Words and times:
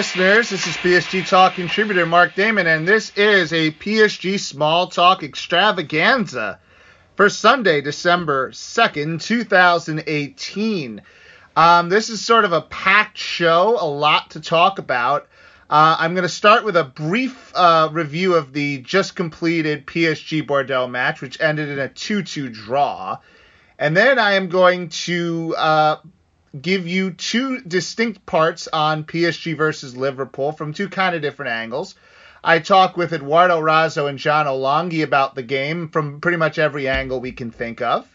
listeners. 0.00 0.48
This 0.48 0.66
is 0.66 0.76
PSG 0.76 1.28
Talk 1.28 1.56
contributor 1.56 2.06
Mark 2.06 2.34
Damon, 2.34 2.66
and 2.66 2.88
this 2.88 3.14
is 3.16 3.52
a 3.52 3.70
PSG 3.70 4.40
Small 4.40 4.86
Talk 4.86 5.22
extravaganza 5.22 6.58
for 7.16 7.28
Sunday, 7.28 7.82
December 7.82 8.50
2nd, 8.50 9.22
2018. 9.22 11.02
Um, 11.54 11.90
this 11.90 12.08
is 12.08 12.24
sort 12.24 12.46
of 12.46 12.54
a 12.54 12.62
packed 12.62 13.18
show, 13.18 13.76
a 13.78 13.84
lot 13.84 14.30
to 14.30 14.40
talk 14.40 14.78
about. 14.78 15.28
Uh, 15.68 15.96
I'm 15.98 16.14
going 16.14 16.22
to 16.22 16.30
start 16.30 16.64
with 16.64 16.78
a 16.78 16.84
brief 16.84 17.52
uh, 17.54 17.90
review 17.92 18.36
of 18.36 18.54
the 18.54 18.78
just 18.78 19.14
completed 19.14 19.86
PSG 19.86 20.46
Bordeaux 20.46 20.86
match, 20.86 21.20
which 21.20 21.38
ended 21.42 21.68
in 21.68 21.78
a 21.78 21.90
2 21.90 22.22
2 22.22 22.48
draw. 22.48 23.18
And 23.78 23.94
then 23.94 24.18
I 24.18 24.32
am 24.32 24.48
going 24.48 24.88
to 24.88 25.54
uh, 25.58 25.96
give 26.58 26.86
you 26.86 27.12
two 27.12 27.60
distinct 27.60 28.26
parts 28.26 28.68
on 28.72 29.04
PSG 29.04 29.56
versus 29.56 29.96
Liverpool 29.96 30.52
from 30.52 30.72
two 30.72 30.88
kind 30.88 31.14
of 31.14 31.22
different 31.22 31.52
angles. 31.52 31.94
I 32.42 32.58
talk 32.58 32.96
with 32.96 33.12
Eduardo 33.12 33.60
Razzo 33.60 34.08
and 34.08 34.18
John 34.18 34.46
Olongi 34.46 35.02
about 35.02 35.34
the 35.34 35.42
game 35.42 35.88
from 35.88 36.20
pretty 36.20 36.38
much 36.38 36.58
every 36.58 36.88
angle 36.88 37.20
we 37.20 37.32
can 37.32 37.50
think 37.50 37.82
of. 37.82 38.06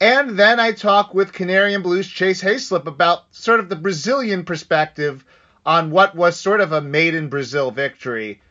And 0.00 0.36
then 0.38 0.58
I 0.58 0.72
talk 0.72 1.14
with 1.14 1.32
Canary 1.32 1.72
and 1.72 1.82
Blues 1.82 2.08
Chase 2.08 2.42
Hayslip 2.42 2.86
about 2.86 3.24
sort 3.30 3.60
of 3.60 3.68
the 3.68 3.76
Brazilian 3.76 4.44
perspective 4.44 5.24
on 5.64 5.90
what 5.90 6.16
was 6.16 6.38
sort 6.38 6.60
of 6.60 6.72
a 6.72 6.80
made 6.80 7.14
in 7.14 7.28
Brazil 7.28 7.70
victory 7.70 8.42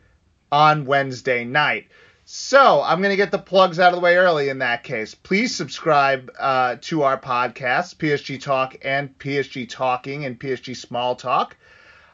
on 0.50 0.86
Wednesday 0.86 1.44
night. 1.44 1.86
So 2.36 2.82
I'm 2.82 2.98
going 2.98 3.12
to 3.12 3.16
get 3.16 3.30
the 3.30 3.38
plugs 3.38 3.78
out 3.78 3.92
of 3.92 3.94
the 3.94 4.00
way 4.00 4.16
early 4.16 4.48
in 4.48 4.58
that 4.58 4.82
case. 4.82 5.14
Please 5.14 5.54
subscribe 5.54 6.32
uh, 6.36 6.78
to 6.80 7.04
our 7.04 7.16
podcasts, 7.16 7.94
PSG 7.94 8.42
Talk 8.42 8.76
and 8.82 9.16
PSG 9.20 9.68
Talking 9.68 10.24
and 10.24 10.36
PSG 10.36 10.76
Small 10.76 11.14
Talk. 11.14 11.56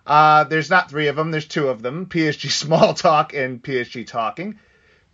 Uh, 0.07 0.45
there's 0.45 0.69
not 0.69 0.91
three 0.91 1.07
of 1.07 1.17
them, 1.17 1.31
there's 1.31 1.47
two 1.47 1.69
of 1.69 1.81
them 1.81 2.05
PSG 2.05 2.51
Small 2.51 2.93
Talk 2.93 3.33
and 3.33 3.63
PSG 3.63 4.07
Talking. 4.07 4.59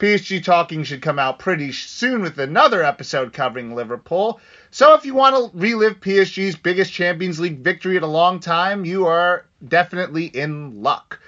PSG 0.01 0.43
Talking 0.43 0.83
should 0.83 1.03
come 1.03 1.21
out 1.21 1.39
pretty 1.39 1.71
soon 1.71 2.23
with 2.23 2.41
another 2.41 2.83
episode 2.83 3.33
covering 3.33 3.77
Liverpool. 3.77 4.41
So 4.73 4.95
if 4.95 5.07
you 5.07 5.15
want 5.15 5.37
to 5.37 5.57
relive 5.57 6.01
PSG's 6.01 6.57
biggest 6.57 6.93
Champions 6.93 7.39
League 7.39 7.61
victory 7.61 7.97
in 7.97 8.03
a 8.03 8.09
long 8.09 8.41
time, 8.41 8.84
you 8.84 9.07
are 9.07 9.47
definitely 9.69 10.27
in 10.27 10.83
luck. 10.83 11.21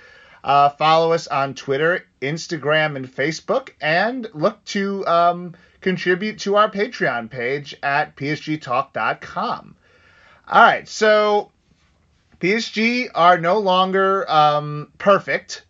Uh, 0.42 0.70
follow 0.70 1.12
us 1.12 1.28
on 1.28 1.54
Twitter, 1.54 2.07
Instagram, 2.20 2.96
and 2.96 3.10
Facebook, 3.10 3.70
and 3.80 4.28
look 4.34 4.64
to 4.66 5.06
um, 5.06 5.54
contribute 5.80 6.38
to 6.40 6.56
our 6.56 6.70
Patreon 6.70 7.30
page 7.30 7.76
at 7.82 8.16
psgtalk.com. 8.16 9.76
All 10.50 10.62
right, 10.62 10.88
so 10.88 11.50
PSG 12.40 13.08
are 13.14 13.38
no 13.38 13.58
longer 13.58 14.30
um, 14.30 14.92
perfect. 14.98 15.64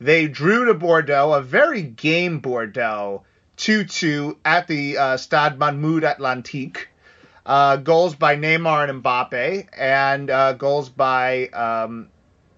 They 0.00 0.28
drew 0.28 0.66
to 0.66 0.74
Bordeaux, 0.74 1.32
a 1.32 1.42
very 1.42 1.82
game 1.82 2.40
Bordeaux, 2.40 3.22
2 3.56 3.84
2 3.84 4.38
at 4.44 4.66
the 4.66 4.98
uh, 4.98 5.16
Stade 5.16 5.58
Matmut 5.58 6.02
Atlantique. 6.02 6.86
Uh, 7.46 7.76
goals 7.76 8.14
by 8.14 8.36
Neymar 8.36 8.88
and 8.88 9.02
Mbappe, 9.02 9.68
and 9.76 10.30
uh, 10.30 10.54
goals 10.54 10.88
by 10.88 11.48
um, 11.48 12.08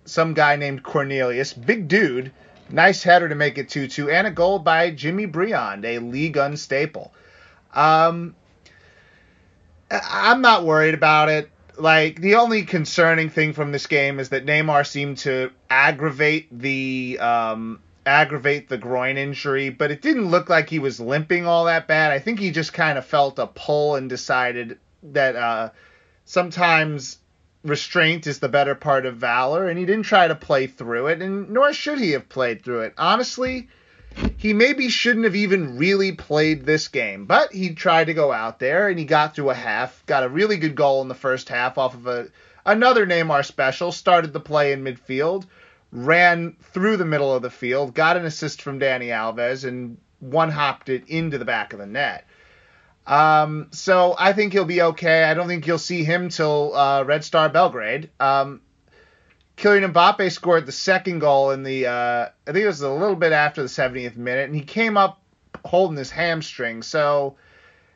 some 0.04 0.34
guy 0.34 0.54
named 0.56 0.84
Cornelius. 0.84 1.52
Big 1.52 1.88
dude. 1.88 2.32
Nice 2.70 3.02
header 3.02 3.28
to 3.28 3.34
make 3.34 3.58
it 3.58 3.68
2 3.68 3.88
2, 3.88 4.10
and 4.10 4.26
a 4.26 4.30
goal 4.30 4.58
by 4.58 4.90
Jimmy 4.90 5.26
Briand, 5.26 5.84
a 5.84 5.98
league 5.98 6.36
1 6.36 6.56
staple. 6.56 7.12
Um, 7.74 8.34
I'm 9.90 10.40
not 10.40 10.64
worried 10.64 10.94
about 10.94 11.28
it. 11.28 11.50
Like, 11.78 12.20
the 12.20 12.36
only 12.36 12.62
concerning 12.62 13.28
thing 13.28 13.52
from 13.52 13.70
this 13.70 13.86
game 13.86 14.18
is 14.18 14.30
that 14.30 14.46
Neymar 14.46 14.86
seemed 14.86 15.18
to 15.18 15.50
aggravate 15.70 16.48
the. 16.50 17.18
Um, 17.20 17.80
aggravate 18.06 18.68
the 18.68 18.78
groin 18.78 19.18
injury, 19.18 19.68
but 19.68 19.90
it 19.90 20.00
didn't 20.00 20.30
look 20.30 20.48
like 20.48 20.70
he 20.70 20.78
was 20.78 21.00
limping 21.00 21.44
all 21.44 21.64
that 21.64 21.88
bad. 21.88 22.12
I 22.12 22.20
think 22.20 22.38
he 22.38 22.52
just 22.52 22.72
kind 22.72 22.96
of 22.96 23.04
felt 23.04 23.38
a 23.40 23.48
pull 23.48 23.96
and 23.96 24.08
decided 24.08 24.78
that 25.02 25.34
uh, 25.34 25.70
sometimes 26.24 27.18
restraint 27.68 28.26
is 28.26 28.38
the 28.38 28.48
better 28.48 28.74
part 28.74 29.06
of 29.06 29.16
valor, 29.16 29.68
and 29.68 29.78
he 29.78 29.84
didn't 29.84 30.04
try 30.04 30.28
to 30.28 30.34
play 30.34 30.66
through 30.66 31.08
it, 31.08 31.20
and 31.22 31.50
nor 31.50 31.72
should 31.72 31.98
he 31.98 32.12
have 32.12 32.28
played 32.28 32.62
through 32.62 32.80
it. 32.80 32.94
Honestly, 32.96 33.68
he 34.36 34.52
maybe 34.54 34.88
shouldn't 34.88 35.24
have 35.24 35.36
even 35.36 35.76
really 35.76 36.12
played 36.12 36.64
this 36.64 36.88
game, 36.88 37.26
but 37.26 37.52
he 37.52 37.74
tried 37.74 38.06
to 38.06 38.14
go 38.14 38.32
out 38.32 38.58
there 38.58 38.88
and 38.88 38.98
he 38.98 39.04
got 39.04 39.34
through 39.34 39.50
a 39.50 39.54
half, 39.54 40.04
got 40.06 40.24
a 40.24 40.28
really 40.28 40.56
good 40.56 40.74
goal 40.74 41.02
in 41.02 41.08
the 41.08 41.14
first 41.14 41.48
half 41.48 41.76
off 41.76 41.94
of 41.94 42.06
a 42.06 42.28
another 42.64 43.06
Neymar 43.06 43.44
special, 43.44 43.92
started 43.92 44.32
the 44.32 44.40
play 44.40 44.72
in 44.72 44.82
midfield, 44.82 45.46
ran 45.92 46.56
through 46.60 46.96
the 46.96 47.04
middle 47.04 47.34
of 47.34 47.42
the 47.42 47.50
field, 47.50 47.94
got 47.94 48.16
an 48.16 48.24
assist 48.24 48.62
from 48.62 48.80
Dani 48.80 49.08
Alves, 49.08 49.64
and 49.64 49.98
one 50.20 50.50
hopped 50.50 50.88
it 50.88 51.04
into 51.08 51.38
the 51.38 51.44
back 51.44 51.72
of 51.72 51.78
the 51.78 51.86
net. 51.86 52.26
Um, 53.06 53.68
so 53.70 54.14
I 54.18 54.32
think 54.32 54.52
he'll 54.52 54.64
be 54.64 54.82
okay. 54.82 55.24
I 55.24 55.34
don't 55.34 55.46
think 55.46 55.66
you'll 55.66 55.78
see 55.78 56.02
him 56.02 56.28
till 56.28 56.74
uh, 56.74 57.04
Red 57.04 57.24
Star 57.24 57.48
Belgrade. 57.48 58.10
Um, 58.18 58.60
Kylian 59.56 59.92
Mbappe 59.92 60.30
scored 60.32 60.66
the 60.66 60.72
second 60.72 61.20
goal 61.20 61.52
in 61.52 61.62
the, 61.62 61.86
uh, 61.86 62.28
I 62.46 62.52
think 62.52 62.64
it 62.64 62.66
was 62.66 62.82
a 62.82 62.90
little 62.90 63.16
bit 63.16 63.32
after 63.32 63.62
the 63.62 63.68
70th 63.68 64.16
minute, 64.16 64.46
and 64.46 64.54
he 64.54 64.62
came 64.62 64.96
up 64.96 65.22
holding 65.64 65.96
his 65.96 66.10
hamstring. 66.10 66.82
So 66.82 67.36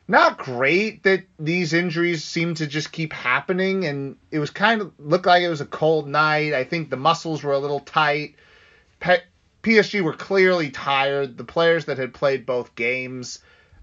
not 0.07 0.37
great 0.37 1.03
that 1.03 1.23
these 1.37 1.73
injuries 1.73 2.23
seem 2.23 2.55
to 2.55 2.65
just 2.65 2.91
keep 2.91 3.13
happening, 3.13 3.85
and 3.85 4.15
it 4.31 4.39
was 4.39 4.49
kind 4.49 4.81
of 4.81 4.93
looked 4.97 5.25
like 5.25 5.43
it 5.43 5.49
was 5.49 5.61
a 5.61 5.65
cold 5.65 6.07
night. 6.07 6.53
I 6.53 6.63
think 6.63 6.89
the 6.89 6.97
muscles 6.97 7.43
were 7.43 7.53
a 7.53 7.59
little 7.59 7.79
tight. 7.81 8.35
Pe- 8.99 9.21
PSG 9.61 10.01
were 10.01 10.13
clearly 10.13 10.71
tired. 10.71 11.37
The 11.37 11.43
players 11.43 11.85
that 11.85 11.97
had 11.97 12.13
played 12.13 12.45
both 12.45 12.75
games 12.75 13.39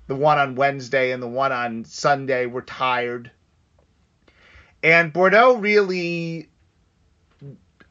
the 0.09 0.17
one 0.17 0.39
on 0.39 0.57
Wednesday 0.57 1.13
and 1.13 1.23
the 1.23 1.29
one 1.29 1.53
on 1.53 1.85
Sunday 1.85 2.47
were 2.47 2.63
tired. 2.63 3.31
And 4.83 5.13
Bordeaux 5.13 5.57
really 5.57 6.49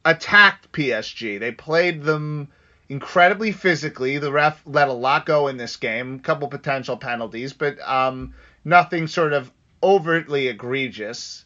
attacked 0.03 0.72
PSG. 0.72 1.39
They 1.39 1.51
played 1.51 2.03
them 2.03 2.50
incredibly 2.89 3.51
physically. 3.51 4.17
The 4.17 4.31
ref 4.31 4.61
let 4.66 4.88
a 4.88 4.94
lot 4.94 5.25
go 5.25 5.47
in 5.47 5.57
this 5.57 5.77
game, 5.77 6.16
a 6.16 6.19
couple 6.19 6.47
potential 6.47 6.97
penalties, 6.97 7.53
but 7.53 7.79
um, 7.88 8.33
nothing 8.66 9.07
sort 9.07 9.33
of 9.33 9.51
overtly 9.83 10.47
egregious. 10.47 11.45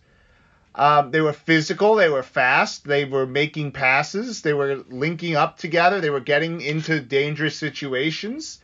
Um, 0.73 1.11
they 1.11 1.19
were 1.19 1.33
physical, 1.33 1.95
they 1.95 2.07
were 2.07 2.23
fast, 2.23 2.85
they 2.85 3.03
were 3.03 3.25
making 3.25 3.73
passes, 3.73 4.41
they 4.41 4.53
were 4.53 4.85
linking 4.87 5.35
up 5.35 5.57
together, 5.57 5.99
they 5.99 6.09
were 6.09 6.21
getting 6.21 6.61
into 6.61 7.01
dangerous 7.01 7.57
situations. 7.57 8.59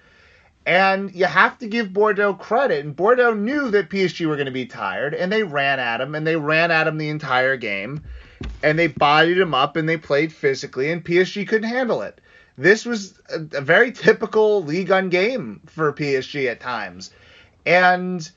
And 0.68 1.16
you 1.16 1.24
have 1.24 1.58
to 1.60 1.68
give 1.68 1.94
Bordeaux 1.94 2.34
credit. 2.34 2.84
And 2.84 2.94
Bordeaux 2.94 3.34
knew 3.34 3.72
that 3.72 3.90
PSG 3.90 4.28
were 4.28 4.36
going 4.36 4.48
to 4.48 4.52
be 4.52 4.66
tired, 4.66 5.14
and 5.14 5.32
they 5.32 5.44
ran 5.44 5.80
at 5.80 6.02
him, 6.02 6.14
and 6.14 6.28
they 6.28 6.36
ran 6.36 6.72
at 6.72 6.88
him 6.88 6.98
the 6.98 7.08
entire 7.08 7.56
game. 7.56 8.04
And 8.62 8.78
they 8.78 8.88
bodied 8.88 9.38
him 9.38 9.54
up, 9.54 9.78
and 9.78 9.88
they 9.88 9.96
played 9.96 10.34
physically, 10.34 10.92
and 10.92 11.06
PSG 11.06 11.48
couldn't 11.48 11.70
handle 11.70 12.02
it. 12.02 12.20
This 12.58 12.86
was 12.86 13.18
a, 13.30 13.58
a 13.58 13.62
very 13.62 13.94
typical 13.94 14.62
league 14.62 14.92
on 14.92 15.08
game 15.08 15.62
for 15.68 15.94
PSG 15.94 16.52
at 16.52 16.60
times. 16.60 17.12
And 17.66 18.30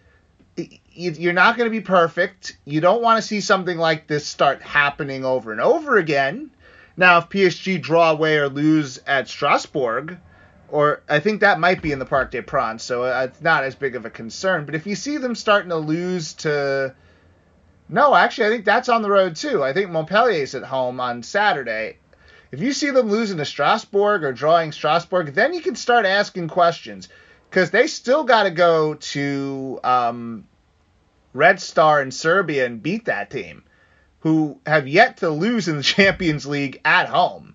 you're 0.92 1.32
not 1.32 1.56
going 1.56 1.66
to 1.66 1.76
be 1.76 1.80
perfect. 1.80 2.56
You 2.64 2.80
don't 2.80 3.02
want 3.02 3.20
to 3.20 3.26
see 3.26 3.40
something 3.40 3.76
like 3.76 4.06
this 4.06 4.24
start 4.24 4.62
happening 4.62 5.24
over 5.24 5.50
and 5.50 5.60
over 5.60 5.96
again. 5.96 6.52
Now, 6.96 7.18
if 7.18 7.28
PSG 7.28 7.82
draw 7.82 8.12
away 8.12 8.36
or 8.36 8.48
lose 8.48 9.00
at 9.04 9.26
Strasbourg, 9.26 10.16
or 10.70 11.02
I 11.08 11.20
think 11.20 11.40
that 11.40 11.60
might 11.60 11.82
be 11.82 11.92
in 11.92 11.98
the 11.98 12.06
Parc 12.06 12.30
des 12.30 12.42
Princes, 12.42 12.86
so 12.86 13.04
uh, 13.04 13.26
it's 13.28 13.40
not 13.40 13.64
as 13.64 13.74
big 13.74 13.96
of 13.96 14.04
a 14.04 14.10
concern. 14.10 14.64
But 14.64 14.74
if 14.74 14.86
you 14.86 14.94
see 14.94 15.16
them 15.16 15.34
starting 15.34 15.70
to 15.70 15.76
lose 15.76 16.34
to, 16.34 16.94
no, 17.88 18.14
actually, 18.14 18.46
I 18.46 18.50
think 18.50 18.64
that's 18.64 18.88
on 18.88 19.02
the 19.02 19.10
road 19.10 19.36
too. 19.36 19.62
I 19.64 19.72
think 19.72 19.90
Montpellier's 19.90 20.54
at 20.54 20.62
home 20.62 21.00
on 21.00 21.22
Saturday. 21.22 21.98
If 22.52 22.60
you 22.60 22.72
see 22.72 22.90
them 22.90 23.10
losing 23.10 23.38
to 23.38 23.44
Strasbourg 23.44 24.24
or 24.24 24.32
drawing 24.32 24.72
Strasbourg, 24.72 25.34
then 25.34 25.54
you 25.54 25.60
can 25.60 25.76
start 25.76 26.04
asking 26.04 26.48
questions 26.48 27.08
because 27.48 27.70
they 27.70 27.86
still 27.86 28.24
got 28.24 28.44
to 28.44 28.50
go 28.50 28.94
to 28.94 29.80
um, 29.84 30.44
Red 31.32 31.60
Star 31.60 32.02
in 32.02 32.10
Serbia 32.10 32.66
and 32.66 32.82
beat 32.82 33.04
that 33.06 33.30
team, 33.30 33.64
who 34.20 34.60
have 34.66 34.88
yet 34.88 35.18
to 35.18 35.30
lose 35.30 35.68
in 35.68 35.76
the 35.76 35.82
Champions 35.96 36.46
League 36.46 36.80
at 36.84 37.08
home. 37.08 37.49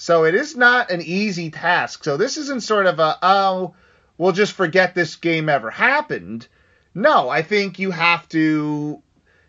So 0.00 0.24
it 0.24 0.34
is 0.34 0.56
not 0.56 0.90
an 0.90 1.02
easy 1.02 1.50
task. 1.50 2.04
So 2.04 2.16
this 2.16 2.38
isn't 2.38 2.62
sort 2.62 2.86
of 2.86 2.98
a, 3.00 3.18
oh, 3.20 3.74
we'll 4.16 4.32
just 4.32 4.54
forget 4.54 4.94
this 4.94 5.16
game 5.16 5.50
ever 5.50 5.70
happened. 5.70 6.48
No, 6.94 7.28
I 7.28 7.42
think 7.42 7.78
you 7.78 7.90
have 7.90 8.26
to 8.30 9.02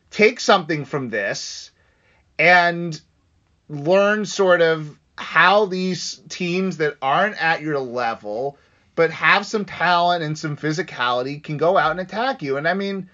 take 0.10 0.42
something 0.42 0.84
from 0.84 1.10
this 1.10 1.72
and 2.38 3.00
learn 3.70 4.26
sort 4.26 4.60
of 4.60 5.00
how 5.18 5.68
these 5.68 6.22
teams 6.28 6.76
that 6.78 6.98
aren't 7.02 7.42
at 7.42 7.62
your 7.62 7.80
level 7.80 8.58
but 8.94 9.10
have 9.10 9.46
some 9.46 9.64
talent 9.64 10.22
and 10.22 10.38
some 10.38 10.58
physicality 10.58 11.42
can 11.42 11.56
go 11.56 11.78
out 11.78 11.92
and 11.92 12.02
attack 12.02 12.42
you. 12.42 12.58
And 12.58 12.68
I 12.68 12.74
mean, 12.74 13.10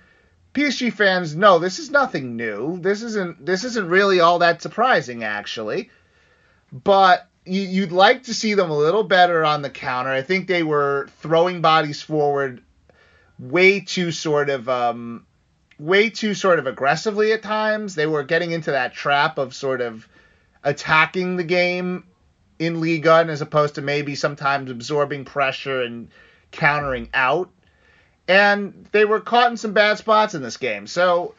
PSG 0.55 0.91
fans 0.91 1.35
know 1.35 1.59
this 1.59 1.77
is 1.77 1.91
nothing 1.91 2.35
new. 2.35 2.79
This 2.79 3.03
isn't 3.03 3.45
this 3.45 3.63
isn't 3.63 3.89
really 3.89 4.21
all 4.21 4.39
that 4.39 4.63
surprising 4.63 5.23
actually 5.23 5.91
but 6.71 7.26
you, 7.47 7.61
you'd 7.61 7.91
like 7.91 8.23
to 8.23 8.33
see 8.33 8.53
them 8.53 8.69
a 8.69 8.77
little 8.77 9.03
better 9.03 9.43
on 9.45 9.61
the 9.61 9.69
counter. 9.69 10.11
I 10.11 10.21
think 10.21 10.47
they 10.47 10.63
were 10.63 11.09
throwing 11.19 11.61
bodies 11.61 12.01
forward 12.01 12.61
way 13.39 13.79
too 13.79 14.11
sort 14.11 14.49
of 14.49 14.67
um, 14.67 15.25
way 15.79 16.09
too 16.09 16.33
sort 16.33 16.59
of 16.59 16.67
aggressively 16.67 17.33
at 17.33 17.43
times. 17.43 17.95
They 17.95 18.07
were 18.07 18.23
getting 18.23 18.51
into 18.51 18.71
that 18.71 18.93
trap 18.93 19.37
of 19.37 19.53
sort 19.53 19.81
of 19.81 20.07
attacking 20.63 21.37
the 21.37 21.43
game 21.43 22.03
in 22.59 22.81
Ligue 22.81 23.05
1 23.05 23.29
as 23.29 23.41
opposed 23.41 23.75
to 23.75 23.81
maybe 23.81 24.15
sometimes 24.15 24.71
absorbing 24.71 25.25
pressure 25.25 25.81
and 25.81 26.09
countering 26.51 27.09
out. 27.13 27.49
And 28.27 28.87
they 28.91 29.05
were 29.05 29.21
caught 29.21 29.51
in 29.51 29.57
some 29.57 29.73
bad 29.73 29.97
spots 29.97 30.33
in 30.33 30.41
this 30.41 30.57
game. 30.57 30.87
So 30.87 31.35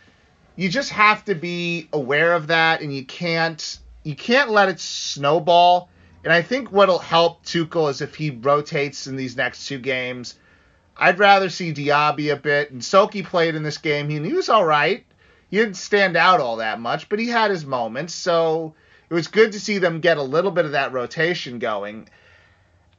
you 0.56 0.68
just 0.68 0.90
have 0.90 1.24
to 1.26 1.34
be 1.34 1.88
aware 1.92 2.32
of 2.34 2.48
that 2.48 2.80
and 2.80 2.94
you 2.94 3.04
can't 3.04 3.78
you 4.04 4.16
can't 4.16 4.50
let 4.50 4.68
it 4.68 4.80
snowball. 4.80 5.90
And 6.28 6.34
I 6.34 6.42
think 6.42 6.70
what'll 6.70 6.98
help 6.98 7.42
Tuchel 7.46 7.88
is 7.88 8.02
if 8.02 8.14
he 8.14 8.28
rotates 8.28 9.06
in 9.06 9.16
these 9.16 9.34
next 9.34 9.66
two 9.66 9.78
games. 9.78 10.34
I'd 10.94 11.18
rather 11.18 11.48
see 11.48 11.72
Diaby 11.72 12.30
a 12.30 12.36
bit. 12.36 12.70
And 12.70 12.82
Soki 12.82 13.24
played 13.24 13.54
in 13.54 13.62
this 13.62 13.78
game. 13.78 14.10
He, 14.10 14.18
he 14.20 14.34
was 14.34 14.50
all 14.50 14.66
right. 14.66 15.06
He 15.50 15.56
didn't 15.56 15.78
stand 15.78 16.18
out 16.18 16.40
all 16.40 16.56
that 16.56 16.80
much, 16.80 17.08
but 17.08 17.18
he 17.18 17.28
had 17.28 17.50
his 17.50 17.64
moments. 17.64 18.14
So 18.14 18.74
it 19.08 19.14
was 19.14 19.28
good 19.28 19.52
to 19.52 19.60
see 19.60 19.78
them 19.78 20.00
get 20.00 20.18
a 20.18 20.22
little 20.22 20.50
bit 20.50 20.66
of 20.66 20.72
that 20.72 20.92
rotation 20.92 21.60
going. 21.60 22.10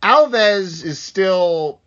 Alves 0.01 0.83
is 0.83 0.97
still. 0.97 1.81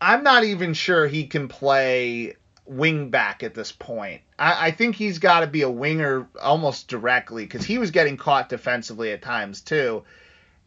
I'm 0.00 0.22
not 0.22 0.44
even 0.44 0.74
sure 0.74 1.08
he 1.08 1.26
can 1.26 1.48
play 1.48 2.36
wing 2.66 3.10
back 3.10 3.42
at 3.42 3.54
this 3.54 3.72
point. 3.72 4.22
I, 4.38 4.68
I 4.68 4.70
think 4.70 4.94
he's 4.94 5.18
got 5.18 5.40
to 5.40 5.48
be 5.48 5.62
a 5.62 5.68
winger 5.68 6.28
almost 6.40 6.86
directly 6.86 7.42
because 7.42 7.64
he 7.64 7.78
was 7.78 7.90
getting 7.90 8.16
caught 8.16 8.48
defensively 8.48 9.10
at 9.10 9.22
times 9.22 9.60
too. 9.60 10.04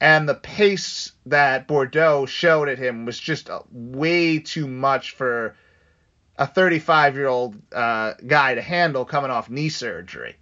And 0.02 0.30
the 0.30 0.36
pace 0.36 1.12
that 1.26 1.68
Bordeaux 1.68 2.26
showed 2.26 2.70
at 2.70 2.78
him 2.78 3.06
was 3.06 3.20
just 3.20 3.50
way 3.72 4.40
too 4.40 4.68
much 4.68 5.12
for 5.12 5.56
a 6.38 6.48
35 6.48 7.16
year 7.16 7.28
old 7.28 7.58
uh, 7.74 8.14
guy 8.26 8.56
to 8.56 8.62
handle 8.62 9.04
coming 9.06 9.30
off 9.30 9.50
knee 9.50 9.70
surgery. 9.70 10.38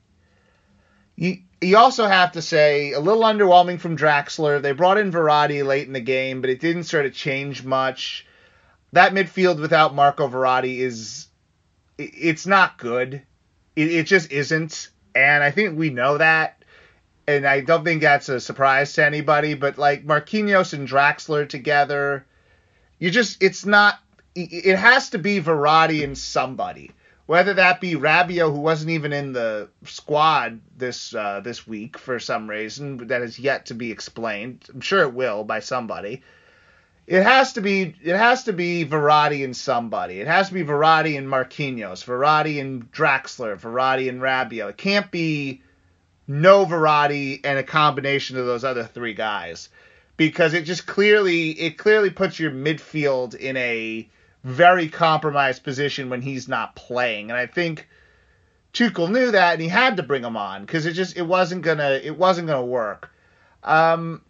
You, 1.15 1.37
you 1.59 1.77
also 1.77 2.05
have 2.05 2.33
to 2.33 2.41
say 2.43 2.91
a 2.91 2.99
little 2.99 3.23
underwhelming 3.23 3.79
from 3.79 3.97
Draxler. 3.97 4.61
They 4.61 4.73
brought 4.73 4.99
in 4.99 5.11
Verratti 5.11 5.65
late 5.65 5.87
in 5.87 5.93
the 5.93 5.99
game, 5.99 6.41
but 6.41 6.51
it 6.51 6.59
didn't 6.59 6.83
sort 6.83 7.07
of 7.07 7.13
change 7.13 7.63
much. 7.63 8.27
That 8.93 9.13
midfield 9.13 9.59
without 9.59 9.95
Marco 9.95 10.27
Verratti 10.27 10.77
is 10.77 11.27
it's 11.97 12.45
not 12.45 12.77
good. 12.77 13.23
It, 13.75 13.91
it 13.91 14.03
just 14.05 14.31
isn't, 14.31 14.89
and 15.15 15.43
I 15.43 15.49
think 15.49 15.77
we 15.77 15.89
know 15.89 16.19
that. 16.19 16.56
And 17.27 17.45
I 17.45 17.61
don't 17.61 17.83
think 17.83 18.01
that's 18.01 18.29
a 18.29 18.39
surprise 18.39 18.93
to 18.93 19.05
anybody. 19.05 19.53
But 19.53 19.77
like 19.77 20.05
Marquinhos 20.05 20.73
and 20.73 20.87
Draxler 20.87 21.47
together, 21.47 22.25
you 22.99 23.11
just 23.11 23.43
it's 23.43 23.65
not. 23.65 23.99
It 24.35 24.77
has 24.77 25.09
to 25.11 25.17
be 25.17 25.41
Verratti 25.41 26.03
and 26.03 26.15
somebody 26.15 26.91
whether 27.27 27.53
that 27.55 27.81
be 27.81 27.95
Rabiot, 27.95 28.51
who 28.51 28.61
wasn't 28.61 28.91
even 28.91 29.13
in 29.13 29.33
the 29.33 29.69
squad 29.83 30.59
this 30.75 31.13
uh, 31.13 31.41
this 31.41 31.67
week 31.67 31.97
for 31.97 32.19
some 32.19 32.49
reason 32.49 33.07
that 33.07 33.21
is 33.21 33.37
yet 33.37 33.67
to 33.67 33.73
be 33.75 33.91
explained. 33.91 34.65
I'm 34.73 34.81
sure 34.81 35.03
it 35.03 35.13
will 35.13 35.43
by 35.43 35.59
somebody. 35.59 36.23
It 37.05 37.23
has 37.23 37.53
to 37.53 37.61
be 37.61 37.93
it 38.01 38.15
has 38.15 38.45
to 38.45 38.53
be 38.53 38.85
Verratti 38.85 39.43
and 39.43 39.55
somebody. 39.55 40.19
It 40.21 40.27
has 40.27 40.47
to 40.47 40.53
be 40.53 40.63
Verratti 40.63 41.17
and 41.17 41.27
Marquinhos, 41.27 42.03
Verratti 42.03 42.59
and 42.59 42.91
Draxler, 42.91 43.59
Verratti 43.59 44.09
and 44.09 44.21
Rabiot. 44.21 44.71
It 44.71 44.77
can't 44.77 45.11
be 45.11 45.61
no 46.27 46.65
Verratti 46.65 47.39
and 47.43 47.57
a 47.57 47.63
combination 47.63 48.37
of 48.37 48.45
those 48.45 48.63
other 48.63 48.83
three 48.83 49.13
guys 49.13 49.69
because 50.17 50.53
it 50.53 50.65
just 50.65 50.85
clearly 50.85 51.51
it 51.51 51.77
clearly 51.77 52.09
puts 52.09 52.39
your 52.39 52.51
midfield 52.51 53.35
in 53.35 53.55
a 53.55 54.09
very 54.43 54.89
compromised 54.89 55.63
position 55.63 56.09
when 56.09 56.21
he's 56.21 56.47
not 56.47 56.75
playing. 56.75 57.29
And 57.29 57.39
I 57.39 57.45
think 57.45 57.87
Tuchel 58.73 59.09
knew 59.09 59.31
that 59.31 59.53
and 59.53 59.61
he 59.61 59.67
had 59.67 59.97
to 59.97 60.03
bring 60.03 60.23
him 60.23 60.35
on 60.35 60.61
because 60.61 60.85
it 60.85 60.93
just 60.93 61.15
it 61.15 61.21
wasn't 61.21 61.61
gonna 61.61 61.99
it 62.03 62.17
wasn't 62.17 62.47
gonna 62.47 62.65
work. 62.65 63.11
Um, 63.63 64.21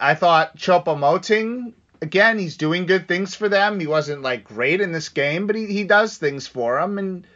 I 0.00 0.14
thought 0.14 0.56
Choupo-Moting 0.56 1.72
again 2.02 2.38
he's 2.38 2.56
doing 2.56 2.86
good 2.86 3.06
things 3.06 3.34
for 3.34 3.48
them. 3.48 3.78
He 3.78 3.86
wasn't 3.86 4.22
like 4.22 4.44
great 4.44 4.80
in 4.80 4.92
this 4.92 5.08
game, 5.08 5.46
but 5.46 5.56
he, 5.56 5.66
he 5.66 5.84
does 5.84 6.16
things 6.16 6.48
for 6.48 6.80
them 6.80 6.98
and. 6.98 7.26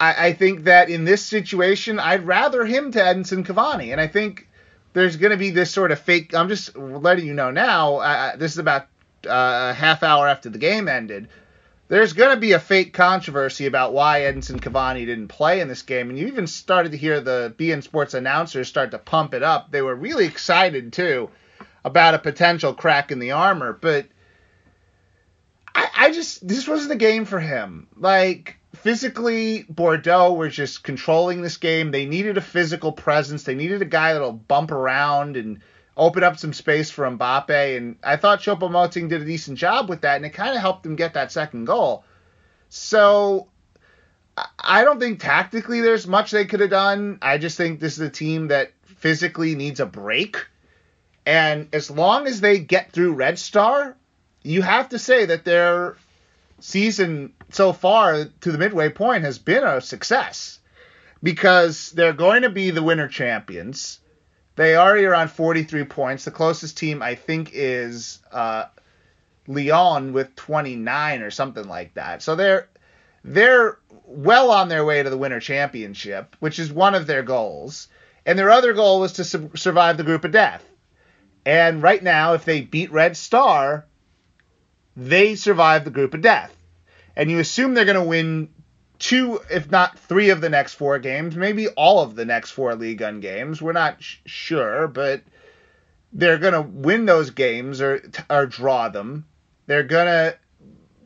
I, 0.00 0.28
I 0.28 0.32
think 0.32 0.64
that 0.64 0.90
in 0.90 1.04
this 1.04 1.24
situation, 1.24 1.98
I'd 1.98 2.26
rather 2.26 2.64
him 2.64 2.92
to 2.92 2.98
Edinson 2.98 3.44
Cavani, 3.44 3.92
and 3.92 4.00
I 4.00 4.06
think 4.06 4.48
there's 4.92 5.16
going 5.16 5.32
to 5.32 5.36
be 5.36 5.50
this 5.50 5.70
sort 5.70 5.92
of 5.92 5.98
fake. 5.98 6.34
I'm 6.34 6.48
just 6.48 6.76
letting 6.76 7.26
you 7.26 7.34
know 7.34 7.50
now. 7.50 7.96
Uh, 7.96 8.36
this 8.36 8.52
is 8.52 8.58
about 8.58 8.88
uh, 9.26 9.70
a 9.70 9.74
half 9.74 10.02
hour 10.02 10.28
after 10.28 10.48
the 10.48 10.58
game 10.58 10.88
ended, 10.88 11.28
there's 11.88 12.12
going 12.12 12.30
to 12.30 12.40
be 12.40 12.52
a 12.52 12.60
fake 12.60 12.92
controversy 12.92 13.66
about 13.66 13.92
why 13.92 14.20
Edinson 14.20 14.60
Cavani 14.60 15.06
didn't 15.06 15.28
play 15.28 15.60
in 15.60 15.68
this 15.68 15.82
game. 15.82 16.10
And 16.10 16.18
you 16.18 16.26
even 16.26 16.46
started 16.46 16.92
to 16.92 16.98
hear 16.98 17.20
the 17.20 17.54
beIN 17.58 17.82
Sports 17.82 18.14
announcers 18.14 18.68
start 18.68 18.90
to 18.90 18.98
pump 18.98 19.34
it 19.34 19.42
up. 19.42 19.70
They 19.70 19.82
were 19.82 19.94
really 19.94 20.26
excited, 20.26 20.92
too, 20.92 21.30
about 21.84 22.14
a 22.14 22.18
potential 22.18 22.74
crack 22.74 23.10
in 23.10 23.18
the 23.18 23.32
armor. 23.32 23.72
But 23.72 24.06
I, 25.74 25.88
I 25.96 26.12
just, 26.12 26.46
this 26.46 26.68
wasn't 26.68 26.92
a 26.92 26.96
game 26.96 27.24
for 27.24 27.40
him. 27.40 27.88
Like, 27.96 28.56
physically, 28.88 29.64
Bordeaux 29.68 30.32
were 30.32 30.48
just 30.48 30.82
controlling 30.82 31.42
this 31.42 31.58
game. 31.58 31.90
They 31.90 32.06
needed 32.06 32.38
a 32.38 32.40
physical 32.40 32.90
presence, 32.90 33.42
they 33.42 33.54
needed 33.54 33.82
a 33.82 33.84
guy 33.84 34.14
that'll 34.14 34.32
bump 34.32 34.70
around 34.70 35.36
and 35.36 35.60
open 35.94 36.24
up 36.24 36.38
some 36.38 36.54
space 36.54 36.90
for 36.90 37.04
Mbappe. 37.04 37.76
And 37.76 37.96
I 38.02 38.16
thought 38.16 38.40
Choupo-Moting 38.40 39.08
did 39.08 39.20
a 39.20 39.26
decent 39.26 39.58
job 39.58 39.90
with 39.90 40.00
that, 40.00 40.16
and 40.16 40.24
it 40.24 40.30
kind 40.30 40.54
of 40.54 40.62
helped 40.62 40.84
them 40.84 40.96
get 40.96 41.12
that 41.12 41.30
second 41.30 41.66
goal. 41.66 42.02
So 42.70 43.48
I 44.58 44.84
don't 44.84 44.98
think 44.98 45.20
tactically 45.20 45.82
there's 45.82 46.06
much 46.06 46.30
they 46.30 46.46
could 46.46 46.60
have 46.60 46.70
done. 46.70 47.18
I 47.20 47.36
just 47.36 47.58
think 47.58 47.80
this 47.80 47.98
is 47.98 48.00
a 48.00 48.08
team 48.08 48.48
that 48.48 48.72
physically 48.84 49.54
needs 49.54 49.80
a 49.80 49.86
break. 49.86 50.46
And 51.26 51.68
as 51.74 51.90
long 51.90 52.26
as 52.26 52.40
they 52.40 52.58
get 52.58 52.92
through 52.92 53.12
Red 53.12 53.38
Star, 53.38 53.98
you 54.42 54.62
have 54.62 54.88
to 54.88 54.98
say 54.98 55.26
that 55.26 55.44
their 55.44 55.96
season 56.60 57.32
so 57.50 57.72
far 57.72 58.24
to 58.24 58.52
the 58.52 58.58
midway 58.58 58.88
point 58.88 59.24
has 59.24 59.38
been 59.38 59.64
a 59.64 59.80
success 59.80 60.58
because 61.22 61.90
they're 61.90 62.12
going 62.12 62.42
to 62.42 62.50
be 62.50 62.70
the 62.70 62.82
winner 62.82 63.08
champions. 63.08 64.00
They 64.56 64.76
already 64.76 65.06
are 65.06 65.14
on 65.14 65.28
43 65.28 65.84
points. 65.84 66.24
The 66.24 66.30
closest 66.30 66.76
team 66.76 67.02
I 67.02 67.14
think 67.14 67.50
is 67.52 68.20
uh, 68.32 68.64
Lyon 69.46 70.12
with 70.12 70.34
29 70.36 71.22
or 71.22 71.30
something 71.30 71.68
like 71.68 71.94
that. 71.94 72.22
So 72.22 72.34
they're 72.36 72.68
they're 73.24 73.78
well 74.04 74.50
on 74.50 74.68
their 74.68 74.84
way 74.84 75.02
to 75.02 75.10
the 75.10 75.18
winter 75.18 75.40
championship, 75.40 76.36
which 76.40 76.58
is 76.58 76.72
one 76.72 76.94
of 76.94 77.06
their 77.06 77.22
goals. 77.22 77.88
And 78.24 78.38
their 78.38 78.50
other 78.50 78.72
goal 78.74 79.00
was 79.00 79.14
to 79.14 79.24
su- 79.24 79.50
survive 79.54 79.96
the 79.96 80.04
group 80.04 80.24
of 80.24 80.32
death. 80.32 80.64
And 81.44 81.82
right 81.82 82.02
now, 82.02 82.34
if 82.34 82.44
they 82.44 82.60
beat 82.60 82.92
Red 82.92 83.16
Star, 83.16 83.86
they 84.98 85.36
survive 85.36 85.84
the 85.84 85.90
group 85.90 86.12
of 86.12 86.22
death. 86.22 86.54
And 87.14 87.30
you 87.30 87.38
assume 87.38 87.74
they're 87.74 87.84
going 87.84 87.94
to 87.94 88.02
win 88.02 88.48
two, 88.98 89.40
if 89.48 89.70
not 89.70 89.96
three 89.96 90.30
of 90.30 90.40
the 90.40 90.48
next 90.48 90.74
four 90.74 90.98
games, 90.98 91.36
maybe 91.36 91.68
all 91.68 92.00
of 92.00 92.16
the 92.16 92.24
next 92.24 92.50
four 92.50 92.74
Ligue 92.74 93.00
1 93.00 93.20
games. 93.20 93.62
We're 93.62 93.72
not 93.72 94.02
sh- 94.02 94.16
sure, 94.26 94.88
but 94.88 95.22
they're 96.12 96.38
going 96.38 96.54
to 96.54 96.62
win 96.62 97.06
those 97.06 97.30
games 97.30 97.80
or, 97.80 98.02
or 98.28 98.46
draw 98.46 98.88
them. 98.88 99.24
They're 99.66 99.84
going 99.84 100.06
to 100.06 100.36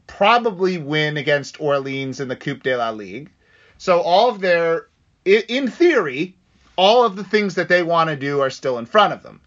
probably 0.06 0.78
win 0.78 1.18
against 1.18 1.60
Orleans 1.60 2.18
in 2.18 2.28
the 2.28 2.36
Coupe 2.36 2.62
de 2.62 2.74
la 2.74 2.90
Ligue. 2.90 3.30
So 3.76 4.00
all 4.00 4.30
of 4.30 4.40
their, 4.40 4.88
in 5.26 5.68
theory, 5.68 6.36
all 6.76 7.04
of 7.04 7.16
the 7.16 7.24
things 7.24 7.56
that 7.56 7.68
they 7.68 7.82
want 7.82 8.08
to 8.08 8.16
do 8.16 8.40
are 8.40 8.50
still 8.50 8.78
in 8.78 8.86
front 8.86 9.12
of 9.12 9.22
them. 9.22 9.42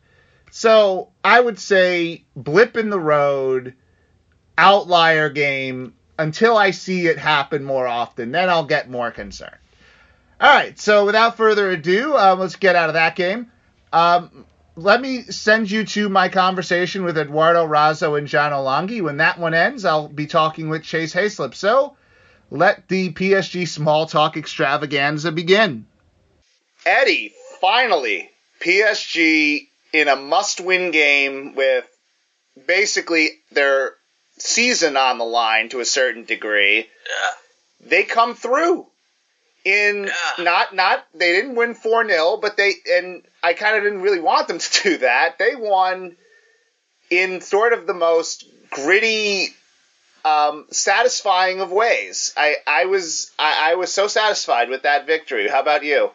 So 0.52 1.10
I 1.24 1.40
would 1.40 1.58
say 1.58 2.26
blip 2.36 2.78
in 2.78 2.92
the 2.92 3.00
road, 3.00 3.74
outlier 4.58 5.30
game, 5.30 5.94
until 6.18 6.58
I 6.58 6.72
see 6.72 7.08
it 7.08 7.18
happen 7.18 7.64
more 7.64 7.88
often. 7.88 8.32
Then 8.32 8.50
I'll 8.50 8.66
get 8.66 8.90
more 8.90 9.12
concerned. 9.12 9.58
All 10.40 10.54
right, 10.54 10.78
so 10.80 11.06
without 11.06 11.38
further 11.38 11.72
ado, 11.72 12.16
uh, 12.16 12.36
let's 12.38 12.58
get 12.58 12.76
out 12.76 12.90
of 12.90 12.96
that 12.96 13.16
game. 13.16 13.52
Um, 13.94 14.46
let 14.76 15.00
me 15.00 15.22
send 15.24 15.72
you 15.72 15.86
to 15.86 16.10
my 16.10 16.28
conversation 16.28 17.04
with 17.06 17.18
Eduardo 17.18 17.66
Razo 17.66 18.18
and 18.18 18.28
John 18.28 18.52
Olangi. 18.52 19.02
When 19.02 19.18
that 19.18 19.40
one 19.40 19.54
ends, 19.54 19.86
I'll 19.86 20.10
be 20.10 20.28
talking 20.28 20.68
with 20.70 20.84
Chase 20.84 21.14
Hayslip. 21.14 21.56
So 21.56 21.96
let 22.52 22.88
the 22.90 23.14
PSG 23.14 23.68
small 23.68 24.06
talk 24.06 24.36
extravaganza 24.36 25.32
begin. 25.32 25.86
Eddie, 26.86 27.34
finally, 27.62 28.30
PSG 28.60 29.68
in 29.94 30.08
a 30.10 30.16
must 30.18 30.60
win 30.60 30.92
game 30.92 31.56
with 31.56 31.86
basically 32.68 33.30
their 33.52 33.94
season 34.38 34.98
on 34.98 35.18
the 35.18 35.26
line 35.26 35.70
to 35.70 35.80
a 35.80 35.86
certain 35.86 36.26
degree. 36.26 36.78
Yeah. 36.78 37.88
They 37.88 38.04
come 38.04 38.36
through. 38.36 38.88
in 39.66 40.06
yeah. 40.06 40.44
not 40.44 40.76
not 40.76 41.06
they 41.16 41.34
didn't 41.34 41.56
win 41.56 41.74
4-0 41.74 42.40
but 42.40 42.56
they 42.56 42.74
and 42.92 43.24
I 43.42 43.54
kind 43.54 43.76
of 43.78 43.84
didn't 43.84 44.02
really 44.02 44.20
want 44.20 44.48
them 44.48 44.60
to 44.66 44.84
do 44.84 44.98
that 45.00 45.40
they 45.40 45.56
won 45.56 46.16
in 47.10 47.42
sort 47.42 47.74
of 47.74 47.88
the 47.88 47.94
most 47.94 48.46
gritty 48.70 49.48
um, 50.24 50.66
satisfying 50.72 51.62
of 51.62 51.72
ways 51.72 52.34
I 52.38 52.58
I 52.68 52.86
was 52.86 53.32
I, 53.40 53.72
I 53.72 53.76
was 53.76 53.92
so 53.92 54.08
satisfied 54.08 54.70
with 54.70 54.84
that 54.84 55.08
victory 55.08 55.48
how 55.48 55.62
about 55.62 55.84
you 55.84 56.12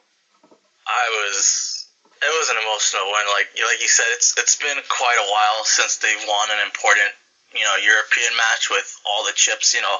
I 0.87 1.05
was 1.11 1.89
it 2.23 2.33
was 2.39 2.51
an 2.51 2.57
emotional 2.63 3.07
one 3.11 3.27
like 3.35 3.49
like 3.55 3.81
you 3.83 3.89
said 3.89 4.07
it's 4.15 4.35
it's 4.39 4.57
been 4.57 4.79
quite 4.89 5.19
a 5.19 5.27
while 5.31 5.65
since 5.65 5.97
they've 5.99 6.25
won 6.29 6.51
an 6.53 6.65
important 6.67 7.11
you 7.55 7.65
know 7.65 7.77
European 7.77 8.37
match 8.37 8.71
with 8.71 8.87
all 9.07 9.27
the 9.27 9.35
chips. 9.35 9.75
You 9.75 9.83
know, 9.83 9.99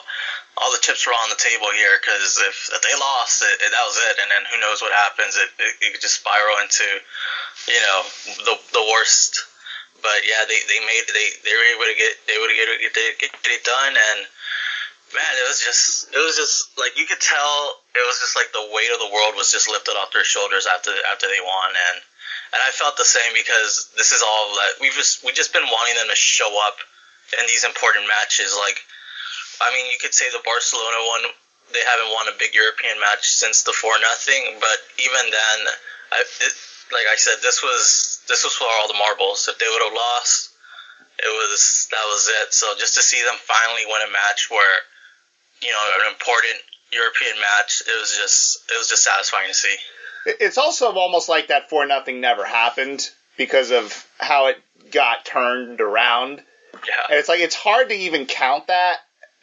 all 0.59 0.71
the 0.71 0.83
chips 0.83 1.07
were 1.07 1.17
on 1.17 1.31
the 1.31 1.41
table 1.41 1.71
here 1.75 1.99
because 1.99 2.39
if, 2.39 2.71
if 2.73 2.81
they 2.83 2.95
lost, 2.99 3.43
it, 3.43 3.57
it, 3.63 3.71
that 3.71 3.85
was 3.87 3.99
it. 3.99 4.17
And 4.23 4.29
then 4.31 4.43
who 4.51 4.59
knows 4.61 4.83
what 4.83 4.95
happens? 4.95 5.35
It, 5.37 5.51
it, 5.59 5.73
it 5.83 5.89
could 5.95 6.05
just 6.05 6.23
spiral 6.23 6.63
into 6.63 6.87
you 7.67 7.81
know 7.83 7.99
the 8.47 8.55
the 8.75 8.85
worst. 8.93 9.47
But 10.01 10.25
yeah, 10.25 10.49
they, 10.49 10.61
they 10.65 10.81
made 10.81 11.05
they 11.13 11.29
they 11.45 11.55
were 11.55 11.69
able 11.77 11.87
to 11.91 11.97
get 11.99 12.13
they 12.25 12.39
were 12.41 12.49
able 12.49 12.73
to 12.73 12.89
get, 12.89 13.21
get, 13.21 13.31
get, 13.37 13.53
it 13.53 13.65
done 13.69 13.93
and 13.93 14.19
man, 15.13 15.33
it 15.37 15.45
was 15.45 15.61
just 15.61 16.09
it 16.09 16.23
was 16.23 16.41
just 16.41 16.73
like 16.79 16.97
you 16.97 17.05
could 17.05 17.21
tell 17.21 17.85
it 17.93 18.05
was 18.07 18.17
just 18.23 18.33
like 18.33 18.49
the 18.57 18.65
weight 18.73 18.89
of 18.95 19.03
the 19.03 19.13
world 19.13 19.37
was 19.37 19.53
just 19.53 19.69
lifted 19.69 19.99
off 19.99 20.15
their 20.15 20.25
shoulders 20.25 20.65
after 20.71 20.95
after 21.13 21.29
they 21.29 21.43
won 21.45 21.71
and 21.75 22.01
and 22.57 22.61
I 22.65 22.71
felt 22.73 22.97
the 22.97 23.05
same 23.05 23.37
because 23.37 23.93
this 23.97 24.13
is 24.13 24.23
all 24.23 24.57
that 24.57 24.81
we've 24.81 24.97
just 24.97 25.21
we 25.21 25.37
just 25.37 25.53
been 25.53 25.69
wanting 25.69 26.01
them 26.01 26.09
to 26.09 26.17
show 26.17 26.49
up 26.65 26.81
in 27.39 27.47
these 27.47 27.65
important 27.65 28.07
matches. 28.09 28.57
Like, 28.59 28.81
I 29.61 29.73
mean, 29.75 29.87
you 29.91 29.99
could 30.01 30.15
say 30.15 30.31
the 30.31 30.43
Barcelona 30.45 31.01
one, 31.07 31.25
they 31.73 31.85
haven't 31.87 32.11
won 32.11 32.27
a 32.29 32.39
big 32.39 32.55
European 32.55 32.99
match 32.99 33.31
since 33.31 33.63
the 33.63 33.73
four 33.73 33.95
nothing, 34.01 34.59
but 34.59 34.79
even 34.99 35.25
then, 35.31 35.59
I, 36.11 36.19
it, 36.23 36.55
like 36.91 37.07
I 37.07 37.17
said, 37.17 37.39
this 37.43 37.63
was 37.63 38.21
this 38.29 38.43
was 38.43 38.55
for 38.55 38.67
all 38.67 38.89
the 38.89 38.99
marbles. 38.99 39.47
If 39.47 39.59
they 39.59 39.67
would 39.71 39.83
have 39.83 39.95
lost, 39.95 40.51
it 41.23 41.31
was 41.31 41.89
that 41.91 42.07
was 42.07 42.31
it. 42.43 42.55
So 42.55 42.75
just 42.79 42.95
to 42.95 43.03
see 43.03 43.23
them 43.23 43.39
finally 43.39 43.87
win 43.87 44.03
a 44.09 44.11
match 44.11 44.51
where, 44.51 44.77
you 45.63 45.71
know, 45.71 45.85
an 46.03 46.11
important 46.11 46.59
European 46.93 47.39
match, 47.39 47.83
it 47.87 47.99
was 47.99 48.17
just 48.17 48.59
it 48.73 48.79
was 48.79 48.89
just 48.89 49.05
satisfying 49.05 49.49
to 49.49 49.55
see. 49.55 49.77
It's 50.27 50.59
also 50.59 50.93
almost 50.93 51.29
like 51.29 51.49
that 51.49 51.71
four 51.71 51.87
nothing 51.87 52.21
never 52.21 52.45
happened 52.45 53.09
because 53.37 53.71
of 53.71 54.07
how 54.19 54.47
it 54.47 54.57
got 54.91 55.25
turned 55.25 55.81
around. 55.81 56.43
Yeah. 56.87 57.07
And 57.11 57.19
it's 57.19 57.29
like 57.29 57.41
it's 57.41 57.55
hard 57.55 57.89
to 57.89 57.95
even 57.95 58.27
count 58.27 58.67
that 58.69 58.99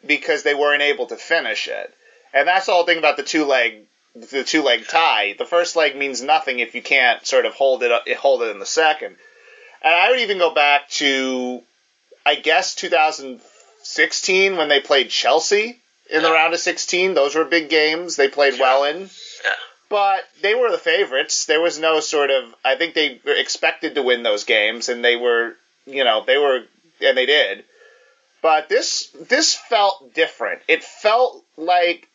because 0.06 0.42
they 0.42 0.54
weren't 0.54 0.82
able 0.82 1.06
to 1.06 1.16
finish 1.16 1.68
it. 1.68 1.94
And 2.32 2.46
that's 2.46 2.66
the 2.66 2.72
whole 2.72 2.84
thing 2.84 2.98
about 2.98 3.16
the 3.16 3.22
two 3.22 3.44
leg 3.44 3.86
the 4.14 4.44
two 4.44 4.62
leg 4.62 4.86
tie. 4.86 5.34
The 5.38 5.44
first 5.44 5.76
leg 5.76 5.96
means 5.96 6.22
nothing 6.22 6.58
if 6.58 6.74
you 6.74 6.82
can't 6.82 7.24
sort 7.26 7.46
of 7.46 7.54
hold 7.54 7.82
it 7.82 8.16
hold 8.16 8.42
it 8.42 8.50
in 8.50 8.58
the 8.58 8.66
second. 8.66 9.16
And 9.82 9.94
I 9.94 10.10
would 10.10 10.20
even 10.20 10.38
go 10.38 10.52
back 10.52 10.88
to 10.90 11.62
I 12.26 12.34
guess 12.34 12.74
2016 12.74 14.56
when 14.56 14.68
they 14.68 14.80
played 14.80 15.10
Chelsea 15.10 15.80
in 16.10 16.22
the 16.22 16.32
round 16.32 16.54
of 16.54 16.60
16. 16.60 17.14
Those 17.14 17.34
were 17.34 17.44
big 17.44 17.68
games. 17.68 18.16
They 18.16 18.28
played 18.28 18.54
yeah. 18.54 18.60
well 18.60 18.84
in. 18.84 19.00
Yeah. 19.00 19.52
But 19.88 20.24
they 20.42 20.54
were 20.54 20.70
the 20.70 20.78
favorites. 20.78 21.46
There 21.46 21.60
was 21.60 21.78
no 21.78 22.00
sort 22.00 22.30
of 22.30 22.54
I 22.64 22.76
think 22.76 22.94
they 22.94 23.20
were 23.24 23.34
expected 23.34 23.94
to 23.94 24.02
win 24.02 24.22
those 24.22 24.44
games 24.44 24.88
and 24.88 25.04
they 25.04 25.16
were, 25.16 25.54
you 25.86 26.04
know, 26.04 26.24
they 26.26 26.38
were 26.38 26.64
and 27.00 27.16
they 27.16 27.26
did. 27.26 27.64
But 28.40 28.68
this 28.68 29.08
this 29.28 29.54
felt 29.54 30.14
different. 30.14 30.62
It 30.68 30.84
felt 30.84 31.44
like 31.56 32.08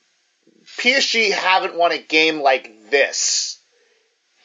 PSG 0.78 1.32
haven't 1.32 1.76
won 1.76 1.92
a 1.92 1.98
game 1.98 2.42
like 2.42 2.90
this 2.90 3.60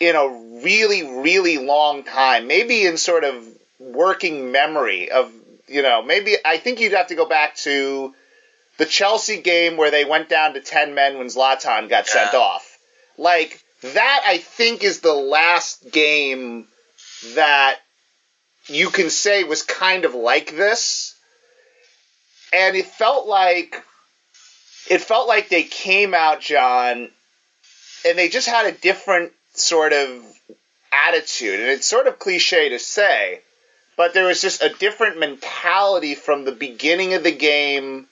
in 0.00 0.16
a 0.16 0.28
really 0.64 1.21
really 1.21 1.59
long 1.59 2.02
time. 2.02 2.47
Maybe 2.47 2.85
in 2.85 2.97
sort 2.97 3.25
of 3.25 3.47
working 3.78 4.50
memory 4.50 5.11
of 5.11 5.30
you 5.68 5.83
know 5.83 6.02
maybe 6.02 6.37
I 6.45 6.59
think 6.59 6.80
you'd 6.80 6.92
have 6.92 7.09
to 7.09 7.14
go 7.14 7.26
back 7.28 7.54
to 7.57 8.14
the 8.76 8.87
Chelsea 8.87 9.40
game 9.40 9.76
where 9.76 9.90
they 9.90 10.04
went 10.04 10.28
down 10.28 10.54
to 10.54 10.61
ten 10.61 10.95
men 10.95 11.18
when 11.18 11.28
Zlatan 11.28 11.88
got 11.88 12.07
yeah. 12.09 12.25
sent 12.25 12.35
off. 12.35 12.78
Like 13.16 13.62
that, 13.83 14.23
I 14.26 14.38
think 14.38 14.83
is 14.83 15.00
the 15.00 15.14
last 15.14 15.92
game 15.92 16.66
that 17.35 17.78
you 18.69 18.91
can 18.91 19.11
say 19.11 19.45
was 19.45 19.63
kind 19.63 20.05
of 20.05 20.15
like 20.15 20.57
this. 20.57 21.15
And 22.53 22.77
it 22.77 22.87
felt 22.87 23.27
like 23.27 23.83
it 24.89 25.03
felt 25.03 25.29
like 25.29 25.49
they 25.49 25.65
came 25.65 26.15
out, 26.15 26.41
John, 26.41 27.11
and 28.07 28.19
they 28.19 28.29
just 28.29 28.49
had 28.49 28.67
a 28.67 28.73
different 28.73 29.33
sort 29.55 29.93
of 29.93 30.23
attitude. 30.93 31.61
And 31.61 31.71
it's 31.71 31.87
sort 31.87 32.07
of 32.07 32.19
cliche 32.19 32.71
to 32.71 32.79
say, 32.79 33.41
but 33.97 34.15
there 34.15 34.27
was 34.27 34.41
just 34.41 34.63
a 34.63 34.71
different 34.71 35.19
mentality 35.19 36.15
from 36.15 36.45
the 36.45 36.53
beginning 36.53 37.15
of 37.15 37.23
the 37.23 37.33
game, 37.33 38.07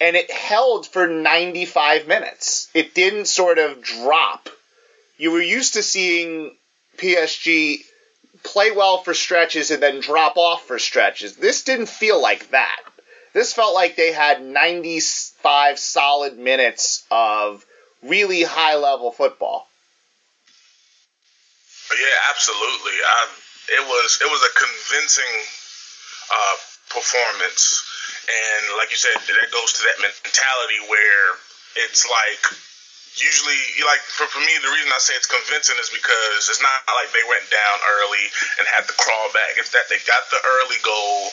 and 0.00 0.14
it 0.14 0.30
held 0.30 0.86
for 0.86 1.06
95 1.08 2.06
minutes. 2.06 2.68
It 2.74 2.94
didn't 2.94 3.26
sort 3.26 3.58
of 3.58 3.82
drop. 3.82 4.48
You 5.16 5.32
were 5.32 5.42
used 5.42 5.74
to 5.74 5.82
seeing 5.82 6.54
PSG 6.98 7.78
play 8.46 8.70
well 8.70 8.98
for 8.98 9.14
stretches 9.14 9.70
and 9.70 9.82
then 9.82 10.00
drop 10.00 10.36
off 10.36 10.66
for 10.66 10.78
stretches. 10.78 11.36
This 11.36 11.64
didn't 11.64 11.88
feel 11.88 12.20
like 12.20 12.50
that. 12.50 12.80
This 13.34 13.52
felt 13.52 13.74
like 13.74 13.96
they 13.96 14.12
had 14.12 14.42
95 14.42 15.78
solid 15.78 16.38
minutes 16.38 17.04
of 17.10 17.64
really 18.02 18.42
high 18.42 18.76
level 18.76 19.12
football. 19.12 19.68
Yeah, 21.92 22.18
absolutely. 22.30 22.96
I, 22.96 23.28
it 23.68 23.84
was 23.86 24.18
it 24.22 24.26
was 24.26 24.42
a 24.42 24.52
convincing 24.58 25.34
uh, 26.32 26.56
performance, 26.90 27.84
and 28.26 28.76
like 28.78 28.90
you 28.90 28.96
said, 28.96 29.14
that 29.14 29.52
goes 29.52 29.72
to 29.74 29.82
that 29.82 30.00
mentality 30.00 30.80
where 30.88 31.26
it's 31.86 32.08
like 32.08 32.42
usually 33.16 33.60
like 33.84 34.04
for, 34.12 34.28
for 34.28 34.40
me 34.40 34.52
the 34.60 34.72
reason 34.72 34.92
I 34.92 35.00
say 35.00 35.16
it's 35.16 35.28
convincing 35.28 35.80
is 35.80 35.88
because 35.88 36.48
it's 36.48 36.60
not 36.60 36.84
like 37.00 37.10
they 37.16 37.24
went 37.24 37.48
down 37.48 37.76
early 38.00 38.26
and 38.60 38.64
had 38.68 38.84
to 38.84 38.94
crawl 38.96 39.28
back. 39.32 39.56
It's 39.56 39.72
that 39.72 39.88
they 39.88 40.00
got 40.04 40.28
the 40.28 40.40
early 40.40 40.80
goal 40.84 41.32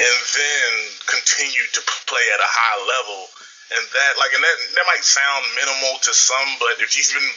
and 0.00 0.16
then 0.32 0.68
continued 1.04 1.70
to 1.76 1.82
play 2.08 2.24
at 2.32 2.40
a 2.40 2.48
high 2.48 2.80
level. 2.88 3.28
And 3.72 3.80
that 3.80 4.12
like 4.20 4.36
and 4.36 4.44
that 4.44 4.58
that 4.76 4.86
might 4.88 5.00
sound 5.00 5.48
minimal 5.56 5.96
to 6.04 6.12
some, 6.12 6.60
but 6.60 6.76
if 6.84 6.92
you've 6.92 7.08
been 7.08 7.32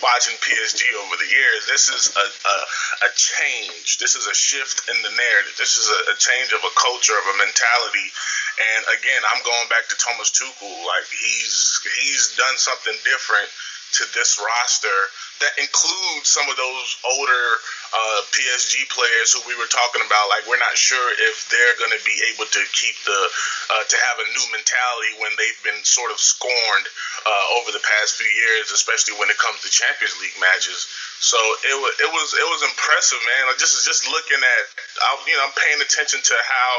watching 0.00 0.32
PSG 0.40 0.80
over 0.96 1.16
the 1.20 1.28
years, 1.28 1.68
this 1.68 1.92
is 1.92 2.08
a, 2.16 2.24
a, 2.24 2.56
a 3.04 3.10
change. 3.12 4.00
This 4.00 4.16
is 4.16 4.24
a 4.24 4.32
shift 4.32 4.88
in 4.88 4.96
the 5.04 5.12
narrative. 5.12 5.52
This 5.60 5.76
is 5.76 5.84
a, 5.92 6.00
a 6.12 6.16
change 6.16 6.56
of 6.56 6.64
a 6.64 6.72
culture, 6.72 7.12
of 7.20 7.28
a 7.28 7.36
mentality 7.36 8.08
and 8.54 8.80
again, 8.94 9.22
I'm 9.34 9.42
going 9.42 9.68
back 9.68 9.88
to 9.90 9.96
Thomas 9.98 10.30
Tuchel. 10.30 10.74
Like 10.86 11.06
he's 11.10 11.80
he's 11.98 12.36
done 12.38 12.56
something 12.56 12.94
different 13.02 13.50
to 13.98 14.02
this 14.10 14.42
roster 14.42 14.98
that 15.38 15.54
includes 15.58 16.26
some 16.26 16.46
of 16.50 16.58
those 16.58 16.88
older 17.06 17.46
uh, 17.94 18.20
PSG 18.34 18.86
players 18.90 19.34
who 19.34 19.42
we 19.46 19.54
were 19.54 19.70
talking 19.70 20.02
about. 20.02 20.30
Like 20.30 20.46
we're 20.50 20.62
not 20.62 20.74
sure 20.74 21.14
if 21.30 21.46
they're 21.50 21.78
going 21.78 21.94
to 21.94 22.02
be 22.02 22.14
able 22.34 22.46
to 22.46 22.62
keep 22.74 22.94
the 23.06 23.20
uh, 23.70 23.84
to 23.86 23.96
have 24.10 24.18
a 24.22 24.26
new 24.34 24.46
mentality 24.50 25.12
when 25.22 25.30
they've 25.38 25.62
been 25.62 25.82
sort 25.86 26.10
of 26.10 26.18
scorned 26.18 26.86
uh, 27.26 27.58
over 27.58 27.70
the 27.70 27.82
past 27.82 28.18
few 28.18 28.30
years, 28.30 28.74
especially 28.74 29.14
when 29.18 29.30
it 29.30 29.38
comes 29.38 29.62
to 29.62 29.70
Champions 29.70 30.14
League 30.18 30.38
matches. 30.42 30.86
So 31.22 31.38
it 31.66 31.78
was 31.78 31.94
it 32.02 32.10
was 32.10 32.28
it 32.34 32.48
was 32.50 32.62
impressive, 32.66 33.22
man. 33.22 33.50
Like 33.50 33.62
just 33.62 33.78
just 33.86 34.06
looking 34.10 34.42
at, 34.42 34.62
you 35.26 35.34
know, 35.38 35.46
I'm 35.46 35.54
paying 35.54 35.78
attention 35.78 36.18
to 36.18 36.34
how 36.34 36.70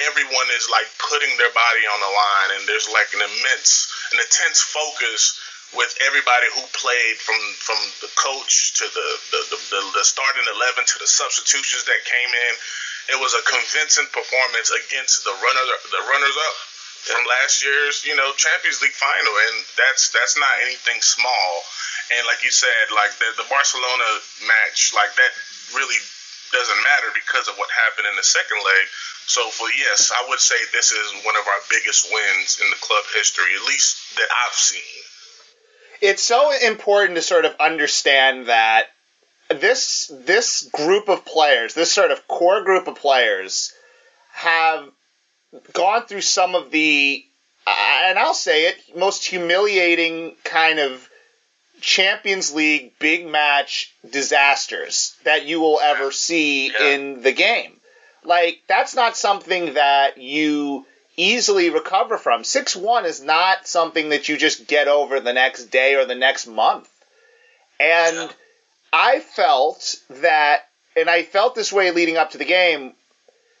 everyone 0.00 0.48
is 0.56 0.68
like 0.70 0.88
putting 0.98 1.32
their 1.36 1.52
body 1.52 1.84
on 1.88 2.00
the 2.00 2.12
line, 2.12 2.50
and 2.58 2.62
there's 2.68 2.88
like 2.88 3.12
an 3.12 3.22
immense, 3.22 3.88
an 4.12 4.18
intense 4.20 4.60
focus 4.60 5.36
with 5.72 5.92
everybody 6.04 6.48
who 6.52 6.62
played 6.76 7.16
from 7.16 7.40
from 7.60 7.80
the 8.04 8.12
coach 8.16 8.76
to 8.76 8.84
the 8.92 9.08
the, 9.32 9.40
the, 9.52 9.58
the, 9.72 9.80
the 10.00 10.04
starting 10.04 10.44
eleven 10.48 10.84
to 10.84 10.96
the 11.00 11.08
substitutions 11.08 11.84
that 11.84 12.00
came 12.04 12.32
in. 12.32 12.54
It 13.12 13.18
was 13.18 13.34
a 13.34 13.42
convincing 13.42 14.06
performance 14.14 14.70
against 14.70 15.24
the 15.24 15.34
runner 15.34 15.64
the 15.90 16.02
runners 16.06 16.36
up 16.48 16.56
from 17.02 17.18
last 17.26 17.64
year's 17.66 18.04
you 18.06 18.14
know 18.14 18.30
Champions 18.36 18.80
League 18.80 18.94
final, 18.94 19.34
and 19.48 19.64
that's 19.76 20.12
that's 20.12 20.38
not 20.38 20.62
anything 20.62 21.00
small. 21.02 21.50
And 22.14 22.26
like 22.28 22.44
you 22.44 22.52
said, 22.52 22.92
like 22.94 23.16
the 23.18 23.32
the 23.40 23.48
Barcelona 23.48 24.08
match, 24.46 24.92
like 24.94 25.10
that 25.16 25.32
really 25.74 25.98
doesn't 26.52 26.80
matter 26.84 27.08
because 27.16 27.48
of 27.48 27.56
what 27.56 27.72
happened 27.88 28.06
in 28.06 28.14
the 28.14 28.22
second 28.22 28.60
leg. 28.60 28.84
So 29.26 29.48
for 29.50 29.68
yes, 29.70 30.10
I 30.14 30.28
would 30.28 30.40
say 30.40 30.56
this 30.72 30.92
is 30.92 31.24
one 31.24 31.36
of 31.36 31.46
our 31.46 31.60
biggest 31.70 32.08
wins 32.12 32.58
in 32.62 32.68
the 32.70 32.76
club 32.76 33.04
history, 33.14 33.54
at 33.56 33.66
least 33.66 34.16
that 34.16 34.28
I've 34.46 34.54
seen. 34.54 34.80
It's 36.00 36.22
so 36.22 36.50
important 36.50 37.16
to 37.16 37.22
sort 37.22 37.44
of 37.44 37.54
understand 37.60 38.46
that 38.46 38.86
this 39.48 40.10
this 40.12 40.62
group 40.72 41.08
of 41.08 41.24
players, 41.24 41.74
this 41.74 41.92
sort 41.92 42.10
of 42.10 42.26
core 42.26 42.62
group 42.64 42.88
of 42.88 42.96
players, 42.96 43.72
have 44.32 44.88
gone 45.72 46.06
through 46.06 46.22
some 46.22 46.54
of 46.54 46.70
the, 46.70 47.24
and 47.66 48.18
I'll 48.18 48.34
say 48.34 48.66
it, 48.66 48.76
most 48.96 49.24
humiliating 49.26 50.34
kind 50.44 50.78
of 50.78 51.08
Champions 51.80 52.52
League 52.54 52.98
big 52.98 53.26
match 53.26 53.92
disasters 54.08 55.14
that 55.24 55.44
you 55.46 55.60
will 55.60 55.80
ever 55.80 56.10
see 56.10 56.68
Yeah. 56.72 56.94
in 56.94 57.22
the 57.22 57.32
game. 57.32 57.78
Like 58.24 58.62
that's 58.68 58.94
not 58.94 59.16
something 59.16 59.74
that 59.74 60.18
you 60.18 60.86
easily 61.16 61.70
recover 61.70 62.16
from. 62.18 62.42
6-1 62.42 63.04
is 63.04 63.22
not 63.22 63.66
something 63.66 64.10
that 64.10 64.28
you 64.28 64.36
just 64.36 64.66
get 64.66 64.88
over 64.88 65.20
the 65.20 65.32
next 65.32 65.66
day 65.66 65.94
or 65.94 66.04
the 66.04 66.14
next 66.14 66.46
month. 66.46 66.88
And 67.78 68.16
Yeah. 68.16 68.28
I 68.92 69.20
felt 69.20 69.96
that 70.10 70.68
and 70.96 71.08
I 71.08 71.22
felt 71.22 71.54
this 71.54 71.72
way 71.72 71.90
leading 71.90 72.16
up 72.16 72.32
to 72.32 72.38
the 72.38 72.44
game, 72.44 72.94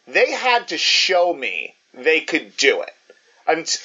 they 0.06 0.30
had 0.30 0.68
to 0.68 0.78
show 0.78 1.32
me 1.32 1.74
they 1.94 2.20
could 2.20 2.56
do 2.56 2.82
it. 2.82 2.94
And 3.46 3.80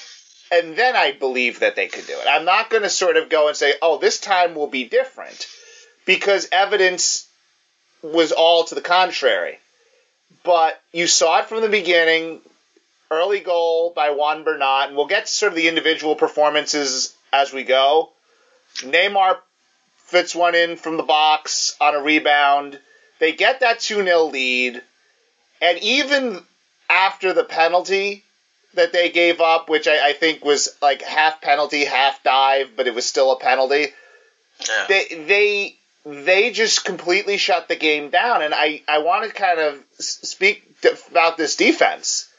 and 0.52 0.76
then 0.78 0.96
I 0.96 1.12
believe 1.12 1.60
that 1.60 1.76
they 1.76 1.88
could 1.88 2.08
do 2.08 2.14
it. 2.14 2.28
I'm 2.28 2.46
not 2.46 2.70
going 2.70 2.84
to 2.84 2.90
sort 2.90 3.18
of 3.18 3.30
go 3.30 3.48
and 3.48 3.58
say, 3.58 3.74
"Oh, 3.82 3.98
this 3.98 4.20
time 4.20 4.56
will 4.56 4.68
be 4.68 4.86
different," 4.86 5.48
because 6.06 6.48
evidence 6.52 7.28
was 8.02 8.32
all 8.32 8.64
to 8.66 8.76
the 8.76 8.82
contrary. 8.82 9.60
But 10.44 10.80
you 10.94 11.08
saw 11.08 11.40
it 11.40 11.46
from 11.46 11.62
the 11.62 11.70
beginning. 11.70 12.42
Early 13.10 13.40
goal 13.40 13.94
by 13.96 14.10
Juan 14.10 14.44
Bernat, 14.44 14.90
and 14.90 14.98
we'll 14.98 15.08
get 15.08 15.28
to 15.28 15.34
sort 15.34 15.54
of 15.54 15.56
the 15.56 15.70
individual 15.70 16.16
performances 16.16 17.16
as 17.32 17.54
we 17.54 17.64
go. 17.64 18.12
Neymar 18.80 19.38
fits 20.08 20.36
one 20.36 20.56
in 20.56 20.76
from 20.76 20.98
the 20.98 21.04
box 21.04 21.76
on 21.80 21.96
a 21.96 22.00
rebound. 22.00 22.78
They 23.20 23.32
get 23.32 23.62
that 23.62 23.80
2 23.80 24.04
0 24.04 24.24
lead. 24.26 24.82
And 25.62 25.80
even 25.80 26.44
after 26.90 27.32
the 27.32 27.46
penalty 27.46 28.24
that 28.74 28.92
they 28.92 29.10
gave 29.10 29.40
up, 29.40 29.70
which 29.70 29.88
I, 29.88 30.10
I 30.10 30.14
think 30.14 30.44
was 30.44 30.76
like 30.82 31.02
half 31.02 31.42
penalty, 31.42 31.86
half 31.86 32.22
dive, 32.24 32.72
but 32.76 32.88
it 32.88 32.94
was 32.94 33.06
still 33.06 33.32
a 33.32 33.40
penalty, 33.40 33.88
Yeah. 34.68 34.86
they 34.90 35.06
they 35.28 35.77
they 36.08 36.52
just 36.52 36.86
completely 36.86 37.38
shut 37.38 37.68
the 37.68 37.76
game 37.76 38.10
down. 38.10 38.42
And 38.42 38.54
I, 38.54 38.82
I 38.88 39.00
want 39.00 39.28
to 39.28 39.34
kind 39.34 39.60
of 39.60 39.84
speak 40.00 40.64
about 41.10 41.38
this 41.38 41.56
defense 41.56 42.30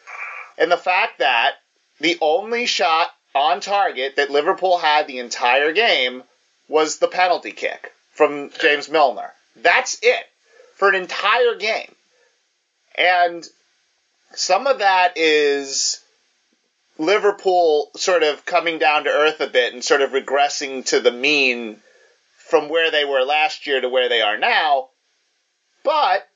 and 0.57 0.71
the 0.71 0.77
fact 0.77 1.19
that 1.19 1.53
the 2.01 2.19
only 2.21 2.67
shot 2.67 3.09
on 3.35 3.61
target 3.61 4.17
that 4.17 4.31
Liverpool 4.31 4.79
had 4.79 5.07
the 5.07 5.19
entire 5.19 5.73
game 5.73 6.23
was 6.69 6.99
the 6.99 7.09
penalty 7.09 7.53
kick 7.53 7.93
from 8.13 8.51
James 8.61 8.89
Milner. 8.89 9.33
That's 9.57 9.99
it 10.03 10.25
for 10.75 10.89
an 10.89 10.95
entire 10.95 11.57
game. 11.57 11.95
And 12.97 13.47
some 14.35 14.67
of 14.67 14.79
that 14.81 15.17
is 15.17 16.01
Liverpool 16.99 17.91
sort 17.97 18.23
of 18.23 18.45
coming 18.45 18.79
down 18.79 19.05
to 19.05 19.11
earth 19.11 19.41
a 19.41 19.47
bit 19.47 19.73
and 19.73 19.85
sort 19.85 20.03
of 20.03 20.11
regressing 20.11 20.85
to 20.87 21.01
the 21.01 21.13
mean 21.13 21.81
from 22.49 22.69
where 22.69 22.91
they 22.91 23.05
were 23.05 23.23
last 23.23 23.67
year 23.67 23.81
to 23.81 23.89
where 23.89 24.09
they 24.09 24.23
are 24.23 24.39
now. 24.39 24.89
But 25.85 26.29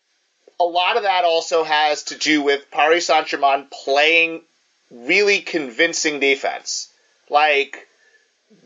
a 0.60 0.64
lot 0.64 0.96
of 0.96 1.02
that 1.04 1.24
also 1.24 1.64
has 1.64 2.04
to 2.04 2.18
do 2.18 2.42
with 2.42 2.70
Paris 2.70 3.06
Saint 3.06 3.26
Germain 3.26 3.66
playing 3.70 4.42
really 4.90 5.40
convincing 5.40 6.20
defense. 6.20 6.92
Like 7.28 7.88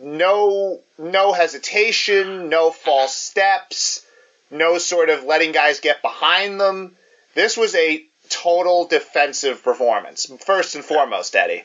no 0.01 0.81
no 0.99 1.33
hesitation, 1.33 2.49
no 2.49 2.71
false 2.71 3.17
steps, 3.17 4.05
no 4.51 4.79
sort 4.79 5.11
of 5.11 5.25
letting 5.25 5.53
guys 5.53 5.81
get 5.81 6.03
behind 6.03 6.61
them. 6.61 6.97
This 7.35 7.57
was 7.57 7.75
a 7.75 8.05
total 8.29 8.87
defensive 8.87 9.63
performance. 9.63 10.27
First 10.45 10.75
and 10.75 10.85
foremost, 10.85 11.37
Eddie. 11.37 11.65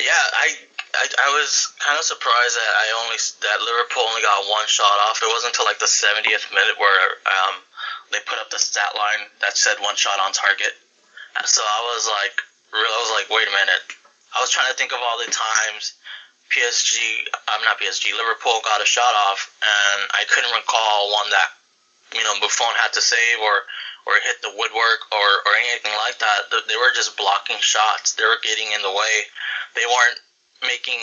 Yeah, 0.00 0.10
I, 0.10 0.54
I 0.94 1.04
I 1.04 1.28
was 1.36 1.72
kind 1.82 1.98
of 1.98 2.04
surprised 2.04 2.56
that 2.56 2.72
I 2.72 2.86
only 3.04 3.18
that 3.44 3.58
Liverpool 3.60 4.06
only 4.08 4.22
got 4.22 4.48
one 4.48 4.66
shot 4.66 4.98
off. 5.08 5.20
It 5.22 5.28
wasn't 5.28 5.52
until 5.52 5.66
like 5.66 5.78
the 5.82 5.90
70th 5.90 6.48
minute 6.54 6.78
where 6.78 7.20
um 7.28 7.60
they 8.12 8.20
put 8.24 8.40
up 8.40 8.48
the 8.50 8.58
stat 8.58 8.96
line 8.96 9.28
that 9.40 9.56
said 9.56 9.76
one 9.80 9.96
shot 9.96 10.20
on 10.20 10.32
target. 10.32 10.72
So 11.44 11.62
I 11.62 11.80
was 11.94 12.08
like, 12.08 12.34
I 12.74 12.98
was 12.98 13.12
like, 13.14 13.30
wait 13.30 13.46
a 13.46 13.54
minute. 13.54 13.84
I 14.34 14.40
was 14.40 14.50
trying 14.50 14.68
to 14.72 14.76
think 14.76 14.90
of 14.92 14.98
all 14.98 15.20
the 15.22 15.30
times 15.30 15.94
PSG, 16.50 16.96
I'm 17.52 17.62
not 17.64 17.78
PSG, 17.78 18.16
Liverpool 18.16 18.60
got 18.64 18.80
a 18.80 18.88
shot 18.88 19.12
off, 19.28 19.52
and 19.60 20.08
I 20.16 20.24
couldn't 20.32 20.52
recall 20.56 21.12
one 21.12 21.28
that 21.30 21.48
you 22.16 22.24
know 22.24 22.32
Buffon 22.40 22.72
had 22.80 22.92
to 22.96 23.02
save 23.04 23.38
or 23.40 23.68
or 24.08 24.16
hit 24.24 24.40
the 24.40 24.56
woodwork 24.56 25.00
or, 25.12 25.28
or 25.44 25.52
anything 25.68 25.92
like 26.00 26.16
that. 26.18 26.48
They 26.48 26.80
were 26.80 26.96
just 26.96 27.16
blocking 27.20 27.60
shots. 27.60 28.16
They 28.16 28.24
were 28.24 28.40
getting 28.40 28.72
in 28.72 28.80
the 28.80 28.90
way. 28.90 29.14
They 29.76 29.84
weren't 29.84 30.18
making 30.62 31.00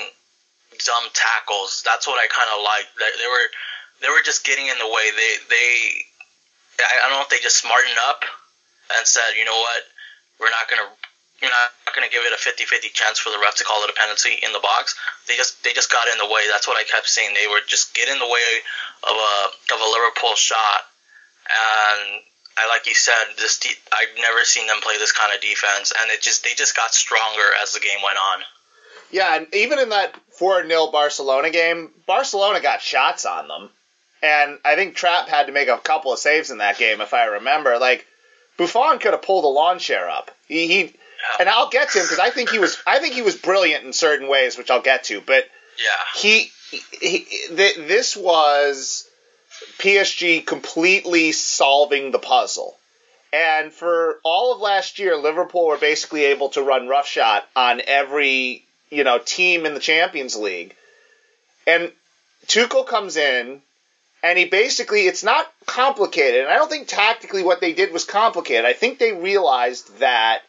dumb 0.84 1.08
tackles. 1.14 1.84
That's 1.86 2.08
what 2.08 2.20
I 2.20 2.28
kind 2.28 2.50
of 2.52 2.64
liked. 2.64 2.92
They, 2.98 3.28
were 3.28 3.48
they 4.02 4.10
were 4.10 4.24
just 4.24 4.44
getting 4.44 4.68
in 4.68 4.78
the 4.80 4.88
way. 4.88 5.06
They 5.16 5.32
they 5.48 5.70
I, 6.84 7.08
don't 7.08 7.20
know 7.20 7.24
if 7.24 7.32
they 7.32 7.40
just 7.40 7.58
smartened 7.58 8.00
up 8.10 8.26
and 8.98 9.08
said, 9.08 9.40
you 9.40 9.46
know 9.46 9.56
what, 9.56 9.82
we're 10.40 10.52
not 10.52 10.68
gonna 10.68 10.90
you're 11.42 11.52
not 11.52 11.72
gonna 11.96 12.12
give 12.12 12.24
it 12.24 12.32
a 12.32 12.40
50-50 12.40 12.92
chance 12.92 13.20
for 13.20 13.30
the 13.30 13.40
ref 13.40 13.56
to 13.60 13.64
call 13.64 13.84
it 13.84 13.90
a 13.90 13.96
penalty 13.96 14.40
in 14.44 14.52
the 14.52 14.60
box. 14.60 14.96
They 15.28 15.36
just 15.36 15.64
they 15.64 15.72
just 15.72 15.92
got 15.92 16.08
in 16.08 16.18
the 16.18 16.28
way. 16.28 16.48
That's 16.52 16.68
what 16.68 16.76
I 16.78 16.84
kept 16.84 17.08
saying. 17.08 17.34
They 17.34 17.48
were 17.48 17.64
just 17.66 17.96
get 17.96 18.10
in 18.10 18.20
the 18.20 18.28
way 18.28 18.50
of 19.04 19.16
a 19.16 19.34
of 19.76 19.80
a 19.80 19.90
Liverpool 19.92 20.36
shot 20.36 20.88
and 21.46 22.22
I 22.58 22.68
like 22.68 22.88
you 22.88 22.96
said, 22.96 23.36
this 23.38 23.60
de- 23.60 23.78
I've 23.92 24.16
never 24.18 24.44
seen 24.46 24.68
them 24.68 24.80
play 24.82 24.98
this 24.98 25.12
kind 25.12 25.34
of 25.34 25.42
defense, 25.42 25.92
and 25.92 26.10
it 26.10 26.22
just 26.22 26.44
they 26.44 26.54
just 26.54 26.76
got 26.76 26.94
stronger 26.94 27.52
as 27.62 27.74
the 27.74 27.80
game 27.80 28.00
went 28.04 28.18
on. 28.18 28.44
Yeah, 29.12 29.36
and 29.36 29.48
even 29.54 29.80
in 29.80 29.90
that 29.90 30.16
4 30.38 30.68
0 30.68 30.88
Barcelona 30.88 31.50
game, 31.50 31.92
Barcelona 32.08 32.62
got 32.62 32.82
shots 32.82 33.26
on 33.26 33.48
them. 33.48 33.70
And 34.22 34.60
I 34.66 34.76
think 34.76 34.96
Trapp 34.96 35.28
had 35.28 35.48
to 35.48 35.54
make 35.54 35.68
a 35.68 35.78
couple 35.78 36.12
of 36.12 36.20
saves 36.20 36.50
in 36.50 36.58
that 36.58 36.78
game, 36.78 37.00
if 37.02 37.14
I 37.14 37.26
remember. 37.26 37.78
Like, 37.78 38.08
Buffon 38.58 39.00
could 39.00 39.12
have 39.12 39.22
pulled 39.22 39.46
a 39.46 39.48
lawn 39.48 39.80
chair 39.80 40.10
up. 40.10 40.32
He, 40.48 40.68
he 40.68 40.96
and 41.40 41.50
I'll 41.50 41.70
get 41.70 41.90
to 41.92 42.00
him 42.00 42.06
because 42.06 42.20
I 42.20 42.30
think 42.30 42.50
he 42.50 42.60
was 42.60 42.78
I 42.86 43.00
think 43.00 43.14
he 43.14 43.22
was 43.22 43.36
brilliant 43.36 43.86
in 43.86 43.94
certain 43.94 44.28
ways, 44.28 44.58
which 44.58 44.70
I'll 44.72 44.82
get 44.82 45.06
to. 45.06 45.22
But 45.22 45.46
Yeah, 45.78 46.22
he, 46.22 46.52
he, 46.72 46.80
he 47.00 47.48
th- 47.56 47.78
this 47.78 48.16
was 48.16 49.08
PSG 49.80 50.46
completely 50.46 51.32
solving 51.32 52.12
the 52.12 52.20
puzzle. 52.20 52.78
And 53.34 53.74
for 53.74 54.20
all 54.24 54.54
of 54.54 54.62
last 54.62 54.98
year, 54.98 55.18
Liverpool 55.18 55.68
were 55.68 55.78
basically 55.78 56.26
able 56.26 56.50
to 56.50 56.62
run 56.62 56.88
roughshod 56.88 57.44
on 57.56 57.82
every 57.86 58.65
you 58.90 59.04
know 59.04 59.20
team 59.20 59.66
in 59.66 59.74
the 59.74 59.80
Champions 59.80 60.36
League. 60.36 60.76
And 61.68 61.92
Tuchel 62.48 62.86
comes 62.86 63.18
in, 63.18 63.62
and 64.24 64.38
he 64.38 64.46
basically 64.46 65.08
it's 65.08 65.24
not 65.24 65.52
complicated. 65.66 66.42
And 66.42 66.50
I 66.50 66.56
don't 66.56 66.70
think 66.70 66.88
tactically 66.88 67.44
what 67.44 67.62
they 67.62 67.74
did 67.74 67.92
was 67.92 68.06
complicated. 68.06 68.66
I 68.66 68.74
think 68.74 69.00
they 69.00 69.14
realized 69.14 70.00
that 70.00 70.42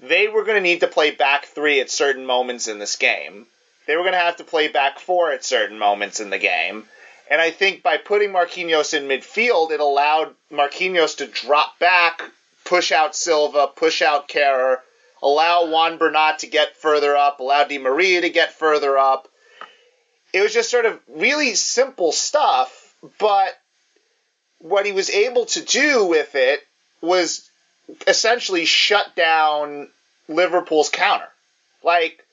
they 0.00 0.28
were 0.28 0.44
going 0.44 0.56
to 0.56 0.62
need 0.62 0.80
to 0.80 0.86
play 0.86 1.10
back 1.10 1.44
three 1.44 1.80
at 1.80 1.90
certain 1.90 2.24
moments 2.24 2.68
in 2.68 2.78
this 2.78 2.96
game. 2.96 3.46
They 3.86 3.96
were 3.96 4.02
going 4.02 4.12
to 4.12 4.18
have 4.18 4.36
to 4.36 4.44
play 4.44 4.68
back 4.68 4.98
four 4.98 5.32
at 5.32 5.44
certain 5.44 5.78
moments 5.78 6.20
in 6.20 6.30
the 6.30 6.38
game. 6.38 6.84
And 7.30 7.40
I 7.40 7.50
think 7.50 7.82
by 7.82 7.96
putting 7.96 8.30
Marquinhos 8.30 8.94
in 8.94 9.08
midfield, 9.08 9.70
it 9.70 9.80
allowed 9.80 10.34
Marquinhos 10.50 11.18
to 11.18 11.26
drop 11.26 11.78
back, 11.78 12.22
push 12.64 12.92
out 12.92 13.14
Silva, 13.14 13.68
push 13.68 14.02
out 14.02 14.28
Kehrer, 14.28 14.78
allow 15.22 15.66
Juan 15.70 15.98
Bernat 15.98 16.40
to 16.40 16.46
get 16.46 16.76
further 16.76 17.16
up, 17.16 17.40
allow 17.40 17.64
Di 17.64 17.78
Maria 17.78 18.22
to 18.22 18.30
get 18.30 18.52
further 18.52 18.96
up. 18.98 19.28
It 20.32 20.42
was 20.42 20.54
just 20.54 20.70
sort 20.70 20.86
of 20.86 21.00
really 21.08 21.54
simple 21.54 22.12
stuff, 22.12 22.94
but 23.18 23.58
what 24.58 24.86
he 24.86 24.92
was 24.92 25.10
able 25.10 25.46
to 25.46 25.62
do 25.62 26.04
with 26.06 26.34
it 26.34 26.60
was 27.00 27.48
essentially 28.06 28.64
shut 28.64 29.16
down 29.16 29.88
Liverpool's 30.28 30.90
counter. 30.90 31.28
Like, 31.82 32.24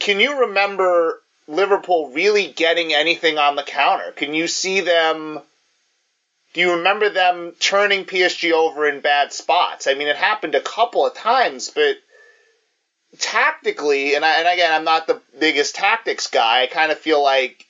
can 0.00 0.18
you 0.18 0.40
remember 0.40 1.20
Liverpool 1.46 2.10
really 2.10 2.48
getting 2.48 2.92
anything 2.92 3.38
on 3.38 3.56
the 3.56 3.62
counter? 3.62 4.12
Can 4.12 4.34
you 4.34 4.48
see 4.48 4.80
them? 4.80 5.40
Do 6.54 6.60
you 6.60 6.76
remember 6.76 7.10
them 7.10 7.52
turning 7.60 8.06
PSG 8.06 8.52
over 8.52 8.88
in 8.88 9.00
bad 9.00 9.32
spots? 9.32 9.86
I 9.86 9.94
mean, 9.94 10.08
it 10.08 10.16
happened 10.16 10.54
a 10.54 10.60
couple 10.60 11.06
of 11.06 11.14
times, 11.14 11.70
but 11.70 11.98
tactically, 13.18 14.14
and, 14.14 14.24
I, 14.24 14.38
and 14.38 14.48
again, 14.48 14.72
I'm 14.72 14.84
not 14.84 15.06
the 15.06 15.20
biggest 15.38 15.74
tactics 15.74 16.26
guy. 16.26 16.62
I 16.62 16.66
kind 16.66 16.92
of 16.92 16.98
feel 16.98 17.22
like 17.22 17.66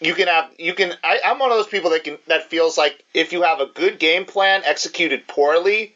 you 0.00 0.14
can 0.14 0.28
have 0.28 0.50
you 0.58 0.74
can. 0.74 0.92
I, 1.04 1.20
I'm 1.24 1.38
one 1.38 1.52
of 1.52 1.56
those 1.56 1.68
people 1.68 1.90
that 1.90 2.04
can 2.04 2.18
that 2.26 2.50
feels 2.50 2.76
like 2.76 3.04
if 3.14 3.32
you 3.32 3.42
have 3.42 3.60
a 3.60 3.66
good 3.66 3.98
game 3.98 4.24
plan 4.24 4.62
executed 4.64 5.28
poorly, 5.28 5.94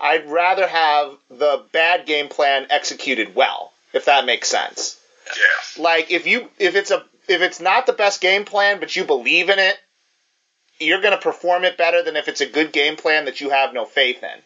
I'd 0.00 0.28
rather 0.28 0.66
have 0.66 1.16
the 1.30 1.64
bad 1.72 2.06
game 2.06 2.28
plan 2.28 2.66
executed 2.70 3.34
well, 3.34 3.72
if 3.92 4.06
that 4.06 4.26
makes 4.26 4.48
sense. 4.48 4.98
Yeah. 5.28 5.82
Like 5.82 6.10
if 6.10 6.26
you 6.26 6.48
if 6.58 6.74
it's 6.74 6.90
a 6.90 7.04
if 7.28 7.40
it's 7.40 7.60
not 7.60 7.86
the 7.86 7.92
best 7.92 8.20
game 8.20 8.44
plan 8.44 8.80
but 8.80 8.94
you 8.96 9.04
believe 9.04 9.48
in 9.48 9.58
it, 9.58 9.76
you're 10.78 11.00
going 11.00 11.14
to 11.14 11.20
perform 11.20 11.64
it 11.64 11.78
better 11.78 12.02
than 12.02 12.16
if 12.16 12.28
it's 12.28 12.40
a 12.40 12.46
good 12.46 12.72
game 12.72 12.96
plan 12.96 13.24
that 13.26 13.40
you 13.40 13.50
have 13.50 13.72
no 13.72 13.84
faith 13.84 14.22
in. 14.22 14.42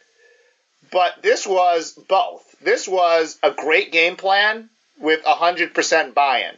But 0.92 1.22
this 1.22 1.46
was 1.46 1.92
both. 2.08 2.44
This 2.60 2.88
was 2.88 3.38
a 3.42 3.50
great 3.50 3.92
game 3.92 4.16
plan 4.16 4.68
with 4.98 5.24
100% 5.24 6.14
buy-in. 6.14 6.54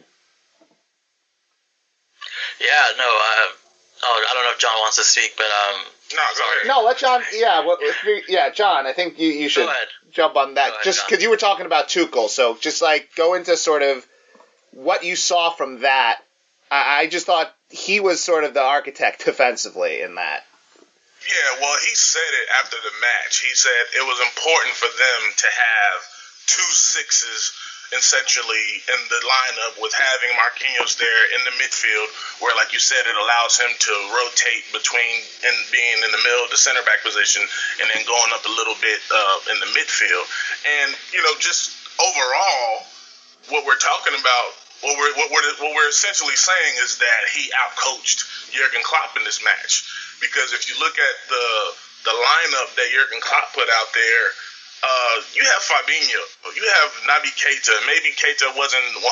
Yeah, 2.59 2.85
no, 2.97 3.03
uh, 3.03 3.47
oh, 4.03 4.25
I 4.29 4.33
don't 4.33 4.43
know 4.43 4.51
if 4.51 4.59
John 4.59 4.77
wants 4.79 4.97
to 4.97 5.03
speak, 5.03 5.33
but 5.37 5.45
um. 5.45 5.81
No, 6.13 6.21
go 6.37 6.43
ahead. 6.43 6.67
No, 6.67 6.81
let 6.83 6.97
John. 6.97 7.21
Yeah, 7.33 7.65
well, 7.65 7.77
if 7.79 8.03
you, 8.03 8.21
yeah, 8.27 8.49
John. 8.49 8.85
I 8.85 8.93
think 8.93 9.19
you, 9.19 9.29
you 9.29 9.49
should 9.49 9.69
jump 10.11 10.35
on 10.35 10.55
that 10.55 10.69
ahead, 10.69 10.83
just 10.83 11.07
because 11.07 11.23
you 11.23 11.29
were 11.29 11.37
talking 11.37 11.65
about 11.65 11.87
Tuchel. 11.87 12.29
So 12.29 12.57
just 12.59 12.81
like 12.81 13.09
go 13.15 13.33
into 13.33 13.57
sort 13.57 13.81
of 13.81 14.05
what 14.71 15.03
you 15.03 15.15
saw 15.15 15.49
from 15.51 15.79
that. 15.81 16.19
I, 16.69 17.01
I 17.01 17.07
just 17.07 17.25
thought 17.25 17.53
he 17.69 17.99
was 17.99 18.23
sort 18.23 18.43
of 18.43 18.53
the 18.53 18.61
architect 18.61 19.25
defensively 19.25 20.01
in 20.01 20.15
that. 20.15 20.43
Yeah, 21.23 21.59
well, 21.61 21.77
he 21.79 21.95
said 21.95 22.31
it 22.35 22.47
after 22.59 22.77
the 22.83 22.91
match. 22.99 23.39
He 23.39 23.55
said 23.55 23.71
it 23.95 24.03
was 24.03 24.19
important 24.19 24.75
for 24.75 24.91
them 24.91 25.21
to 25.31 25.47
have 25.47 25.97
two 26.47 26.69
sixes 26.71 27.51
essentially 27.95 28.81
in 28.89 28.99
the 29.07 29.21
lineup 29.21 29.77
with 29.79 29.93
having 29.93 30.33
Marquinhos 30.35 30.97
there 30.97 31.23
in 31.37 31.45
the 31.45 31.53
midfield, 31.61 32.09
where, 32.41 32.55
like 32.55 32.73
you 32.73 32.79
said, 32.79 33.05
it 33.05 33.15
allows 33.15 33.57
him 33.57 33.69
to 33.69 33.93
rotate 34.17 34.65
between 34.73 35.21
and 35.45 35.55
being 35.71 36.01
in 36.01 36.09
the 36.11 36.17
middle 36.17 36.49
the 36.49 36.57
center 36.57 36.81
back 36.83 37.05
position 37.05 37.45
and 37.79 37.89
then 37.93 38.01
going 38.05 38.33
up 38.33 38.43
a 38.45 38.53
little 38.53 38.75
bit 38.81 38.99
uh, 39.13 39.37
in 39.53 39.59
the 39.61 39.69
midfield. 39.77 40.25
And, 40.65 40.95
you 41.13 41.21
know, 41.21 41.37
just 41.39 41.71
overall, 42.01 42.83
what 43.49 43.65
we're 43.65 43.79
talking 43.79 44.17
about, 44.17 44.49
what 44.81 44.97
we're, 44.97 45.13
what 45.15 45.29
we're, 45.31 45.45
what 45.61 45.71
we're 45.75 45.89
essentially 45.89 46.35
saying 46.35 46.73
is 46.83 46.97
that 46.97 47.29
he 47.31 47.51
outcoached 47.53 48.51
Jurgen 48.51 48.81
Klopp 48.83 49.15
in 49.17 49.23
this 49.23 49.43
match. 49.43 49.85
Because 50.23 50.55
if 50.55 50.71
you 50.71 50.79
look 50.79 50.95
at 50.95 51.15
the 51.27 51.47
the 52.07 52.15
lineup 52.15 52.71
that 52.79 52.87
Jurgen 52.91 53.19
Klopp 53.19 53.51
put 53.51 53.67
out 53.67 53.91
there, 53.91 54.25
uh, 54.83 55.15
you 55.31 55.43
have 55.43 55.63
Fabinho, 55.63 56.23
you 56.55 56.63
have 56.63 56.89
Naby 57.07 57.31
Keita. 57.39 57.71
Maybe 57.87 58.11
Keita 58.15 58.51
wasn't 58.55 58.83
100% 58.99 59.03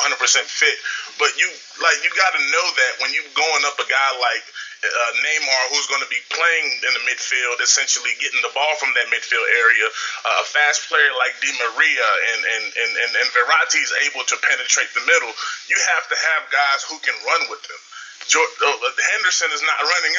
fit, 0.47 0.77
but 1.19 1.31
you 1.39 1.47
like 1.79 1.99
you 2.03 2.11
got 2.11 2.35
to 2.35 2.43
know 2.51 2.65
that 2.75 2.91
when 2.99 3.15
you're 3.15 3.31
going 3.35 3.63
up 3.63 3.79
a 3.79 3.87
guy 3.87 4.11
like 4.19 4.43
uh, 4.83 5.11
Neymar, 5.23 5.61
who's 5.71 5.87
going 5.87 6.03
to 6.03 6.11
be 6.11 6.19
playing 6.27 6.67
in 6.83 6.91
the 6.91 7.03
midfield, 7.07 7.63
essentially 7.63 8.11
getting 8.19 8.43
the 8.43 8.51
ball 8.51 8.75
from 8.81 8.91
that 8.99 9.07
midfield 9.07 9.47
area, 9.47 9.87
uh, 10.27 10.43
a 10.43 10.45
fast 10.47 10.91
player 10.91 11.13
like 11.15 11.39
Di 11.39 11.55
Maria 11.55 12.09
and 12.35 12.41
and 12.43 12.65
and 12.75 12.91
and, 12.97 13.11
and 13.15 13.27
Verratti 13.31 13.79
is 13.79 13.93
able 14.11 14.27
to 14.27 14.35
penetrate 14.43 14.91
the 14.91 15.05
middle. 15.07 15.31
You 15.71 15.79
have 15.95 16.05
to 16.11 16.17
have 16.19 16.51
guys 16.51 16.83
who 16.89 16.99
can 16.99 17.15
run 17.23 17.47
with 17.47 17.63
them. 17.63 17.81
Uh, 18.29 18.91
Henderson 19.17 19.49
is 19.51 19.63
not 19.65 19.79
running 19.93 20.15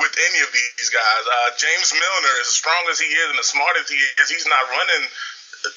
with 0.00 0.14
any 0.30 0.40
of 0.40 0.50
these 0.52 0.88
guys. 0.90 1.22
Uh, 1.26 1.50
James 1.60 1.92
Milner, 1.92 2.36
is 2.40 2.48
as 2.48 2.56
strong 2.56 2.82
as 2.90 2.98
he 2.98 3.08
is 3.08 3.28
and 3.30 3.38
as 3.38 3.48
smart 3.48 3.76
as 3.80 3.88
he 3.88 3.98
is, 3.98 4.28
he's 4.28 4.48
not 4.48 4.64
running. 4.70 5.04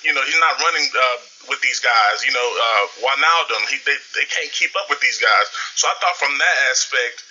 You 0.05 0.13
know, 0.13 0.21
he's 0.21 0.37
not 0.37 0.61
running 0.61 0.85
uh, 0.85 1.17
with 1.49 1.61
these 1.65 1.81
guys. 1.81 2.21
You 2.21 2.31
know, 2.31 2.45
uh, 2.45 2.83
Wijnaldum, 3.01 3.63
he 3.73 3.77
they, 3.83 3.97
they 4.13 4.27
can't 4.29 4.51
keep 4.53 4.75
up 4.77 4.89
with 4.89 5.01
these 5.01 5.17
guys. 5.17 5.45
So 5.75 5.89
I 5.89 5.95
thought 5.97 6.17
from 6.19 6.35
that 6.37 6.57
aspect, 6.69 7.25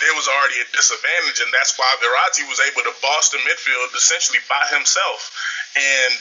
there 0.00 0.12
was 0.12 0.28
already 0.28 0.60
a 0.60 0.68
disadvantage, 0.76 1.40
and 1.40 1.48
that's 1.56 1.72
why 1.80 1.88
Verratti 2.04 2.44
was 2.52 2.60
able 2.60 2.84
to 2.84 2.94
boss 3.00 3.32
the 3.32 3.40
midfield 3.48 3.96
essentially 3.96 4.44
by 4.44 4.60
himself. 4.68 5.32
And 5.72 6.12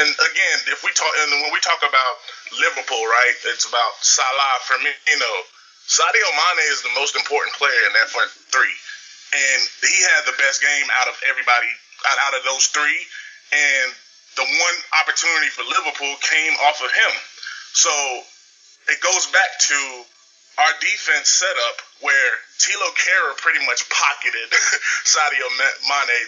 and 0.00 0.08
again, 0.08 0.58
if 0.72 0.80
we 0.80 0.90
talk 0.96 1.12
and 1.20 1.44
when 1.44 1.52
we 1.52 1.60
talk 1.60 1.84
about 1.84 2.14
Liverpool, 2.56 3.04
right, 3.04 3.36
it's 3.52 3.68
about 3.68 3.92
Salah, 4.00 4.56
Firmino. 4.64 5.32
Sadio 5.88 6.28
Mane 6.32 6.66
is 6.70 6.82
the 6.82 6.94
most 6.94 7.16
important 7.16 7.54
player 7.58 7.82
in 7.86 7.92
that 7.98 8.08
front 8.08 8.30
three, 8.50 8.76
and 9.34 9.60
he 9.82 9.96
had 10.14 10.22
the 10.24 10.36
best 10.38 10.62
game 10.62 10.88
out 11.02 11.08
of 11.08 11.16
everybody 11.28 11.68
out, 12.22 12.34
of 12.34 12.42
those 12.44 12.66
three. 12.70 13.00
And 13.52 13.88
the 14.36 14.46
one 14.46 14.76
opportunity 15.02 15.52
for 15.52 15.62
Liverpool 15.62 16.16
came 16.24 16.54
off 16.64 16.80
of 16.80 16.90
him. 16.90 17.12
So 17.76 17.92
it 18.88 18.98
goes 19.00 19.26
back 19.28 19.52
to 19.68 19.78
our 20.58 20.74
defense 20.80 21.28
setup 21.28 21.76
where 22.00 22.32
Thilo 22.58 22.90
Kehrer 22.96 23.36
pretty 23.38 23.64
much 23.66 23.88
pocketed 23.88 24.48
Sadio 25.04 25.48
Mane 25.88 26.20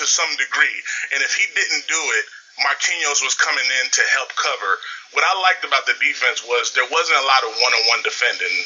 to 0.00 0.06
some 0.06 0.30
degree, 0.40 0.78
and 1.12 1.22
if 1.22 1.36
he 1.36 1.44
didn't 1.52 1.84
do 1.86 2.00
it, 2.00 2.24
Marquinhos 2.60 3.24
was 3.24 3.32
coming 3.34 3.64
in 3.64 3.86
to 3.88 4.02
help 4.12 4.28
cover. 4.36 4.72
What 5.16 5.24
I 5.24 5.32
liked 5.40 5.64
about 5.64 5.88
the 5.88 5.96
defense 5.96 6.44
was 6.44 6.72
there 6.72 6.88
wasn't 6.88 7.20
a 7.20 7.26
lot 7.28 7.44
of 7.48 7.52
one-on-one 7.56 8.02
defending. 8.04 8.56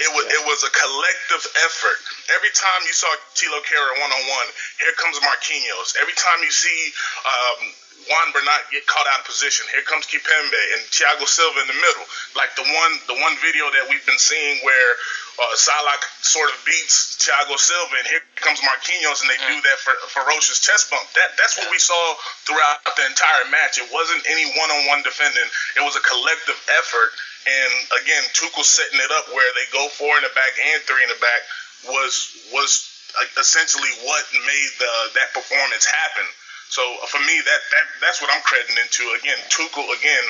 It 0.00 0.10
was 0.12 0.24
it 0.28 0.42
was 0.44 0.60
a 0.64 0.72
collective 0.72 1.44
effort. 1.64 1.98
Every 2.36 2.52
time 2.52 2.80
you 2.84 2.92
saw 2.92 3.08
Thilo 3.36 3.60
Kehrer 3.64 4.00
one-on-one, 4.00 4.48
here 4.80 4.96
comes 4.96 5.20
Marquinhos. 5.20 5.96
Every 6.00 6.16
time 6.16 6.40
you 6.40 6.52
see 6.52 6.92
um, 7.24 7.60
Juan 8.08 8.32
Bernat 8.32 8.72
get 8.72 8.86
caught 8.88 9.04
out 9.12 9.20
of 9.20 9.26
position, 9.28 9.68
here 9.68 9.84
comes 9.84 10.08
Kimpembe 10.08 10.62
and 10.76 10.80
Thiago 10.88 11.28
Silva 11.28 11.60
in 11.60 11.68
the 11.68 11.76
middle. 11.76 12.06
Like 12.32 12.56
the 12.56 12.64
one 12.64 12.92
the 13.12 13.18
one 13.20 13.36
video 13.44 13.68
that 13.68 13.88
we've 13.92 14.04
been 14.08 14.20
seeing 14.20 14.56
where 14.64 14.92
uh, 15.40 15.56
Salah 15.56 15.96
sort 16.20 16.52
of 16.52 16.56
beats 16.68 17.16
Thiago 17.16 17.56
Silva, 17.56 17.96
and 17.96 18.06
here 18.12 18.20
comes 18.36 18.60
Marquinhos, 18.60 19.24
and 19.24 19.28
they 19.32 19.40
do 19.40 19.56
that 19.64 19.78
for 19.80 19.96
ferocious 20.12 20.60
chest 20.60 20.92
bump. 20.92 21.04
That 21.16 21.32
that's 21.40 21.56
what 21.56 21.72
we 21.72 21.80
saw 21.80 21.96
throughout 22.44 22.84
the 22.84 23.08
entire 23.08 23.48
match. 23.48 23.80
It 23.80 23.88
wasn't 23.88 24.20
any 24.28 24.52
one-on-one 24.52 25.00
defending. 25.00 25.48
It 25.76 25.84
was 25.84 25.96
a 25.96 26.04
collective 26.04 26.60
effort. 26.76 27.10
And 27.48 27.72
again, 28.04 28.24
Tuchel 28.36 28.68
setting 28.68 29.00
it 29.00 29.12
up 29.16 29.32
where 29.32 29.48
they 29.56 29.64
go 29.72 29.88
four 29.96 30.12
in 30.20 30.22
the 30.28 30.32
back 30.36 30.52
and 30.60 30.84
three 30.84 31.00
in 31.00 31.08
the 31.08 31.20
back 31.24 31.42
was 31.88 32.36
was 32.52 32.84
uh, 33.16 33.24
essentially 33.40 33.88
what 34.04 34.24
made 34.44 34.70
the 34.76 34.92
that 35.16 35.32
performance 35.32 35.88
happen. 35.88 36.28
So 36.68 36.84
for 37.08 37.18
me, 37.24 37.40
that 37.40 37.62
that 37.72 37.86
that's 38.04 38.20
what 38.20 38.28
I'm 38.28 38.44
crediting 38.44 38.76
into. 38.76 39.08
Again, 39.16 39.40
Tuchel 39.48 39.88
again 39.88 40.26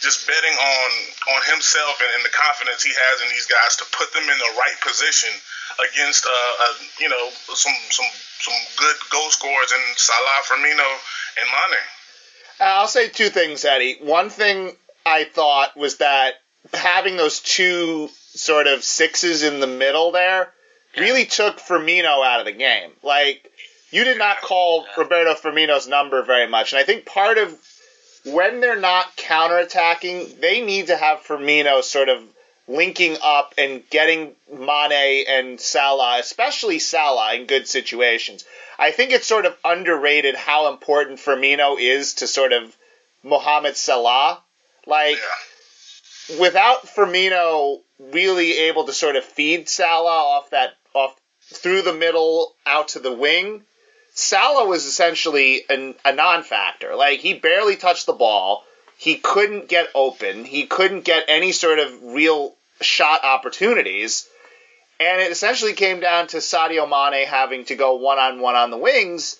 just 0.00 0.26
betting 0.26 0.56
on 0.56 0.90
on 1.36 1.40
himself 1.50 2.00
and, 2.02 2.10
and 2.16 2.24
the 2.24 2.34
confidence 2.34 2.82
he 2.82 2.90
has 2.90 3.22
in 3.22 3.28
these 3.28 3.46
guys 3.46 3.76
to 3.76 3.86
put 3.92 4.12
them 4.12 4.24
in 4.24 4.38
the 4.38 4.52
right 4.58 4.78
position 4.82 5.30
against 5.90 6.26
uh, 6.26 6.30
uh 6.30 6.74
you 7.00 7.08
know 7.08 7.30
some 7.54 7.74
some 7.90 8.10
some 8.40 8.58
good 8.76 8.96
goal 9.10 9.30
scorers 9.30 9.72
in 9.72 9.82
Salah, 9.96 10.42
Firmino, 10.44 10.88
and 11.40 11.48
Mane. 11.48 11.82
I'll 12.60 12.88
say 12.88 13.08
two 13.08 13.30
things, 13.30 13.64
Eddie. 13.64 13.98
One 14.00 14.30
thing 14.30 14.76
I 15.06 15.24
thought 15.24 15.76
was 15.76 15.96
that 15.98 16.34
having 16.72 17.16
those 17.16 17.40
two 17.40 18.08
sort 18.34 18.66
of 18.66 18.84
sixes 18.84 19.42
in 19.42 19.60
the 19.60 19.66
middle 19.66 20.12
there 20.12 20.52
really 20.96 21.24
took 21.24 21.58
Firmino 21.58 22.24
out 22.24 22.40
of 22.40 22.46
the 22.46 22.52
game. 22.52 22.90
Like, 23.02 23.50
you 23.90 24.04
did 24.04 24.18
not 24.18 24.40
call 24.40 24.86
Roberto 24.96 25.34
Firmino's 25.34 25.88
number 25.88 26.22
very 26.22 26.48
much. 26.48 26.72
And 26.72 26.80
I 26.80 26.84
think 26.84 27.06
part 27.06 27.38
of 27.38 27.56
when 28.24 28.60
they're 28.60 28.80
not 28.80 29.16
counterattacking, 29.16 30.40
they 30.40 30.60
need 30.62 30.88
to 30.88 30.96
have 30.96 31.20
Firmino 31.20 31.82
sort 31.82 32.08
of 32.08 32.22
linking 32.66 33.16
up 33.22 33.54
and 33.58 33.82
getting 33.90 34.32
Mane 34.50 35.24
and 35.28 35.60
Salah, 35.60 36.18
especially 36.18 36.78
Salah, 36.78 37.34
in 37.34 37.46
good 37.46 37.68
situations. 37.68 38.44
I 38.78 38.90
think 38.90 39.12
it's 39.12 39.26
sort 39.26 39.46
of 39.46 39.56
underrated 39.64 40.34
how 40.34 40.72
important 40.72 41.20
Firmino 41.20 41.78
is 41.78 42.14
to 42.14 42.26
sort 42.26 42.52
of 42.52 42.74
Mohamed 43.22 43.76
Salah. 43.76 44.42
Like, 44.86 45.18
Yeah. 46.28 46.38
without 46.38 46.86
Firmino 46.86 47.82
really 47.98 48.58
able 48.60 48.84
to 48.84 48.92
sort 48.92 49.16
of 49.16 49.24
feed 49.24 49.68
Salah 49.68 50.36
off 50.36 50.50
that 50.50 50.74
off 50.94 51.14
through 51.52 51.82
the 51.82 51.92
middle 51.92 52.54
out 52.64 52.88
to 52.88 52.98
the 52.98 53.12
wing, 53.12 53.62
Salah 54.14 54.66
was 54.66 54.86
essentially 54.86 55.64
an, 55.68 55.96
a 56.04 56.14
non-factor. 56.14 56.94
Like 56.94 57.18
he 57.18 57.34
barely 57.34 57.76
touched 57.76 58.06
the 58.06 58.12
ball. 58.12 58.64
He 58.96 59.16
couldn't 59.16 59.68
get 59.68 59.88
open. 59.94 60.44
He 60.44 60.66
couldn't 60.66 61.04
get 61.04 61.24
any 61.28 61.52
sort 61.52 61.80
of 61.80 61.90
real 62.02 62.54
shot 62.80 63.24
opportunities. 63.24 64.26
And 65.00 65.20
it 65.20 65.32
essentially 65.32 65.72
came 65.72 65.98
down 65.98 66.28
to 66.28 66.36
Sadio 66.36 66.88
Mane 66.88 67.26
having 67.26 67.64
to 67.66 67.74
go 67.74 67.96
one 67.96 68.18
on 68.18 68.40
one 68.40 68.54
on 68.54 68.70
the 68.70 68.78
wings. 68.78 69.36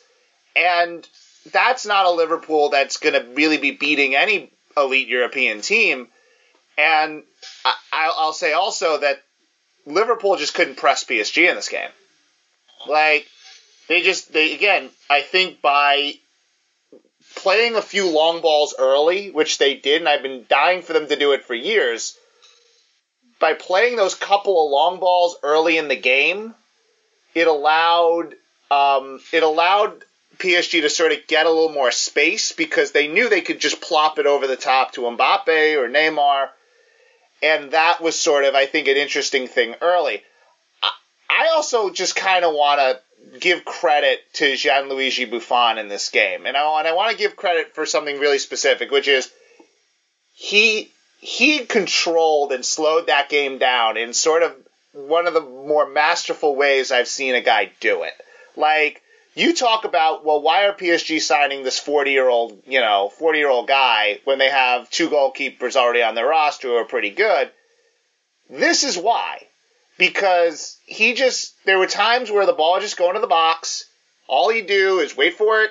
And 0.56 1.06
that's 1.52 1.86
not 1.86 2.06
a 2.06 2.10
Liverpool 2.10 2.70
that's 2.70 2.96
going 2.96 3.14
to 3.14 3.34
really 3.34 3.58
be 3.58 3.70
beating 3.70 4.16
any 4.16 4.50
elite 4.76 5.08
European 5.08 5.60
team. 5.60 6.08
And 6.76 7.22
I, 7.64 7.74
I'll 7.92 8.32
say 8.32 8.52
also 8.52 8.98
that 8.98 9.22
Liverpool 9.86 10.36
just 10.36 10.54
couldn't 10.54 10.76
press 10.76 11.04
PSG 11.04 11.48
in 11.48 11.54
this 11.54 11.68
game. 11.68 11.90
Like, 12.88 13.28
they 13.88 14.02
just, 14.02 14.32
they, 14.32 14.54
again, 14.54 14.90
I 15.10 15.20
think 15.20 15.60
by 15.60 16.14
playing 17.36 17.76
a 17.76 17.82
few 17.82 18.10
long 18.10 18.40
balls 18.40 18.74
early, 18.78 19.30
which 19.30 19.58
they 19.58 19.74
did, 19.74 20.00
and 20.02 20.08
I've 20.08 20.22
been 20.22 20.46
dying 20.48 20.82
for 20.82 20.92
them 20.92 21.08
to 21.08 21.16
do 21.16 21.32
it 21.32 21.44
for 21.44 21.54
years, 21.54 22.16
by 23.40 23.54
playing 23.54 23.96
those 23.96 24.14
couple 24.14 24.64
of 24.64 24.70
long 24.70 25.00
balls 25.00 25.36
early 25.42 25.76
in 25.76 25.88
the 25.88 25.96
game, 25.96 26.54
it 27.34 27.46
allowed, 27.46 28.34
um, 28.70 29.20
it 29.32 29.42
allowed 29.42 30.04
PSG 30.38 30.82
to 30.82 30.90
sort 30.90 31.12
of 31.12 31.26
get 31.26 31.46
a 31.46 31.50
little 31.50 31.72
more 31.72 31.90
space 31.90 32.52
because 32.52 32.92
they 32.92 33.08
knew 33.08 33.28
they 33.28 33.40
could 33.40 33.60
just 33.60 33.80
plop 33.80 34.18
it 34.18 34.26
over 34.26 34.46
the 34.46 34.56
top 34.56 34.92
to 34.92 35.02
Mbappe 35.02 35.76
or 35.76 35.88
Neymar. 35.88 36.48
And 37.42 37.72
that 37.72 38.00
was 38.00 38.18
sort 38.18 38.44
of, 38.44 38.54
I 38.54 38.66
think, 38.66 38.88
an 38.88 38.96
interesting 38.96 39.48
thing 39.48 39.74
early. 39.80 40.22
I- 41.28 41.48
also 41.54 41.90
just 41.90 42.16
kind 42.16 42.44
of 42.44 42.52
want 42.52 42.80
to 42.80 43.00
give 43.40 43.64
credit 43.64 44.20
to 44.34 44.52
Gianluigi 44.52 45.30
Buffon 45.30 45.78
in 45.78 45.88
this 45.88 46.10
game. 46.10 46.46
And 46.46 46.56
I, 46.56 46.78
and 46.78 46.88
I 46.88 46.92
want 46.92 47.12
to 47.12 47.16
give 47.18 47.36
credit 47.36 47.74
for 47.74 47.86
something 47.86 48.18
really 48.18 48.38
specific, 48.38 48.90
which 48.90 49.08
is 49.08 49.30
he 50.32 50.90
he 51.20 51.64
controlled 51.64 52.52
and 52.52 52.64
slowed 52.64 53.06
that 53.06 53.28
game 53.28 53.58
down 53.58 53.96
in 53.96 54.12
sort 54.12 54.42
of 54.42 54.54
one 54.92 55.26
of 55.26 55.34
the 55.34 55.40
more 55.40 55.88
masterful 55.88 56.54
ways 56.54 56.92
I've 56.92 57.08
seen 57.08 57.34
a 57.34 57.40
guy 57.40 57.72
do 57.80 58.02
it. 58.02 58.12
Like 58.56 59.00
you 59.34 59.54
talk 59.54 59.84
about, 59.84 60.24
well, 60.24 60.40
why 60.40 60.66
are 60.66 60.72
PSG 60.72 61.20
signing 61.20 61.64
this 61.64 61.78
40 61.78 62.10
year 62.10 62.28
old, 62.28 62.62
you 62.66 62.80
know, 62.80 63.10
40 63.18 63.38
year 63.38 63.48
old 63.48 63.66
guy 63.66 64.20
when 64.24 64.38
they 64.38 64.50
have 64.50 64.90
two 64.90 65.08
goalkeepers 65.08 65.76
already 65.76 66.02
on 66.02 66.14
their 66.14 66.26
roster 66.26 66.68
who 66.68 66.74
are 66.74 66.84
pretty 66.84 67.10
good? 67.10 67.50
This 68.48 68.84
is 68.84 68.96
why. 68.96 69.46
Because 69.98 70.78
he 70.86 71.14
just, 71.14 71.54
there 71.64 71.78
were 71.78 71.86
times 71.86 72.30
where 72.30 72.46
the 72.46 72.52
ball 72.52 72.80
just 72.80 72.96
go 72.96 73.08
into 73.08 73.20
the 73.20 73.26
box. 73.26 73.84
All 74.26 74.50
he 74.50 74.62
do 74.62 74.98
is 74.98 75.16
wait 75.16 75.34
for 75.34 75.62
it, 75.62 75.70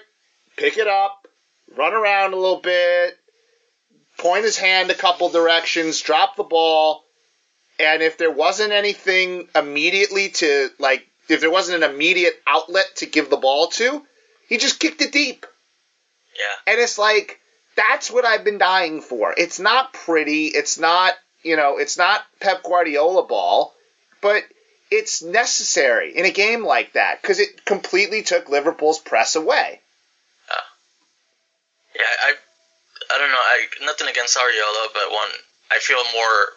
pick 0.55 0.77
it 0.77 0.88
up, 0.88 1.27
run 1.75 1.93
around 1.93 2.33
a 2.33 2.38
little 2.38 2.62
bit, 2.62 3.17
point 4.17 4.45
his 4.45 4.57
hand 4.57 4.89
a 4.91 4.95
couple 4.95 5.29
directions, 5.29 6.01
drop 6.01 6.36
the 6.36 6.43
ball, 6.43 7.03
and 7.79 8.01
if 8.01 8.17
there 8.17 8.31
wasn't 8.31 8.71
anything 8.71 9.47
immediately 9.55 10.29
to 10.29 10.69
like 10.79 11.07
if 11.29 11.41
there 11.41 11.51
wasn't 11.51 11.83
an 11.83 11.89
immediate 11.89 12.39
outlet 12.45 12.86
to 12.97 13.05
give 13.05 13.29
the 13.29 13.38
ball 13.38 13.67
to, 13.67 14.03
he 14.47 14.57
just 14.57 14.79
kicked 14.79 15.01
it 15.01 15.12
deep. 15.12 15.45
Yeah. 16.38 16.73
And 16.73 16.81
it's 16.81 16.97
like 16.97 17.39
that's 17.75 18.12
what 18.12 18.25
I've 18.25 18.43
been 18.43 18.57
dying 18.57 19.01
for. 19.01 19.33
It's 19.36 19.59
not 19.59 19.93
pretty, 19.93 20.47
it's 20.47 20.77
not, 20.77 21.13
you 21.43 21.55
know, 21.55 21.77
it's 21.77 21.97
not 21.97 22.21
Pep 22.39 22.63
Guardiola 22.63 23.23
ball, 23.23 23.73
but 24.23 24.43
it's 24.89 25.21
necessary 25.21 26.17
in 26.17 26.25
a 26.25 26.31
game 26.31 26.65
like 26.65 26.93
that 26.93 27.21
because 27.21 27.39
it 27.39 27.65
completely 27.65 28.23
took 28.23 28.49
Liverpool's 28.49 28.99
press 28.99 29.36
away. 29.36 29.81
Uh, 30.49 30.67
yeah, 31.95 32.13
I 32.25 32.33
I 33.13 33.17
don't 33.19 33.29
know, 33.29 33.38
I 33.38 33.67
nothing 33.86 34.07
against 34.07 34.36
Areola, 34.36 34.88
but 34.93 35.12
one 35.12 35.29
I 35.71 35.77
feel 35.77 36.01
more 36.15 36.47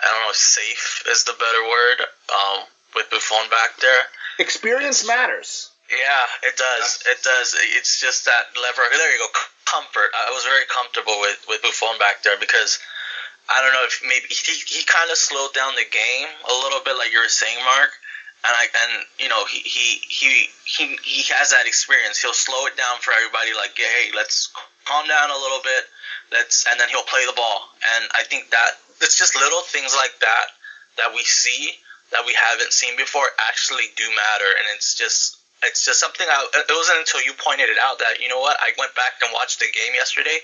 I 0.00 0.08
don't 0.10 0.26
know, 0.26 0.32
safe 0.32 1.04
is 1.10 1.24
the 1.24 1.32
better 1.32 1.62
word. 1.68 2.00
Um, 2.32 2.64
with 2.96 3.12
Buffon 3.12 3.48
back 3.52 3.76
there. 3.78 4.02
Experience 4.40 5.04
it's, 5.04 5.06
matters. 5.06 5.70
Yeah, 5.92 6.48
it 6.48 6.56
does. 6.56 7.04
It 7.06 7.22
does. 7.22 7.54
It's 7.76 8.00
just 8.00 8.24
that 8.24 8.48
lever. 8.56 8.82
There 8.90 9.12
you 9.12 9.20
go. 9.20 9.28
Comfort. 9.68 10.10
I 10.16 10.32
was 10.32 10.44
very 10.44 10.64
comfortable 10.72 11.20
with 11.20 11.44
with 11.46 11.62
Buffon 11.62 11.98
back 11.98 12.24
there 12.24 12.40
because 12.40 12.80
I 13.48 13.62
don't 13.62 13.72
know 13.72 13.86
if 13.86 14.02
maybe 14.02 14.26
he 14.28 14.54
he 14.66 14.84
kind 14.84 15.10
of 15.10 15.18
slowed 15.18 15.54
down 15.54 15.74
the 15.76 15.86
game 15.86 16.28
a 16.44 16.54
little 16.66 16.80
bit, 16.82 16.98
like 16.98 17.12
you 17.12 17.20
were 17.20 17.30
saying, 17.30 17.58
Mark. 17.64 17.90
And 18.44 18.54
I 18.54 18.66
and 18.66 19.06
you 19.18 19.28
know 19.28 19.44
he 19.46 19.60
he 19.60 20.02
he 20.06 20.50
he 20.64 20.98
he 21.02 21.22
has 21.34 21.50
that 21.50 21.66
experience. 21.66 22.20
He'll 22.20 22.36
slow 22.36 22.66
it 22.66 22.76
down 22.76 22.98
for 23.00 23.12
everybody. 23.12 23.54
Like, 23.54 23.74
hey, 23.76 24.10
let's 24.14 24.50
calm 24.84 25.06
down 25.08 25.30
a 25.30 25.38
little 25.38 25.62
bit. 25.62 25.84
Let's 26.32 26.66
and 26.70 26.78
then 26.78 26.88
he'll 26.88 27.06
play 27.06 27.24
the 27.26 27.34
ball. 27.34 27.70
And 27.96 28.10
I 28.14 28.22
think 28.24 28.50
that 28.50 28.78
it's 29.00 29.18
just 29.18 29.34
little 29.34 29.62
things 29.62 29.94
like 29.94 30.18
that 30.20 30.46
that 30.98 31.14
we 31.14 31.22
see 31.22 31.72
that 32.12 32.24
we 32.24 32.34
haven't 32.34 32.72
seen 32.72 32.96
before 32.96 33.26
actually 33.48 33.90
do 33.96 34.06
matter, 34.10 34.50
and 34.58 34.66
it's 34.74 34.94
just 34.94 35.38
it's 35.66 35.84
just 35.84 36.00
something 36.00 36.26
I, 36.26 36.46
it 36.54 36.70
wasn't 36.70 37.00
until 37.00 37.22
you 37.22 37.32
pointed 37.34 37.68
it 37.68 37.76
out 37.82 37.98
that 37.98 38.20
you 38.22 38.28
know 38.28 38.40
what 38.40 38.56
I 38.60 38.72
went 38.78 38.94
back 38.94 39.18
and 39.22 39.30
watched 39.32 39.60
the 39.60 39.66
game 39.66 39.94
yesterday, 39.94 40.38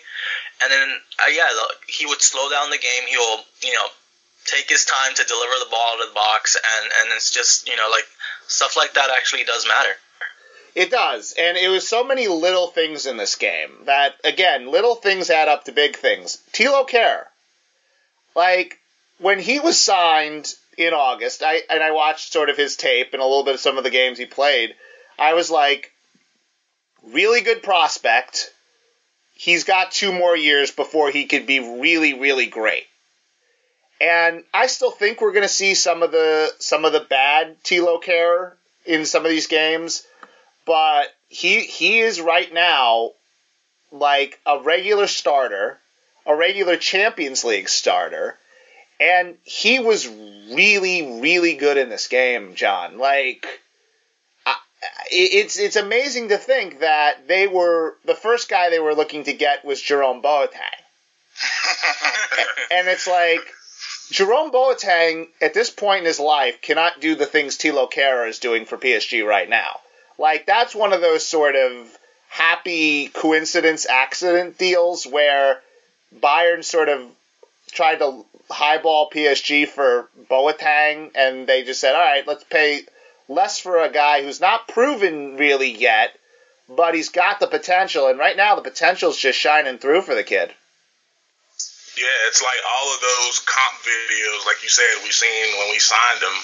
and 0.63 0.71
then 0.71 0.89
uh, 1.21 1.31
yeah 1.31 1.49
he 1.89 2.07
would 2.07 2.21
slow 2.21 2.51
down 2.51 2.71
the 2.71 2.79
game. 2.79 3.07
He'll 3.09 3.41
you 3.63 3.73
know 3.75 3.87
take 4.45 4.69
his 4.69 4.85
time 4.85 5.15
to 5.15 5.25
deliver 5.25 5.55
the 5.59 5.71
ball 5.71 5.97
to 5.99 6.09
the 6.09 6.15
box, 6.15 6.57
and 6.57 6.85
and 7.01 7.17
it's 7.17 7.31
just 7.31 7.69
you 7.69 7.77
know 7.77 7.89
like 7.91 8.07
stuff 8.47 8.77
like 8.77 8.95
that 8.95 9.11
actually 9.17 9.45
does 9.45 9.67
matter. 9.67 9.95
It 10.75 10.91
does, 10.91 11.35
and 11.39 11.57
it 11.57 11.69
was 11.69 11.87
so 11.87 12.03
many 12.03 12.29
little 12.29 12.69
things 12.69 13.07
in 13.07 13.17
this 13.17 13.37
game 13.37 13.85
that 13.85 14.15
again 14.25 14.71
little 14.71 14.95
things 14.95 15.31
add 15.31 15.49
up 15.49 15.65
to 15.65 15.73
big 15.73 15.97
things. 15.97 16.39
Thilo 16.53 16.89
Kehrer, 16.89 17.27
like 18.35 18.79
when 19.19 19.39
he 19.39 19.61
was 19.61 19.81
signed 19.81 20.55
in 20.77 20.95
August, 20.95 21.43
I 21.43 21.63
and 21.69 21.83
I 21.83 21.93
watched 21.93 22.33
sort 22.33 22.49
of 22.49 22.57
his 22.57 22.77
tape 22.77 23.13
and 23.13 23.23
a 23.23 23.27
little 23.27 23.45
bit 23.45 23.55
of 23.55 23.61
some 23.61 23.79
of 23.79 23.85
the 23.85 23.91
games 23.91 24.19
he 24.19 24.27
played. 24.27 24.75
I 25.19 25.35
was 25.35 25.51
like, 25.51 25.93
really 27.03 27.41
good 27.41 27.63
prospect. 27.63 28.53
He's 29.35 29.65
got 29.65 29.93
two 29.93 30.13
more 30.13 30.37
years 30.37 30.71
before 30.71 31.11
he 31.11 31.27
could 31.27 31.47
be 31.47 31.61
really, 31.61 32.15
really 32.15 32.47
great. 32.47 32.85
And 34.01 34.45
I 34.53 34.67
still 34.67 34.91
think 34.91 35.21
we're 35.21 35.33
going 35.33 35.43
to 35.43 35.49
see 35.49 35.75
some 35.75 36.03
of 36.03 36.11
the 36.11 36.53
some 36.59 36.85
of 36.85 36.93
the 36.93 37.07
bad 37.09 37.63
Thilo 37.63 38.03
Kehrer 38.03 38.55
in 38.85 39.07
some 39.07 39.25
of 39.25 39.31
these 39.31 39.47
games, 39.47 40.05
but 40.67 41.07
he 41.29 41.61
he 41.61 42.01
is 42.01 42.21
right 42.21 42.53
now 42.53 43.13
like 43.93 44.41
a 44.45 44.61
regular 44.61 45.07
starter, 45.07 45.79
a 46.27 46.35
regular 46.35 46.77
Champions 46.77 47.45
League 47.45 47.69
starter 47.69 48.37
and 49.03 49.37
he 49.43 49.81
was 49.81 50.07
really, 50.07 51.21
really 51.21 51.55
good 51.55 51.77
in 51.77 51.89
this 51.89 52.07
game, 52.07 52.55
John. 52.55 52.99
Like, 52.99 53.45
it's 55.13 55.59
it's 55.59 55.77
amazing 55.77 56.31
to 56.31 56.39
think 56.39 56.81
that 56.81 57.29
they 57.29 57.47
were 57.47 57.97
the 58.05 58.15
first 58.15 58.49
guy 58.49 58.71
they 58.71 58.79
were 58.79 58.95
looking 58.95 59.25
to 59.25 59.33
get 59.33 59.65
was 59.65 59.81
Jerome 59.81 60.23
Boateng, 60.23 60.51
and 62.71 62.89
it's 62.89 63.07
like 63.07 63.41
Jerome 64.11 64.51
Boateng 64.51 65.29
at 65.41 65.55
this 65.55 65.71
point 65.71 66.01
in 66.01 66.07
his 66.07 66.21
life 66.21 66.61
cannot 66.63 67.01
do 67.01 67.15
the 67.15 67.27
things 67.27 67.57
Thilo 67.57 67.91
Kehrer 67.91 68.29
is 68.29 68.39
doing 68.39 68.65
for 68.65 68.77
PSG 68.77 69.27
right 69.27 69.49
now. 69.49 69.81
Like 70.19 70.47
that's 70.47 70.75
one 70.75 70.93
of 70.93 71.01
those 71.01 71.27
sort 71.27 71.57
of 71.57 71.99
happy 72.29 73.09
coincidence 73.09 73.87
accident 73.87 74.59
deals 74.59 75.07
where 75.07 75.61
Bayern 76.19 76.65
sort 76.65 76.89
of 76.89 77.03
tried 77.71 77.99
to 77.99 78.25
highball 78.51 79.11
PSG 79.11 79.67
for 79.67 80.09
Boateng, 80.31 81.11
and 81.15 81.47
they 81.47 81.63
just 81.63 81.81
said, 81.81 81.95
all 81.95 82.01
right, 82.01 82.27
let's 82.27 82.45
pay 82.45 82.83
less 83.33 83.59
for 83.59 83.79
a 83.79 83.93
guy 83.93 84.23
who's 84.23 84.41
not 84.41 84.69
proven 84.69 85.37
really 85.37 85.71
yet, 85.71 86.17
but 86.69 86.95
he's 86.95 87.09
got 87.09 87.41
the 87.41 87.47
potential, 87.47 88.09
and 88.09 88.19
right 88.19 88.37
now 88.37 88.55
the 88.55 88.63
potential's 88.63 89.19
just 89.19 89.39
shining 89.39 89.79
through 89.79 90.03
for 90.03 90.15
the 90.15 90.25
kid. 90.25 90.51
Yeah, 91.97 92.19
it's 92.29 92.43
like 92.43 92.61
all 92.65 92.95
of 92.95 93.01
those 93.01 93.39
comp 93.41 93.83
videos, 93.85 94.47
like 94.47 94.63
you 94.63 94.69
said, 94.69 95.05
we've 95.05 95.13
seen 95.13 95.59
when 95.59 95.71
we 95.71 95.79
signed 95.79 96.23
him 96.23 96.39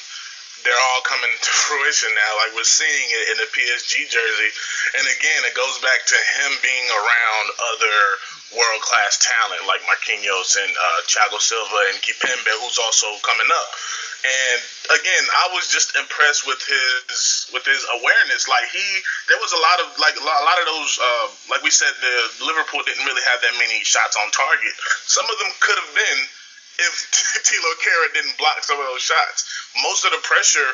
they're 0.65 0.85
all 0.95 1.03
coming 1.07 1.31
to 1.45 1.51
fruition 1.51 2.11
now. 2.15 2.33
Like 2.43 2.53
we're 2.57 2.67
seeing 2.67 3.09
it 3.09 3.25
in 3.35 3.37
the 3.39 3.49
PSG 3.51 4.09
jersey. 4.11 4.51
And 4.99 5.05
again, 5.07 5.41
it 5.47 5.55
goes 5.55 5.79
back 5.81 6.03
to 6.07 6.19
him 6.19 6.51
being 6.63 6.89
around 6.91 7.47
other 7.77 7.99
world 8.57 8.83
class 8.83 9.21
talent 9.21 9.69
like 9.69 9.85
Marquinhos 9.85 10.57
and 10.57 10.73
uh, 10.73 11.39
Silva 11.39 11.81
and 11.93 12.01
Kimpembe, 12.01 12.53
who's 12.65 12.81
also 12.81 13.07
coming 13.23 13.49
up. 13.49 13.69
And 14.19 14.61
again, 14.99 15.25
I 15.31 15.55
was 15.55 15.71
just 15.71 15.95
impressed 15.95 16.43
with 16.43 16.59
his 16.59 17.47
with 17.55 17.63
his 17.63 17.87
awareness. 18.03 18.51
Like 18.51 18.67
he, 18.75 18.83
there 19.31 19.39
was 19.39 19.55
a 19.55 19.61
lot 19.63 19.79
of 19.87 19.87
like 19.95 20.19
a 20.19 20.27
lot 20.27 20.59
of 20.59 20.67
those. 20.67 20.99
Uh, 20.99 21.27
like 21.55 21.63
we 21.63 21.71
said, 21.71 21.95
the 22.03 22.43
Liverpool 22.43 22.83
didn't 22.83 23.07
really 23.07 23.23
have 23.31 23.39
that 23.47 23.55
many 23.63 23.79
shots 23.87 24.19
on 24.19 24.27
target. 24.35 24.75
Some 25.07 25.23
of 25.31 25.39
them 25.39 25.55
could 25.63 25.79
have 25.79 25.93
been 25.95 26.19
if 26.79 26.93
Thilo 27.47 27.73
Kehrer 27.79 28.11
didn't 28.15 28.39
block 28.39 28.63
some 28.67 28.79
of 28.79 28.87
those 28.91 29.07
shots. 29.07 29.47
Most 29.83 30.03
of 30.03 30.11
the 30.11 30.23
pressure, 30.27 30.71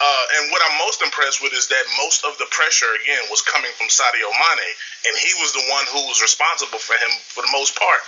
uh, 0.00 0.24
and 0.40 0.48
what 0.48 0.64
I'm 0.64 0.80
most 0.80 1.04
impressed 1.04 1.44
with 1.44 1.52
is 1.52 1.68
that 1.68 1.84
most 2.00 2.24
of 2.24 2.40
the 2.40 2.48
pressure 2.48 2.88
again 3.04 3.28
was 3.28 3.44
coming 3.44 3.72
from 3.76 3.92
Sadio 3.92 4.32
Mane, 4.32 4.72
and 5.08 5.14
he 5.20 5.36
was 5.40 5.52
the 5.52 5.64
one 5.68 5.84
who 5.92 6.08
was 6.08 6.24
responsible 6.24 6.80
for 6.80 6.96
him 6.96 7.12
for 7.32 7.44
the 7.44 7.52
most 7.52 7.76
part, 7.76 8.00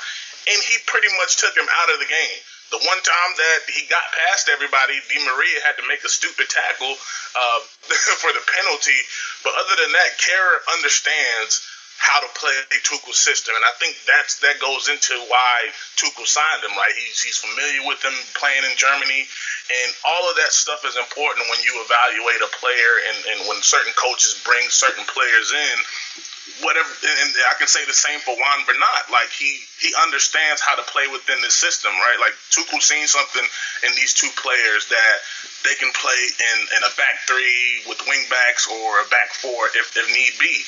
and 0.49 0.61
he 0.65 0.81
pretty 0.89 1.13
much 1.21 1.37
took 1.37 1.53
him 1.53 1.69
out 1.69 1.93
of 1.93 2.01
the 2.01 2.09
game. 2.09 2.41
The 2.71 2.79
one 2.79 3.03
time 3.03 3.33
that 3.37 3.59
he 3.67 3.87
got 3.91 4.03
past 4.15 4.49
everybody, 4.49 4.95
Di 5.11 5.19
Maria 5.27 5.59
had 5.67 5.77
to 5.83 5.87
make 5.91 6.05
a 6.05 6.09
stupid 6.09 6.49
tackle 6.49 6.95
uh, 6.95 7.61
for 8.23 8.31
the 8.31 8.43
penalty. 8.47 9.01
But 9.43 9.55
other 9.59 9.75
than 9.83 9.91
that, 9.91 10.19
Kehrer 10.23 10.63
understands 10.79 11.67
how 12.01 12.21
to 12.25 12.31
play 12.33 12.57
Tuchel's 12.81 13.21
system, 13.21 13.55
and 13.55 13.65
I 13.65 13.77
think 13.77 13.95
that's 14.09 14.41
that 14.41 14.57
goes 14.59 14.89
into 14.89 15.13
why 15.29 15.69
Tuchel 16.01 16.25
signed 16.25 16.65
him. 16.65 16.73
Right, 16.73 16.97
he's 16.97 17.21
he's 17.21 17.37
familiar 17.37 17.85
with 17.85 18.01
him 18.01 18.17
playing 18.33 18.65
in 18.65 18.73
Germany, 18.77 19.29
and 19.71 19.95
all 20.05 20.29
of 20.31 20.37
that 20.37 20.51
stuff 20.53 20.83
is 20.85 20.97
important 20.97 21.47
when 21.47 21.63
you 21.63 21.79
evaluate 21.79 22.43
a 22.43 22.51
player, 22.59 22.93
and, 23.07 23.19
and 23.31 23.39
when 23.49 23.63
certain 23.63 23.93
coaches 23.95 24.35
bring 24.43 24.69
certain 24.69 25.05
players 25.07 25.53
in. 25.53 25.77
Whatever, 26.67 26.91
and 26.91 27.31
I 27.49 27.55
can 27.57 27.69
say 27.69 27.87
the 27.87 27.97
same 27.97 28.21
for 28.21 28.37
Juan 28.37 28.67
Bernat. 28.67 29.09
Like 29.09 29.31
he 29.33 29.65
he 29.81 29.95
understands 30.03 30.61
how 30.61 30.77
to 30.77 30.83
play 30.83 31.07
within 31.09 31.41
the 31.41 31.49
system, 31.49 31.93
right? 31.97 32.19
Like 32.21 32.37
Tuchel 32.53 32.83
seen 32.83 33.07
something 33.07 33.47
in 33.87 33.95
these 33.97 34.13
two 34.13 34.29
players 34.37 34.85
that 34.93 35.17
they 35.65 35.73
can 35.77 35.89
play 35.97 36.21
in 36.21 36.59
in 36.77 36.83
a 36.85 36.93
back 37.01 37.25
three 37.25 37.81
with 37.89 38.03
wing 38.05 38.27
backs 38.29 38.69
or 38.69 39.01
a 39.01 39.09
back 39.09 39.33
four 39.41 39.73
if, 39.73 39.97
if 39.97 40.07
need 40.13 40.37
be, 40.37 40.61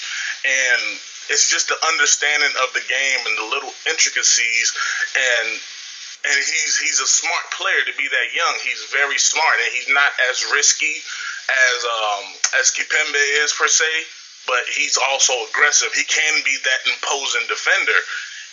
and 0.48 0.96
it's 1.28 1.50
just 1.50 1.68
the 1.68 1.76
understanding 1.92 2.52
of 2.62 2.72
the 2.72 2.84
game 2.88 3.20
and 3.26 3.36
the 3.36 3.48
little 3.52 3.72
intricacies 3.88 4.72
and 5.12 5.60
and 6.24 6.36
he's 6.38 6.78
he's 6.78 7.00
a 7.00 7.06
smart 7.06 7.50
player 7.50 7.82
to 7.86 7.94
be 7.98 8.06
that 8.06 8.28
young. 8.34 8.54
He's 8.62 8.82
very 8.94 9.18
smart 9.18 9.58
and 9.58 9.70
he's 9.74 9.90
not 9.90 10.10
as 10.30 10.46
risky 10.54 11.02
as 11.50 11.78
um 11.82 12.24
as 12.62 12.70
Kimpembe 12.70 13.22
is 13.42 13.52
per 13.52 13.66
se, 13.66 13.90
but 14.46 14.62
he's 14.70 14.98
also 15.10 15.34
aggressive. 15.50 15.90
He 15.94 16.04
can 16.04 16.42
be 16.44 16.56
that 16.62 16.80
imposing 16.86 17.46
defender. 17.50 17.98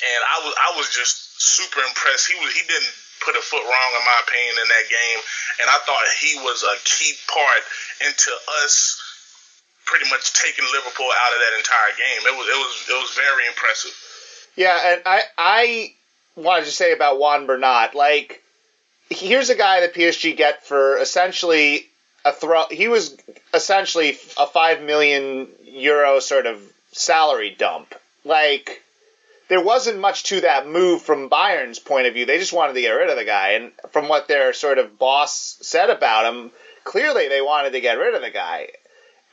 And 0.02 0.22
I 0.26 0.38
was 0.42 0.54
I 0.58 0.70
was 0.78 0.90
just 0.90 1.42
super 1.42 1.82
impressed. 1.86 2.26
He 2.26 2.38
was 2.42 2.54
he 2.54 2.66
didn't 2.66 2.94
put 3.22 3.36
a 3.36 3.44
foot 3.44 3.64
wrong, 3.64 3.92
in 3.94 4.04
my 4.06 4.20
opinion, 4.26 4.56
in 4.64 4.68
that 4.68 4.88
game. 4.90 5.20
And 5.62 5.68
I 5.70 5.78
thought 5.86 6.06
he 6.18 6.40
was 6.42 6.64
a 6.64 6.76
key 6.88 7.14
part 7.28 7.64
into 8.02 8.32
us 8.64 8.98
pretty 9.86 10.10
much 10.10 10.34
taking 10.34 10.66
Liverpool 10.72 11.10
out 11.10 11.32
of 11.34 11.40
that 11.42 11.54
entire 11.58 11.94
game. 11.98 12.22
It 12.26 12.34
was 12.34 12.48
it 12.50 12.58
was 12.58 12.74
it 12.90 12.98
was 12.98 13.12
very 13.14 13.46
impressive. 13.46 13.94
Yeah, 14.56 14.94
and 14.94 15.02
I 15.06 15.22
I 15.38 15.94
wanted 16.36 16.66
to 16.66 16.72
say 16.72 16.94
about 16.94 17.20
Juan 17.20 17.46
Bernat, 17.46 17.96
like 17.96 18.42
here's 19.10 19.50
a 19.50 19.56
guy 19.56 19.82
that 19.82 19.94
PSG 19.94 20.38
get 20.38 20.66
for 20.66 20.98
essentially 20.98 21.86
a 22.26 22.32
throw. 22.32 22.66
He 22.70 22.88
was 22.88 23.18
essentially 23.54 24.18
a 24.38 24.46
five 24.46 24.82
million 24.82 25.48
euro 25.64 26.20
sort 26.20 26.46
of 26.46 26.62
salary 26.92 27.56
dump. 27.58 27.96
Like 28.24 28.84
there 29.48 29.64
wasn't 29.64 30.00
much 30.00 30.24
to 30.26 30.42
that 30.42 30.68
move 30.68 31.02
from 31.02 31.30
Bayern's 31.30 31.80
point 31.80 32.08
of 32.08 32.14
view. 32.14 32.26
They 32.26 32.38
just 32.38 32.54
wanted 32.54 32.74
to 32.74 32.82
get 32.82 32.92
rid 32.92 33.10
of 33.10 33.18
the 33.18 33.26
guy, 33.26 33.52
and 33.52 33.72
from 33.92 34.08
what 34.08 34.28
their 34.28 34.54
sort 34.54 34.78
of 34.78 35.00
boss 35.00 35.58
said 35.62 35.90
about 35.90 36.32
him, 36.32 36.52
clearly 36.84 37.28
they 37.28 37.42
wanted 37.42 37.72
to 37.72 37.82
get 37.82 37.98
rid 37.98 38.16
of 38.16 38.22
the 38.22 38.30
guy, 38.30 38.68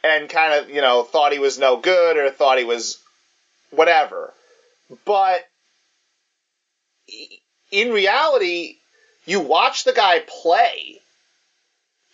and 0.03 0.29
kind 0.29 0.55
of 0.55 0.71
you 0.71 0.81
know 0.81 1.03
thought 1.03 1.33
he 1.33 1.39
was 1.39 1.59
no 1.59 1.77
good 1.77 2.17
or 2.17 2.31
thought 2.31 2.59
he 2.59 2.65
was 2.65 2.99
whatever. 3.71 4.33
But 5.05 5.47
in 7.71 7.93
reality, 7.93 8.77
you 9.25 9.41
watch 9.41 9.85
the 9.85 9.93
guy 9.93 10.21
play. 10.21 11.01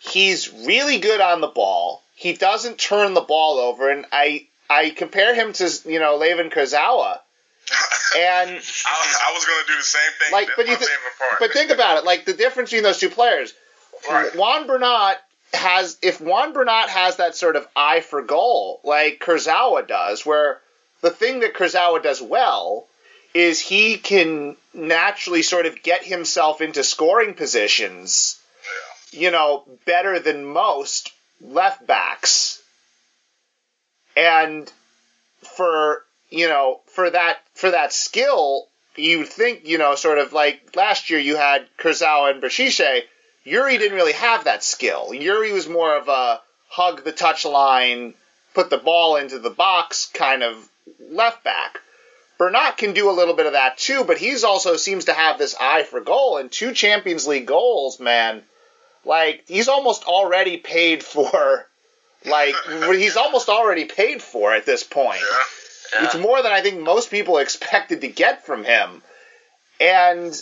He's 0.01 0.53
really 0.53 0.99
good 0.99 1.21
on 1.21 1.41
the 1.41 1.49
ball. 1.49 2.03
He 2.17 2.33
doesn't 2.33 2.79
turn 2.79 3.15
the 3.15 3.21
ball 3.21 3.59
over, 3.59 3.91
and 3.91 4.07
I 4.13 4.47
I 4.69 4.91
compare 4.91 5.35
him 5.35 5.53
to 5.55 5.71
you 5.87 5.99
know 5.99 6.19
Layvin 6.19 6.53
Kurzawa. 6.53 7.19
And 8.17 8.51
I, 8.51 8.53
I 9.29 9.33
was 9.33 9.45
going 9.45 9.65
to 9.65 9.73
do 9.73 9.77
the 9.77 9.83
same 9.83 10.13
thing. 10.19 10.33
Like, 10.33 10.49
but 10.57 10.67
you 10.67 10.77
th- 10.77 10.91
but 11.39 11.53
think 11.53 11.71
about 11.71 11.99
it. 11.99 12.05
Like 12.05 12.25
the 12.25 12.33
difference 12.33 12.71
between 12.71 12.83
those 12.83 12.99
two 12.99 13.11
players. 13.11 13.55
Right. 14.11 14.35
Juan 14.35 14.67
Bernat 14.67 15.19
has 15.55 15.99
if 16.03 16.21
Juan 16.21 16.53
Bernat 16.53 16.89
has 16.89 17.17
that 17.17 17.37
sort 17.37 17.57
of 17.57 17.67
eye 17.77 18.01
for 18.01 18.23
goal 18.23 18.81
like 18.85 19.21
Kurzawa 19.21 19.87
does, 19.87 20.27
where 20.27 20.61
the 21.03 21.11
thing 21.11 21.41
that 21.41 21.55
Kurzawa 21.55 22.03
does 22.03 22.21
well 22.21 22.87
is 23.35 23.61
he 23.61 23.97
can 23.97 24.57
naturally 24.75 25.43
sort 25.43 25.67
of 25.67 25.83
get 25.83 26.05
himself 26.05 26.61
into 26.61 26.85
scoring 26.85 27.35
positions, 27.35 28.41
you 29.11 29.31
know, 29.31 29.65
better 29.87 30.19
than 30.19 30.45
most 30.45 31.13
left 31.41 31.87
backs. 31.87 32.63
And 34.17 34.71
for, 35.57 36.05
you 36.31 36.49
know, 36.49 36.81
for 36.87 37.09
that 37.09 37.39
for 37.55 37.71
that 37.71 37.93
skill, 37.93 38.67
you'd 38.97 39.29
think, 39.29 39.67
you 39.67 39.79
know, 39.79 39.95
sort 39.95 40.19
of 40.19 40.33
like 40.33 40.77
last 40.77 41.11
year 41.11 41.19
you 41.19 41.37
had 41.37 41.67
Kurzawa 41.79 42.33
and 42.33 42.43
Berchiche. 42.43 43.03
Yuri 43.45 43.79
didn't 43.79 43.97
really 43.97 44.13
have 44.13 44.45
that 44.45 44.63
skill. 44.63 45.13
Yuri 45.13 45.53
was 45.53 45.69
more 45.69 45.97
of 45.97 46.09
a 46.09 46.41
hug 46.69 47.03
the 47.05 47.13
touch 47.13 47.45
line, 47.45 48.15
put 48.55 48.71
the 48.71 48.79
ball 48.79 49.17
into 49.17 49.39
the 49.39 49.51
box 49.51 50.07
kind 50.07 50.43
of 50.43 50.69
left 51.11 51.43
back. 51.43 51.81
Bernat 52.43 52.77
can 52.77 52.93
do 52.93 53.09
a 53.09 53.13
little 53.13 53.35
bit 53.35 53.47
of 53.47 53.53
that 53.53 53.79
too, 53.79 54.03
but 54.03 54.19
he's 54.19 54.43
also 54.43 54.77
seems 54.77 55.05
to 55.05 55.13
have 55.13 55.39
this 55.39 55.55
eye 55.61 55.85
for 55.85 56.01
goal 56.01 56.39
and 56.39 56.51
two 56.51 56.73
Champions 56.73 57.25
League 57.25 57.47
goals, 57.47 58.01
man. 58.01 58.43
Like 59.05 59.45
he's 59.47 59.69
almost 59.69 60.03
already 60.07 60.57
paid 60.57 61.05
for. 61.05 61.69
Like 62.27 62.57
he's 62.67 63.17
almost 63.17 63.49
already 63.49 63.85
paid 63.85 64.21
for 64.21 64.53
at 64.53 64.67
this 64.67 64.83
point. 64.83 65.21
Yeah. 65.21 66.01
Yeah. 66.01 66.07
It's 66.07 66.17
more 66.17 66.43
than 66.43 66.51
I 66.51 66.63
think 66.63 66.81
most 66.81 67.13
people 67.13 67.39
expected 67.39 68.01
to 68.01 68.09
get 68.09 68.45
from 68.45 68.65
him. 68.65 69.03
And 69.81 70.35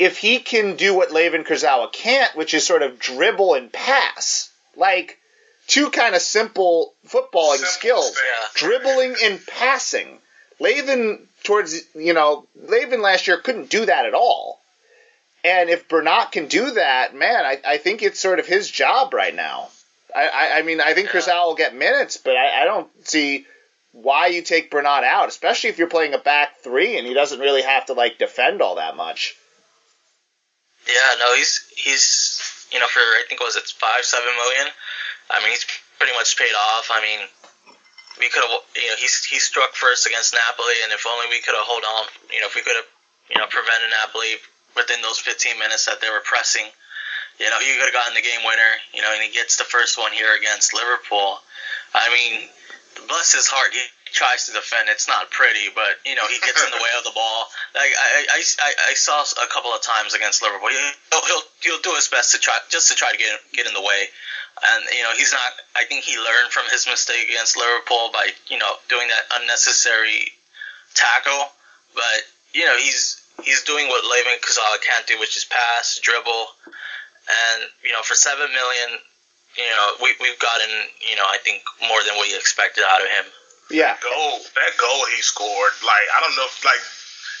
if 0.00 0.18
he 0.18 0.40
can 0.40 0.74
do 0.74 0.96
what 0.96 1.10
Layvin 1.10 1.46
Kurzawa 1.46 1.92
can't, 1.92 2.34
which 2.34 2.54
is 2.54 2.66
sort 2.66 2.82
of 2.82 2.98
dribble 2.98 3.54
and 3.54 3.72
pass, 3.72 4.50
like 4.76 5.16
two 5.68 5.90
kind 5.90 6.16
of 6.16 6.22
simple 6.22 6.92
footballing 7.06 7.58
simple 7.58 7.66
skills, 7.68 8.16
yeah. 8.16 8.46
dribbling 8.56 9.14
and 9.22 9.40
passing. 9.46 10.18
Layvin 10.60 11.20
towards 11.44 11.80
you 11.94 12.14
know 12.14 12.46
Layvin 12.62 13.00
last 13.00 13.26
year 13.26 13.38
couldn't 13.38 13.70
do 13.70 13.86
that 13.86 14.06
at 14.06 14.14
all. 14.14 14.60
And 15.42 15.70
if 15.70 15.88
Bernat 15.88 16.32
can 16.32 16.48
do 16.48 16.72
that, 16.72 17.14
man, 17.14 17.46
I, 17.46 17.58
I 17.66 17.76
think 17.78 18.02
it's 18.02 18.20
sort 18.20 18.40
of 18.40 18.46
his 18.46 18.70
job 18.70 19.14
right 19.14 19.34
now. 19.34 19.70
I, 20.14 20.28
I, 20.28 20.58
I 20.58 20.62
mean, 20.62 20.82
I 20.82 20.92
think 20.92 21.08
Kurzawa 21.08 21.46
will 21.46 21.54
get 21.54 21.74
minutes, 21.74 22.18
but 22.18 22.36
I, 22.36 22.62
I 22.62 22.64
don't 22.64 22.88
see 23.08 23.46
why 23.92 24.26
you 24.26 24.42
take 24.42 24.70
Bernat 24.70 25.02
out, 25.04 25.28
especially 25.28 25.70
if 25.70 25.78
you're 25.78 25.88
playing 25.88 26.14
a 26.14 26.18
back 26.18 26.58
three 26.58 26.98
and 26.98 27.06
he 27.06 27.14
doesn't 27.14 27.40
really 27.40 27.62
have 27.62 27.86
to 27.86 27.94
like 27.94 28.18
defend 28.18 28.60
all 28.60 28.76
that 28.76 28.96
much. 28.96 29.34
Yeah, 30.86 31.14
no, 31.18 31.34
he's 31.36 31.66
he's 31.76 32.66
you 32.72 32.78
know 32.78 32.86
for 32.86 33.00
I 33.00 33.24
think 33.28 33.40
was 33.40 33.56
it 33.56 33.64
five 33.64 34.04
seven 34.04 34.34
million. 34.34 34.66
I 35.30 35.40
mean, 35.40 35.50
he's 35.50 35.66
pretty 35.98 36.14
much 36.14 36.36
paid 36.36 36.52
off. 36.54 36.90
I 36.90 37.00
mean, 37.02 37.26
we 38.20 38.28
could 38.28 38.44
have, 38.44 38.52
you 38.76 38.88
know, 38.92 38.98
he's 39.00 39.24
he 39.24 39.40
struck 39.40 39.72
first 39.74 40.06
against 40.06 40.36
Napoli, 40.36 40.76
and 40.84 40.92
if 40.92 41.08
only 41.08 41.26
we 41.32 41.40
could 41.40 41.56
have 41.56 41.64
hold 41.64 41.82
on, 41.82 42.04
you 42.28 42.40
know, 42.40 42.46
if 42.46 42.54
we 42.54 42.62
could 42.62 42.76
have, 42.76 42.88
you 43.32 43.40
know, 43.40 43.48
prevented 43.48 43.90
Napoli 43.90 44.36
within 44.76 45.00
those 45.02 45.18
15 45.18 45.58
minutes 45.58 45.88
that 45.88 46.00
they 46.04 46.12
were 46.12 46.22
pressing, 46.22 46.68
you 47.40 47.48
know, 47.48 47.58
he 47.58 47.72
could 47.74 47.88
have 47.88 47.96
gotten 47.96 48.14
the 48.14 48.22
game 48.22 48.44
winner, 48.44 48.72
you 48.92 49.00
know, 49.00 49.10
and 49.10 49.24
he 49.24 49.32
gets 49.32 49.56
the 49.56 49.64
first 49.64 49.96
one 49.96 50.12
here 50.12 50.36
against 50.36 50.76
Liverpool. 50.76 51.40
I 51.96 52.12
mean, 52.12 52.46
bless 53.08 53.32
his 53.32 53.48
heart, 53.48 53.72
he 53.72 53.82
tries 54.12 54.46
to 54.46 54.52
defend. 54.52 54.92
It's 54.92 55.08
not 55.08 55.32
pretty, 55.32 55.72
but 55.72 55.96
you 56.04 56.14
know, 56.14 56.28
he 56.28 56.38
gets 56.44 56.60
in 56.60 56.70
the 56.70 56.82
way 56.84 56.92
of 57.00 57.08
the 57.08 57.16
ball. 57.16 57.48
Like 57.74 57.90
I, 57.96 58.36
I, 58.36 58.40
I, 58.44 58.70
I 58.90 58.94
saw 58.94 59.24
a 59.24 59.48
couple 59.48 59.72
of 59.72 59.80
times 59.80 60.12
against 60.12 60.44
Liverpool. 60.44 60.68
He'll, 60.68 61.24
he'll, 61.24 61.46
he'll 61.64 61.82
do 61.82 61.96
his 61.96 62.06
best 62.12 62.36
to 62.36 62.38
try, 62.38 62.60
just 62.68 62.92
to 62.92 62.94
try 62.94 63.10
to 63.10 63.18
get 63.18 63.32
get 63.56 63.66
in 63.66 63.74
the 63.74 63.82
way 63.82 64.12
and 64.60 64.84
you 64.92 65.02
know 65.02 65.12
he's 65.16 65.32
not. 65.32 65.52
I 65.76 65.84
think 65.84 66.04
he 66.04 66.16
learned 66.16 66.52
from 66.52 66.64
his 66.70 66.86
mistake 66.86 67.28
against 67.28 67.56
Liverpool 67.56 68.10
by 68.12 68.30
you 68.48 68.58
know 68.58 68.76
doing 68.88 69.08
that 69.08 69.40
unnecessary 69.40 70.32
tackle. 70.94 71.48
But 71.94 72.20
you 72.52 72.64
know 72.64 72.76
he's 72.76 73.20
he's 73.42 73.62
doing 73.64 73.88
what 73.88 74.04
Layvin 74.04 74.40
Kurzawa 74.40 74.80
can't 74.84 75.06
do, 75.06 75.18
which 75.18 75.36
is 75.36 75.44
pass, 75.44 75.98
dribble, 76.02 76.46
and 76.66 77.58
you 77.84 77.92
know 77.92 78.02
for 78.02 78.14
seven 78.14 78.52
million, 78.52 79.00
you 79.56 79.70
know 79.70 79.86
we 80.02 80.14
we've 80.20 80.38
gotten 80.38 80.70
you 81.08 81.16
know 81.16 81.26
I 81.28 81.38
think 81.38 81.62
more 81.80 82.02
than 82.04 82.20
we 82.20 82.36
expected 82.36 82.84
out 82.84 83.00
of 83.00 83.08
him. 83.08 83.26
Yeah. 83.70 83.94
That 83.94 84.02
goal, 84.02 84.34
that 84.58 84.74
goal 84.82 85.00
he 85.14 85.22
scored, 85.22 85.74
like 85.86 86.06
I 86.10 86.18
don't 86.20 86.36
know, 86.36 86.46
if, 86.46 86.64
like 86.64 86.84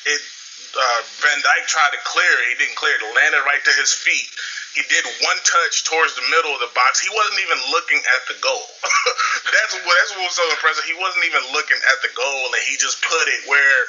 it. 0.06 0.22
Uh, 0.70 1.02
Van 1.18 1.42
Dijk 1.42 1.66
tried 1.66 1.90
to 1.90 1.98
clear 2.06 2.30
it, 2.30 2.54
he 2.54 2.62
didn't 2.62 2.78
clear 2.78 2.94
it. 2.94 3.02
It 3.02 3.10
landed 3.10 3.42
right 3.42 3.58
to 3.58 3.72
his 3.74 3.90
feet 3.90 4.30
he 4.74 4.82
did 4.86 5.02
one 5.26 5.38
touch 5.42 5.82
towards 5.82 6.14
the 6.14 6.26
middle 6.30 6.54
of 6.54 6.62
the 6.62 6.70
box. 6.70 7.02
He 7.02 7.10
wasn't 7.10 7.42
even 7.42 7.58
looking 7.74 7.98
at 7.98 8.22
the 8.30 8.38
goal. 8.38 8.66
that's 9.54 9.74
what 9.82 9.94
that's 9.98 10.12
what 10.14 10.30
was 10.30 10.36
so 10.38 10.46
impressive. 10.54 10.86
He 10.86 10.94
wasn't 10.94 11.26
even 11.26 11.42
looking 11.50 11.80
at 11.90 11.98
the 12.06 12.12
goal, 12.14 12.42
and 12.54 12.62
he 12.70 12.78
just 12.78 13.02
put 13.02 13.26
it 13.26 13.50
where 13.50 13.82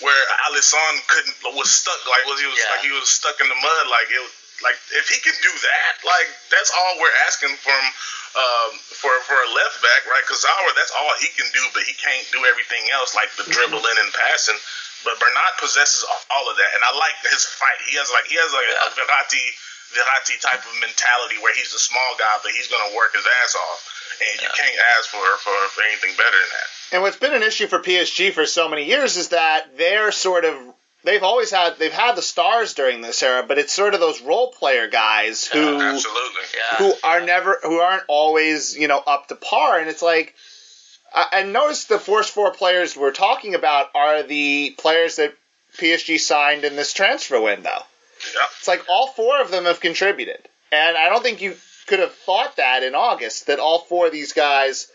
where 0.00 0.22
Alisson 0.48 0.94
couldn't 1.06 1.36
was 1.52 1.68
stuck. 1.68 2.00
Like 2.08 2.24
was 2.24 2.40
he 2.40 2.48
was 2.48 2.56
yeah. 2.56 2.72
like 2.72 2.84
he 2.88 2.92
was 2.96 3.06
stuck 3.06 3.36
in 3.36 3.48
the 3.52 3.58
mud. 3.58 3.84
Like 3.92 4.08
it 4.08 4.24
like 4.64 4.78
if 4.96 5.12
he 5.12 5.18
can 5.20 5.36
do 5.44 5.52
that, 5.52 5.92
like 6.08 6.28
that's 6.48 6.72
all 6.72 6.92
we're 7.02 7.18
asking 7.28 7.52
from 7.60 7.82
um, 8.34 8.70
for 8.96 9.12
for 9.28 9.36
a 9.36 9.48
left 9.52 9.78
back, 9.84 10.08
right? 10.08 10.24
Because 10.24 10.40
that's 10.40 10.94
all 10.96 11.12
he 11.20 11.28
can 11.36 11.46
do, 11.52 11.62
but 11.76 11.84
he 11.84 11.94
can't 11.94 12.24
do 12.32 12.42
everything 12.48 12.88
else 12.96 13.12
like 13.12 13.28
the 13.36 13.44
dribbling 13.50 13.98
and 14.00 14.10
passing. 14.14 14.58
But 15.04 15.20
Bernat 15.20 15.60
possesses 15.60 16.00
all 16.32 16.48
of 16.48 16.56
that, 16.56 16.70
and 16.72 16.80
I 16.80 16.96
like 16.96 17.18
his 17.28 17.44
fight. 17.44 17.80
He 17.84 18.00
has 18.00 18.08
like 18.08 18.24
he 18.24 18.40
has 18.40 18.50
like 18.56 18.70
a 18.72 18.88
Verratti 18.96 19.46
Verratti 19.92 20.40
type 20.40 20.64
of 20.64 20.80
mentality 20.80 21.36
where 21.42 21.54
he's 21.54 21.72
a 21.74 21.78
small 21.78 22.14
guy, 22.18 22.38
but 22.42 22.52
he's 22.52 22.68
going 22.68 22.90
to 22.90 22.96
work 22.96 23.14
his 23.14 23.24
ass 23.44 23.54
off, 23.54 24.18
and 24.20 24.42
you 24.42 24.48
can't 24.48 24.78
ask 24.96 25.08
for, 25.08 25.22
for 25.38 25.54
for 25.68 25.82
anything 25.82 26.10
better 26.16 26.38
than 26.38 26.50
that. 26.50 26.68
And 26.92 27.02
what's 27.02 27.16
been 27.16 27.34
an 27.34 27.42
issue 27.42 27.66
for 27.66 27.78
PSG 27.78 28.32
for 28.32 28.46
so 28.46 28.68
many 28.68 28.84
years 28.84 29.16
is 29.16 29.28
that 29.28 29.76
they're 29.76 30.12
sort 30.12 30.44
of 30.44 30.56
they've 31.04 31.22
always 31.22 31.50
had 31.50 31.78
they've 31.78 31.92
had 31.92 32.16
the 32.16 32.22
stars 32.22 32.74
during 32.74 33.02
this 33.02 33.22
era, 33.22 33.44
but 33.46 33.58
it's 33.58 33.72
sort 33.72 33.94
of 33.94 34.00
those 34.00 34.20
role 34.20 34.48
player 34.48 34.88
guys 34.88 35.46
who 35.46 35.58
yeah, 35.58 35.92
absolutely 35.92 36.42
yeah. 36.56 36.76
who 36.78 36.92
are 37.04 37.20
never 37.20 37.60
who 37.62 37.78
aren't 37.78 38.04
always 38.08 38.76
you 38.76 38.88
know 38.88 39.02
up 39.06 39.28
to 39.28 39.34
par, 39.34 39.78
and 39.78 39.88
it's 39.88 40.02
like. 40.02 40.34
I 41.16 41.44
notice 41.44 41.84
the 41.84 42.00
Force 42.00 42.28
Four 42.28 42.50
players 42.50 42.96
we're 42.96 43.12
talking 43.12 43.54
about 43.54 43.88
are 43.94 44.24
the 44.24 44.74
players 44.76 45.14
that 45.14 45.32
PSG 45.78 46.18
signed 46.18 46.64
in 46.64 46.74
this 46.74 46.92
transfer 46.92 47.40
window. 47.40 47.84
Yeah. 48.34 48.46
It's 48.58 48.68
like 48.68 48.84
all 48.88 49.08
four 49.08 49.40
of 49.40 49.50
them 49.50 49.64
have 49.64 49.80
contributed. 49.80 50.48
And 50.72 50.96
I 50.96 51.08
don't 51.08 51.22
think 51.22 51.40
you 51.40 51.56
could 51.86 52.00
have 52.00 52.14
thought 52.14 52.56
that 52.56 52.82
in 52.82 52.94
August, 52.94 53.46
that 53.46 53.58
all 53.58 53.80
four 53.80 54.06
of 54.06 54.12
these 54.12 54.32
guys 54.32 54.90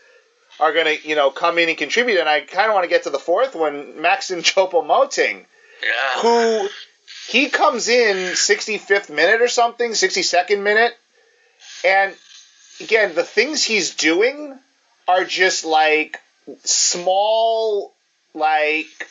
are 0.58 0.72
going 0.72 0.86
to, 0.86 1.08
you 1.08 1.14
know, 1.14 1.30
come 1.30 1.58
in 1.58 1.68
and 1.68 1.78
contribute. 1.78 2.18
And 2.18 2.28
I 2.28 2.40
kind 2.40 2.68
of 2.68 2.74
want 2.74 2.84
to 2.84 2.90
get 2.90 3.04
to 3.04 3.10
the 3.10 3.18
fourth 3.18 3.54
one, 3.54 4.00
Maxim 4.00 4.40
Choupo-Moting, 4.40 5.46
yeah. 5.82 6.22
who 6.22 6.68
he 7.28 7.48
comes 7.48 7.88
in 7.88 8.16
65th 8.16 9.08
minute 9.08 9.40
or 9.40 9.48
something, 9.48 9.92
62nd 9.92 10.62
minute. 10.62 10.92
And 11.84 12.14
again, 12.80 13.14
the 13.14 13.24
things 13.24 13.64
he's 13.64 13.94
doing 13.94 14.58
are 15.06 15.24
just 15.24 15.64
like 15.64 16.20
small, 16.64 17.94
like 18.34 19.08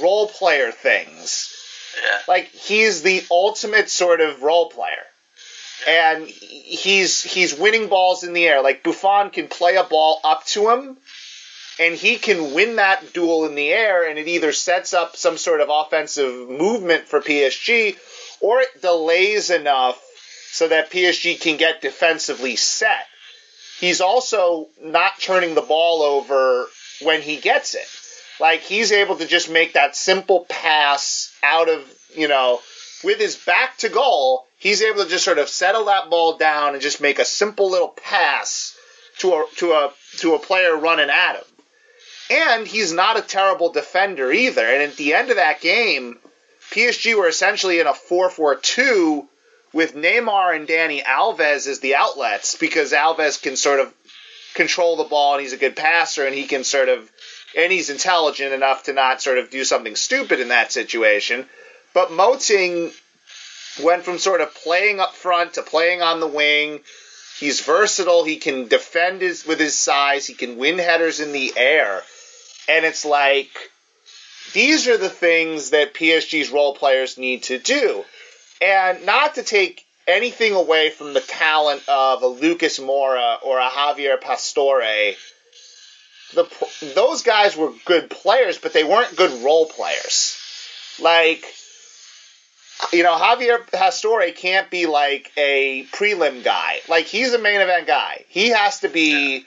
role 0.00 0.28
player 0.28 0.70
things 0.70 1.51
Yeah. 2.00 2.18
Like 2.28 2.48
he's 2.48 3.02
the 3.02 3.24
ultimate 3.30 3.90
sort 3.90 4.20
of 4.20 4.42
role 4.42 4.70
player. 4.70 5.04
And 5.86 6.28
he's 6.28 7.22
he's 7.22 7.58
winning 7.58 7.88
balls 7.88 8.22
in 8.22 8.32
the 8.32 8.46
air. 8.46 8.62
Like 8.62 8.84
Buffon 8.84 9.30
can 9.30 9.48
play 9.48 9.76
a 9.76 9.84
ball 9.84 10.20
up 10.22 10.46
to 10.46 10.70
him 10.70 10.96
and 11.78 11.94
he 11.94 12.16
can 12.16 12.54
win 12.54 12.76
that 12.76 13.12
duel 13.12 13.46
in 13.46 13.54
the 13.54 13.70
air 13.70 14.08
and 14.08 14.18
it 14.18 14.28
either 14.28 14.52
sets 14.52 14.94
up 14.94 15.16
some 15.16 15.36
sort 15.36 15.60
of 15.60 15.68
offensive 15.70 16.48
movement 16.48 17.08
for 17.08 17.20
PSG 17.20 17.96
or 18.40 18.60
it 18.60 18.80
delays 18.80 19.50
enough 19.50 20.00
so 20.52 20.68
that 20.68 20.90
PSG 20.90 21.40
can 21.40 21.56
get 21.56 21.80
defensively 21.80 22.56
set. 22.56 23.06
He's 23.80 24.00
also 24.00 24.68
not 24.80 25.18
turning 25.18 25.54
the 25.54 25.62
ball 25.62 26.02
over 26.02 26.66
when 27.00 27.22
he 27.22 27.38
gets 27.38 27.74
it. 27.74 27.86
Like 28.38 28.60
he's 28.60 28.92
able 28.92 29.16
to 29.16 29.26
just 29.26 29.50
make 29.50 29.72
that 29.74 29.96
simple 29.96 30.46
pass 30.48 31.21
out 31.42 31.68
of, 31.68 31.82
you 32.14 32.28
know, 32.28 32.60
with 33.04 33.18
his 33.18 33.36
back 33.36 33.76
to 33.78 33.88
goal, 33.88 34.46
he's 34.58 34.82
able 34.82 35.04
to 35.04 35.10
just 35.10 35.24
sort 35.24 35.38
of 35.38 35.48
settle 35.48 35.86
that 35.86 36.10
ball 36.10 36.36
down 36.36 36.74
and 36.74 36.82
just 36.82 37.00
make 37.00 37.18
a 37.18 37.24
simple 37.24 37.70
little 37.70 37.88
pass 37.88 38.76
to 39.18 39.32
a 39.32 39.46
to 39.56 39.72
a 39.72 39.92
to 40.18 40.34
a 40.34 40.38
player 40.38 40.76
running 40.76 41.10
at 41.10 41.36
him. 41.36 41.44
And 42.30 42.66
he's 42.66 42.92
not 42.92 43.18
a 43.18 43.22
terrible 43.22 43.72
defender 43.72 44.32
either. 44.32 44.64
And 44.64 44.82
at 44.82 44.96
the 44.96 45.14
end 45.14 45.30
of 45.30 45.36
that 45.36 45.60
game, 45.60 46.18
PSG 46.70 47.14
were 47.14 47.28
essentially 47.28 47.80
in 47.80 47.86
a 47.86 47.92
4-4-2 47.92 49.26
with 49.74 49.94
Neymar 49.94 50.56
and 50.56 50.66
Dani 50.66 51.02
Alves 51.02 51.66
as 51.66 51.80
the 51.80 51.96
outlets 51.96 52.56
because 52.56 52.92
Alves 52.92 53.42
can 53.42 53.56
sort 53.56 53.80
of 53.80 53.92
control 54.54 54.96
the 54.96 55.04
ball 55.04 55.34
and 55.34 55.42
he's 55.42 55.52
a 55.52 55.58
good 55.58 55.76
passer 55.76 56.26
and 56.26 56.34
he 56.34 56.44
can 56.44 56.64
sort 56.64 56.88
of 56.88 57.10
and 57.56 57.70
he's 57.70 57.90
intelligent 57.90 58.52
enough 58.52 58.84
to 58.84 58.92
not 58.92 59.20
sort 59.20 59.38
of 59.38 59.50
do 59.50 59.64
something 59.64 59.96
stupid 59.96 60.40
in 60.40 60.48
that 60.48 60.72
situation. 60.72 61.46
But 61.94 62.10
Moting 62.10 62.92
went 63.82 64.04
from 64.04 64.18
sort 64.18 64.40
of 64.40 64.54
playing 64.54 65.00
up 65.00 65.14
front 65.14 65.54
to 65.54 65.62
playing 65.62 66.02
on 66.02 66.20
the 66.20 66.26
wing. 66.26 66.80
He's 67.38 67.60
versatile. 67.60 68.24
He 68.24 68.36
can 68.36 68.68
defend 68.68 69.20
his 69.20 69.46
with 69.46 69.60
his 69.60 69.78
size. 69.78 70.26
He 70.26 70.34
can 70.34 70.56
win 70.56 70.78
headers 70.78 71.20
in 71.20 71.32
the 71.32 71.52
air. 71.56 72.02
And 72.68 72.84
it's 72.84 73.04
like 73.04 73.50
these 74.52 74.88
are 74.88 74.96
the 74.96 75.10
things 75.10 75.70
that 75.70 75.94
PSG's 75.94 76.50
role 76.50 76.74
players 76.74 77.18
need 77.18 77.44
to 77.44 77.58
do. 77.58 78.04
And 78.60 79.04
not 79.04 79.34
to 79.34 79.42
take 79.42 79.84
anything 80.06 80.54
away 80.54 80.90
from 80.90 81.14
the 81.14 81.20
talent 81.20 81.82
of 81.88 82.22
a 82.22 82.26
Lucas 82.26 82.78
Moura 82.78 83.36
or 83.42 83.58
a 83.58 83.68
Javier 83.68 84.20
Pastore, 84.20 85.14
the, 86.34 86.48
those 86.94 87.22
guys 87.22 87.56
were 87.56 87.72
good 87.84 88.10
players, 88.10 88.58
but 88.58 88.72
they 88.72 88.84
weren't 88.84 89.16
good 89.16 89.42
role 89.42 89.66
players. 89.66 90.38
Like, 91.00 91.44
you 92.92 93.02
know, 93.02 93.14
Javier 93.16 93.70
Pastore 93.70 94.30
can't 94.32 94.70
be 94.70 94.86
like 94.86 95.30
a 95.36 95.84
prelim 95.92 96.42
guy. 96.42 96.80
Like, 96.88 97.06
he's 97.06 97.32
a 97.32 97.38
main 97.38 97.60
event 97.60 97.86
guy. 97.86 98.24
He 98.28 98.48
has 98.48 98.80
to 98.80 98.88
be. 98.88 99.46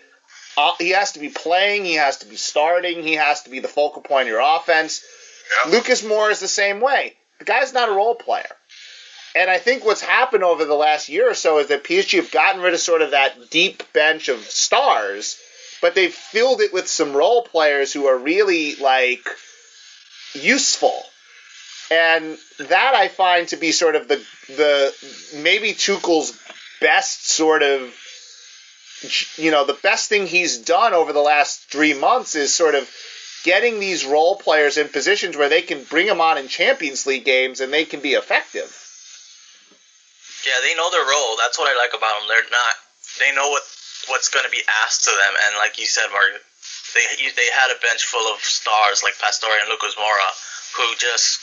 Uh, 0.57 0.71
he 0.79 0.91
has 0.91 1.11
to 1.13 1.19
be 1.19 1.27
playing. 1.27 1.83
He 1.83 1.95
has 1.95 2.19
to 2.19 2.27
be 2.27 2.37
starting. 2.37 3.03
He 3.03 3.13
has 3.13 3.43
to 3.43 3.49
be 3.49 3.59
the 3.59 3.67
focal 3.67 4.01
point 4.01 4.21
of 4.21 4.27
your 4.29 4.41
offense. 4.41 5.03
Yeah. 5.65 5.71
Lucas 5.71 6.01
Moura 6.01 6.31
is 6.31 6.39
the 6.39 6.47
same 6.47 6.79
way. 6.79 7.13
The 7.39 7.45
guy's 7.45 7.73
not 7.73 7.89
a 7.89 7.91
role 7.91 8.15
player. 8.15 8.55
And 9.35 9.49
I 9.49 9.57
think 9.57 9.83
what's 9.83 10.01
happened 10.01 10.45
over 10.45 10.63
the 10.63 10.75
last 10.75 11.09
year 11.09 11.29
or 11.29 11.33
so 11.33 11.59
is 11.59 11.67
that 11.67 11.83
PSG 11.83 12.17
have 12.17 12.31
gotten 12.31 12.61
rid 12.61 12.73
of 12.73 12.79
sort 12.79 13.01
of 13.01 13.11
that 13.11 13.49
deep 13.49 13.83
bench 13.91 14.29
of 14.29 14.39
stars, 14.39 15.37
but 15.81 15.93
they've 15.93 16.13
filled 16.13 16.61
it 16.61 16.71
with 16.71 16.87
some 16.87 17.13
role 17.13 17.41
players 17.43 17.91
who 17.91 18.05
are 18.05 18.17
really 18.17 18.75
like 18.75 19.27
useful. 20.33 21.03
And 21.91 22.37
that 22.59 22.95
I 22.95 23.09
find 23.09 23.49
to 23.49 23.57
be 23.57 23.73
sort 23.73 23.95
of 23.95 24.07
the 24.07 24.25
the 24.47 25.39
maybe 25.41 25.73
Tuchel's 25.73 26.39
best 26.79 27.27
sort 27.27 27.61
of 27.61 27.93
you 29.37 29.51
know 29.51 29.65
the 29.65 29.77
best 29.83 30.07
thing 30.09 30.27
he's 30.27 30.57
done 30.59 30.93
over 30.93 31.11
the 31.11 31.19
last 31.19 31.69
three 31.69 31.93
months 31.93 32.35
is 32.35 32.55
sort 32.55 32.73
of 32.73 32.89
getting 33.43 33.79
these 33.79 34.05
role 34.05 34.37
players 34.37 34.77
in 34.77 34.87
positions 34.87 35.37
where 35.37 35.49
they 35.49 35.61
can 35.61 35.83
bring 35.83 36.07
them 36.07 36.21
on 36.21 36.37
in 36.37 36.47
Champions 36.47 37.05
League 37.05 37.25
games 37.25 37.59
and 37.59 37.71
they 37.71 37.85
can 37.85 37.99
be 37.99 38.13
effective. 38.13 38.84
Yeah, 40.45 40.61
they 40.61 40.77
know 40.77 40.93
their 40.93 41.09
role. 41.09 41.33
That's 41.41 41.57
what 41.57 41.65
I 41.65 41.73
like 41.73 41.97
about 41.97 42.21
them. 42.21 42.29
They're 42.29 42.45
not. 42.53 42.75
They 43.17 43.33
know 43.33 43.49
what 43.49 43.65
what's 44.13 44.29
going 44.29 44.45
to 44.45 44.53
be 44.53 44.61
asked 44.85 45.03
to 45.09 45.13
them, 45.13 45.33
and 45.49 45.57
like 45.57 45.81
you 45.81 45.89
said, 45.89 46.13
Mark, 46.13 46.37
they 46.93 47.05
they 47.33 47.49
had 47.49 47.73
a 47.73 47.81
bench 47.81 48.05
full 48.05 48.29
of 48.29 48.37
stars 48.45 49.01
like 49.01 49.17
Pastore 49.17 49.57
and 49.57 49.69
Lucas 49.69 49.97
Moura, 49.97 50.29
who 50.77 50.85
just 51.01 51.41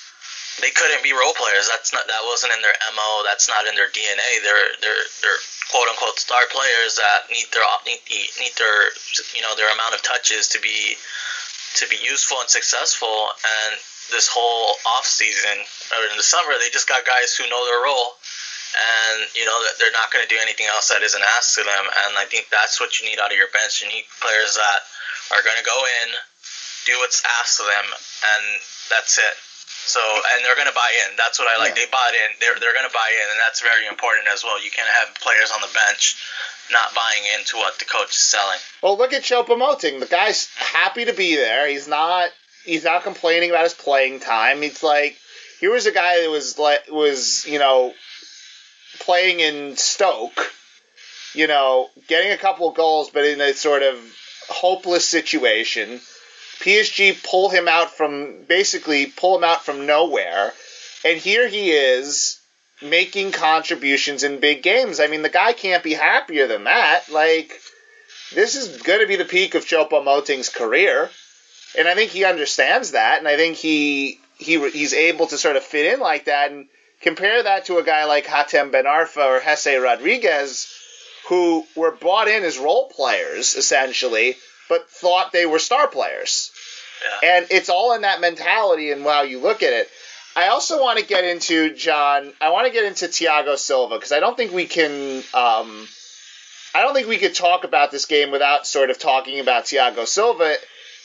they 0.62 0.70
couldn't 0.70 1.02
be 1.02 1.10
role 1.10 1.34
players. 1.34 1.66
That's 1.66 1.90
not 1.90 2.06
that 2.06 2.22
wasn't 2.30 2.54
in 2.54 2.62
their 2.62 2.76
mo. 2.94 3.26
That's 3.26 3.50
not 3.50 3.66
in 3.66 3.74
their 3.74 3.90
DNA. 3.90 4.30
They're 4.46 4.70
they're 4.78 5.04
they're 5.18 5.42
quote 5.74 5.88
unquote 5.90 6.22
star 6.22 6.46
players 6.54 6.94
that 7.02 7.26
need 7.26 7.50
their 7.50 7.66
need, 7.82 8.02
need 8.06 8.54
their 8.54 8.94
you 9.34 9.42
know 9.42 9.58
their 9.58 9.72
amount 9.74 9.98
of 9.98 10.02
touches 10.06 10.46
to 10.54 10.60
be 10.60 10.94
to 11.82 11.88
be 11.90 11.98
useful 11.98 12.38
and 12.38 12.50
successful. 12.50 13.34
And 13.42 13.80
this 14.14 14.28
whole 14.28 14.76
off 14.94 15.06
season 15.10 15.58
or 15.90 16.06
in 16.06 16.16
the 16.16 16.26
summer, 16.26 16.54
they 16.60 16.70
just 16.70 16.86
got 16.86 17.02
guys 17.02 17.34
who 17.34 17.48
know 17.48 17.64
their 17.66 17.82
role 17.82 18.14
and 18.72 19.28
you 19.36 19.44
know 19.44 19.58
that 19.68 19.76
they're 19.78 19.92
not 19.92 20.08
going 20.12 20.24
to 20.24 20.32
do 20.32 20.40
anything 20.40 20.66
else 20.66 20.88
that 20.88 21.04
isn't 21.04 21.24
asked 21.36 21.58
of 21.58 21.66
them. 21.68 21.86
And 22.06 22.16
I 22.16 22.24
think 22.24 22.48
that's 22.48 22.80
what 22.80 22.98
you 23.00 23.08
need 23.08 23.20
out 23.20 23.30
of 23.30 23.36
your 23.36 23.52
bench. 23.52 23.84
You 23.84 23.88
need 23.88 24.08
players 24.20 24.56
that 24.56 24.80
are 25.36 25.44
going 25.44 25.58
to 25.60 25.66
go 25.66 25.78
in, 26.02 26.08
do 26.88 26.96
what's 27.04 27.22
asked 27.40 27.60
of 27.60 27.66
them, 27.68 27.86
and 27.86 28.44
that's 28.88 29.18
it. 29.18 29.36
So 29.84 30.00
and 30.00 30.44
they're 30.44 30.56
going 30.56 30.70
to 30.70 30.78
buy 30.78 30.88
in. 31.04 31.16
That's 31.18 31.38
what 31.38 31.50
I 31.50 31.58
like. 31.58 31.74
Yeah. 31.74 31.84
They 31.84 31.90
bought 31.90 32.14
in. 32.14 32.28
They're 32.40 32.56
they're 32.56 32.76
going 32.76 32.88
to 32.88 32.94
buy 32.94 33.10
in, 33.12 33.26
and 33.28 33.40
that's 33.42 33.60
very 33.60 33.86
important 33.86 34.28
as 34.32 34.44
well. 34.44 34.62
You 34.62 34.70
can't 34.70 34.88
have 34.88 35.14
players 35.20 35.50
on 35.52 35.60
the 35.60 35.72
bench 35.74 36.16
not 36.70 36.94
buying 36.94 37.24
into 37.38 37.56
what 37.56 37.78
the 37.78 37.84
coach 37.84 38.10
is 38.10 38.22
selling. 38.22 38.58
Well, 38.82 38.96
look 38.96 39.12
at 39.12 39.22
Choupo-Moting. 39.22 40.00
The 40.00 40.06
guy's 40.06 40.48
happy 40.56 41.04
to 41.04 41.12
be 41.12 41.36
there. 41.36 41.68
He's 41.68 41.88
not 41.88 42.30
he's 42.64 42.84
not 42.84 43.02
complaining 43.02 43.50
about 43.50 43.64
his 43.64 43.74
playing 43.74 44.20
time. 44.20 44.62
He's 44.62 44.82
like 44.82 45.16
here 45.60 45.72
was 45.72 45.86
a 45.86 45.92
guy 45.92 46.22
that 46.22 46.30
was 46.30 46.58
like 46.58 46.90
was 46.90 47.44
you 47.46 47.58
know 47.58 47.92
playing 49.04 49.40
in 49.40 49.76
Stoke, 49.76 50.52
you 51.34 51.46
know, 51.46 51.88
getting 52.08 52.32
a 52.32 52.36
couple 52.36 52.68
of 52.68 52.74
goals, 52.74 53.10
but 53.10 53.24
in 53.24 53.40
a 53.40 53.52
sort 53.54 53.82
of 53.82 53.96
hopeless 54.48 55.06
situation. 55.06 56.00
PSG 56.60 57.22
pull 57.24 57.48
him 57.48 57.66
out 57.66 57.96
from 57.96 58.44
basically 58.48 59.06
pull 59.06 59.36
him 59.36 59.44
out 59.44 59.64
from 59.64 59.86
nowhere, 59.86 60.52
and 61.04 61.18
here 61.18 61.48
he 61.48 61.72
is 61.72 62.38
making 62.80 63.32
contributions 63.32 64.22
in 64.22 64.40
big 64.40 64.62
games. 64.62 65.00
I 65.00 65.08
mean, 65.08 65.22
the 65.22 65.28
guy 65.28 65.52
can't 65.52 65.82
be 65.82 65.94
happier 65.94 66.46
than 66.46 66.64
that. 66.64 67.10
Like, 67.10 67.52
this 68.34 68.54
is 68.54 68.82
going 68.82 69.00
to 69.00 69.06
be 69.06 69.16
the 69.16 69.24
peak 69.24 69.54
of 69.54 69.64
Choupo-Moting's 69.64 70.48
career, 70.48 71.10
and 71.76 71.88
I 71.88 71.94
think 71.94 72.10
he 72.10 72.24
understands 72.24 72.92
that, 72.92 73.18
and 73.18 73.26
I 73.26 73.36
think 73.36 73.56
he 73.56 74.20
he 74.38 74.70
he's 74.70 74.94
able 74.94 75.26
to 75.28 75.38
sort 75.38 75.56
of 75.56 75.64
fit 75.64 75.92
in 75.92 76.00
like 76.00 76.26
that. 76.26 76.52
And 76.52 76.66
compare 77.02 77.42
that 77.42 77.66
to 77.66 77.78
a 77.78 77.82
guy 77.82 78.04
like 78.04 78.26
Hatem 78.26 78.70
Ben 78.70 78.84
Arfa 78.84 79.26
or 79.26 79.40
Jesé 79.40 79.82
Rodriguez, 79.82 80.72
who 81.28 81.66
were 81.76 81.90
brought 81.92 82.28
in 82.28 82.44
as 82.44 82.58
role 82.58 82.88
players 82.88 83.54
essentially, 83.54 84.36
but 84.68 84.88
thought 84.88 85.32
they 85.32 85.46
were 85.46 85.58
star 85.58 85.88
players. 85.88 86.50
Yeah. 87.22 87.36
And 87.36 87.46
it's 87.50 87.68
all 87.68 87.94
in 87.94 88.02
that 88.02 88.20
mentality 88.20 88.90
and 88.90 89.02
how 89.02 89.22
you 89.22 89.40
look 89.40 89.62
at 89.62 89.72
it. 89.72 89.88
I 90.34 90.48
also 90.48 90.80
want 90.80 90.98
to 90.98 91.04
get 91.04 91.24
into 91.24 91.74
John. 91.74 92.32
I 92.40 92.50
want 92.50 92.66
to 92.66 92.72
get 92.72 92.84
into 92.84 93.06
Thiago 93.06 93.58
Silva 93.58 93.96
because 93.96 94.12
I 94.12 94.20
don't 94.20 94.36
think 94.36 94.52
we 94.52 94.66
can. 94.66 95.18
Um, 95.34 95.88
I 96.74 96.80
don't 96.80 96.94
think 96.94 97.06
we 97.06 97.18
could 97.18 97.34
talk 97.34 97.64
about 97.64 97.90
this 97.90 98.06
game 98.06 98.30
without 98.30 98.66
sort 98.66 98.88
of 98.88 98.98
talking 98.98 99.40
about 99.40 99.64
Thiago 99.64 100.06
Silva 100.06 100.54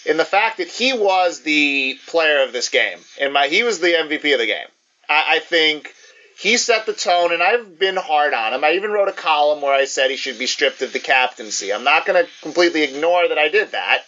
in 0.05 0.15
the 0.15 0.23
fact 0.23 0.57
that 0.59 0.69
he 0.69 0.93
was 0.93 1.41
the 1.41 1.99
player 2.07 2.43
of 2.43 2.53
this 2.53 2.69
game. 2.69 2.99
And 3.19 3.33
my 3.33 3.47
he 3.47 3.63
was 3.63 3.79
the 3.79 3.87
MVP 3.87 4.33
of 4.33 4.39
the 4.39 4.45
game. 4.45 4.67
I, 5.09 5.35
I 5.35 5.39
think 5.39 5.93
he 6.39 6.57
set 6.57 6.85
the 6.85 6.93
tone, 6.93 7.33
and 7.33 7.41
I've 7.41 7.79
been 7.79 7.95
hard 7.95 8.33
on 8.33 8.53
him. 8.53 8.63
I 8.63 8.73
even 8.73 8.91
wrote 8.91 9.07
a 9.07 9.13
column 9.13 9.61
where 9.61 9.73
I 9.73 9.85
said 9.85 10.11
he 10.11 10.17
should 10.17 10.37
be 10.37 10.45
stripped 10.45 10.81
of 10.81 10.93
the 10.93 10.99
captaincy. 10.99 11.73
I'm 11.73 11.83
not 11.83 12.05
going 12.05 12.23
to 12.23 12.31
completely 12.41 12.83
ignore 12.83 13.27
that 13.27 13.39
I 13.39 13.49
did 13.49 13.71
that, 13.71 14.03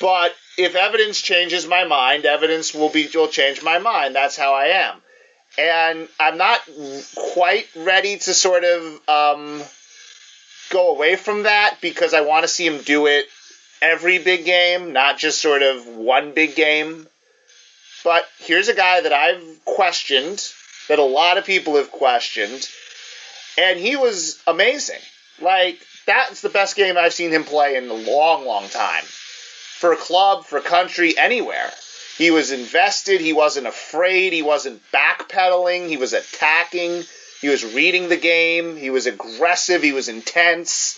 but 0.00 0.34
if 0.58 0.74
evidence 0.74 1.20
changes 1.20 1.66
my 1.66 1.84
mind, 1.84 2.26
evidence 2.26 2.74
will 2.74 2.90
be 2.90 3.08
will 3.14 3.28
change 3.28 3.62
my 3.62 3.78
mind. 3.78 4.14
That's 4.14 4.36
how 4.36 4.54
I 4.54 4.66
am, 4.66 5.02
and 5.58 6.08
I'm 6.20 6.36
not 6.36 6.60
quite 7.14 7.66
ready 7.76 8.18
to 8.18 8.34
sort 8.34 8.64
of 8.64 9.08
um, 9.08 9.62
go 10.70 10.94
away 10.94 11.16
from 11.16 11.44
that 11.44 11.78
because 11.80 12.14
I 12.14 12.22
want 12.22 12.44
to 12.44 12.48
see 12.48 12.66
him 12.66 12.82
do 12.82 13.06
it 13.06 13.26
every 13.80 14.18
big 14.18 14.44
game, 14.44 14.92
not 14.92 15.18
just 15.18 15.40
sort 15.40 15.62
of 15.62 15.86
one 15.86 16.32
big 16.32 16.56
game. 16.56 17.06
But 18.06 18.24
here's 18.38 18.68
a 18.68 18.74
guy 18.74 19.00
that 19.00 19.12
I've 19.12 19.64
questioned, 19.64 20.40
that 20.88 21.00
a 21.00 21.02
lot 21.02 21.38
of 21.38 21.44
people 21.44 21.74
have 21.74 21.90
questioned, 21.90 22.64
and 23.58 23.80
he 23.80 23.96
was 23.96 24.40
amazing. 24.46 25.00
Like, 25.40 25.80
that's 26.06 26.40
the 26.40 26.48
best 26.48 26.76
game 26.76 26.96
I've 26.96 27.12
seen 27.12 27.32
him 27.32 27.42
play 27.42 27.74
in 27.74 27.90
a 27.90 27.94
long, 27.94 28.46
long 28.46 28.68
time. 28.68 29.02
For 29.02 29.92
a 29.92 29.96
club, 29.96 30.44
for 30.44 30.60
country, 30.60 31.18
anywhere. 31.18 31.72
He 32.16 32.30
was 32.30 32.52
invested. 32.52 33.20
He 33.20 33.32
wasn't 33.32 33.66
afraid. 33.66 34.32
He 34.32 34.42
wasn't 34.42 34.82
backpedaling. 34.92 35.88
He 35.88 35.96
was 35.96 36.12
attacking. 36.12 37.02
He 37.40 37.48
was 37.48 37.74
reading 37.74 38.08
the 38.08 38.16
game. 38.16 38.76
He 38.76 38.90
was 38.90 39.08
aggressive. 39.08 39.82
He 39.82 39.90
was 39.90 40.08
intense. 40.08 40.96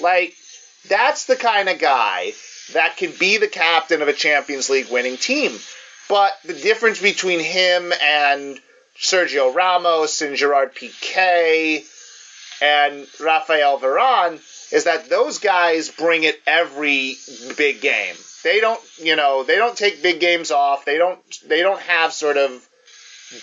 Like, 0.00 0.34
that's 0.88 1.24
the 1.24 1.34
kind 1.34 1.68
of 1.68 1.80
guy 1.80 2.32
that 2.74 2.96
can 2.96 3.12
be 3.18 3.38
the 3.38 3.48
captain 3.48 4.02
of 4.02 4.06
a 4.06 4.12
Champions 4.12 4.70
League 4.70 4.88
winning 4.88 5.16
team. 5.16 5.58
But 6.12 6.36
the 6.44 6.52
difference 6.52 7.00
between 7.00 7.40
him 7.40 7.90
and 8.02 8.60
Sergio 8.98 9.54
Ramos 9.54 10.20
and 10.20 10.36
Gerard 10.36 10.74
Piqué 10.74 11.86
and 12.60 13.06
Rafael 13.18 13.80
Varane 13.80 14.38
is 14.74 14.84
that 14.84 15.08
those 15.08 15.38
guys 15.38 15.88
bring 15.88 16.24
it 16.24 16.38
every 16.46 17.16
big 17.56 17.80
game. 17.80 18.14
They 18.44 18.60
don't, 18.60 18.78
you 18.98 19.16
know, 19.16 19.42
they 19.42 19.56
don't 19.56 19.74
take 19.74 20.02
big 20.02 20.20
games 20.20 20.50
off. 20.50 20.84
They 20.84 20.98
don't 20.98 21.18
they 21.46 21.62
don't 21.62 21.80
have 21.80 22.12
sort 22.12 22.36
of 22.36 22.62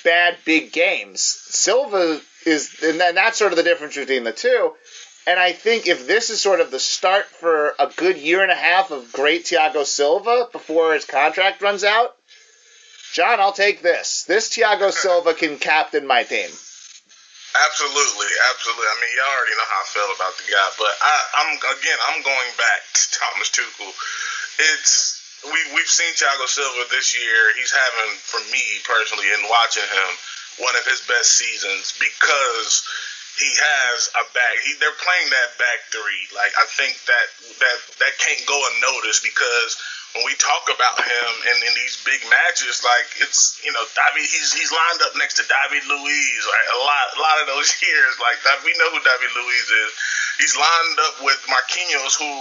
bad 0.03 0.37
big 0.45 0.71
games. 0.71 1.21
Silva 1.21 2.21
is 2.45 2.83
and 2.83 2.99
that's 2.99 3.39
sort 3.39 3.51
of 3.51 3.57
the 3.57 3.63
difference 3.63 3.95
between 3.95 4.25
the 4.25 4.31
two. 4.31 4.75
And 5.25 5.39
I 5.39 5.53
think 5.53 5.87
if 5.87 6.05
this 6.05 6.29
is 6.29 6.39
sort 6.39 6.61
of 6.61 6.69
the 6.69 6.79
start 6.79 7.25
for 7.25 7.73
a 7.79 7.87
good 7.95 8.17
year 8.17 8.43
and 8.43 8.51
a 8.51 8.55
half 8.55 8.91
of 8.91 9.11
great 9.11 9.45
Thiago 9.45 9.87
Silva 9.87 10.49
before 10.51 10.93
his 10.93 11.05
contract 11.05 11.63
runs 11.63 11.83
out, 11.83 12.15
John, 13.13 13.39
I'll 13.39 13.53
take 13.53 13.81
this. 13.81 14.23
This 14.23 14.49
Thiago 14.49 14.91
Silva 14.91 15.33
can 15.33 15.57
captain 15.57 16.05
my 16.05 16.23
team. 16.23 16.49
Absolutely, 17.57 18.29
absolutely. 18.53 18.85
I 18.85 18.95
mean, 19.01 19.13
y'all 19.17 19.33
already 19.33 19.57
know 19.57 19.69
how 19.73 19.81
I 19.81 19.89
feel 19.89 20.11
about 20.13 20.37
the 20.37 20.45
guy, 20.53 20.69
but 20.77 20.93
I, 21.01 21.13
I'm 21.41 21.51
again, 21.57 21.99
I'm 22.05 22.21
going 22.21 22.51
back 22.61 22.81
to 22.93 23.03
Thomas 23.17 23.49
Tuchel. 23.49 23.89
It's 24.69 25.17
we 25.49 25.59
we've 25.73 25.89
seen 25.89 26.13
Thiago 26.13 26.45
Silva 26.45 26.85
this 26.93 27.17
year. 27.17 27.49
He's 27.57 27.73
having, 27.73 28.13
for 28.21 28.37
me 28.53 28.61
personally, 28.85 29.33
in 29.33 29.41
watching 29.49 29.87
him, 29.89 30.11
one 30.61 30.77
of 30.77 30.85
his 30.85 31.01
best 31.09 31.33
seasons 31.33 31.97
because 31.97 32.85
he 33.39 33.49
has 33.49 34.11
a 34.19 34.23
back. 34.35 34.55
He, 34.61 34.75
they're 34.77 35.01
playing 35.01 35.29
that 35.31 35.51
back 35.57 35.79
three. 35.89 36.23
Like 36.35 36.53
I 36.53 36.69
think 36.75 37.01
that 37.07 37.27
that 37.65 37.77
that 38.03 38.13
can't 38.19 38.45
go 38.45 38.57
unnoticed 38.75 39.23
because 39.23 39.73
when 40.17 40.25
we 40.25 40.33
talk 40.41 40.65
about 40.73 40.97
him 40.97 41.29
in, 41.53 41.57
in 41.69 41.73
these 41.77 42.01
big 42.01 42.17
matches, 42.25 42.81
like 42.81 43.09
it's 43.21 43.61
you 43.61 43.69
know 43.69 43.85
David, 43.93 44.25
he's 44.25 44.49
he's 44.49 44.73
lined 44.73 45.01
up 45.05 45.13
next 45.21 45.37
to 45.37 45.45
David 45.45 45.85
Luiz. 45.85 46.41
Right? 46.49 46.67
A 46.73 46.79
lot 46.81 47.05
a 47.13 47.19
lot 47.21 47.37
of 47.45 47.47
those 47.53 47.69
years, 47.85 48.13
like 48.17 48.41
we 48.65 48.73
know 48.81 48.89
who 48.89 49.01
David 49.05 49.29
Luiz 49.37 49.67
is. 49.69 49.91
He's 50.41 50.55
lined 50.55 50.97
up 51.03 51.15
with 51.21 51.37
Marquinhos, 51.51 52.17
who 52.17 52.31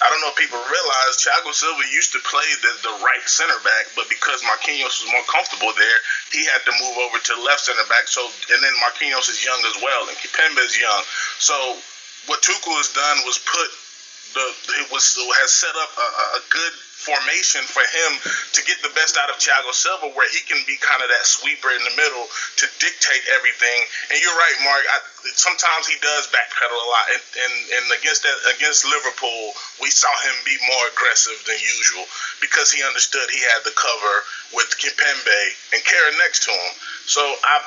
I 0.00 0.08
don't 0.08 0.22
know 0.24 0.32
if 0.32 0.38
people 0.40 0.62
realize 0.62 1.20
Thiago 1.20 1.52
Silva 1.52 1.84
used 1.90 2.14
to 2.14 2.22
play 2.22 2.48
the, 2.64 2.72
the 2.86 2.94
right 3.02 3.26
center 3.26 3.58
back, 3.66 3.92
but 3.98 4.08
because 4.08 4.40
Marquinhos 4.46 5.02
was 5.02 5.10
more 5.10 5.26
comfortable 5.26 5.74
there, 5.74 5.98
he 6.32 6.46
had 6.48 6.62
to 6.64 6.72
move 6.80 6.96
over 7.02 7.18
to 7.18 7.32
left 7.44 7.68
center 7.68 7.84
back. 7.92 8.08
So 8.08 8.24
and 8.24 8.62
then 8.64 8.72
Marquinhos 8.80 9.28
is 9.28 9.44
young 9.44 9.60
as 9.68 9.76
well, 9.84 10.08
and 10.08 10.16
Kimpembe 10.16 10.64
is 10.64 10.80
young. 10.80 11.02
So 11.36 11.76
what 12.24 12.40
Tuchel 12.40 12.72
has 12.80 12.88
done 12.96 13.20
was 13.28 13.36
put 13.36 13.68
the 14.32 14.46
it 14.80 14.86
was 14.88 15.04
has 15.44 15.52
set 15.52 15.76
up 15.76 15.92
a, 15.92 16.08
a 16.38 16.42
good 16.48 16.74
formation 17.08 17.64
for 17.64 17.80
him 17.80 18.20
to 18.52 18.60
get 18.68 18.80
the 18.84 18.92
best 18.92 19.16
out 19.16 19.32
of 19.32 19.40
Thiago 19.40 19.72
Silva, 19.72 20.12
where 20.12 20.28
he 20.28 20.40
can 20.44 20.60
be 20.68 20.76
kind 20.76 21.00
of 21.00 21.08
that 21.08 21.24
sweeper 21.24 21.72
in 21.72 21.82
the 21.84 21.94
middle 21.96 22.28
to 22.60 22.64
dictate 22.78 23.24
everything. 23.32 23.84
And 24.12 24.20
you're 24.20 24.36
right, 24.36 24.58
Mark. 24.62 24.84
I, 24.88 24.98
sometimes 25.34 25.88
he 25.88 25.96
does 26.00 26.28
backpedal 26.28 26.76
a 26.76 26.88
lot, 26.88 27.06
and, 27.12 27.22
and, 27.42 27.54
and 27.80 27.84
against 27.96 28.22
that 28.22 28.36
against 28.54 28.84
Liverpool, 28.86 29.52
we 29.80 29.90
saw 29.90 30.12
him 30.24 30.36
be 30.44 30.56
more 30.68 30.84
aggressive 30.92 31.36
than 31.44 31.58
usual 31.58 32.04
because 32.40 32.70
he 32.70 32.84
understood 32.84 33.28
he 33.28 33.42
had 33.56 33.64
the 33.64 33.74
cover 33.74 34.14
with 34.54 34.68
Kimpembe 34.78 35.42
and 35.74 35.80
Kehrer 35.82 36.14
next 36.22 36.44
to 36.44 36.52
him. 36.52 36.72
So 37.06 37.20
I 37.44 37.58
I, 37.58 37.64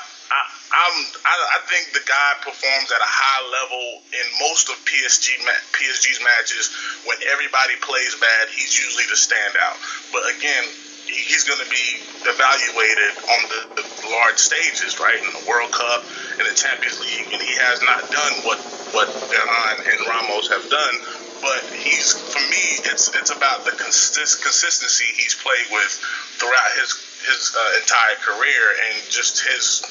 I'm, 0.72 0.96
I, 1.28 1.36
I 1.56 1.68
think 1.68 1.92
the 1.92 2.04
guy 2.08 2.40
performs 2.40 2.92
at 2.96 3.02
a 3.04 3.12
high 3.12 3.44
level 3.44 4.00
in 4.16 4.26
most 4.40 4.72
of 4.72 4.80
PSG 4.88 5.36
PSG's 5.76 6.24
matches. 6.24 6.72
When 7.04 7.20
everybody 7.28 7.76
plays 7.84 8.16
bad, 8.16 8.48
he's 8.48 8.80
usually 8.80 9.04
the 9.12 9.20
standout. 9.20 9.76
But 10.16 10.32
again, 10.32 10.64
he's 11.12 11.44
going 11.44 11.60
to 11.60 11.68
be 11.68 12.00
evaluated 12.24 13.12
on 13.28 13.42
the, 13.52 13.62
the 13.84 13.86
large 14.08 14.40
stages, 14.40 14.96
right? 15.00 15.20
In 15.20 15.28
the 15.36 15.44
World 15.44 15.72
Cup, 15.76 16.08
in 16.40 16.48
the 16.48 16.56
Champions 16.56 17.00
League, 17.04 17.28
and 17.36 17.42
he 17.44 17.56
has 17.60 17.84
not 17.84 18.08
done 18.12 18.34
what 18.48 18.60
what 18.96 19.08
Varane 19.28 19.84
and 19.84 20.08
Ramos 20.08 20.48
have 20.48 20.70
done. 20.72 20.96
But 21.44 21.64
he's 21.84 22.16
for 22.16 22.40
me, 22.48 22.80
it's 22.88 23.12
it's 23.12 23.32
about 23.32 23.66
the 23.66 23.72
consist, 23.72 24.42
consistency 24.42 25.12
he's 25.20 25.36
played 25.36 25.68
with 25.72 25.92
throughout 26.40 26.72
his 26.80 26.96
his 27.28 27.52
uh, 27.56 27.80
entire 27.82 28.16
career 28.24 28.72
and 28.88 29.04
just 29.10 29.42
his 29.44 29.84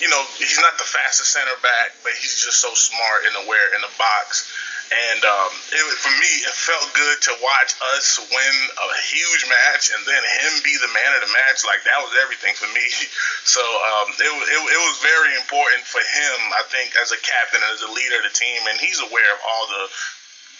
you 0.00 0.08
know, 0.08 0.22
he's 0.38 0.58
not 0.58 0.78
the 0.78 0.86
fastest 0.86 1.32
center 1.32 1.56
back, 1.62 1.92
but 2.02 2.12
he's 2.12 2.38
just 2.38 2.60
so 2.60 2.74
smart 2.74 3.26
and 3.26 3.34
aware 3.44 3.74
in 3.74 3.80
the 3.82 3.90
box. 3.98 4.46
And 4.88 5.20
um, 5.20 5.52
it, 5.68 5.84
for 6.00 6.14
me, 6.16 6.32
it 6.48 6.54
felt 6.56 6.88
good 6.96 7.20
to 7.28 7.32
watch 7.44 7.76
us 7.92 8.16
win 8.16 8.54
a 8.72 8.88
huge 9.12 9.44
match 9.44 9.92
and 9.92 10.00
then 10.08 10.22
him 10.24 10.52
be 10.64 10.72
the 10.80 10.88
man 10.88 11.12
of 11.20 11.28
the 11.28 11.32
match. 11.32 11.60
Like 11.60 11.84
that 11.84 12.00
was 12.00 12.16
everything 12.22 12.54
for 12.54 12.68
me. 12.72 12.88
So 13.48 13.64
um, 13.64 14.12
it, 14.12 14.28
it, 14.28 14.60
it 14.60 14.80
was 14.84 14.96
very 15.00 15.32
important 15.32 15.80
for 15.88 16.04
him, 16.04 16.36
I 16.52 16.68
think, 16.68 16.92
as 17.00 17.12
a 17.12 17.16
captain 17.16 17.64
and 17.64 17.72
as 17.72 17.80
a 17.80 17.88
leader 17.88 18.20
of 18.20 18.28
the 18.28 18.34
team. 18.36 18.60
And 18.68 18.76
he's 18.76 19.00
aware 19.00 19.32
of 19.32 19.40
all 19.40 19.64
the 19.66 19.88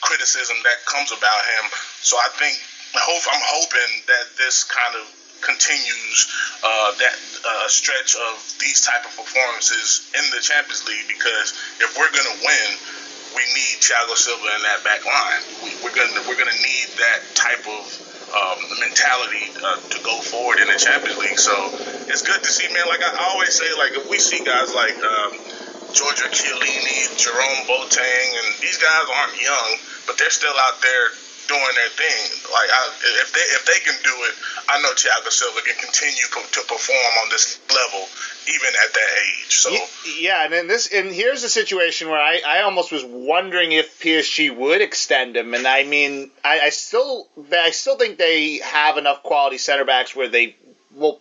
criticism 0.01 0.57
that 0.65 0.81
comes 0.89 1.13
about 1.13 1.45
him. 1.45 1.69
So 2.01 2.17
I 2.17 2.33
think 2.41 2.57
hope 2.97 3.25
I'm 3.29 3.45
hoping 3.45 4.09
that 4.09 4.25
this 4.41 4.65
kind 4.65 4.97
of 4.97 5.05
continues 5.41 6.27
uh, 6.63 6.93
that 6.99 7.17
uh, 7.45 7.69
stretch 7.69 8.15
of 8.17 8.55
these 8.59 8.81
type 8.81 9.05
of 9.05 9.15
performances 9.17 10.07
in 10.17 10.31
the 10.31 10.41
Champions 10.41 10.87
League 10.87 11.07
because 11.09 11.53
if 11.81 11.97
we're 11.97 12.11
gonna 12.11 12.39
win, 12.43 12.69
we 13.37 13.45
need 13.55 13.79
Thiago 13.81 14.17
Silva 14.17 14.55
in 14.57 14.63
that 14.63 14.83
back 14.83 15.05
line. 15.05 15.43
We, 15.63 15.71
are 15.87 15.95
gonna 15.95 16.23
we're 16.29 16.39
gonna 16.39 16.59
need 16.65 16.89
that 16.99 17.21
type 17.35 17.67
of 17.69 17.87
um, 18.35 18.61
mentality 18.81 19.51
uh, 19.63 19.77
to 19.77 19.99
go 20.03 20.21
forward 20.21 20.59
in 20.59 20.69
the 20.69 20.77
Champions 20.77 21.19
League. 21.19 21.39
So 21.39 21.71
it's 22.09 22.23
good 22.23 22.43
to 22.43 22.51
see, 22.51 22.69
man. 22.73 22.87
Like 22.89 23.03
I 23.03 23.17
always 23.17 23.55
say, 23.55 23.73
like 23.75 23.93
if 23.95 24.09
we 24.09 24.19
see 24.19 24.43
guys 24.45 24.73
like 24.73 24.97
um, 25.03 25.33
Giorgio 25.93 26.27
Chiellini, 26.29 27.09
Jerome 27.17 27.65
Boateng, 27.67 28.29
and 28.45 28.61
these 28.61 28.77
guys 28.77 29.07
aren't 29.09 29.41
young, 29.41 29.77
but 30.07 30.19
they're 30.19 30.31
still 30.31 30.57
out 30.59 30.81
there 30.83 31.11
doing 31.49 31.75
their 31.75 31.89
thing. 31.89 32.53
Like 32.53 32.71
I, 32.71 32.81
if 33.25 33.33
they 33.33 33.41
if 33.41 33.65
they 33.67 33.81
can 33.81 33.97
do 34.05 34.15
it, 34.29 34.35
I 34.69 34.81
know 34.83 34.93
Thiago 34.93 35.33
Silva 35.33 35.61
can 35.63 35.75
continue 35.81 36.25
to 36.29 36.61
perform 36.69 37.13
on 37.25 37.31
this 37.31 37.59
level 37.69 38.07
even 38.49 38.69
at 38.85 38.93
that 38.95 39.11
age. 39.25 39.57
So 39.57 39.71
yeah, 40.19 40.45
and 40.45 40.53
then 40.53 40.69
this 40.69 40.93
and 40.93 41.13
here's 41.13 41.43
a 41.43 41.49
situation 41.49 42.09
where 42.09 42.21
I, 42.21 42.41
I 42.47 42.63
almost 42.63 42.93
was 42.93 43.05
wondering 43.05 43.73
if 43.73 44.01
PSG 44.01 44.55
would 44.57 44.81
extend 44.81 45.37
him, 45.37 45.55
and 45.55 45.67
I 45.67 45.85
mean 45.85 46.31
I, 46.45 46.61
I 46.61 46.69
still 46.71 47.29
I 47.53 47.71
still 47.71 47.97
think 47.97 48.19
they 48.19 48.59
have 48.59 48.99
enough 48.99 49.23
quality 49.23 49.59
center 49.59 49.85
backs 49.85 50.15
where 50.15 50.29
they 50.29 50.57
will 50.95 51.21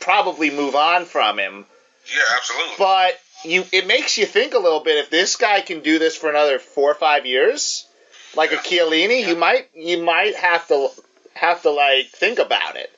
probably 0.00 0.50
move 0.50 0.74
on 0.74 1.04
from 1.04 1.38
him. 1.38 1.66
Yeah, 2.12 2.36
absolutely. 2.36 2.74
But 2.78 3.20
you 3.44 3.64
it 3.72 3.86
makes 3.86 4.18
you 4.18 4.26
think 4.26 4.54
a 4.54 4.58
little 4.58 4.80
bit 4.80 4.98
if 4.98 5.10
this 5.10 5.36
guy 5.36 5.60
can 5.60 5.80
do 5.80 5.98
this 5.98 6.16
for 6.16 6.28
another 6.28 6.58
four 6.58 6.90
or 6.90 6.96
five 6.96 7.26
years 7.26 7.87
like 8.36 8.50
yeah. 8.52 8.58
a 8.58 8.60
Chiellini, 8.60 9.22
yeah. 9.22 9.28
you 9.28 9.36
might 9.36 9.68
you 9.74 10.02
might 10.02 10.34
have 10.36 10.66
to 10.68 10.88
have 11.34 11.62
to 11.62 11.70
like 11.70 12.08
think 12.08 12.38
about 12.38 12.76
it. 12.76 12.90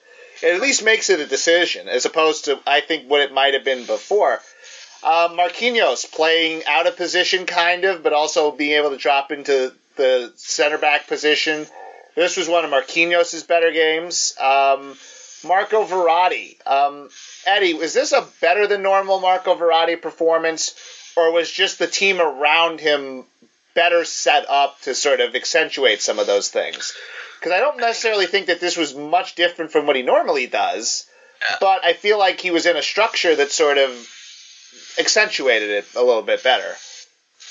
It 0.42 0.54
at 0.54 0.60
least 0.60 0.84
makes 0.84 1.10
it 1.10 1.20
a 1.20 1.26
decision, 1.26 1.88
as 1.88 2.06
opposed 2.06 2.46
to 2.46 2.58
I 2.66 2.80
think 2.80 3.10
what 3.10 3.20
it 3.20 3.32
might 3.32 3.54
have 3.54 3.64
been 3.64 3.86
before. 3.86 4.40
Uh, 5.02 5.28
Marquinhos 5.28 6.10
playing 6.12 6.62
out 6.66 6.86
of 6.86 6.96
position, 6.96 7.46
kind 7.46 7.84
of, 7.84 8.02
but 8.02 8.12
also 8.12 8.50
being 8.50 8.72
able 8.72 8.90
to 8.90 8.98
drop 8.98 9.32
into 9.32 9.72
the 9.96 10.32
center 10.36 10.76
back 10.76 11.06
position. 11.06 11.66
This 12.16 12.36
was 12.36 12.48
one 12.48 12.64
of 12.64 12.70
Marquinhos' 12.70 13.46
better 13.46 13.72
games. 13.72 14.34
Um, 14.38 14.96
Marco 15.44 15.84
Verratti. 15.84 16.56
Um, 16.66 17.08
Eddie, 17.46 17.74
was 17.74 17.94
this 17.94 18.12
a 18.12 18.26
better 18.40 18.66
than 18.66 18.82
normal 18.82 19.20
Marco 19.20 19.54
Verratti 19.54 20.00
performance, 20.00 20.74
or 21.16 21.32
was 21.32 21.50
just 21.50 21.78
the 21.78 21.86
team 21.86 22.20
around 22.20 22.80
him 22.80 23.24
better 23.74 24.04
set 24.04 24.48
up 24.48 24.80
to 24.82 24.94
sort 24.94 25.20
of 25.20 25.34
accentuate 25.34 26.02
some 26.02 26.18
of 26.18 26.26
those 26.26 26.48
things. 26.48 26.94
Because 27.38 27.52
I 27.52 27.60
don't 27.60 27.78
necessarily 27.78 28.26
think 28.26 28.46
that 28.46 28.60
this 28.60 28.76
was 28.76 28.94
much 28.94 29.34
different 29.34 29.72
from 29.72 29.86
what 29.86 29.96
he 29.96 30.02
normally 30.02 30.46
does, 30.46 31.06
but 31.60 31.84
I 31.84 31.94
feel 31.94 32.18
like 32.18 32.40
he 32.40 32.50
was 32.50 32.66
in 32.66 32.76
a 32.76 32.82
structure 32.82 33.34
that 33.34 33.50
sort 33.50 33.78
of 33.78 33.90
accentuated 34.98 35.70
it 35.70 35.86
a 35.96 36.02
little 36.02 36.22
bit 36.22 36.42
better. 36.42 36.76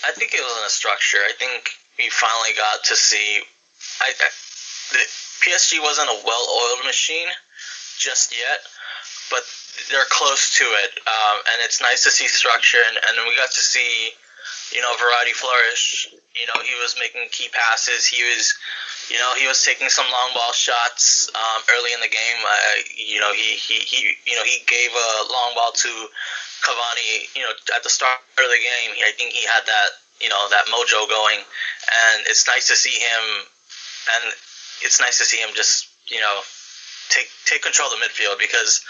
I 0.06 0.12
think 0.12 0.34
it 0.34 0.42
was 0.42 0.58
in 0.60 0.66
a 0.66 0.70
structure. 0.70 1.18
I 1.18 1.34
think 1.38 1.70
we 1.98 2.10
finally 2.10 2.54
got 2.56 2.84
to 2.86 2.96
see. 2.96 3.42
I, 4.02 4.12
I 4.12 4.30
the 4.92 5.06
PSG 5.42 5.82
wasn't 5.82 6.10
a 6.10 6.22
well-oiled 6.26 6.86
machine 6.86 7.28
just 7.98 8.36
yet, 8.38 8.60
but 9.30 9.44
they're 9.90 10.10
close 10.10 10.58
to 10.58 10.64
it, 10.64 10.92
um, 11.06 11.38
and 11.54 11.62
it's 11.62 11.82
nice 11.82 12.04
to 12.04 12.12
see 12.12 12.28
structure, 12.28 12.80
and, 12.88 12.98
and 12.98 13.28
we 13.28 13.36
got 13.36 13.52
to 13.52 13.62
see 13.62 14.12
you 14.74 14.82
know, 14.82 14.94
Verratti 14.96 15.34
flourish. 15.34 16.08
You 16.36 16.46
know, 16.48 16.62
he 16.62 16.76
was 16.82 16.96
making 17.00 17.28
key 17.32 17.50
passes. 17.50 18.06
He 18.06 18.24
was 18.24 18.54
You 19.10 19.18
know, 19.18 19.34
he 19.36 19.48
was 19.48 19.64
taking 19.66 19.90
some 19.90 20.06
long 20.12 20.30
ball 20.34 20.54
shots 20.54 21.30
um, 21.34 21.62
early 21.74 21.94
in 21.94 22.00
the 22.00 22.08
game. 22.08 22.40
Uh, 22.46 22.76
you 22.96 23.20
know, 23.20 23.34
he, 23.34 23.58
he, 23.58 23.82
he 23.82 24.14
you 24.30 24.36
know 24.38 24.44
he 24.44 24.62
gave 24.68 24.92
a 24.94 25.10
long 25.32 25.56
ball 25.56 25.72
to 25.74 25.90
Cavani. 26.62 27.26
You 27.36 27.44
know, 27.44 27.54
at 27.76 27.82
the 27.84 27.90
start 27.90 28.20
of 28.38 28.50
the 28.50 28.62
game, 28.62 28.92
I 29.02 29.12
think 29.18 29.34
he 29.34 29.46
had 29.46 29.66
that 29.66 29.90
you 30.22 30.30
know 30.30 30.48
that 30.50 30.66
mojo 30.70 31.10
going, 31.10 31.40
and 31.40 32.18
it's 32.30 32.46
nice 32.48 32.68
to 32.68 32.76
see 32.76 32.98
him. 33.02 33.24
And 34.16 34.34
it's 34.82 35.00
nice 35.00 35.18
to 35.18 35.26
see 35.26 35.38
him 35.38 35.50
just 35.56 35.88
you 36.08 36.22
know 36.22 36.42
take 37.10 37.30
take 37.46 37.62
control 37.64 37.90
of 37.92 37.98
the 37.98 38.06
midfield 38.06 38.38
because 38.38 38.82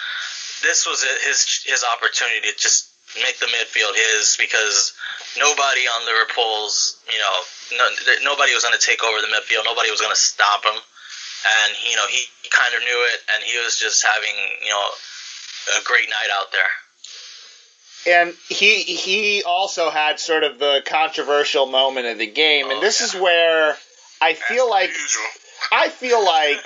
this 0.63 0.85
was 0.85 1.03
his 1.23 1.63
his 1.65 1.83
opportunity 1.95 2.41
to 2.51 2.53
just 2.57 2.91
make 3.23 3.39
the 3.39 3.47
midfield 3.47 3.95
his 3.95 4.35
because 4.37 4.93
nobody 5.37 5.85
on 5.85 6.05
Liverpool's, 6.05 6.97
you 7.11 7.19
know, 7.19 7.35
no, 7.77 7.85
nobody 8.23 8.53
was 8.53 8.63
going 8.63 8.77
to 8.77 8.85
take 8.85 9.03
over 9.03 9.21
the 9.21 9.27
midfield. 9.27 9.65
Nobody 9.65 9.91
was 9.91 10.01
going 10.01 10.13
to 10.13 10.19
stop 10.19 10.63
him. 10.65 10.73
And, 10.73 11.75
you 11.89 11.95
know, 11.95 12.07
he, 12.07 12.23
he 12.43 12.49
kind 12.49 12.73
of 12.75 12.81
knew 12.81 13.05
it, 13.13 13.19
and 13.33 13.43
he 13.43 13.57
was 13.63 13.77
just 13.77 14.03
having, 14.03 14.35
you 14.63 14.71
know, 14.71 14.89
a 15.79 15.83
great 15.83 16.09
night 16.09 16.29
out 16.33 16.51
there. 16.51 16.71
And 18.07 18.33
he 18.47 18.83
he 18.83 19.43
also 19.43 19.89
had 19.89 20.19
sort 20.19 20.43
of 20.43 20.57
the 20.57 20.81
controversial 20.85 21.65
moment 21.65 22.07
of 22.07 22.17
the 22.17 22.27
game, 22.27 22.67
oh, 22.67 22.71
and 22.71 22.81
this 22.81 23.01
yeah. 23.01 23.07
is 23.07 23.15
where 23.15 23.75
I 24.21 24.33
feel 24.33 24.69
like 24.69 24.91
I 25.71 25.89
feel 25.89 26.23
like, 26.23 26.57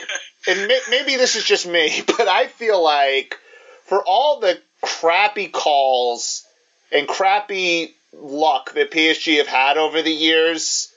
and 0.48 0.72
maybe 0.90 1.16
this 1.16 1.36
is 1.36 1.44
just 1.44 1.68
me, 1.68 2.04
but 2.08 2.28
I 2.28 2.48
feel 2.48 2.84
like 2.84 3.38
for 3.86 4.04
all 4.06 4.40
the 4.40 4.60
crappy 4.82 5.48
calls 5.48 6.46
and 6.92 7.08
crappy 7.08 7.96
luck 8.14 8.74
that 8.74 8.92
PSG 8.92 9.38
have 9.38 9.48
had 9.48 9.78
over 9.78 10.02
the 10.02 10.12
years, 10.12 10.92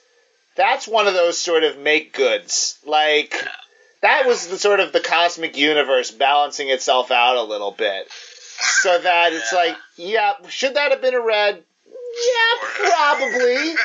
that's 0.55 0.87
one 0.87 1.07
of 1.07 1.13
those 1.13 1.39
sort 1.39 1.63
of 1.63 1.77
make 1.77 2.13
goods. 2.13 2.77
Like 2.85 3.33
that 4.01 4.25
was 4.25 4.47
the 4.47 4.57
sort 4.57 4.79
of 4.79 4.91
the 4.91 4.99
cosmic 4.99 5.57
universe 5.57 6.11
balancing 6.11 6.69
itself 6.69 7.11
out 7.11 7.37
a 7.37 7.43
little 7.43 7.71
bit. 7.71 8.11
So 8.11 8.99
that 8.99 9.33
it's 9.33 9.53
like, 9.53 9.75
yeah, 9.97 10.33
should 10.49 10.75
that 10.75 10.91
have 10.91 11.01
been 11.01 11.13
a 11.13 11.21
red? 11.21 11.63
Yeah, 11.85 12.67
probably. 12.89 13.53
yeah, 13.69 13.75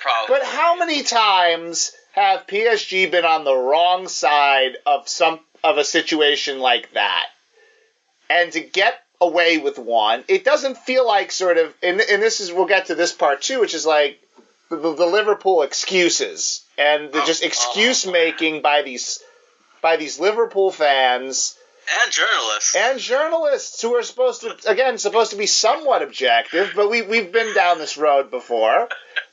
probably. 0.00 0.36
But 0.36 0.44
how 0.44 0.76
many 0.76 1.02
times 1.02 1.92
have 2.12 2.46
PSG 2.46 3.10
been 3.10 3.24
on 3.24 3.44
the 3.44 3.54
wrong 3.54 4.08
side 4.08 4.76
of 4.86 5.08
some 5.08 5.40
of 5.62 5.76
a 5.76 5.84
situation 5.84 6.60
like 6.60 6.92
that? 6.94 7.26
And 8.30 8.52
to 8.52 8.60
get 8.60 9.03
away 9.20 9.58
with 9.58 9.78
one. 9.78 10.24
It 10.28 10.44
doesn't 10.44 10.78
feel 10.78 11.06
like 11.06 11.32
sort 11.32 11.56
of, 11.58 11.74
and, 11.82 12.00
and 12.00 12.22
this 12.22 12.40
is, 12.40 12.52
we'll 12.52 12.66
get 12.66 12.86
to 12.86 12.94
this 12.94 13.12
part 13.12 13.42
too, 13.42 13.60
which 13.60 13.74
is 13.74 13.86
like 13.86 14.20
the, 14.68 14.76
the 14.76 15.06
Liverpool 15.06 15.62
excuses 15.62 16.64
and 16.78 17.12
the 17.12 17.22
oh, 17.22 17.26
just 17.26 17.42
oh, 17.42 17.46
excuse 17.46 18.06
oh, 18.06 18.12
making 18.12 18.62
by 18.62 18.82
these 18.82 19.22
by 19.82 19.96
these 19.96 20.18
Liverpool 20.18 20.70
fans 20.70 21.56
and 22.02 22.12
journalists 22.12 22.74
and 22.74 22.98
journalists 22.98 23.82
who 23.82 23.94
are 23.94 24.02
supposed 24.02 24.40
to 24.40 24.56
again 24.66 24.96
supposed 24.98 25.32
to 25.32 25.36
be 25.36 25.46
somewhat 25.46 26.02
objective, 26.02 26.72
but 26.74 26.90
we 26.90 27.02
we've 27.02 27.32
been 27.32 27.54
down 27.54 27.78
this 27.78 27.96
road 27.96 28.30
before. 28.30 28.88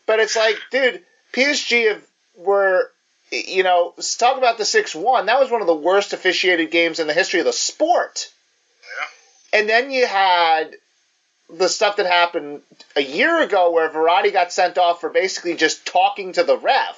but 0.06 0.20
it's 0.20 0.36
like, 0.36 0.58
dude, 0.72 1.02
PSG 1.34 1.90
have, 1.90 2.04
were 2.36 2.92
you 3.32 3.64
know 3.64 3.94
talk 4.18 4.38
about 4.38 4.58
the 4.58 4.66
six 4.66 4.94
one. 4.94 5.28
That 5.28 5.40
was 5.40 5.50
one 5.50 5.62
of 5.62 5.68
the 5.68 5.76
worst 5.76 6.14
officiated 6.14 6.72
games 6.72 7.00
in 7.00 7.08
the 7.08 7.14
history 7.14 7.40
of 7.40 7.46
the 7.46 7.54
sport. 7.54 8.30
And 9.54 9.68
then 9.68 9.91
you 9.91 10.06
had 10.06 10.76
the 11.49 11.68
stuff 11.68 11.97
that 11.97 12.06
happened 12.06 12.62
a 12.95 13.02
year 13.02 13.41
ago 13.41 13.72
where 13.72 13.89
Verratti 13.89 14.32
got 14.32 14.54
sent 14.54 14.78
off 14.78 15.02
for 15.02 15.10
basically 15.10 15.56
just 15.56 15.86
talking 15.86 16.34
to 16.34 16.43
the 16.43 16.58
ref. 16.58 16.97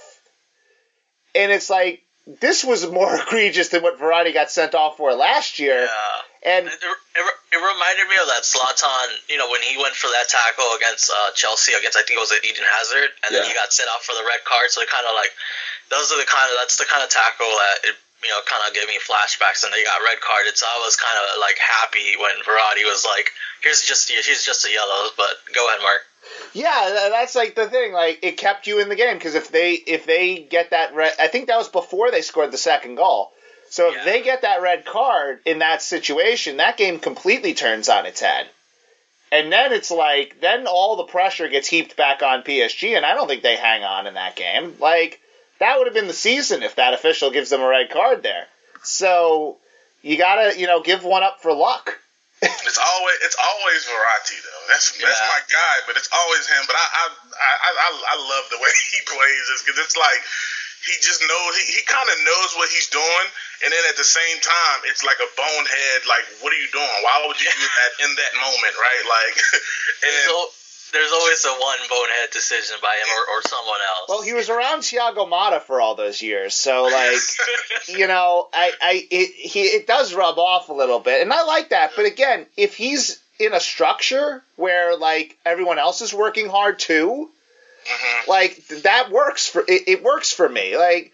And 1.33 1.51
it's 1.51 1.69
like, 1.69 2.03
this 2.39 2.63
was 2.63 2.85
more 2.85 3.15
egregious 3.21 3.69
than 3.69 3.81
what 3.81 3.99
Verratti 3.99 4.33
got 4.33 4.51
sent 4.51 4.75
off 4.75 4.97
for 4.97 5.13
last 5.13 5.59
year. 5.59 5.81
Yeah. 5.81 6.19
And 6.43 6.67
it, 6.67 6.75
it, 6.75 7.25
it, 7.55 7.55
reminded 7.55 8.03
me 8.11 8.19
of 8.19 8.27
that 8.27 8.43
Zlatan, 8.43 9.07
you 9.31 9.39
know, 9.39 9.47
when 9.47 9.63
he 9.63 9.79
went 9.79 9.95
for 9.95 10.11
that 10.11 10.27
tackle 10.27 10.75
against 10.75 11.07
uh, 11.07 11.31
Chelsea, 11.31 11.71
against 11.71 11.95
I 11.95 12.03
think 12.03 12.19
it 12.19 12.23
was 12.23 12.35
Eden 12.35 12.67
Hazard, 12.67 13.15
and 13.23 13.31
yeah. 13.31 13.39
then 13.39 13.47
he 13.47 13.55
got 13.55 13.71
sent 13.71 13.87
off 13.95 14.03
for 14.03 14.11
the 14.11 14.27
red 14.27 14.43
card. 14.43 14.67
So 14.67 14.83
it 14.83 14.91
kind 14.91 15.07
of 15.07 15.15
like, 15.15 15.31
those 15.87 16.11
are 16.11 16.19
the 16.19 16.27
kind 16.27 16.51
of 16.51 16.59
that's 16.59 16.75
the 16.75 16.83
kind 16.83 16.99
of 16.99 17.07
tackle 17.07 17.47
that 17.47 17.77
it 17.87 17.95
you 18.23 18.29
know, 18.29 18.39
kind 18.47 18.63
of 18.67 18.73
gave 18.73 18.87
me 18.87 18.99
flashbacks, 18.99 19.63
and 19.63 19.73
they 19.73 19.83
got 19.83 20.01
red 20.03 20.19
carded. 20.21 20.57
So 20.57 20.65
I 20.65 20.81
was 20.83 20.95
kind 20.95 21.17
of 21.17 21.39
like 21.39 21.57
happy 21.57 22.15
when 22.19 22.35
Verratti 22.43 22.83
was 22.87 23.05
like, 23.05 23.31
"Here's 23.61 23.81
just 23.81 24.09
he's 24.09 24.45
just 24.45 24.65
a 24.65 24.71
yellow." 24.71 25.09
But 25.17 25.35
go 25.53 25.67
ahead, 25.67 25.81
Mark. 25.81 26.01
Yeah, 26.53 27.09
that's 27.09 27.35
like 27.35 27.55
the 27.55 27.67
thing. 27.67 27.93
Like 27.93 28.19
it 28.21 28.37
kept 28.37 28.67
you 28.67 28.79
in 28.79 28.89
the 28.89 28.95
game 28.95 29.17
because 29.17 29.35
if 29.35 29.51
they 29.51 29.73
if 29.73 30.05
they 30.05 30.39
get 30.39 30.71
that 30.71 30.95
red, 30.95 31.13
I 31.19 31.27
think 31.27 31.47
that 31.47 31.57
was 31.57 31.69
before 31.69 32.11
they 32.11 32.21
scored 32.21 32.51
the 32.51 32.57
second 32.57 32.95
goal. 32.95 33.31
So 33.69 33.89
if 33.89 33.95
yeah. 33.95 34.05
they 34.05 34.21
get 34.21 34.43
that 34.43 34.61
red 34.61 34.85
card 34.85 35.39
in 35.45 35.59
that 35.59 35.81
situation, 35.81 36.57
that 36.57 36.77
game 36.77 36.99
completely 36.99 37.55
turns 37.55 37.89
on 37.89 38.05
its 38.05 38.21
head. 38.21 38.47
And 39.31 39.51
then 39.51 39.73
it's 39.73 39.89
like, 39.89 40.41
then 40.41 40.67
all 40.67 40.95
the 40.95 41.05
pressure 41.05 41.47
gets 41.47 41.67
heaped 41.67 41.97
back 41.97 42.21
on 42.21 42.43
PSG, 42.43 42.95
and 42.95 43.03
I 43.03 43.15
don't 43.15 43.27
think 43.27 43.41
they 43.41 43.55
hang 43.55 43.83
on 43.83 44.05
in 44.05 44.13
that 44.13 44.35
game. 44.35 44.75
Like, 44.79 45.19
that 45.63 45.79
would 45.79 45.87
have 45.87 45.95
been 45.95 46.11
the 46.11 46.13
season 46.13 46.61
if 46.61 46.75
that 46.75 46.93
official 46.93 47.31
gives 47.31 47.49
them 47.49 47.63
a 47.63 47.67
red 47.67 47.89
card 47.89 48.21
there. 48.21 48.45
So 48.83 49.57
you 50.03 50.19
gotta, 50.19 50.59
you 50.59 50.67
know, 50.67 50.83
give 50.83 51.07
one 51.07 51.23
up 51.23 51.39
for 51.39 51.55
luck. 51.55 51.95
it's 52.43 52.75
always 52.75 53.17
it's 53.23 53.39
always 53.39 53.87
Verratti 53.87 54.35
though. 54.43 54.63
That's 54.67 54.91
yeah. 54.99 55.07
that's 55.07 55.23
my 55.23 55.41
guy, 55.47 55.75
but 55.87 55.95
it's 55.95 56.11
always 56.11 56.43
him. 56.43 56.63
But 56.67 56.75
I 56.75 56.83
I 56.83 57.05
I 57.39 57.69
I, 57.71 57.89
I 57.95 58.15
love 58.19 58.45
the 58.51 58.59
way 58.59 58.67
he 58.91 58.99
plays 59.07 59.43
this 59.47 59.63
because 59.63 59.79
it's 59.79 59.95
like 59.95 60.19
he 60.83 60.99
just 60.99 61.23
knows 61.23 61.51
he, 61.55 61.79
he 61.79 61.81
kind 61.87 62.03
of 62.03 62.19
knows 62.27 62.51
what 62.59 62.67
he's 62.67 62.91
doing, 62.91 63.27
and 63.63 63.71
then 63.71 63.83
at 63.87 63.95
the 63.95 64.03
same 64.03 64.43
time, 64.43 64.77
it's 64.91 65.07
like 65.07 65.23
a 65.23 65.29
bonehead. 65.39 65.99
Like, 66.03 66.27
what 66.43 66.51
are 66.51 66.59
you 66.59 66.67
doing? 66.75 66.99
Why 67.07 67.23
would 67.23 67.39
you 67.39 67.47
do 67.47 67.63
that 67.79 67.91
in 68.03 68.11
that 68.11 68.33
moment, 68.43 68.75
right? 68.75 69.03
Like, 69.07 69.35
and 70.03 70.27
there's 70.93 71.11
always 71.11 71.43
a 71.45 71.49
one 71.49 71.79
bonehead 71.89 72.29
decision 72.31 72.77
by 72.81 72.95
him 72.95 73.07
or, 73.17 73.37
or 73.37 73.41
someone 73.41 73.79
else. 73.97 74.09
Well, 74.09 74.21
he 74.21 74.33
was 74.33 74.49
around 74.49 74.81
Thiago 74.81 75.27
Motta 75.29 75.61
for 75.61 75.81
all 75.81 75.95
those 75.95 76.21
years, 76.21 76.53
so 76.53 76.83
like, 76.83 77.17
you 77.87 78.07
know, 78.07 78.47
I, 78.53 78.71
I, 78.81 79.07
it, 79.09 79.31
he, 79.33 79.61
it 79.61 79.87
does 79.87 80.13
rub 80.13 80.37
off 80.37 80.69
a 80.69 80.73
little 80.73 80.99
bit, 80.99 81.21
and 81.21 81.33
I 81.33 81.43
like 81.43 81.69
that. 81.69 81.91
But 81.95 82.05
again, 82.05 82.45
if 82.55 82.75
he's 82.75 83.19
in 83.39 83.53
a 83.53 83.59
structure 83.59 84.43
where 84.55 84.95
like 84.95 85.37
everyone 85.45 85.79
else 85.79 86.01
is 86.01 86.13
working 86.13 86.47
hard 86.47 86.79
too, 86.79 87.29
mm-hmm. 87.85 88.29
like 88.29 88.65
that 88.83 89.11
works 89.11 89.47
for 89.47 89.61
it, 89.67 89.83
it 89.87 90.03
works 90.03 90.31
for 90.31 90.47
me. 90.47 90.77
Like 90.77 91.11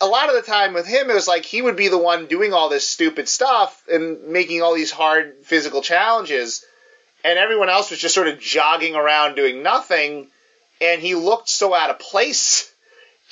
a 0.00 0.06
lot 0.06 0.28
of 0.28 0.34
the 0.34 0.42
time 0.42 0.74
with 0.74 0.86
him, 0.86 1.10
it 1.10 1.14
was 1.14 1.28
like 1.28 1.44
he 1.44 1.62
would 1.62 1.76
be 1.76 1.88
the 1.88 1.98
one 1.98 2.26
doing 2.26 2.52
all 2.52 2.68
this 2.68 2.88
stupid 2.88 3.28
stuff 3.28 3.82
and 3.90 4.28
making 4.28 4.62
all 4.62 4.74
these 4.74 4.90
hard 4.90 5.34
physical 5.42 5.82
challenges 5.82 6.64
and 7.24 7.38
everyone 7.38 7.68
else 7.68 7.90
was 7.90 7.98
just 7.98 8.14
sort 8.14 8.28
of 8.28 8.40
jogging 8.40 8.94
around 8.94 9.34
doing 9.34 9.62
nothing, 9.62 10.28
and 10.80 11.00
he 11.00 11.14
looked 11.14 11.48
so 11.48 11.74
out 11.74 11.90
of 11.90 11.98
place. 11.98 12.72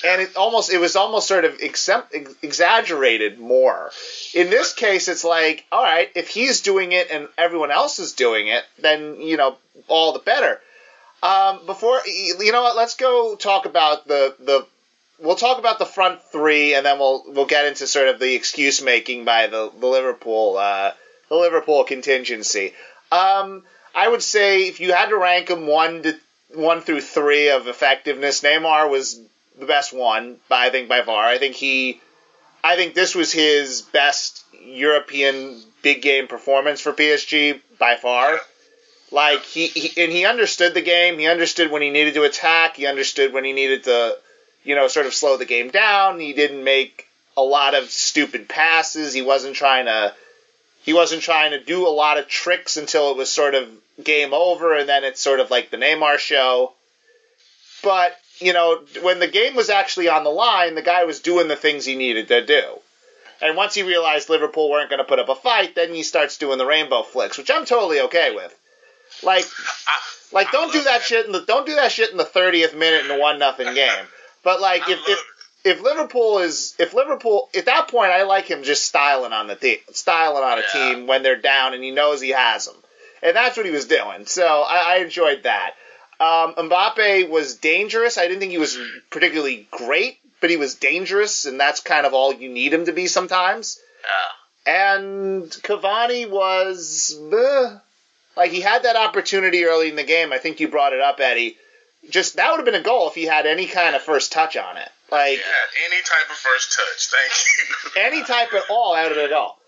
And 0.05 0.21
it 0.21 0.37
almost 0.37 0.73
it 0.73 0.79
was 0.79 0.97
almost 0.97 1.29
sort 1.29 1.45
of 1.45 1.61
exaggerated 1.61 3.39
more. 3.39 3.93
In 4.35 4.51
this 4.51 4.75
case, 4.75 5.07
it's 5.07 5.23
like, 5.23 5.65
all 5.71 5.83
right, 5.83 6.11
if 6.17 6.29
he's 6.29 6.63
doing 6.63 6.91
it 6.91 7.13
and 7.13 7.29
everyone 7.39 7.71
else 7.71 8.01
is 8.01 8.13
doing 8.13 8.49
it, 8.49 8.65
then 8.81 9.21
you 9.21 9.37
know 9.37 9.57
all 9.87 10.13
the 10.13 10.19
better. 10.19 10.61
Um, 11.23 11.65
before 11.65 12.01
you 12.07 12.51
know 12.51 12.63
what, 12.63 12.77
let's 12.77 12.97
go 12.97 13.37
talk 13.37 13.67
about 13.67 14.09
the 14.09 14.35
the 14.41 14.67
we'll 15.19 15.37
talk 15.37 15.59
about 15.59 15.79
the 15.79 15.87
front 15.87 16.23
three, 16.23 16.75
and 16.75 16.85
then 16.85 16.99
we'll 16.99 17.25
we'll 17.29 17.47
get 17.47 17.67
into 17.67 17.87
sort 17.87 18.09
of 18.09 18.19
the 18.19 18.35
excuse 18.35 18.83
making 18.83 19.25
by 19.25 19.47
the 19.47 19.71
the 19.79 19.87
Liverpool 19.87 20.57
uh, 20.59 20.93
the 21.29 21.37
Liverpool 21.37 21.85
contingency. 21.85 22.75
Um, 23.11 23.63
I 23.95 24.09
would 24.09 24.23
say 24.23 24.67
if 24.67 24.81
you 24.81 24.93
had 24.93 25.11
to 25.11 25.17
rank 25.17 25.49
them 25.49 25.67
one 25.67 26.03
to 26.03 26.19
one 26.55 26.81
through 26.81 27.01
three 27.01 27.51
of 27.51 27.69
effectiveness, 27.69 28.43
Neymar 28.43 28.91
was 28.91 29.21
the 29.59 29.67
best 29.67 29.93
one, 29.93 30.39
by 30.49 30.67
I 30.67 30.71
think 30.71 30.89
by 30.89 31.03
far. 31.03 31.25
I 31.25 31.39
think 31.39 31.55
he, 31.55 32.01
I 32.63 32.77
think 32.77 32.95
this 32.95 33.15
was 33.15 33.33
his 33.33 33.83
best 33.83 34.45
European 34.65 35.63
big 35.83 36.03
game 36.03 36.27
performance 36.27 36.81
for 36.81 36.93
PSG 36.93 37.61
by 37.79 37.97
far. 37.97 38.41
Like 39.11 39.45
he, 39.45 39.69
he 39.69 40.03
and 40.03 40.11
he 40.11 40.27
understood 40.27 40.75
the 40.75 40.81
game. 40.81 41.19
He 41.19 41.27
understood 41.27 41.71
when 41.71 41.83
he 41.83 41.91
needed 41.91 42.15
to 42.15 42.25
attack. 42.25 42.77
He 42.77 42.87
understood 42.87 43.33
when 43.33 43.45
he 43.45 43.53
needed 43.53 43.85
to, 43.85 44.17
you 44.65 44.75
know, 44.75 44.89
sort 44.89 45.07
of 45.07 45.15
slow 45.15 45.37
the 45.37 45.45
game 45.45 45.71
down. 45.71 46.19
He 46.19 46.33
didn't 46.33 46.65
make 46.65 47.07
a 47.37 47.43
lot 47.43 47.75
of 47.75 47.91
stupid 47.91 48.49
passes. 48.49 49.15
He 49.15 49.23
wasn't 49.23 49.55
trying 49.55 49.87
to 49.87 50.15
he 50.85 50.93
wasn't 50.93 51.23
trying 51.23 51.53
to 51.53 51.65
do 51.65 51.87
a 51.87 51.89
lot 51.89 52.19
of 52.19 52.29
tricks 52.29 52.77
until 52.77 53.11
it 53.11 53.17
was 53.17 53.33
sort 53.33 53.55
of 53.55 53.69
game 54.03 54.35
over, 54.35 54.75
and 54.75 54.89
then 54.89 55.03
it's 55.03 55.21
sort 55.21 55.41
of 55.41 55.51
like 55.51 55.71
the 55.71 55.79
Neymar 55.79 56.19
show. 56.19 56.73
But, 57.83 58.17
you 58.39 58.53
know, 58.53 58.85
when 59.03 59.19
the 59.19 59.27
game 59.27 59.57
was 59.57 59.71
actually 59.71 60.09
on 60.09 60.25
the 60.25 60.31
line, 60.31 60.75
the 60.75 60.83
guy 60.83 61.05
was 61.05 61.21
doing 61.21 61.49
the 61.49 61.57
things 61.57 61.87
he 61.87 61.97
needed 61.97 62.29
to 62.29 62.45
do. 62.45 62.81
And 63.41 63.57
once 63.57 63.75
he 63.75 63.83
realized 63.83 64.29
Liverpool 64.29 64.71
weren't 64.71 64.91
going 64.91 64.99
to 64.99 65.05
put 65.05 65.19
up 65.19 65.31
a 65.31 65.35
fight, 65.35 65.75
then 65.75 65.95
he 65.95 66.03
starts 66.03 66.37
doing 66.37 66.59
the 66.59 66.67
rainbow 66.67 67.03
flicks, 67.03 67.39
which 67.39 67.51
I'm 67.51 67.65
totally 67.65 68.01
okay 68.03 68.35
with. 68.35 68.55
Like, 69.23 69.47
like 70.33 70.51
don't 70.51 70.73
do 70.73 70.83
that 70.85 71.03
shit 71.03 71.25
in 71.25 71.33
the 71.33 71.43
don't 71.43 71.67
do 71.67 71.77
that 71.77 71.93
shit 71.93 72.11
in 72.11 72.17
the 72.17 72.25
30th 72.25 72.77
minute 72.77 73.05
in 73.05 73.11
a 73.11 73.19
one 73.19 73.39
nothing 73.39 73.73
game. 73.75 74.05
But 74.43 74.61
like 74.61 74.89
if, 74.89 74.99
if 75.09 75.19
if 75.65 75.81
Liverpool 75.83 76.39
is 76.41 76.75
if 76.79 76.93
Liverpool 76.95 77.49
at 77.57 77.65
that 77.67 77.89
point, 77.89 78.11
I 78.13 78.23
like 78.25 78.47
him 78.47 78.63
just 78.63 78.85
styling 78.85 79.33
on 79.33 79.47
the 79.47 79.57
team, 79.57 79.79
styling 79.93 80.43
on 80.45 80.59
a 80.59 80.63
Yeah. 80.63 80.95
team 80.95 81.07
when 81.07 81.23
they're 81.23 81.37
down, 81.37 81.75
and 81.75 81.83
he 81.83 81.91
knows 81.91 82.21
he 82.21 82.31
has 82.31 82.67
them, 82.67 82.77
and 83.23 83.35
that's 83.37 83.57
what 83.57 83.67
he 83.67 83.73
was 83.73 83.87
doing. 83.87 84.27
So 84.27 84.47
I, 84.47 84.95
I 84.95 84.97
enjoyed 84.99 85.43
that. 85.45 85.75
Um, 86.21 86.55
Mbappe 86.55 87.29
was 87.29 87.57
dangerous. 87.57 88.19
I 88.19 88.27
didn't 88.29 88.41
think 88.41 88.53
he 88.53 88.59
was 88.59 88.79
particularly 89.11 89.67
great, 89.71 90.19
but 90.41 90.49
he 90.51 90.57
was 90.57 90.75
dangerous, 90.77 91.45
and 91.45 91.59
that's 91.59 91.81
kind 91.81 92.07
of 92.07 92.15
all 92.15 92.33
you 92.33 92.49
need 92.49 92.73
him 92.73 92.87
to 92.87 92.93
be 92.93 93.07
sometimes. 93.09 93.79
Yeah. 94.67 94.73
And 94.73 95.51
Cavani 95.51 96.29
was 96.31 97.19
eh, 97.33 97.77
like 98.37 98.51
he 98.53 98.61
had 98.61 98.85
that 98.85 98.97
opportunity 98.97 99.65
early 99.65 99.89
in 99.91 99.97
the 99.97 100.05
game. 100.05 100.33
I 100.33 100.39
think 100.39 100.61
you 100.61 100.69
brought 100.69 100.93
it 100.93 101.01
up, 101.01 101.21
Eddie. 101.21 101.57
Just 102.09 102.37
that 102.37 102.51
would 102.51 102.59
have 102.59 102.65
been 102.65 102.75
a 102.75 102.83
goal 102.83 103.09
if 103.09 103.15
he 103.15 103.25
had 103.25 103.47
any 103.47 103.67
kind 103.67 103.95
of 103.97 104.03
first 104.03 104.33
touch 104.33 104.57
on 104.57 104.77
it. 104.77 104.89
Like 105.15 105.39
Yeah, 105.39 105.85
any 105.91 106.03
type 106.03 106.31
of 106.31 106.37
first 106.37 106.77
touch. 106.77 107.07
Thank 107.09 107.95
you. 107.97 108.03
any 108.03 108.25
type 108.25 108.53
at 108.55 108.65
all 108.71 108.95
out 108.95 109.13
of 109.13 109.19
it 109.19 109.33
all. 109.33 109.59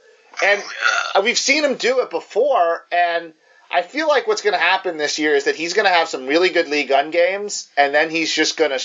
And 0.42 0.60
Yeah. 0.60 0.66
uh, 1.14 1.22
we've 1.22 1.38
seen 1.38 1.64
him 1.64 1.76
do 1.76 2.00
it 2.00 2.10
before, 2.10 2.84
and 2.92 3.32
I 3.70 3.82
feel 3.82 4.06
like 4.08 4.26
what's 4.26 4.42
going 4.42 4.52
to 4.54 4.58
happen 4.60 4.96
this 4.96 5.18
year 5.18 5.34
is 5.34 5.44
that 5.44 5.56
he's 5.56 5.72
going 5.74 5.86
to 5.86 5.92
have 5.92 6.08
some 6.08 6.26
really 6.26 6.50
good 6.50 6.68
League 6.68 6.90
One 6.90 7.10
games, 7.10 7.68
and 7.76 7.94
then 7.94 8.10
he's 8.10 8.32
just 8.32 8.56
going 8.56 8.70
to 8.78 8.84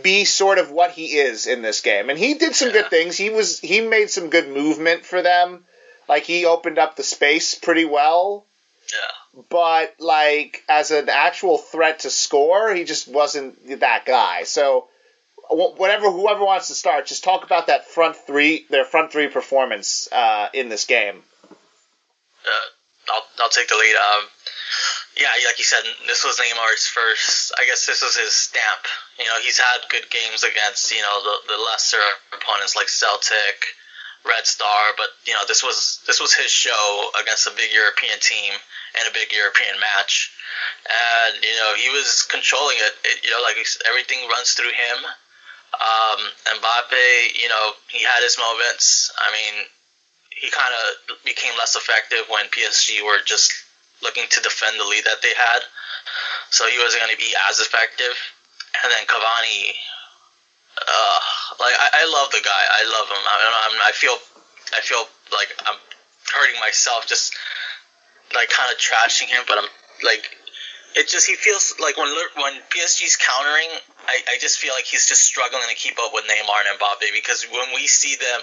be 0.00 0.24
sort 0.24 0.58
of 0.58 0.70
what 0.70 0.90
he 0.92 1.06
is 1.18 1.46
in 1.46 1.62
this 1.62 1.80
game. 1.82 2.08
And 2.10 2.18
he 2.18 2.34
did 2.34 2.54
some 2.56 2.68
Yeah. 2.68 2.74
good 2.82 2.90
things. 2.90 3.16
He 3.16 3.30
was 3.30 3.60
he 3.60 3.80
made 3.82 4.10
some 4.10 4.30
good 4.30 4.48
movement 4.48 5.04
for 5.04 5.20
them. 5.22 5.64
Like 6.08 6.24
he 6.24 6.44
opened 6.46 6.78
up 6.78 6.96
the 6.96 7.02
space 7.02 7.54
pretty 7.54 7.84
well, 7.84 8.46
Yeah. 8.92 9.42
but 9.50 9.94
like 10.00 10.62
as 10.68 10.90
an 10.90 11.08
actual 11.08 11.58
threat 11.58 12.00
to 12.00 12.10
score, 12.10 12.74
he 12.74 12.84
just 12.84 13.06
wasn't 13.06 13.80
that 13.80 14.04
guy. 14.06 14.42
So 14.44 14.88
whatever 15.50 16.10
whoever 16.10 16.44
wants 16.44 16.68
to 16.68 16.74
start, 16.74 17.06
just 17.06 17.24
talk 17.24 17.44
about 17.44 17.66
that 17.66 17.86
front 17.86 18.16
three, 18.16 18.64
their 18.70 18.84
front 18.84 19.12
three 19.12 19.28
performance 19.28 20.08
uh, 20.12 20.48
in 20.54 20.68
this 20.68 20.84
game. 20.84 21.22
uh, 21.50 22.66
I'll, 23.10 23.26
I'll 23.40 23.50
take 23.50 23.68
the 23.68 23.76
lead. 23.76 23.96
Um, 23.96 24.28
yeah, 25.18 25.28
like 25.46 25.58
you 25.58 25.64
said, 25.64 25.84
this 26.06 26.24
was 26.24 26.40
Neymar's 26.40 26.86
first. 26.86 27.52
I 27.60 27.66
guess 27.66 27.84
this 27.86 28.00
was 28.00 28.16
his 28.16 28.32
stamp. 28.32 28.88
You 29.18 29.26
know, 29.26 29.36
he's 29.42 29.58
had 29.58 29.84
good 29.90 30.08
games 30.08 30.42
against 30.42 30.90
you 30.90 31.02
know 31.02 31.22
the, 31.22 31.54
the 31.54 31.62
lesser 31.62 32.00
opponents 32.32 32.76
like 32.76 32.88
Celtic, 32.88 33.76
Red 34.24 34.46
Star, 34.46 34.96
but 34.96 35.08
you 35.26 35.34
know 35.34 35.44
this 35.46 35.62
was 35.62 36.00
this 36.06 36.20
was 36.20 36.32
his 36.32 36.50
show 36.50 37.10
against 37.20 37.46
a 37.46 37.52
big 37.52 37.72
European 37.72 38.18
team 38.20 38.52
and 38.98 39.08
a 39.08 39.12
big 39.12 39.32
European 39.32 39.76
match, 39.80 40.32
and 40.88 41.44
you 41.44 41.56
know 41.60 41.74
he 41.76 41.90
was 41.90 42.24
controlling 42.30 42.76
it. 42.80 42.94
it 43.04 43.24
you 43.24 43.30
know, 43.30 43.42
like 43.42 43.60
everything 43.88 44.28
runs 44.28 44.52
through 44.52 44.72
him. 44.72 44.98
Um, 45.82 46.20
Mbappe, 46.62 47.42
you 47.42 47.48
know, 47.48 47.72
he 47.88 48.02
had 48.04 48.22
his 48.22 48.38
moments. 48.38 49.10
I 49.18 49.32
mean, 49.32 49.66
he 50.30 50.50
kind 50.50 50.70
of 50.70 51.18
became 51.24 51.52
less 51.58 51.74
effective 51.74 52.26
when 52.28 52.46
PSG 52.46 53.02
were 53.02 53.18
just 53.24 53.52
looking 54.02 54.24
to 54.30 54.40
defend 54.42 54.78
the 54.78 54.84
lead 54.84 55.04
that 55.04 55.22
they 55.22 55.34
had. 55.34 55.60
So 56.50 56.68
he 56.68 56.78
wasn't 56.78 57.02
going 57.02 57.14
to 57.14 57.18
be 57.18 57.34
as 57.48 57.58
effective. 57.58 58.14
And 58.82 58.92
then 58.92 59.06
Cavani, 59.06 59.74
uh, 60.78 61.18
like 61.58 61.74
I, 61.78 61.88
I 61.94 62.04
love 62.12 62.30
the 62.30 62.42
guy. 62.44 62.62
I 62.70 62.82
love 62.86 63.08
him. 63.08 63.22
I, 63.26 63.70
I'm, 63.70 63.78
I 63.82 63.92
feel, 63.92 64.16
I 64.76 64.80
feel 64.82 65.08
like 65.32 65.50
I'm 65.66 65.78
hurting 66.34 66.60
myself 66.60 67.06
just 67.06 67.34
like 68.34 68.50
kind 68.50 68.70
of 68.70 68.78
trashing 68.78 69.26
him, 69.26 69.42
but 69.48 69.58
I'm 69.58 69.68
like. 70.04 70.38
It 70.94 71.08
just 71.08 71.26
he 71.26 71.34
feels 71.34 71.74
like 71.80 71.96
when 71.96 72.08
when 72.36 72.54
PSG's 72.68 73.16
countering, 73.16 73.68
I, 74.06 74.20
I 74.32 74.38
just 74.40 74.58
feel 74.58 74.74
like 74.74 74.84
he's 74.84 75.08
just 75.08 75.22
struggling 75.22 75.64
to 75.68 75.74
keep 75.74 75.96
up 75.98 76.12
with 76.12 76.24
Neymar 76.24 76.68
and 76.68 76.78
Mbappe 76.78 77.08
because 77.14 77.44
when 77.48 77.74
we 77.74 77.86
see 77.86 78.16
them, 78.16 78.40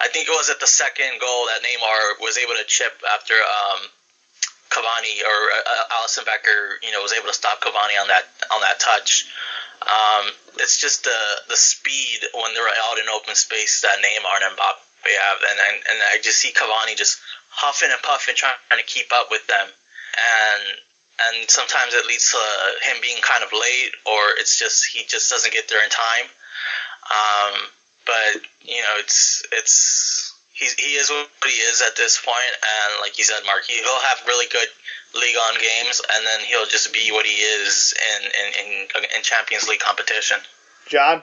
I 0.00 0.08
think 0.08 0.28
it 0.28 0.30
was 0.30 0.50
at 0.50 0.60
the 0.60 0.66
second 0.66 1.18
goal 1.20 1.46
that 1.50 1.62
Neymar 1.62 2.22
was 2.22 2.38
able 2.38 2.54
to 2.54 2.64
chip 2.66 3.02
after 3.14 3.34
um, 3.34 3.80
Cavani 4.70 5.24
or 5.24 5.38
uh, 5.50 5.96
Alisson 5.98 6.24
Becker, 6.24 6.78
you 6.82 6.92
know, 6.92 7.02
was 7.02 7.12
able 7.12 7.28
to 7.28 7.34
stop 7.34 7.60
Cavani 7.60 8.00
on 8.00 8.08
that 8.08 8.24
on 8.52 8.60
that 8.60 8.78
touch. 8.78 9.26
Um, 9.82 10.30
it's 10.60 10.80
just 10.80 11.04
the 11.04 11.20
the 11.48 11.56
speed 11.56 12.20
when 12.34 12.54
they're 12.54 12.68
out 12.68 12.98
in 12.98 13.08
open 13.08 13.34
space 13.34 13.82
that 13.82 13.98
Neymar 13.98 14.44
and 14.44 14.56
Mbappe 14.56 14.86
have, 15.02 15.38
and 15.50 15.58
and, 15.58 15.76
and 15.90 15.98
I 16.12 16.18
just 16.22 16.38
see 16.38 16.52
Cavani 16.52 16.96
just 16.96 17.18
huffing 17.50 17.90
and 17.90 18.02
puffing 18.02 18.34
trying 18.36 18.54
to 18.70 18.86
keep 18.86 19.10
up 19.12 19.28
with 19.30 19.46
them, 19.46 19.66
and 19.66 20.62
and 21.26 21.50
sometimes 21.50 21.94
it 21.94 22.06
leads 22.06 22.30
to 22.32 22.38
him 22.88 23.00
being 23.02 23.20
kind 23.22 23.42
of 23.42 23.52
late, 23.52 23.92
or 24.06 24.38
it's 24.38 24.58
just 24.58 24.86
he 24.86 25.04
just 25.04 25.30
doesn't 25.30 25.52
get 25.52 25.68
there 25.68 25.82
in 25.82 25.90
time. 25.90 26.26
Um, 27.10 27.68
but 28.06 28.42
you 28.62 28.82
know, 28.82 28.94
it's 28.98 29.42
it's 29.52 30.34
he's, 30.52 30.74
he 30.74 30.94
is 30.96 31.10
what 31.10 31.28
he 31.44 31.60
is 31.60 31.82
at 31.82 31.96
this 31.96 32.20
point, 32.24 32.54
and 32.62 33.00
like 33.00 33.18
you 33.18 33.24
said, 33.24 33.40
Mark, 33.46 33.64
he, 33.64 33.74
he'll 33.74 34.00
have 34.00 34.22
really 34.26 34.46
good 34.46 34.68
League 35.14 35.36
One 35.36 35.54
games, 35.60 36.02
and 36.14 36.26
then 36.26 36.40
he'll 36.40 36.66
just 36.66 36.92
be 36.92 37.10
what 37.10 37.24
he 37.26 37.40
is 37.40 37.94
in 37.96 38.22
in, 38.24 38.48
in, 38.66 39.04
in 39.16 39.22
Champions 39.22 39.68
League 39.68 39.80
competition. 39.80 40.38
John, 40.88 41.22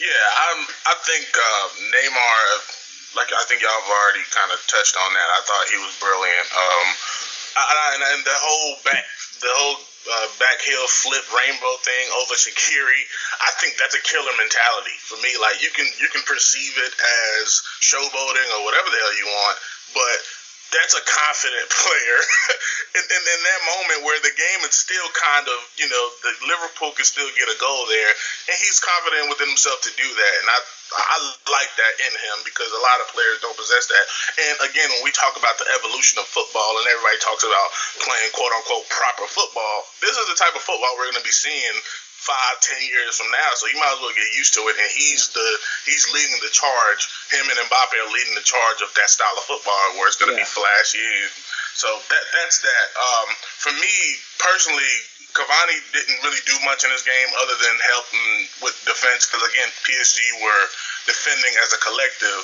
Yeah, 0.00 0.24
I'm. 0.50 0.66
I 0.86 0.94
think 1.04 1.26
uh, 1.34 1.68
Neymar. 1.92 3.16
Like 3.16 3.32
I 3.32 3.44
think 3.48 3.62
y'all 3.62 3.72
have 3.72 3.88
already 3.88 4.24
kind 4.30 4.52
of 4.52 4.60
touched 4.68 4.96
on 4.96 5.10
that. 5.12 5.28
I 5.32 5.40
thought 5.48 5.64
he 5.72 5.80
was 5.80 5.96
brilliant. 5.96 6.48
Um, 6.52 6.86
I, 6.88 6.92
I, 6.92 7.17
and, 7.56 8.02
and 8.02 8.20
the 8.24 8.36
whole 8.36 8.76
back, 8.84 9.04
the 9.40 9.52
whole 9.52 9.78
uh, 10.08 10.28
back 10.40 10.60
heel 10.64 10.86
flip 10.88 11.24
rainbow 11.32 11.76
thing 11.84 12.06
over 12.22 12.34
Shaqiri. 12.34 13.02
I 13.44 13.50
think 13.60 13.76
that's 13.76 13.94
a 13.94 14.02
killer 14.02 14.32
mentality 14.36 14.96
for 15.04 15.16
me. 15.20 15.36
Like 15.36 15.60
you 15.60 15.70
can 15.70 15.86
you 16.00 16.08
can 16.08 16.22
perceive 16.24 16.74
it 16.78 16.92
as 16.92 17.62
showboating 17.80 18.48
or 18.56 18.64
whatever 18.64 18.88
the 18.88 18.98
hell 18.98 19.16
you 19.16 19.28
want, 19.28 19.56
but 19.92 20.18
that's 20.72 20.94
a 20.94 21.02
confident 21.04 21.66
player. 21.84 22.20
in, 22.96 23.04
in, 23.04 23.22
in 23.22 23.40
that 23.44 23.60
moment 23.64 24.04
where 24.04 24.20
the 24.20 24.32
game 24.32 24.60
is 24.64 24.76
still 24.76 25.08
kind 25.16 25.48
of, 25.48 25.58
you 25.76 25.88
know, 25.88 26.04
the 26.24 26.32
Liverpool 26.44 26.92
can 26.92 27.04
still 27.04 27.28
get 27.36 27.48
a 27.48 27.56
goal 27.56 27.88
there, 27.88 28.12
and 28.52 28.56
he's 28.60 28.80
confident 28.80 29.28
within 29.28 29.48
himself 29.48 29.80
to 29.84 29.92
do 29.96 30.08
that. 30.08 30.34
And 30.44 30.48
I, 30.52 30.58
I 30.92 31.16
like 31.48 31.72
that 31.76 31.94
in 32.00 32.12
him 32.12 32.36
because 32.44 32.72
a 32.72 32.80
lot 32.80 33.00
of 33.00 33.12
players 33.12 33.40
don't 33.44 33.56
possess 33.56 33.88
that. 33.92 34.04
And 34.48 34.54
again, 34.68 34.88
when 34.92 35.04
we 35.04 35.12
talk 35.12 35.36
about 35.36 35.60
the 35.60 35.68
evolution 35.72 36.16
of 36.20 36.28
football, 36.28 36.80
and 36.80 36.88
everybody 36.88 37.20
talks 37.20 37.44
about 37.44 37.68
playing 38.00 38.32
quote 38.32 38.52
unquote 38.52 38.88
proper 38.88 39.28
football, 39.28 39.84
this 40.00 40.16
is 40.16 40.26
the 40.28 40.36
type 40.36 40.56
of 40.56 40.64
football 40.64 40.96
we're 40.96 41.12
going 41.12 41.20
to 41.20 41.28
be 41.28 41.34
seeing 41.34 41.76
five, 42.18 42.58
ten 42.60 42.82
years 42.82 43.14
from 43.16 43.30
now. 43.30 43.50
So 43.54 43.70
you 43.70 43.78
might 43.78 43.94
as 43.94 44.00
well 44.02 44.12
get 44.12 44.26
used 44.34 44.52
to 44.58 44.66
it. 44.68 44.76
And 44.76 44.90
he's 44.90 45.30
the 45.32 45.48
he's 45.86 46.10
leading 46.10 46.42
the 46.42 46.50
charge. 46.50 47.06
Him 47.30 47.46
and 47.48 47.58
Mbappe 47.70 47.94
are 47.94 48.10
leading 48.10 48.34
the 48.34 48.44
charge 48.44 48.82
of 48.82 48.90
that 48.98 49.08
style 49.08 49.38
of 49.38 49.46
football 49.46 49.96
where 49.96 50.10
it's 50.10 50.18
going 50.18 50.34
to 50.34 50.36
Yeah. 50.36 50.44
be 50.44 50.50
flashy. 50.50 51.06
So 51.78 51.86
that 52.10 52.24
that's 52.34 52.58
that. 52.66 52.86
Um, 52.98 53.28
for 53.62 53.72
me 53.78 53.94
personally, 54.42 54.94
Cavani 55.32 55.78
didn't 55.94 56.18
really 56.26 56.42
do 56.44 56.58
much 56.66 56.82
in 56.82 56.90
this 56.90 57.06
game 57.06 57.30
other 57.38 57.54
than 57.54 57.74
helping 57.86 58.48
with 58.66 58.74
defense. 58.82 59.24
Because 59.30 59.46
again, 59.46 59.70
PSG 59.86 60.18
were 60.42 60.64
defending 61.06 61.54
as 61.62 61.70
a 61.72 61.78
collective. 61.78 62.42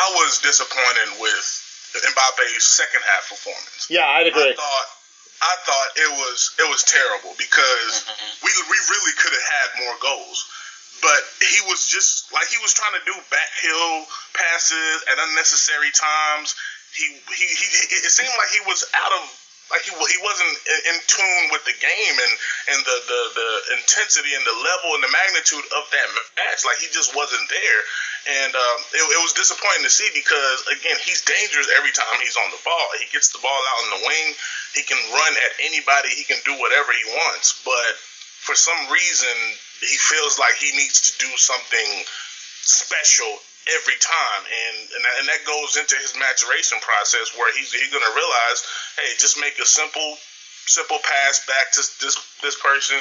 I 0.00 0.08
was 0.16 0.38
disappointed 0.40 1.20
with 1.20 1.44
Mbappe's 1.92 2.64
second 2.64 3.02
half 3.04 3.28
performance. 3.28 3.86
yeah, 3.90 4.06
I'd 4.06 4.26
I 4.26 4.30
agree. 4.32 4.54
thought 4.54 4.86
I 5.40 5.54
thought 5.64 5.88
it 5.96 6.12
was 6.20 6.52
it 6.60 6.68
was 6.68 6.84
terrible 6.84 7.32
because 7.40 8.04
we 8.44 8.52
we 8.68 8.78
really 8.92 9.14
could 9.16 9.32
have 9.32 9.48
had 9.48 9.68
more 9.84 9.96
goals. 10.00 10.44
But 11.00 11.24
he 11.40 11.64
was 11.64 11.88
just 11.88 12.28
like 12.28 12.48
he 12.52 12.60
was 12.60 12.76
trying 12.76 12.92
to 12.92 13.04
do 13.08 13.16
backheel 13.32 14.04
passes 14.36 14.96
at 15.08 15.16
unnecessary 15.16 15.88
times. 15.96 16.52
He 16.92 17.08
he, 17.32 17.46
he 17.56 17.66
it 18.04 18.12
seemed 18.12 18.36
like 18.36 18.52
he 18.52 18.60
was 18.68 18.84
out 18.92 19.12
of 19.16 19.24
like 19.70 19.86
he 19.86 19.94
he 19.94 20.18
wasn't 20.20 20.54
in, 20.66 20.80
in 20.92 20.96
tune 21.06 21.44
with 21.54 21.64
the 21.64 21.76
game 21.78 22.16
and 22.20 22.34
and 22.74 22.80
the, 22.84 22.96
the 23.06 23.20
the 23.38 23.50
intensity 23.80 24.34
and 24.34 24.44
the 24.44 24.56
level 24.60 24.98
and 24.98 25.02
the 25.06 25.12
magnitude 25.14 25.64
of 25.78 25.88
that 25.94 26.08
match. 26.36 26.66
Like 26.66 26.82
he 26.82 26.90
just 26.90 27.14
wasn't 27.14 27.46
there, 27.48 27.80
and 28.44 28.52
um, 28.52 28.78
it, 28.92 29.02
it 29.08 29.20
was 29.22 29.32
disappointing 29.32 29.86
to 29.86 29.92
see 29.94 30.10
because 30.12 30.58
again 30.74 30.98
he's 31.00 31.22
dangerous 31.22 31.70
every 31.78 31.94
time 31.94 32.18
he's 32.20 32.36
on 32.36 32.50
the 32.50 32.60
ball. 32.60 32.86
He 32.98 33.06
gets 33.14 33.30
the 33.30 33.40
ball 33.40 33.56
out 33.56 33.80
in 33.86 33.90
the 33.96 34.02
wing. 34.04 34.26
He 34.74 34.82
can 34.82 34.98
run 35.12 35.34
at 35.44 35.52
anybody. 35.60 36.10
He 36.10 36.24
can 36.24 36.40
do 36.44 36.54
whatever 36.58 36.92
he 36.92 37.04
wants, 37.04 37.60
but 37.64 37.96
for 38.40 38.54
some 38.54 38.90
reason 38.90 39.36
he 39.80 39.96
feels 39.96 40.38
like 40.38 40.56
he 40.56 40.72
needs 40.72 41.00
to 41.00 41.12
do 41.18 41.30
something 41.36 42.04
special 42.62 43.40
every 43.68 43.96
time 44.00 44.42
and 44.48 44.76
and 44.96 45.04
that, 45.04 45.14
and 45.20 45.28
that 45.28 45.44
goes 45.44 45.76
into 45.76 45.94
his 45.96 46.16
maturation 46.16 46.80
process 46.80 47.36
where 47.36 47.52
he's 47.52 47.72
he's 47.72 47.90
to 47.90 48.14
realize 48.16 48.64
hey 48.96 49.12
just 49.18 49.38
make 49.38 49.58
a 49.58 49.66
simple 49.66 50.16
simple 50.66 50.98
pass 51.04 51.44
back 51.46 51.70
to 51.72 51.82
this 52.00 52.16
this 52.42 52.56
person 52.56 52.96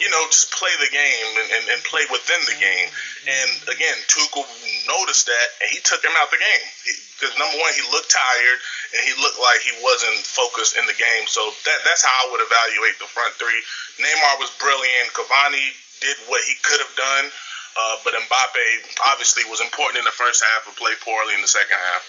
you 0.00 0.08
know 0.10 0.22
just 0.32 0.50
play 0.56 0.72
the 0.80 0.90
game 0.90 1.30
and, 1.38 1.48
and, 1.54 1.64
and 1.76 1.80
play 1.84 2.02
within 2.10 2.40
the 2.48 2.56
game. 2.58 2.88
And 3.28 3.50
again 3.68 3.96
Tuchel 4.08 4.44
noticed 4.88 5.28
that 5.28 5.48
and 5.60 5.68
he 5.70 5.78
took 5.84 6.02
him 6.02 6.12
out 6.18 6.32
the 6.32 6.40
game. 6.40 6.66
Because 7.16 7.36
number 7.36 7.60
one 7.60 7.72
he 7.76 7.84
looked 7.92 8.10
tired 8.10 8.58
and 8.96 9.00
he 9.04 9.12
looked 9.20 9.38
like 9.38 9.60
he 9.60 9.76
wasn't 9.84 10.24
focused 10.24 10.74
in 10.80 10.88
the 10.88 10.96
game. 10.96 11.28
So 11.28 11.44
that 11.68 11.78
that's 11.84 12.02
how 12.02 12.16
I 12.26 12.32
would 12.32 12.42
evaluate 12.42 12.96
the 12.98 13.08
front 13.12 13.36
three. 13.36 13.60
Neymar 14.00 14.40
was 14.40 14.50
brilliant. 14.56 15.12
Cavani 15.12 15.76
did 16.00 16.16
what 16.26 16.40
he 16.48 16.56
could 16.64 16.80
have 16.80 16.96
done. 16.96 17.28
Uh, 17.78 17.96
but 18.02 18.14
Mbappe 18.14 18.66
obviously 19.12 19.44
was 19.46 19.60
important 19.60 19.98
in 19.98 20.04
the 20.04 20.16
first 20.16 20.42
half 20.42 20.66
and 20.66 20.74
played 20.76 20.98
poorly 21.00 21.34
in 21.34 21.40
the 21.40 21.48
second 21.48 21.78
half. 21.78 22.02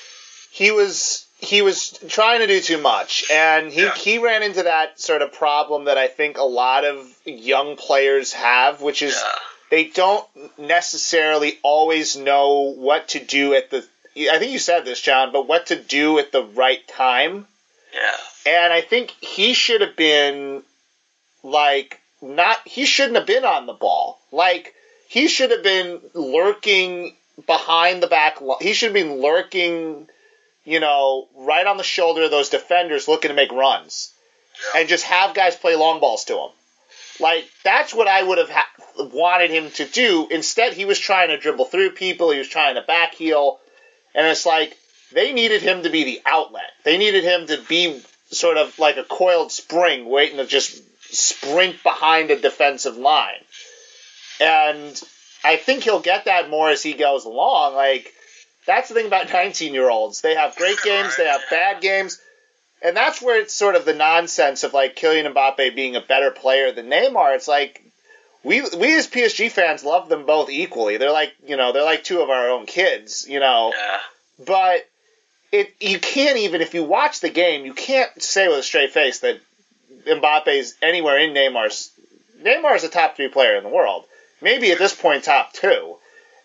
He 0.50 0.72
was 0.72 1.26
he 1.42 1.64
was 1.64 2.00
trying 2.08 2.39
to 2.39 2.48
do 2.48 2.62
too 2.62 2.78
much, 2.78 3.26
and 3.32 3.74
he, 3.74 3.82
yeah. 3.82 3.96
he 3.96 4.20
ran 4.20 4.44
into 4.44 4.64
that 4.64 5.00
sort 5.00 5.24
of 5.24 5.34
problem 5.34 5.86
that 5.86 5.98
I 5.98 6.08
think 6.08 6.38
a 6.38 6.44
lot 6.44 6.86
of 6.86 7.12
young 7.26 7.76
players 7.78 8.32
have, 8.34 8.82
which 8.82 9.02
is 9.02 9.16
yeah. 9.16 9.30
they 9.72 9.86
don't 9.86 10.26
necessarily 10.60 11.58
always 11.64 12.16
know 12.16 12.74
what 12.78 13.10
to 13.10 13.20
do 13.20 13.56
at 13.56 13.72
the. 13.72 13.84
I 14.16 14.38
think 14.38 14.52
you 14.52 14.60
said 14.60 14.86
this, 14.86 15.02
John, 15.02 15.32
but 15.34 15.48
what 15.48 15.68
to 15.68 15.82
do 15.82 16.20
at 16.20 16.32
the 16.32 16.44
right 16.44 16.88
time. 16.88 17.48
Yeah. 17.94 18.54
And 18.64 18.72
I 18.72 18.82
think 18.82 19.12
he 19.20 19.54
should 19.54 19.82
have 19.82 19.96
been 19.96 20.62
like 21.44 22.00
not. 22.22 22.58
He 22.66 22.86
shouldn't 22.86 23.18
have 23.18 23.28
been 23.28 23.46
on 23.46 23.66
the 23.66 23.74
ball. 23.74 24.20
Like 24.32 24.76
he 25.08 25.28
should 25.28 25.50
have 25.50 25.64
been 25.64 26.02
lurking 26.14 27.16
behind 27.48 28.04
the 28.04 28.08
back. 28.08 28.38
He 28.60 28.74
should 28.74 28.96
have 28.96 29.06
been 29.06 29.22
lurking 29.22 30.08
you 30.66 30.80
know, 30.80 31.28
right 31.36 31.66
on 31.66 31.78
the 31.78 31.84
shoulder 31.84 32.24
of 32.24 32.32
those 32.32 32.49
defenders 32.49 33.07
looking 33.07 33.30
to 33.30 33.36
make 33.36 33.51
runs, 33.51 34.14
and 34.76 34.89
just 34.89 35.05
have 35.05 35.36
guys 35.36 35.55
play 35.55 35.76
long 35.76 35.99
balls 35.99 36.26
to 36.26 36.38
him. 36.38 36.49
Like 37.20 37.45
that's 37.64 37.93
what 37.93 38.07
I 38.07 38.24
would 38.24 38.38
have 38.38 38.49
ha- 38.49 38.70
wanted 38.97 39.51
him 39.51 39.72
to 39.72 39.86
do. 39.86 40.28
Instead, 40.30 40.74
he 40.74 40.86
was 40.86 40.99
trying 40.99 41.30
to 41.30 41.38
dribble 41.38 41.66
through 41.66 41.91
people. 41.91 42.32
He 42.32 42.39
was 42.39 42.47
trying 42.47 42.76
to 42.76 42.82
back 42.82 43.16
heel, 43.16 43.59
and 44.16 44.26
it's 44.28 44.45
like 44.45 44.78
they 45.12 45.34
needed 45.34 45.62
him 45.62 45.84
to 45.84 45.89
be 45.89 46.03
the 46.03 46.22
outlet. 46.26 46.72
They 46.84 46.97
needed 46.97 47.24
him 47.24 47.47
to 47.47 47.62
be 47.68 48.01
sort 48.32 48.57
of 48.57 48.78
like 48.80 48.97
a 48.97 49.03
coiled 49.03 49.51
spring, 49.51 50.07
waiting 50.07 50.38
to 50.38 50.45
just 50.45 50.82
sprint 51.14 51.84
behind 51.84 52.32
a 52.32 52.39
defensive 52.39 52.97
line. 52.97 53.43
And 54.39 54.99
I 55.43 55.57
think 55.57 55.84
he'll 55.84 56.01
get 56.01 56.26
that 56.26 56.49
more 56.49 56.70
as 56.70 56.82
he 56.82 56.93
goes 56.93 57.26
along. 57.26 57.76
Like 57.76 58.14
that's 58.66 58.89
the 58.89 58.95
thing 58.95 59.07
about 59.07 59.32
19 59.32 59.74
year 59.74 59.89
olds. 59.89 60.22
They 60.22 60.36
have 60.36 60.55
great 60.55 60.82
games, 60.84 61.18
they 61.18 61.26
have 61.26 61.41
bad 61.49 61.82
games. 61.82 62.20
And 62.84 62.97
that's 62.97 63.22
where 63.22 63.39
it's 63.39 63.53
sort 63.53 63.76
of 63.76 63.86
the 63.86 63.93
nonsense 63.93 64.64
of 64.64 64.74
like 64.74 64.95
Kylian 64.95 65.32
Mbappe 65.34 65.76
being 65.76 65.95
a 65.95 66.01
better 66.01 66.32
player 66.32 66.72
than 66.72 66.89
Neymar. 66.89 67.36
It's 67.36 67.47
like 67.47 67.84
we 68.43 68.62
we 68.62 68.95
as 68.97 69.07
PSG 69.07 69.51
fans 69.51 69.84
love 69.84 70.09
them 70.09 70.26
both 70.26 70.49
equally. 70.49 70.97
They're 70.97 71.12
like 71.12 71.34
you 71.47 71.57
know 71.57 71.72
they're 71.72 71.84
like 71.84 72.03
two 72.03 72.22
of 72.22 72.30
our 72.30 72.49
own 72.49 72.66
kids, 72.66 73.28
you 73.30 73.39
know. 73.39 73.72
Yeah. 73.78 73.99
But 74.45 74.89
it 75.51 75.76
you 75.80 75.99
can't 75.99 76.38
even 76.38 76.62
if 76.62 76.74
you 76.74 76.84
watch 76.84 77.20
the 77.20 77.30
game, 77.30 77.66
you 77.66 77.74
can't 77.74 78.22
say 78.22 78.47
with 78.47 78.59
a 78.59 78.64
straight 78.64 78.91
face 78.91 79.20
that 79.20 79.39
Mbappe's 80.07 80.76
anywhere 80.82 81.20
in 81.20 81.34
Neymar's. 81.34 81.91
Neymar's 82.41 82.84
a 82.84 82.89
top 82.89 83.16
three 83.16 83.28
player 83.28 83.55
in 83.57 83.64
the 83.64 83.70
world. 83.70 84.05
Maybe 84.41 84.72
at 84.72 84.80
this 84.80 84.95
point 84.95 85.24
top 85.24 85.53
two. 85.53 85.97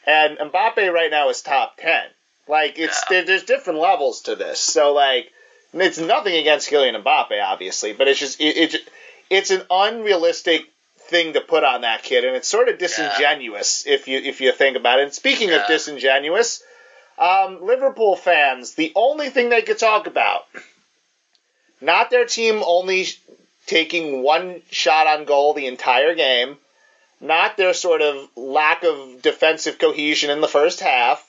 And 0.07 0.39
Mbappe 0.39 0.93
right 0.93 1.11
now 1.11 1.31
is 1.31 1.43
top 1.43 1.77
ten. 1.79 2.05
Like 2.49 2.79
it's 2.79 3.03
yeah. 3.11 3.17
there, 3.17 3.25
there's 3.27 3.43
different 3.45 3.81
levels 3.81 4.23
to 4.23 4.37
this. 4.37 4.61
So 4.61 4.93
like 4.93 5.33
it's 5.73 5.99
nothing 5.99 6.37
against 6.37 6.71
Kylian 6.71 7.03
Mbappe, 7.03 7.43
obviously, 7.43 7.93
but 7.93 8.09
it's 8.09 8.21
just 8.21 8.41
it, 8.41 8.75
it 8.75 8.89
it's 9.31 9.51
an 9.51 9.63
unrealistic 9.71 10.67
thing 10.99 11.35
to 11.35 11.41
put 11.41 11.65
on 11.65 11.83
that 11.83 12.03
kid, 12.03 12.25
and 12.25 12.37
it's 12.37 12.49
sort 12.49 12.69
of 12.69 12.79
disingenuous 12.79 13.85
yeah. 13.87 13.95
if 13.95 14.09
you 14.09 14.19
if 14.19 14.41
you 14.41 14.53
think 14.53 14.77
about 14.77 14.99
it. 14.99 15.05
And 15.05 15.13
speaking 15.13 15.49
yeah. 15.49 15.63
of 15.63 15.67
disingenuous, 15.67 16.63
um, 17.19 17.65
Liverpool 17.65 18.17
fans, 18.17 18.75
the 18.75 18.93
only 18.95 19.31
thing 19.31 19.49
they 19.49 19.63
could 19.63 19.79
talk 19.79 20.07
about, 20.07 20.47
not 21.81 22.11
their 22.11 22.27
team 22.27 22.63
only 22.65 23.07
taking 23.67 24.23
one 24.23 24.63
shot 24.71 25.07
on 25.07 25.25
goal 25.25 25.55
the 25.55 25.67
entire 25.67 26.15
game, 26.15 26.57
not 27.21 27.57
their 27.57 27.75
sort 27.75 28.03
of 28.03 28.29
lack 28.37 28.85
of 28.85 29.23
defensive 29.23 29.79
cohesion 29.79 30.31
in 30.31 30.41
the 30.41 30.49
first 30.49 30.81
half. 30.81 31.27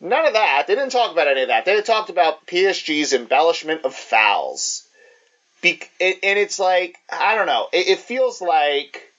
None 0.00 0.26
of 0.26 0.34
that. 0.34 0.66
They 0.66 0.74
didn't 0.74 0.92
talk 0.92 1.12
about 1.12 1.28
any 1.28 1.42
of 1.42 1.48
that. 1.48 1.64
They 1.64 1.80
talked 1.82 2.10
about 2.10 2.46
PSG's 2.46 3.12
embellishment 3.12 3.84
of 3.84 3.94
fouls. 3.94 4.86
Be- 5.62 5.82
and 6.00 6.18
it's 6.22 6.58
like, 6.58 6.98
I 7.10 7.34
don't 7.34 7.46
know, 7.46 7.68
it, 7.72 7.98
feels 7.98 8.42
like 8.42 9.10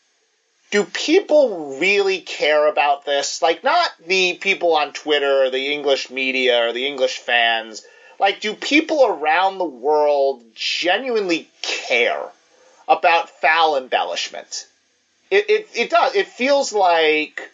do 0.70 0.84
people 0.84 1.78
really 1.80 2.22
care 2.22 2.68
about 2.68 3.06
this? 3.06 3.42
Like, 3.42 3.64
not 3.64 3.90
the 4.06 4.36
people 4.36 4.76
on 4.76 4.94
Twitter 4.94 5.46
or 5.46 5.50
the 5.50 5.74
English 5.74 6.10
media 6.10 6.68
or 6.68 6.74
the 6.74 6.86
English 6.86 7.18
fans. 7.18 7.84
Like, 8.20 8.42
do 8.42 8.54
people 8.54 9.06
around 9.06 9.58
the 9.58 9.66
world 9.66 10.44
genuinely 10.54 11.50
care 11.62 12.30
about 12.88 13.30
foul 13.42 13.78
embellishment? 13.78 14.68
It, 15.30 15.50
it, 15.50 15.68
it 15.76 15.90
does. 15.90 16.16
It 16.16 16.28
feels 16.28 16.74
like, 16.74 17.50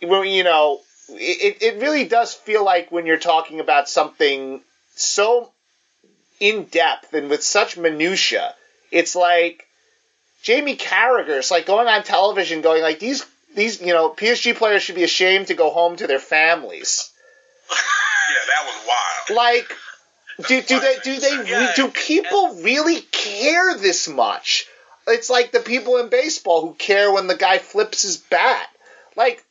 you 0.00 0.44
know, 0.44 0.80
it, 1.10 1.62
it 1.62 1.80
really 1.80 2.04
does 2.04 2.34
feel 2.34 2.64
like 2.64 2.92
when 2.92 3.06
you're 3.06 3.18
talking 3.18 3.60
about 3.60 3.88
something 3.88 4.60
so 4.94 5.50
in 6.40 6.64
depth 6.64 7.14
and 7.14 7.30
with 7.30 7.42
such 7.42 7.76
minutia, 7.76 8.54
it's 8.90 9.16
like 9.16 9.66
Jamie 10.42 10.76
Carragher. 10.76 11.38
It's 11.38 11.50
like 11.50 11.66
going 11.66 11.88
on 11.88 12.02
television, 12.02 12.60
going 12.60 12.82
like 12.82 12.98
these 12.98 13.24
these 13.54 13.80
you 13.80 13.92
know 13.92 14.10
PSG 14.10 14.54
players 14.54 14.82
should 14.82 14.94
be 14.94 15.04
ashamed 15.04 15.48
to 15.48 15.54
go 15.54 15.70
home 15.70 15.96
to 15.96 16.06
their 16.06 16.18
families. 16.18 17.10
yeah, 17.70 17.76
that 18.48 18.66
was 18.66 18.86
wild. 18.86 19.36
Like, 19.36 19.76
do 20.48 20.62
do 20.62 20.80
they 20.80 20.96
do 21.02 21.20
they 21.20 21.72
do 21.74 21.88
people 21.88 22.56
really 22.62 23.00
care 23.00 23.76
this 23.76 24.08
much? 24.08 24.66
It's 25.08 25.30
like 25.30 25.52
the 25.52 25.60
people 25.60 25.96
in 25.98 26.08
baseball 26.08 26.62
who 26.62 26.74
care 26.74 27.12
when 27.12 27.26
the 27.26 27.36
guy 27.36 27.58
flips 27.58 28.02
his 28.02 28.16
bat. 28.16 28.68
Like, 29.16 29.44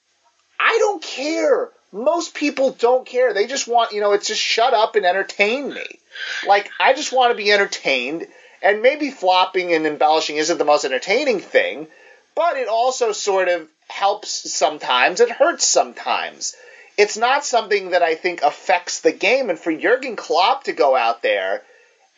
I 0.59 0.77
don't 0.79 1.03
care. 1.03 1.71
Most 1.91 2.33
people 2.33 2.71
don't 2.71 3.05
care. 3.05 3.33
They 3.33 3.47
just 3.47 3.67
want, 3.67 3.91
you 3.91 4.01
know, 4.01 4.13
it's 4.13 4.27
just 4.27 4.41
shut 4.41 4.73
up 4.73 4.95
and 4.95 5.05
entertain 5.05 5.73
me. 5.73 5.99
Like, 6.47 6.69
I 6.79 6.93
just 6.93 7.11
want 7.11 7.31
to 7.31 7.37
be 7.37 7.51
entertained. 7.51 8.27
And 8.61 8.81
maybe 8.81 9.11
flopping 9.11 9.73
and 9.73 9.85
embellishing 9.85 10.37
isn't 10.37 10.57
the 10.57 10.65
most 10.65 10.83
entertaining 10.83 11.39
thing, 11.39 11.87
but 12.35 12.57
it 12.57 12.67
also 12.67 13.11
sort 13.11 13.49
of 13.49 13.67
helps 13.87 14.51
sometimes. 14.51 15.19
It 15.19 15.29
hurts 15.29 15.65
sometimes. 15.65 16.55
It's 16.97 17.17
not 17.17 17.45
something 17.45 17.91
that 17.91 18.01
I 18.01 18.15
think 18.15 18.41
affects 18.41 19.01
the 19.01 19.11
game. 19.11 19.51
And 19.51 19.59
for 19.59 19.71
Jurgen 19.71 20.15
Klopp 20.15 20.63
to 20.63 20.73
go 20.73 20.95
out 20.95 21.21
there 21.21 21.61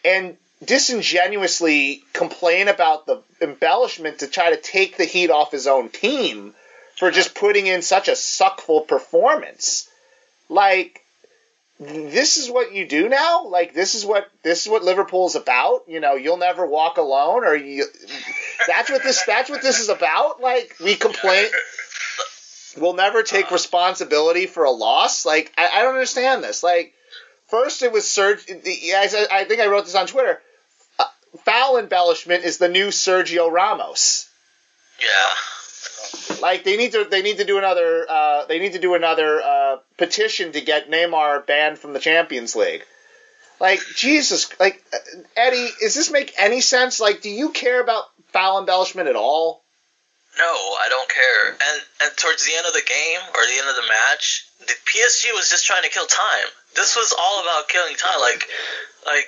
and 0.05 0.37
disingenuously 0.63 2.03
complain 2.13 2.67
about 2.67 3.05
the 3.05 3.21
embellishment 3.41 4.19
to 4.19 4.27
try 4.27 4.49
to 4.49 4.61
take 4.61 4.97
the 4.97 5.05
heat 5.05 5.29
off 5.29 5.51
his 5.51 5.67
own 5.67 5.89
team 5.89 6.53
for 6.97 7.11
just 7.11 7.33
putting 7.33 7.67
in 7.67 7.81
such 7.81 8.09
a 8.09 8.15
suckful 8.15 8.81
performance. 8.81 9.89
Like 10.49 11.01
this 11.79 12.35
is 12.35 12.51
what 12.51 12.73
you 12.73 12.85
do 12.85 13.07
now? 13.07 13.45
Like 13.45 13.73
this 13.73 13.95
is 13.95 14.05
what 14.05 14.29
this 14.43 14.65
is 14.65 14.69
what 14.69 14.83
Liverpool's 14.83 15.35
about? 15.35 15.83
You 15.87 16.01
know, 16.01 16.15
you'll 16.15 16.37
never 16.37 16.65
walk 16.65 16.97
alone 16.97 17.45
or 17.45 17.55
you 17.55 17.85
that's 18.67 18.89
what 18.89 19.01
this 19.01 19.23
that's 19.25 19.49
what 19.49 19.61
this 19.61 19.79
is 19.79 19.87
about? 19.87 20.41
Like 20.41 20.75
we 20.83 20.95
complain 20.95 21.45
we'll 22.77 22.95
never 22.95 23.23
take 23.23 23.45
uh-huh. 23.45 23.55
responsibility 23.55 24.45
for 24.45 24.65
a 24.65 24.71
loss? 24.71 25.25
Like 25.25 25.53
I, 25.57 25.69
I 25.73 25.81
don't 25.83 25.93
understand 25.93 26.43
this. 26.43 26.63
Like 26.63 26.93
first 27.47 27.81
it 27.81 27.93
was 27.93 28.11
Serge 28.11 28.43
I, 28.49 29.27
I 29.31 29.45
think 29.45 29.61
I 29.61 29.67
wrote 29.67 29.85
this 29.85 29.95
on 29.95 30.05
Twitter 30.05 30.41
foul 31.43 31.77
embellishment 31.77 32.43
is 32.43 32.57
the 32.57 32.69
new 32.69 32.87
Sergio 32.87 33.51
Ramos. 33.51 34.29
Yeah. 34.99 36.41
Like 36.41 36.63
they 36.63 36.77
need 36.77 36.93
to 36.93 37.05
they 37.05 37.21
need 37.21 37.37
to 37.37 37.45
do 37.45 37.57
another 37.57 38.05
uh, 38.09 38.45
they 38.45 38.59
need 38.59 38.73
to 38.73 38.79
do 38.79 38.95
another 38.95 39.41
uh, 39.41 39.77
petition 39.97 40.51
to 40.53 40.61
get 40.61 40.89
Neymar 40.89 41.45
banned 41.45 41.79
from 41.79 41.93
the 41.93 41.99
Champions 41.99 42.55
League. 42.55 42.83
Like 43.59 43.81
Jesus, 43.95 44.49
like 44.59 44.81
Eddie, 45.35 45.69
does 45.81 45.95
this 45.95 46.09
make 46.09 46.33
any 46.37 46.61
sense? 46.61 46.99
Like, 46.99 47.21
do 47.21 47.29
you 47.29 47.49
care 47.49 47.81
about 47.81 48.05
foul 48.31 48.59
embellishment 48.59 49.09
at 49.09 49.17
all? 49.17 49.63
No, 50.37 50.45
I 50.45 50.87
don't 50.89 51.09
care. 51.09 51.49
And 51.51 51.81
and 52.03 52.17
towards 52.17 52.45
the 52.45 52.55
end 52.55 52.65
of 52.67 52.73
the 52.73 52.87
game 52.87 53.19
or 53.35 53.45
the 53.45 53.59
end 53.59 53.69
of 53.69 53.75
the 53.75 53.89
match, 53.89 54.47
the 54.59 54.73
PSG 54.87 55.33
was 55.35 55.49
just 55.49 55.65
trying 55.65 55.83
to 55.83 55.89
kill 55.89 56.05
time. 56.05 56.47
This 56.75 56.95
was 56.95 57.13
all 57.17 57.41
about 57.41 57.67
killing 57.67 57.95
time. 57.95 58.19
Like 58.21 58.47
like 59.05 59.27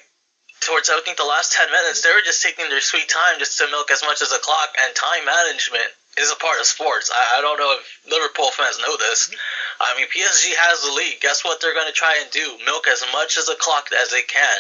towards 0.62 0.90
I 0.90 1.02
think 1.02 1.18
the 1.18 1.28
last 1.28 1.52
ten 1.52 1.70
minutes, 1.70 2.02
they 2.02 2.14
were 2.14 2.24
just 2.24 2.42
taking 2.42 2.70
their 2.70 2.82
sweet 2.82 3.10
time 3.10 3.40
just 3.40 3.58
to 3.58 3.68
milk 3.68 3.92
as 3.92 4.02
much 4.06 4.22
as 4.22 4.32
a 4.32 4.40
clock. 4.40 4.74
And 4.80 4.96
time 4.96 5.26
management 5.26 5.90
is 6.18 6.32
a 6.32 6.38
part 6.38 6.60
of 6.60 6.66
sports. 6.66 7.10
I, 7.10 7.40
I 7.40 7.42
don't 7.42 7.58
know 7.58 7.76
if 7.76 7.84
Liverpool 8.06 8.52
fans 8.54 8.80
know 8.80 8.96
this. 8.98 9.34
I 9.82 9.98
mean, 9.98 10.08
PSG 10.08 10.54
has 10.54 10.86
the 10.86 10.94
lead. 10.94 11.18
Guess 11.20 11.44
what 11.44 11.60
they're 11.60 11.74
going 11.74 11.90
to 11.90 11.98
try 11.98 12.22
and 12.22 12.30
do? 12.32 12.58
Milk 12.64 12.88
as 12.88 13.04
much 13.12 13.38
as 13.38 13.50
a 13.50 13.58
clock 13.58 13.90
as 13.92 14.10
they 14.14 14.22
can. 14.24 14.60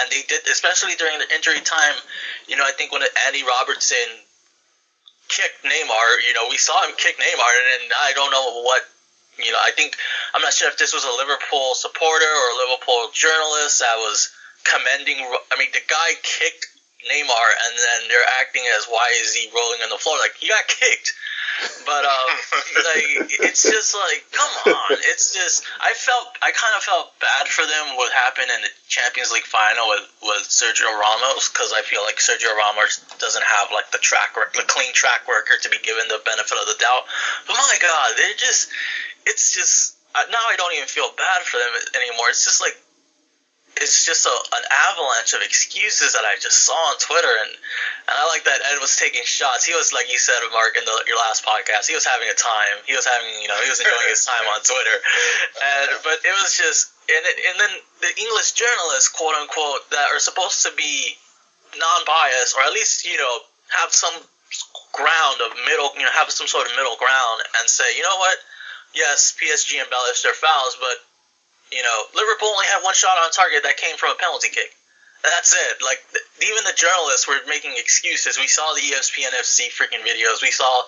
And 0.00 0.10
they 0.10 0.22
did, 0.26 0.42
especially 0.50 0.96
during 0.96 1.18
the 1.18 1.28
injury 1.34 1.60
time. 1.60 1.94
You 2.48 2.56
know, 2.56 2.64
I 2.64 2.72
think 2.72 2.90
when 2.90 3.02
Andy 3.28 3.44
Robertson 3.44 4.10
kicked 5.28 5.62
Neymar, 5.62 6.08
you 6.26 6.34
know, 6.34 6.48
we 6.50 6.58
saw 6.58 6.82
him 6.82 6.94
kick 6.96 7.16
Neymar, 7.16 7.52
and, 7.52 7.68
and 7.82 7.92
I 7.94 8.12
don't 8.14 8.32
know 8.32 8.62
what 8.62 8.82
you 9.38 9.50
know, 9.50 9.58
I 9.58 9.72
think 9.72 9.96
I'm 10.32 10.42
not 10.42 10.52
sure 10.52 10.68
if 10.68 10.78
this 10.78 10.94
was 10.94 11.02
a 11.02 11.10
Liverpool 11.10 11.74
supporter 11.74 12.24
or 12.24 12.46
a 12.54 12.70
Liverpool 12.70 13.10
journalist 13.12 13.80
that 13.80 13.96
was 13.96 14.30
commending. 14.64 15.20
I 15.20 15.54
mean, 15.58 15.70
the 15.72 15.84
guy 15.86 16.16
kicked 16.22 16.66
Neymar, 17.04 17.46
and 17.68 17.72
then 17.78 18.00
they're 18.08 18.30
acting 18.40 18.64
as 18.76 18.86
why 18.88 19.12
is 19.20 19.34
he 19.34 19.48
rolling 19.52 19.84
on 19.84 19.90
the 19.90 20.00
floor? 20.00 20.16
Like 20.18 20.34
he 20.40 20.48
got 20.48 20.66
kicked. 20.66 21.12
But 21.86 22.02
um, 22.02 22.30
like 22.90 23.30
it's 23.46 23.62
just 23.62 23.94
like, 23.94 24.24
come 24.32 24.74
on, 24.74 24.98
it's 25.12 25.30
just 25.32 25.62
I 25.78 25.92
felt 25.94 26.34
I 26.42 26.50
kind 26.50 26.74
of 26.74 26.82
felt 26.82 27.14
bad 27.20 27.46
for 27.46 27.62
them 27.62 27.96
what 27.96 28.10
happened 28.12 28.50
in 28.50 28.60
the 28.62 28.72
Champions 28.88 29.30
League 29.30 29.46
final 29.46 29.88
with 29.88 30.08
with 30.22 30.44
Sergio 30.50 30.90
Ramos 30.90 31.48
because 31.48 31.72
I 31.72 31.82
feel 31.82 32.02
like 32.02 32.18
Sergio 32.18 32.56
Ramos 32.56 32.98
doesn't 33.20 33.44
have 33.44 33.70
like 33.70 33.90
the 33.92 34.02
track 34.02 34.34
the 34.34 34.66
clean 34.66 34.92
track 34.94 35.28
record 35.28 35.62
to 35.62 35.70
be 35.70 35.78
given 35.78 36.08
the 36.08 36.18
benefit 36.24 36.58
of 36.58 36.66
the 36.66 36.78
doubt. 36.80 37.06
But 37.46 37.54
my 37.54 37.78
God, 37.80 38.16
they're 38.16 38.34
just 38.34 38.70
it's 39.26 39.54
just 39.54 39.94
now 40.14 40.42
I 40.48 40.56
don't 40.56 40.74
even 40.74 40.88
feel 40.88 41.10
bad 41.16 41.42
for 41.42 41.58
them 41.58 41.70
anymore. 41.94 42.30
It's 42.30 42.44
just 42.44 42.60
like 42.60 42.74
it's 43.80 44.06
just 44.06 44.26
a, 44.26 44.34
an 44.54 44.64
avalanche 44.90 45.34
of 45.34 45.42
excuses 45.42 46.14
that 46.14 46.22
I 46.22 46.38
just 46.38 46.62
saw 46.62 46.76
on 46.94 46.96
Twitter, 46.98 47.30
and, 47.42 47.50
and 47.50 48.14
I 48.14 48.24
like 48.30 48.44
that 48.44 48.62
Ed 48.70 48.78
was 48.78 48.94
taking 48.96 49.22
shots. 49.26 49.64
He 49.66 49.74
was 49.74 49.92
like 49.92 50.06
you 50.10 50.18
said, 50.18 50.38
Mark, 50.52 50.76
in 50.78 50.84
the, 50.84 50.96
your 51.06 51.18
last 51.18 51.42
podcast, 51.42 51.90
he 51.90 51.94
was 51.94 52.06
having 52.06 52.28
a 52.30 52.36
time. 52.38 52.82
He 52.86 52.94
was 52.94 53.06
having, 53.06 53.34
you 53.42 53.48
know, 53.48 53.58
he 53.62 53.68
was 53.70 53.80
enjoying 53.80 54.10
his 54.10 54.24
time 54.24 54.46
on 54.50 54.62
Twitter, 54.62 54.96
and 54.96 55.88
but 56.06 56.18
it 56.22 56.34
was 56.38 56.54
just, 56.54 56.94
and 57.10 57.22
it, 57.26 57.36
and 57.50 57.56
then 57.58 57.72
the 58.02 58.12
English 58.20 58.54
journalists, 58.54 59.10
quote 59.10 59.34
unquote, 59.34 59.90
that 59.90 60.12
are 60.14 60.22
supposed 60.22 60.62
to 60.64 60.72
be 60.76 61.16
non-biased 61.74 62.54
or 62.54 62.62
at 62.62 62.72
least 62.72 63.02
you 63.02 63.18
know 63.18 63.34
have 63.74 63.90
some 63.90 64.14
ground 64.94 65.42
of 65.42 65.50
middle, 65.66 65.90
you 65.98 66.06
know, 66.06 66.14
have 66.14 66.30
some 66.30 66.46
sort 66.46 66.70
of 66.70 66.72
middle 66.78 66.94
ground, 66.96 67.42
and 67.58 67.68
say, 67.68 67.84
you 67.96 68.02
know 68.02 68.16
what, 68.22 68.38
yes, 68.94 69.34
PSG 69.34 69.82
embellished 69.82 70.22
their 70.22 70.38
fouls, 70.38 70.78
but 70.78 70.96
you 71.74 71.82
know, 71.82 71.98
Liverpool 72.14 72.48
only 72.48 72.66
had 72.70 72.86
one 72.86 72.94
shot 72.94 73.18
on 73.18 73.30
target 73.34 73.66
that 73.66 73.76
came 73.76 73.96
from 73.98 74.14
a 74.14 74.18
penalty 74.18 74.48
kick. 74.48 74.70
That's 75.24 75.56
it. 75.56 75.80
Like 75.80 76.04
even 76.44 76.68
the 76.68 76.76
journalists 76.76 77.24
were 77.24 77.40
making 77.48 77.80
excuses. 77.80 78.36
We 78.36 78.44
saw 78.44 78.76
the 78.76 78.84
ESPN 78.84 79.32
FC 79.32 79.72
freaking 79.72 80.04
videos. 80.04 80.44
We 80.44 80.52
saw 80.52 80.84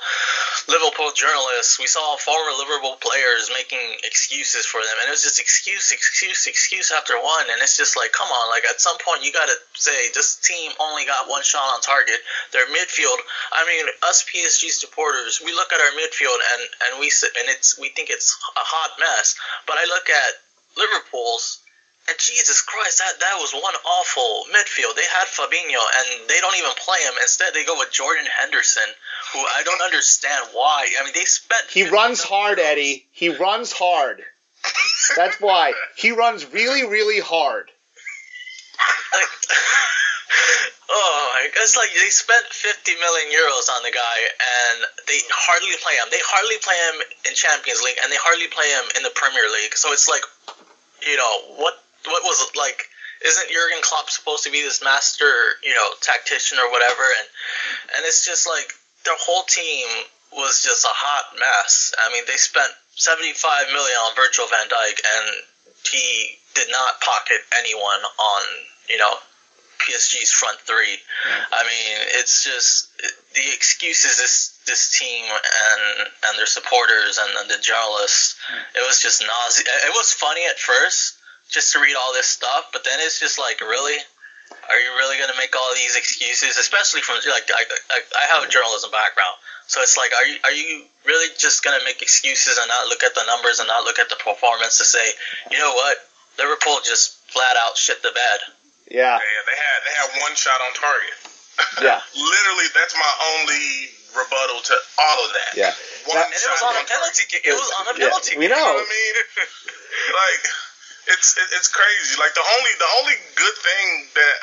Liverpool 0.68 1.08
journalists. 1.16 1.80
We 1.80 1.88
saw 1.88 2.20
former 2.20 2.52
Liverpool 2.52 3.00
players 3.00 3.48
making 3.48 3.80
excuses 4.04 4.68
for 4.68 4.84
them, 4.84 4.92
and 5.00 5.08
it 5.08 5.16
was 5.16 5.24
just 5.24 5.40
excuse, 5.40 5.88
excuse, 5.88 6.44
excuse 6.46 6.92
after 6.92 7.16
one. 7.16 7.48
And 7.48 7.64
it's 7.64 7.80
just 7.80 7.96
like, 7.96 8.12
come 8.12 8.28
on. 8.28 8.52
Like 8.52 8.68
at 8.68 8.76
some 8.76 9.00
point, 9.00 9.24
you 9.24 9.32
got 9.32 9.48
to 9.48 9.56
say 9.72 10.12
this 10.12 10.36
team 10.44 10.68
only 10.84 11.08
got 11.08 11.32
one 11.32 11.42
shot 11.42 11.72
on 11.72 11.80
target. 11.80 12.20
Their 12.52 12.68
midfield. 12.76 13.16
I 13.56 13.64
mean, 13.64 13.88
us 14.04 14.20
PSG 14.28 14.68
supporters, 14.68 15.40
we 15.40 15.56
look 15.56 15.72
at 15.72 15.80
our 15.80 15.96
midfield 15.96 16.36
and 16.52 16.62
and 16.84 17.00
we 17.00 17.08
and 17.40 17.48
it's 17.48 17.80
we 17.80 17.88
think 17.88 18.12
it's 18.12 18.36
a 18.52 18.64
hot 18.68 19.00
mess. 19.00 19.32
But 19.64 19.80
I 19.80 19.88
look 19.88 20.12
at 20.12 20.44
Liverpool's, 20.76 21.60
and 22.08 22.16
Jesus 22.18 22.62
Christ, 22.62 22.98
that, 22.98 23.18
that 23.18 23.36
was 23.38 23.52
one 23.52 23.74
awful 23.74 24.44
midfield. 24.54 24.94
They 24.94 25.06
had 25.10 25.26
Fabinho, 25.26 25.82
and 25.98 26.28
they 26.28 26.38
don't 26.40 26.56
even 26.56 26.70
play 26.84 26.98
him. 27.02 27.14
Instead, 27.20 27.52
they 27.52 27.64
go 27.64 27.76
with 27.78 27.90
Jordan 27.90 28.26
Henderson, 28.38 28.86
who 29.32 29.40
I 29.40 29.62
don't 29.64 29.82
understand 29.82 30.46
why. 30.52 30.86
I 31.00 31.04
mean, 31.04 31.12
they 31.14 31.24
spent. 31.24 31.64
He 31.68 31.88
runs 31.88 32.22
hard, 32.22 32.60
Eddie. 32.60 33.06
He 33.10 33.30
runs 33.30 33.72
hard. 33.72 34.22
That's 35.16 35.40
why. 35.40 35.72
He 35.96 36.12
runs 36.12 36.46
really, 36.52 36.86
really 36.86 37.20
hard. 37.20 37.70
Oh, 40.88 41.50
it's 41.58 41.76
like 41.76 41.90
they 41.92 42.10
spent 42.14 42.46
50 42.46 42.94
million 43.02 43.28
euros 43.34 43.66
on 43.74 43.82
the 43.82 43.90
guy, 43.90 44.18
and 44.38 44.76
they 45.10 45.18
hardly 45.34 45.74
play 45.82 45.98
him. 45.98 46.06
They 46.14 46.22
hardly 46.22 46.58
play 46.62 46.78
him 46.78 46.96
in 47.26 47.34
Champions 47.34 47.82
League, 47.82 47.98
and 48.02 48.10
they 48.10 48.20
hardly 48.22 48.46
play 48.46 48.70
him 48.70 48.86
in 48.94 49.02
the 49.02 49.10
Premier 49.14 49.50
League. 49.50 49.74
So 49.74 49.90
it's 49.90 50.06
like, 50.06 50.22
you 51.02 51.18
know, 51.18 51.58
what 51.58 51.74
what 52.06 52.22
was 52.22 52.38
it 52.46 52.54
like? 52.54 52.86
Isn't 53.24 53.50
Jurgen 53.50 53.82
Klopp 53.82 54.10
supposed 54.10 54.44
to 54.44 54.52
be 54.52 54.62
this 54.62 54.84
master, 54.84 55.58
you 55.64 55.74
know, 55.74 55.88
tactician 56.00 56.58
or 56.62 56.70
whatever? 56.70 57.02
And 57.02 57.26
and 57.98 58.00
it's 58.06 58.22
just 58.22 58.46
like 58.46 58.70
their 59.04 59.18
whole 59.18 59.42
team 59.42 59.86
was 60.32 60.62
just 60.62 60.84
a 60.84 60.92
hot 60.92 61.34
mess. 61.34 61.94
I 61.98 62.12
mean, 62.12 62.24
they 62.26 62.36
spent 62.36 62.70
75 62.94 63.72
million 63.72 63.98
on 64.06 64.14
Virgil 64.14 64.46
van 64.46 64.68
Dijk, 64.68 64.96
and 65.02 65.26
he 65.90 66.38
did 66.54 66.68
not 66.70 67.00
pocket 67.00 67.40
anyone 67.58 68.02
on, 68.18 68.42
you 68.88 68.98
know, 68.98 69.14
PSG's 69.86 70.32
front 70.32 70.58
three. 70.60 70.98
I 71.52 71.62
mean, 71.62 71.96
it's 72.18 72.44
just 72.44 72.90
the 73.34 73.46
excuses 73.54 74.18
this 74.18 74.58
this 74.66 74.98
team 74.98 75.24
and 75.30 76.08
and 76.28 76.38
their 76.38 76.50
supporters 76.50 77.18
and, 77.18 77.30
and 77.38 77.50
the 77.50 77.62
journalists. 77.62 78.36
It 78.74 78.82
was 78.86 79.00
just 79.00 79.22
nausea. 79.22 79.64
It 79.86 79.94
was 79.94 80.12
funny 80.12 80.44
at 80.46 80.58
first 80.58 81.16
just 81.48 81.72
to 81.72 81.80
read 81.80 81.94
all 81.94 82.12
this 82.12 82.26
stuff, 82.26 82.70
but 82.72 82.82
then 82.84 82.98
it's 83.00 83.20
just 83.20 83.38
like, 83.38 83.60
really. 83.60 83.96
Are 84.46 84.78
you 84.78 84.94
really 84.94 85.18
gonna 85.18 85.38
make 85.38 85.54
all 85.58 85.74
these 85.74 85.96
excuses, 85.96 86.54
especially 86.54 87.02
from 87.02 87.18
like 87.26 87.50
I, 87.50 87.66
I, 87.66 87.98
I 87.98 88.24
have 88.30 88.46
a 88.46 88.50
journalism 88.50 88.90
background, 88.94 89.34
so 89.66 89.82
it's 89.82 89.96
like, 89.96 90.14
are 90.14 90.26
you 90.26 90.38
are 90.44 90.52
you 90.52 90.84
really 91.04 91.34
just 91.38 91.64
gonna 91.64 91.82
make 91.84 92.00
excuses 92.02 92.58
and 92.58 92.68
not 92.68 92.86
look 92.86 93.02
at 93.02 93.14
the 93.14 93.24
numbers 93.26 93.58
and 93.58 93.66
not 93.66 93.82
look 93.82 93.98
at 93.98 94.08
the 94.08 94.16
performance 94.16 94.78
to 94.78 94.84
say, 94.84 95.02
you 95.50 95.58
know 95.58 95.74
what, 95.74 95.98
Liverpool 96.38 96.78
just 96.84 97.18
flat 97.30 97.56
out 97.58 97.76
shit 97.76 98.02
the 98.02 98.12
bed. 98.14 98.38
Yeah. 98.90 99.18
Yeah, 99.18 99.42
they 99.46 99.56
had 99.58 99.78
they 99.86 99.94
had 99.98 100.08
one 100.22 100.34
shot 100.36 100.60
on 100.62 100.72
target. 100.74 101.16
Yeah. 101.80 102.00
Literally, 102.12 102.68
that's 102.76 102.92
my 102.96 103.12
only 103.36 103.88
rebuttal 104.12 104.60
to 104.60 104.76
all 105.00 105.18
of 105.24 105.30
that. 105.32 105.52
Yeah. 105.56 105.72
One 106.04 106.20
Now- 106.20 106.28
And 106.28 106.36
it 106.36 106.48
was 106.52 106.60
on 106.64 106.76
a 106.76 106.84
penalty 106.84 107.24
kick. 107.32 107.48
It 107.48 107.56
was 107.56 107.68
on 107.80 107.84
a 107.88 107.92
Yeah, 107.96 108.12
penalty 108.12 108.36
we 108.36 108.44
kick. 108.44 108.52
You 108.52 108.52
know. 108.52 108.60
know 108.60 108.76
what 108.76 108.84
I 108.84 108.92
mean? 108.92 109.14
like, 110.20 110.44
it's 111.16 111.32
it, 111.36 111.48
it's 111.56 111.68
crazy. 111.72 112.16
Like 112.20 112.36
the 112.36 112.44
only 112.44 112.72
the 112.76 112.90
only 113.00 113.16
good 113.40 113.56
thing 113.56 113.84
that 114.20 114.36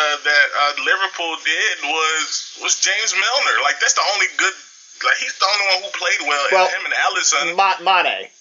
uh, 0.00 0.16
that 0.24 0.46
uh, 0.52 0.72
Liverpool 0.84 1.36
did 1.44 1.76
was 1.92 2.56
was 2.64 2.80
James 2.80 3.12
Milner. 3.12 3.56
Like 3.60 3.76
that's 3.84 3.96
the 4.00 4.04
only 4.16 4.28
good. 4.40 4.56
Like 5.04 5.16
he's 5.20 5.36
the 5.36 5.48
only 5.48 5.66
one 5.76 5.80
who 5.84 5.90
played 5.96 6.20
well. 6.24 6.44
Well, 6.56 6.68
and 6.68 6.72
him 6.76 6.84
and 6.88 6.96
Alisson. 7.04 7.44
Ma- 7.56 7.80
Mane. 7.84 8.28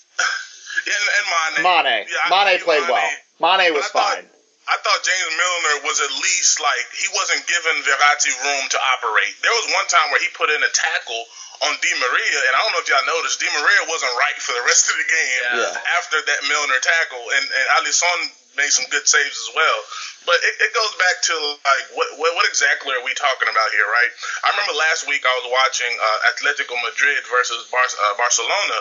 Yeah, 0.88 0.96
and, 0.96 1.08
and 1.20 1.28
Mane. 1.28 1.64
Mane. 1.68 1.98
Yeah, 2.08 2.32
Mane 2.32 2.60
played 2.64 2.88
Mane- 2.88 2.96
well. 2.96 3.58
Mane 3.60 3.74
was 3.76 3.84
But 3.92 4.00
I 4.00 4.04
thought- 4.04 4.16
fine. 4.24 4.28
I 4.70 4.78
thought 4.86 5.02
James 5.02 5.34
Milner 5.34 5.76
was 5.90 5.98
at 6.00 6.14
least 6.22 6.62
like 6.62 6.86
he 6.94 7.10
wasn't 7.18 7.42
giving 7.50 7.82
Verratti 7.82 8.30
room 8.46 8.70
to 8.70 8.80
operate. 8.98 9.34
There 9.42 9.54
was 9.54 9.66
one 9.74 9.88
time 9.90 10.14
where 10.14 10.22
he 10.22 10.30
put 10.38 10.54
in 10.54 10.62
a 10.62 10.70
tackle 10.70 11.26
on 11.66 11.76
Di 11.84 11.92
Maria, 12.00 12.40
and 12.48 12.54
I 12.56 12.60
don't 12.64 12.72
know 12.72 12.80
if 12.80 12.88
y'all 12.88 13.04
noticed, 13.10 13.42
Di 13.42 13.50
Maria 13.52 13.82
wasn't 13.92 14.14
right 14.16 14.38
for 14.40 14.54
the 14.56 14.64
rest 14.64 14.88
of 14.88 14.96
the 14.96 15.08
game 15.10 15.44
Yeah. 15.60 15.98
after 16.00 16.22
that 16.22 16.40
Milner 16.48 16.80
tackle, 16.80 17.26
and 17.36 17.44
and 17.50 17.66
Alisson 17.82 18.20
made 18.58 18.72
some 18.72 18.88
good 18.90 19.06
saves 19.08 19.38
as 19.38 19.50
well. 19.56 19.80
But 20.26 20.36
it, 20.44 20.56
it 20.70 20.72
goes 20.74 20.94
back 21.00 21.18
to 21.32 21.36
like 21.66 21.86
what, 21.98 22.08
what 22.22 22.32
what 22.38 22.46
exactly 22.48 22.94
are 22.96 23.04
we 23.04 23.12
talking 23.18 23.50
about 23.52 23.70
here, 23.76 23.86
right? 23.90 24.12
I 24.46 24.54
remember 24.56 24.74
last 24.78 25.04
week 25.10 25.26
I 25.26 25.34
was 25.42 25.48
watching 25.52 25.92
uh, 25.98 26.30
Atletico 26.32 26.76
Madrid 26.80 27.26
versus 27.28 27.66
Bar- 27.74 27.98
uh, 28.08 28.16
Barcelona, 28.16 28.78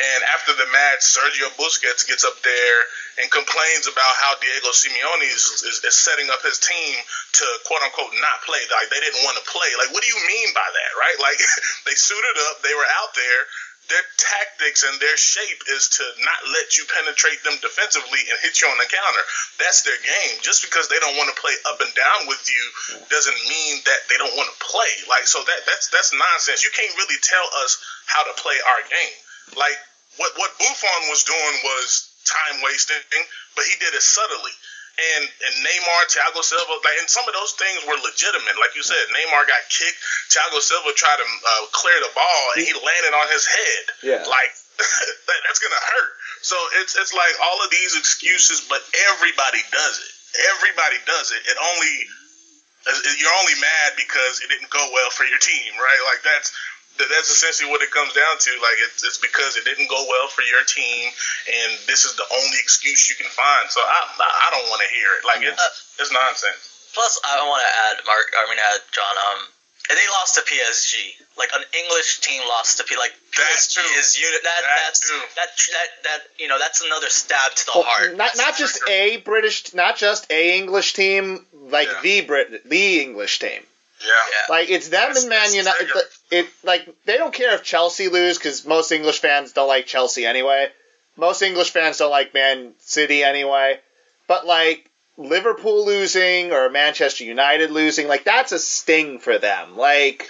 and 0.00 0.24
after 0.32 0.56
the 0.56 0.64
match, 0.72 1.04
Sergio 1.04 1.52
Busquets 1.60 2.08
gets 2.08 2.24
up 2.24 2.40
there 2.40 2.78
and 3.20 3.28
complains 3.28 3.84
about 3.84 4.14
how 4.24 4.32
Diego 4.40 4.72
Simeone 4.72 5.28
is, 5.28 5.44
is, 5.68 5.84
is 5.84 5.96
setting 5.96 6.32
up 6.32 6.40
his 6.40 6.56
team 6.56 6.96
to 7.36 7.44
quote 7.68 7.84
unquote 7.84 8.16
not 8.24 8.40
play. 8.48 8.60
Like 8.72 8.88
they 8.88 9.04
didn't 9.04 9.20
want 9.20 9.36
to 9.36 9.44
play. 9.44 9.68
Like 9.76 9.92
what 9.92 10.00
do 10.00 10.08
you 10.08 10.20
mean 10.24 10.48
by 10.56 10.64
that, 10.64 10.92
right? 10.96 11.16
Like 11.22 11.38
they 11.86 11.94
suited 11.94 12.36
up, 12.50 12.64
they 12.64 12.74
were 12.74 12.88
out 13.04 13.14
there. 13.14 13.40
Their 13.90 14.06
tactics 14.16 14.82
and 14.82 14.96
their 14.98 15.18
shape 15.18 15.60
is 15.68 16.00
to 16.00 16.04
not 16.24 16.40
let 16.50 16.78
you 16.78 16.86
penetrate 16.88 17.44
them 17.44 17.58
defensively 17.60 18.22
and 18.30 18.38
hit 18.40 18.62
you 18.62 18.66
on 18.70 18.78
the 18.78 18.88
counter. 18.88 19.24
That's 19.58 19.82
their 19.82 19.98
game. 20.00 20.40
Just 20.40 20.64
because 20.64 20.88
they 20.88 20.98
don't 20.98 21.18
want 21.18 21.28
to 21.34 21.38
play 21.38 21.52
up 21.68 21.78
and 21.82 21.92
down 21.92 22.26
with 22.26 22.42
you 22.48 22.64
doesn't 23.10 23.38
mean 23.46 23.82
that 23.84 24.08
they 24.08 24.16
don't 24.16 24.34
want 24.34 24.48
to 24.48 24.58
play. 24.64 24.92
Like 25.06 25.28
so 25.28 25.44
that 25.44 25.60
that's 25.68 25.92
that's 25.92 26.10
nonsense. 26.16 26.64
You 26.64 26.72
can't 26.72 26.96
really 26.96 27.20
tell 27.20 27.46
us 27.62 27.76
how 28.06 28.24
to 28.24 28.32
play 28.40 28.56
our 28.56 28.82
game. 28.88 29.18
Like 29.56 29.78
what 30.16 30.32
what 30.36 30.52
Buffon 30.58 31.02
was 31.08 31.24
doing 31.24 31.54
was 31.64 32.08
time 32.24 32.62
wasting, 32.62 33.00
but 33.56 33.64
he 33.66 33.74
did 33.80 33.94
it 33.94 34.02
subtly. 34.04 34.52
And 34.92 35.24
and 35.24 35.54
Neymar, 35.64 36.00
Thiago 36.12 36.44
Silva, 36.44 36.68
like, 36.84 37.00
and 37.00 37.08
some 37.08 37.24
of 37.24 37.32
those 37.32 37.56
things 37.56 37.80
were 37.88 37.96
legitimate. 38.04 38.60
Like 38.60 38.76
you 38.76 38.84
said, 38.84 39.00
Neymar 39.08 39.48
got 39.48 39.64
kicked. 39.72 39.96
Thiago 40.28 40.60
Silva 40.60 40.92
tried 40.92 41.16
to 41.16 41.24
uh, 41.24 41.64
clear 41.72 41.96
the 42.04 42.12
ball, 42.12 42.42
and 42.56 42.60
he 42.60 42.76
landed 42.76 43.16
on 43.16 43.26
his 43.32 43.48
head. 43.48 43.84
Yeah. 44.04 44.22
Like 44.28 44.52
that, 45.28 45.38
that's 45.48 45.64
gonna 45.64 45.80
hurt. 45.80 46.12
So 46.44 46.56
it's 46.84 46.92
it's 47.00 47.16
like 47.16 47.34
all 47.40 47.64
of 47.64 47.72
these 47.72 47.96
excuses, 47.96 48.68
but 48.68 48.84
everybody 49.08 49.64
does 49.72 49.96
it. 49.96 50.12
Everybody 50.60 51.00
does 51.08 51.32
it. 51.32 51.40
It 51.40 51.56
only 51.56 51.94
you're 53.16 53.36
only 53.40 53.56
mad 53.62 53.94
because 53.96 54.42
it 54.42 54.50
didn't 54.50 54.68
go 54.68 54.82
well 54.92 55.10
for 55.14 55.24
your 55.24 55.38
team, 55.38 55.72
right? 55.78 56.02
Like 56.04 56.20
that's 56.20 56.50
that- 56.50 56.71
that's 56.98 57.30
essentially 57.30 57.70
what 57.70 57.82
it 57.82 57.90
comes 57.90 58.12
down 58.12 58.34
to. 58.38 58.50
Like 58.60 58.78
it's, 58.88 59.02
it's 59.04 59.18
because 59.18 59.56
it 59.56 59.64
didn't 59.64 59.88
go 59.88 60.00
well 60.08 60.28
for 60.28 60.42
your 60.42 60.62
team, 60.64 61.10
and 61.48 61.70
this 61.86 62.04
is 62.04 62.14
the 62.16 62.26
only 62.32 62.58
excuse 62.60 63.08
you 63.10 63.16
can 63.16 63.30
find. 63.30 63.70
So 63.70 63.80
I 63.80 64.00
I 64.18 64.48
don't 64.52 64.68
want 64.68 64.82
to 64.82 64.90
hear 64.94 65.10
it. 65.16 65.22
Like 65.26 65.40
it's 65.42 65.62
it's 65.98 66.12
nonsense. 66.12 66.68
Plus, 66.94 67.20
I 67.24 67.40
want 67.48 67.64
to 67.64 67.70
add, 67.88 68.04
Mark. 68.04 68.26
I 68.36 68.44
mean, 68.50 68.58
add 68.60 68.80
John. 68.92 69.16
Um, 69.16 69.48
and 69.90 69.96
they 69.98 70.06
lost 70.20 70.34
to 70.36 70.42
PSG. 70.42 71.16
Like 71.38 71.48
an 71.56 71.64
English 71.72 72.20
team 72.20 72.42
lost 72.46 72.76
to 72.78 72.84
P. 72.84 72.94
Like 72.96 73.12
That 73.36 73.48
PSG 73.56 73.74
too. 73.80 73.98
is 73.98 74.20
unit. 74.20 74.42
That, 74.44 74.60
That 74.60 74.78
that's 74.84 75.00
too. 75.00 75.20
that 75.36 75.48
that 75.72 75.88
that 76.04 76.20
you 76.38 76.48
know 76.48 76.58
that's 76.58 76.82
another 76.84 77.08
stab 77.08 77.52
to 77.54 77.66
the 77.66 77.72
Well, 77.74 77.84
heart. 77.84 78.16
not 78.16 78.36
not 78.36 78.56
just 78.58 78.80
a 78.88 79.16
British, 79.24 79.72
not 79.74 79.96
just 79.96 80.30
a 80.30 80.56
English 80.58 80.92
team, 80.92 81.46
like 81.54 81.88
Yeah. 81.88 82.00
the 82.02 82.20
Brit, 82.20 82.68
the 82.68 83.00
English 83.00 83.38
team. 83.38 83.64
Yeah. 84.04 84.08
Yeah. 84.08 84.52
Like 84.54 84.68
it's 84.70 84.88
them 84.88 85.00
That's- 85.14 85.22
and 85.22 85.30
Man 85.30 85.40
that's 85.40 85.54
United. 85.54 85.88
It 86.32 86.48
like 86.64 86.88
they 87.04 87.18
don't 87.18 87.34
care 87.34 87.54
if 87.54 87.62
Chelsea 87.62 88.08
lose 88.08 88.38
because 88.38 88.66
most 88.66 88.90
English 88.90 89.20
fans 89.20 89.52
don't 89.52 89.68
like 89.68 89.86
Chelsea 89.86 90.24
anyway. 90.24 90.68
Most 91.14 91.42
English 91.42 91.70
fans 91.70 91.98
don't 91.98 92.10
like 92.10 92.32
Man 92.32 92.72
City 92.78 93.22
anyway. 93.22 93.78
But 94.26 94.46
like 94.46 94.90
Liverpool 95.18 95.84
losing 95.84 96.52
or 96.52 96.70
Manchester 96.70 97.24
United 97.24 97.70
losing, 97.70 98.08
like 98.08 98.24
that's 98.24 98.50
a 98.52 98.58
sting 98.58 99.18
for 99.18 99.36
them. 99.36 99.76
Like 99.76 100.26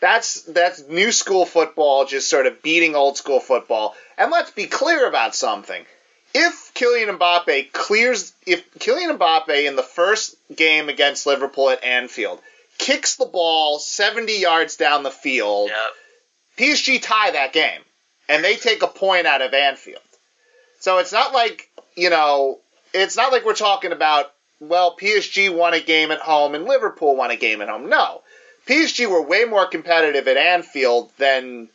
that's 0.00 0.40
that's 0.44 0.88
new 0.88 1.12
school 1.12 1.44
football 1.44 2.06
just 2.06 2.30
sort 2.30 2.46
of 2.46 2.62
beating 2.62 2.96
old 2.96 3.18
school 3.18 3.38
football. 3.38 3.94
And 4.16 4.30
let's 4.30 4.50
be 4.50 4.66
clear 4.66 5.06
about 5.06 5.34
something. 5.34 5.84
If 6.32 6.72
Kylian 6.74 7.18
Mbappe 7.18 7.70
clears 7.72 8.32
if 8.46 8.72
Kylian 8.78 9.18
Mbappe 9.18 9.68
in 9.68 9.76
the 9.76 9.82
first 9.82 10.36
game 10.56 10.88
against 10.88 11.26
Liverpool 11.26 11.68
at 11.68 11.84
Anfield 11.84 12.40
kicks 12.78 13.16
the 13.16 13.26
ball 13.26 13.78
70 13.78 14.38
yards 14.40 14.76
down 14.76 15.02
the 15.02 15.10
field, 15.10 15.70
Yep. 15.70 15.78
PSG 16.58 17.02
tie 17.02 17.30
that 17.32 17.52
game 17.52 17.80
and 18.28 18.42
they 18.44 18.56
take 18.56 18.82
a 18.82 18.86
point 18.88 19.26
out 19.26 19.42
of 19.42 19.52
Anfield. 19.54 20.00
So 20.80 20.98
it's 20.98 21.12
not 21.12 21.32
like, 21.32 21.68
you 21.96 22.10
know, 22.10 22.60
it's 22.92 23.16
not 23.16 23.32
like 23.32 23.44
we're 23.44 23.54
talking 23.54 23.92
about, 23.92 24.32
well, 24.60 24.96
PSG 24.96 25.54
won 25.54 25.74
a 25.74 25.80
game 25.80 26.10
at 26.10 26.20
home 26.20 26.54
and 26.54 26.64
Liverpool 26.64 27.16
won 27.16 27.30
a 27.30 27.36
game 27.36 27.60
at 27.62 27.68
home. 27.68 27.88
No. 27.88 28.22
PSG 28.66 29.06
were 29.08 29.20
way 29.22 29.44
more 29.44 29.66
competitive 29.66 30.26
at 30.28 30.36
Anfield 30.36 31.10
than 31.18 31.68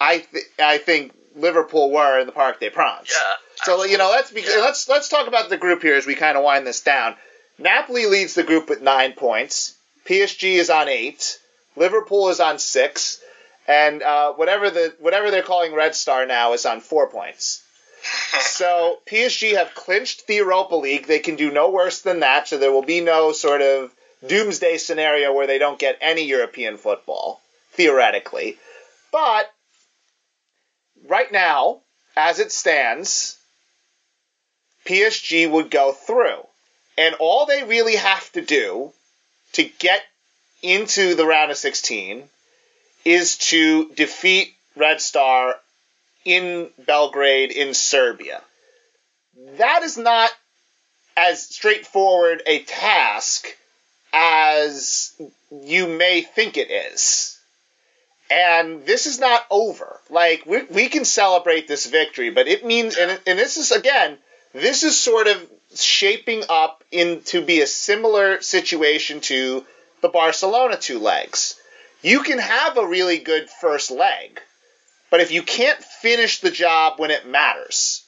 I 0.00 0.18
th- 0.18 0.44
I 0.58 0.78
think 0.78 1.12
Liverpool 1.36 1.90
were 1.90 2.18
in 2.20 2.26
the 2.26 2.32
Parc 2.32 2.60
des 2.60 2.70
Princes. 2.70 3.14
Yeah. 3.14 3.34
So 3.64 3.84
you 3.84 3.98
know, 3.98 4.10
let's 4.10 4.30
be, 4.30 4.40
Yeah. 4.42 4.58
let's 4.62 4.88
let's 4.88 5.08
talk 5.08 5.26
about 5.28 5.48
the 5.50 5.56
group 5.56 5.82
here 5.82 5.94
as 5.94 6.06
we 6.06 6.14
kind 6.14 6.36
of 6.38 6.44
wind 6.44 6.66
this 6.66 6.80
down. 6.80 7.16
Napoli 7.58 8.06
leads 8.06 8.34
the 8.34 8.42
group 8.42 8.68
with 8.68 8.80
nine 8.82 9.12
points. 9.12 9.74
PSG 10.06 10.54
is 10.54 10.70
on 10.70 10.88
eight. 10.88 11.38
Liverpool 11.76 12.28
is 12.28 12.40
on 12.40 12.58
six, 12.58 13.20
and 13.66 14.02
uh, 14.02 14.32
whatever 14.34 14.70
the 14.70 14.94
whatever 15.00 15.30
they're 15.30 15.42
calling 15.42 15.74
Red 15.74 15.94
Star 15.94 16.26
now 16.26 16.52
is 16.52 16.66
on 16.66 16.80
four 16.80 17.08
points. 17.08 17.62
so 18.40 18.98
PSG 19.06 19.56
have 19.56 19.74
clinched 19.74 20.26
the 20.26 20.36
Europa 20.36 20.76
League. 20.76 21.06
They 21.06 21.20
can 21.20 21.36
do 21.36 21.50
no 21.50 21.70
worse 21.70 22.02
than 22.02 22.20
that. 22.20 22.48
So 22.48 22.58
there 22.58 22.72
will 22.72 22.82
be 22.82 23.00
no 23.00 23.32
sort 23.32 23.62
of 23.62 23.92
doomsday 24.26 24.78
scenario 24.78 25.32
where 25.32 25.46
they 25.46 25.58
don't 25.58 25.78
get 25.78 25.98
any 26.00 26.24
European 26.26 26.76
football 26.76 27.40
theoretically. 27.72 28.58
But 29.10 29.52
right 31.06 31.30
now, 31.32 31.80
as 32.16 32.38
it 32.38 32.52
stands, 32.52 33.38
PSG 34.86 35.50
would 35.50 35.70
go 35.70 35.92
through. 35.92 36.46
And 36.96 37.14
all 37.16 37.46
they 37.46 37.64
really 37.64 37.96
have 37.96 38.30
to 38.32 38.40
do 38.40 38.92
to 39.54 39.64
get 39.64 40.02
into 40.62 41.14
the 41.14 41.26
round 41.26 41.50
of 41.50 41.56
16 41.56 42.24
is 43.04 43.36
to 43.36 43.90
defeat 43.94 44.54
Red 44.76 45.00
Star 45.00 45.56
in 46.24 46.70
Belgrade 46.78 47.52
in 47.52 47.74
Serbia. 47.74 48.40
That 49.58 49.82
is 49.82 49.98
not 49.98 50.30
as 51.16 51.48
straightforward 51.48 52.42
a 52.46 52.60
task 52.60 53.46
as 54.12 55.12
you 55.50 55.86
may 55.86 56.22
think 56.22 56.56
it 56.56 56.70
is. 56.70 57.38
And 58.30 58.86
this 58.86 59.06
is 59.06 59.18
not 59.18 59.44
over. 59.50 60.00
Like, 60.08 60.46
we, 60.46 60.62
we 60.64 60.88
can 60.88 61.04
celebrate 61.04 61.68
this 61.68 61.86
victory, 61.86 62.30
but 62.30 62.48
it 62.48 62.64
means, 62.64 62.96
and, 62.96 63.20
and 63.26 63.38
this 63.38 63.58
is, 63.58 63.70
again, 63.70 64.16
this 64.52 64.82
is 64.82 64.98
sort 64.98 65.26
of 65.26 65.46
shaping 65.82 66.44
up 66.48 66.84
into 66.90 67.42
be 67.42 67.60
a 67.60 67.66
similar 67.66 68.40
situation 68.40 69.20
to 69.22 69.64
the 70.00 70.08
Barcelona 70.08 70.76
two 70.76 70.98
legs. 70.98 71.56
You 72.02 72.22
can 72.22 72.38
have 72.38 72.76
a 72.76 72.86
really 72.86 73.18
good 73.18 73.48
first 73.48 73.90
leg, 73.90 74.40
but 75.10 75.20
if 75.20 75.30
you 75.30 75.42
can't 75.42 75.82
finish 75.82 76.40
the 76.40 76.50
job 76.50 76.98
when 76.98 77.10
it 77.10 77.26
matters, 77.26 78.04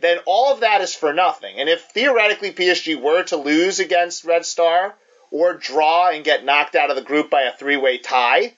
then 0.00 0.18
all 0.26 0.52
of 0.52 0.60
that 0.60 0.80
is 0.80 0.94
for 0.94 1.12
nothing. 1.12 1.58
And 1.58 1.68
if 1.68 1.82
theoretically 1.82 2.52
PSG 2.52 3.00
were 3.00 3.22
to 3.24 3.36
lose 3.36 3.80
against 3.80 4.24
Red 4.24 4.46
Star 4.46 4.94
or 5.30 5.54
draw 5.54 6.10
and 6.10 6.24
get 6.24 6.44
knocked 6.44 6.74
out 6.74 6.90
of 6.90 6.96
the 6.96 7.02
group 7.02 7.30
by 7.30 7.42
a 7.42 7.56
three 7.56 7.76
way 7.76 7.98
tie, 7.98 8.54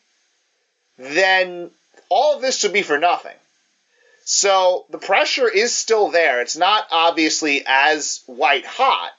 then 0.98 1.70
all 2.08 2.36
of 2.36 2.42
this 2.42 2.62
would 2.62 2.72
be 2.72 2.82
for 2.82 2.98
nothing. 2.98 3.36
So 4.34 4.86
the 4.88 4.96
pressure 4.96 5.46
is 5.46 5.74
still 5.74 6.08
there. 6.08 6.40
It's 6.40 6.56
not 6.56 6.86
obviously 6.90 7.64
as 7.66 8.22
white 8.24 8.64
hot, 8.64 9.10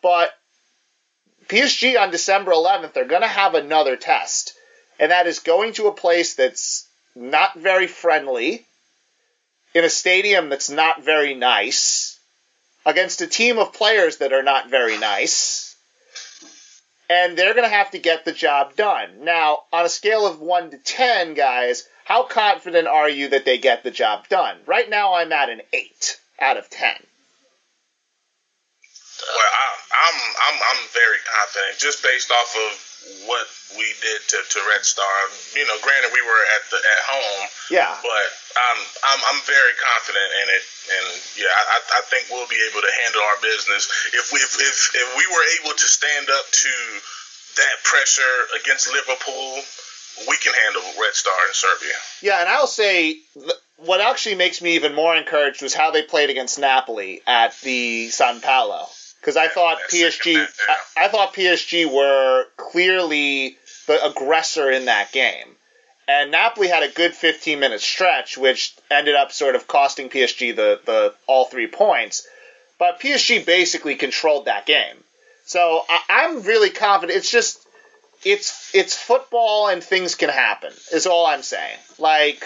but 0.00 0.30
PSG 1.48 2.00
on 2.00 2.12
December 2.12 2.52
11th 2.52 2.92
they're 2.92 3.04
going 3.04 3.22
to 3.22 3.26
have 3.26 3.56
another 3.56 3.96
test, 3.96 4.54
and 5.00 5.10
that 5.10 5.26
is 5.26 5.40
going 5.40 5.72
to 5.72 5.88
a 5.88 5.92
place 5.92 6.36
that's 6.36 6.86
not 7.16 7.58
very 7.58 7.88
friendly, 7.88 8.64
in 9.74 9.84
a 9.84 9.90
stadium 9.90 10.50
that's 10.50 10.70
not 10.70 11.02
very 11.02 11.34
nice, 11.34 12.16
against 12.86 13.20
a 13.20 13.26
team 13.26 13.58
of 13.58 13.72
players 13.72 14.18
that 14.18 14.32
are 14.32 14.44
not 14.44 14.70
very 14.70 14.98
nice, 14.98 15.74
and 17.10 17.36
they're 17.36 17.54
going 17.54 17.68
to 17.68 17.76
have 17.76 17.90
to 17.90 17.98
get 17.98 18.24
the 18.24 18.30
job 18.30 18.76
done. 18.76 19.24
Now, 19.24 19.64
on 19.72 19.84
a 19.84 19.88
scale 19.88 20.28
of 20.28 20.40
1 20.40 20.70
to 20.70 20.78
10, 20.78 21.34
guys, 21.34 21.88
how 22.08 22.24
confident 22.24 22.88
are 22.88 23.12
you 23.12 23.28
that 23.28 23.44
they 23.44 23.60
get 23.60 23.84
the 23.84 23.92
job 23.92 24.24
done? 24.32 24.56
Right 24.64 24.88
now, 24.88 25.12
I'm 25.12 25.28
at 25.30 25.52
an 25.52 25.60
8 25.76 26.16
out 26.40 26.56
of 26.56 26.64
10. 26.72 26.88
Well, 26.88 26.96
I, 29.52 29.66
I'm 30.08 30.16
I'm 30.40 30.56
I'm 30.72 30.80
very 30.94 31.18
confident 31.26 31.76
just 31.76 32.00
based 32.00 32.30
off 32.32 32.54
of 32.56 32.72
what 33.28 33.44
we 33.76 33.84
did 34.00 34.24
to, 34.30 34.38
to 34.40 34.58
Red 34.72 34.86
Star. 34.88 35.10
You 35.52 35.68
know, 35.68 35.76
granted 35.84 36.16
we 36.16 36.24
were 36.24 36.44
at 36.56 36.64
the 36.72 36.80
at 36.80 37.02
home, 37.04 37.44
Yeah. 37.68 37.92
but 38.00 38.28
I'm 38.56 38.80
I'm 39.04 39.20
I'm 39.28 39.40
very 39.44 39.76
confident 39.76 40.30
in 40.32 40.46
it, 40.54 40.64
and 40.96 41.06
yeah, 41.36 41.52
I 41.52 41.76
I 41.98 42.00
think 42.08 42.30
we'll 42.32 42.48
be 42.48 42.62
able 42.72 42.80
to 42.80 42.92
handle 43.04 43.20
our 43.20 43.36
business 43.42 43.84
if 44.16 44.32
we 44.32 44.40
if 44.40 44.56
if, 44.56 44.96
if 44.96 45.08
we 45.18 45.26
were 45.28 45.44
able 45.60 45.76
to 45.76 45.86
stand 45.90 46.30
up 46.30 46.46
to 46.48 46.72
that 47.60 47.84
pressure 47.84 48.48
against 48.56 48.88
Liverpool. 48.88 49.60
We 50.26 50.36
can 50.38 50.54
handle 50.54 50.82
Red 51.00 51.14
Star 51.14 51.34
in 51.46 51.54
Serbia. 51.54 51.94
Yeah, 52.22 52.40
and 52.40 52.48
I'll 52.48 52.66
say 52.66 53.18
th- 53.34 53.52
what 53.78 54.00
actually 54.00 54.34
makes 54.34 54.60
me 54.60 54.74
even 54.74 54.94
more 54.94 55.16
encouraged 55.16 55.62
was 55.62 55.74
how 55.74 55.90
they 55.90 56.02
played 56.02 56.30
against 56.30 56.58
Napoli 56.58 57.22
at 57.26 57.58
the 57.60 58.08
San 58.10 58.40
Paolo. 58.40 58.86
Because 59.20 59.36
I 59.36 59.48
thought 59.48 59.78
PSG, 59.92 60.34
yeah. 60.34 60.46
I, 60.96 61.04
I 61.04 61.08
thought 61.08 61.34
PSG 61.34 61.92
were 61.92 62.46
clearly 62.56 63.56
the 63.86 64.04
aggressor 64.04 64.70
in 64.70 64.86
that 64.86 65.12
game, 65.12 65.56
and 66.06 66.30
Napoli 66.30 66.68
had 66.68 66.82
a 66.82 66.88
good 66.88 67.14
15 67.14 67.58
minute 67.58 67.80
stretch, 67.80 68.38
which 68.38 68.74
ended 68.90 69.16
up 69.16 69.32
sort 69.32 69.56
of 69.56 69.66
costing 69.66 70.08
PSG 70.08 70.54
the 70.54 70.80
the 70.84 71.14
all 71.26 71.46
three 71.46 71.66
points. 71.66 72.26
But 72.78 73.00
PSG 73.00 73.44
basically 73.44 73.96
controlled 73.96 74.44
that 74.44 74.66
game, 74.66 74.96
so 75.44 75.82
I, 75.88 76.00
I'm 76.08 76.42
really 76.42 76.70
confident. 76.70 77.16
It's 77.18 77.30
just 77.30 77.66
it's 78.24 78.74
it's 78.74 78.96
football 78.96 79.68
and 79.68 79.82
things 79.82 80.14
can 80.14 80.28
happen. 80.28 80.72
Is 80.92 81.06
all 81.06 81.26
I'm 81.26 81.42
saying. 81.42 81.78
Like 81.98 82.42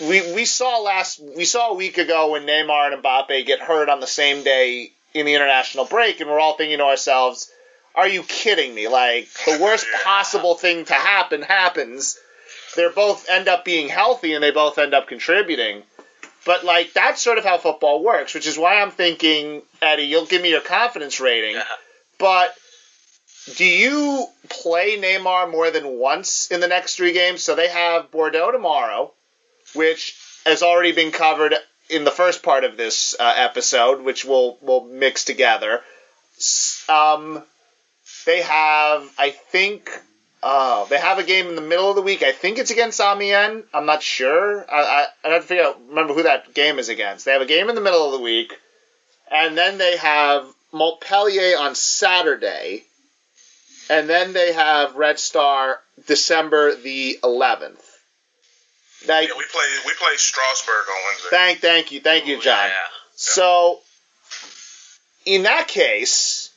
we 0.00 0.34
we 0.34 0.44
saw 0.44 0.78
last 0.78 1.20
we 1.36 1.44
saw 1.44 1.70
a 1.70 1.74
week 1.74 1.98
ago 1.98 2.32
when 2.32 2.46
Neymar 2.46 2.92
and 2.92 3.02
Mbappe 3.02 3.46
get 3.46 3.60
hurt 3.60 3.88
on 3.88 4.00
the 4.00 4.06
same 4.06 4.42
day 4.42 4.92
in 5.14 5.26
the 5.26 5.34
international 5.34 5.86
break, 5.86 6.20
and 6.20 6.28
we're 6.28 6.40
all 6.40 6.56
thinking 6.56 6.78
to 6.78 6.84
ourselves, 6.84 7.50
"Are 7.94 8.08
you 8.08 8.22
kidding 8.22 8.74
me? 8.74 8.88
Like 8.88 9.28
the 9.46 9.58
worst 9.60 9.86
possible 10.04 10.54
thing 10.54 10.84
to 10.86 10.94
happen 10.94 11.42
happens." 11.42 12.18
They 12.76 12.86
both 12.88 13.28
end 13.30 13.48
up 13.48 13.64
being 13.64 13.88
healthy 13.88 14.34
and 14.34 14.42
they 14.42 14.50
both 14.50 14.76
end 14.76 14.92
up 14.92 15.08
contributing. 15.08 15.82
But 16.44 16.64
like 16.64 16.92
that's 16.92 17.22
sort 17.22 17.38
of 17.38 17.44
how 17.44 17.58
football 17.58 18.04
works, 18.04 18.34
which 18.34 18.46
is 18.46 18.58
why 18.58 18.80
I'm 18.80 18.90
thinking, 18.90 19.62
Eddie, 19.80 20.04
you'll 20.04 20.26
give 20.26 20.42
me 20.42 20.50
your 20.50 20.60
confidence 20.60 21.18
rating. 21.18 21.54
Yeah. 21.54 21.64
But 22.18 22.54
do 23.54 23.64
you 23.64 24.26
play 24.48 24.98
Neymar 24.98 25.50
more 25.50 25.70
than 25.70 25.98
once 25.98 26.50
in 26.50 26.60
the 26.60 26.68
next 26.68 26.96
three 26.96 27.12
games? 27.12 27.42
So 27.42 27.54
they 27.54 27.68
have 27.68 28.10
Bordeaux 28.10 28.50
tomorrow, 28.50 29.12
which 29.74 30.16
has 30.44 30.62
already 30.62 30.92
been 30.92 31.12
covered 31.12 31.54
in 31.88 32.04
the 32.04 32.10
first 32.10 32.42
part 32.42 32.64
of 32.64 32.76
this 32.76 33.14
uh, 33.18 33.34
episode, 33.36 34.02
which 34.02 34.24
we'll 34.24 34.58
we'll 34.60 34.84
mix 34.84 35.24
together. 35.24 35.82
Um, 36.88 37.42
they 38.26 38.42
have, 38.42 39.08
I 39.18 39.30
think, 39.30 39.90
uh, 40.42 40.84
they 40.86 40.98
have 40.98 41.18
a 41.18 41.24
game 41.24 41.46
in 41.46 41.54
the 41.54 41.62
middle 41.62 41.88
of 41.88 41.96
the 41.96 42.02
week. 42.02 42.22
I 42.22 42.32
think 42.32 42.58
it's 42.58 42.70
against 42.70 43.00
Amiens. 43.00 43.64
I'm 43.72 43.86
not 43.86 44.02
sure. 44.02 44.68
I, 44.70 44.82
I 44.82 45.06
I 45.28 45.32
have 45.32 45.42
to 45.42 45.48
figure 45.48 45.64
out 45.64 45.80
remember 45.88 46.14
who 46.14 46.24
that 46.24 46.52
game 46.52 46.78
is 46.78 46.88
against. 46.88 47.24
They 47.24 47.32
have 47.32 47.42
a 47.42 47.46
game 47.46 47.68
in 47.68 47.74
the 47.74 47.80
middle 47.80 48.06
of 48.06 48.12
the 48.12 48.24
week, 48.24 48.58
and 49.30 49.56
then 49.56 49.78
they 49.78 49.96
have 49.96 50.46
Montpellier 50.72 51.58
on 51.58 51.74
Saturday, 51.74 52.84
and 53.90 54.08
then 54.08 54.32
they 54.32 54.52
have 54.52 54.96
Red 54.96 55.18
Star 55.18 55.78
December 56.06 56.74
the 56.76 57.18
11th. 57.22 57.80
Now, 59.06 59.20
Yeah, 59.20 59.28
we 59.36 59.44
play 59.52 59.64
we 59.86 59.92
play 59.94 60.16
Strasbourg 60.16 60.74
on 60.88 60.96
Wednesday. 61.06 61.28
thank, 61.30 61.58
thank 61.60 61.92
you, 61.92 62.00
thank 62.00 62.26
you, 62.26 62.38
Ooh, 62.38 62.42
John. 62.42 62.68
Yeah. 62.68 62.72
So, 63.14 63.80
in 65.24 65.44
that 65.44 65.68
case, 65.68 66.50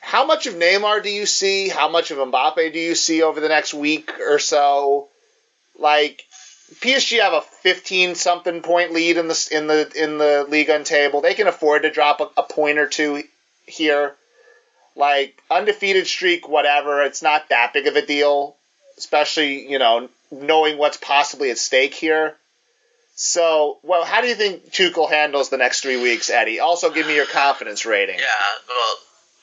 how 0.00 0.24
much 0.26 0.46
of 0.46 0.54
Neymar 0.54 1.02
do 1.02 1.10
you 1.10 1.26
see? 1.26 1.68
How 1.68 1.88
much 1.88 2.10
of 2.10 2.18
Mbappe 2.18 2.72
do 2.72 2.78
you 2.78 2.94
see 2.94 3.22
over 3.22 3.40
the 3.40 3.48
next 3.48 3.74
week 3.74 4.10
or 4.20 4.38
so? 4.38 5.08
Like 5.78 6.24
PSG 6.80 7.20
have 7.20 7.32
a 7.32 7.40
15 7.40 8.14
something 8.14 8.60
point 8.62 8.92
lead 8.92 9.16
in 9.16 9.28
the 9.28 9.48
in 9.52 9.66
the 9.68 9.90
in 9.94 10.18
the 10.18 10.44
league 10.48 10.70
on 10.70 10.84
table. 10.84 11.20
They 11.20 11.34
can 11.34 11.46
afford 11.46 11.82
to 11.82 11.90
drop 11.90 12.20
a, 12.20 12.28
a 12.36 12.42
point 12.42 12.78
or 12.78 12.86
two 12.86 13.22
here. 13.66 14.14
Like 14.98 15.40
undefeated 15.48 16.08
streak, 16.08 16.48
whatever. 16.48 17.02
It's 17.02 17.22
not 17.22 17.48
that 17.50 17.72
big 17.72 17.86
of 17.86 17.94
a 17.94 18.04
deal, 18.04 18.56
especially 18.98 19.70
you 19.70 19.78
know 19.78 20.08
knowing 20.30 20.76
what's 20.76 20.96
possibly 20.96 21.50
at 21.50 21.58
stake 21.58 21.94
here. 21.94 22.34
So, 23.14 23.78
well, 23.82 24.04
how 24.04 24.20
do 24.20 24.28
you 24.28 24.34
think 24.34 24.70
Tuchel 24.70 25.08
handles 25.10 25.50
the 25.50 25.56
next 25.56 25.80
three 25.80 26.00
weeks, 26.00 26.30
Eddie? 26.30 26.60
Also, 26.60 26.90
give 26.90 27.06
me 27.06 27.16
your 27.16 27.26
confidence 27.26 27.86
rating. 27.86 28.18
Yeah, 28.18 28.50
well, 28.68 28.94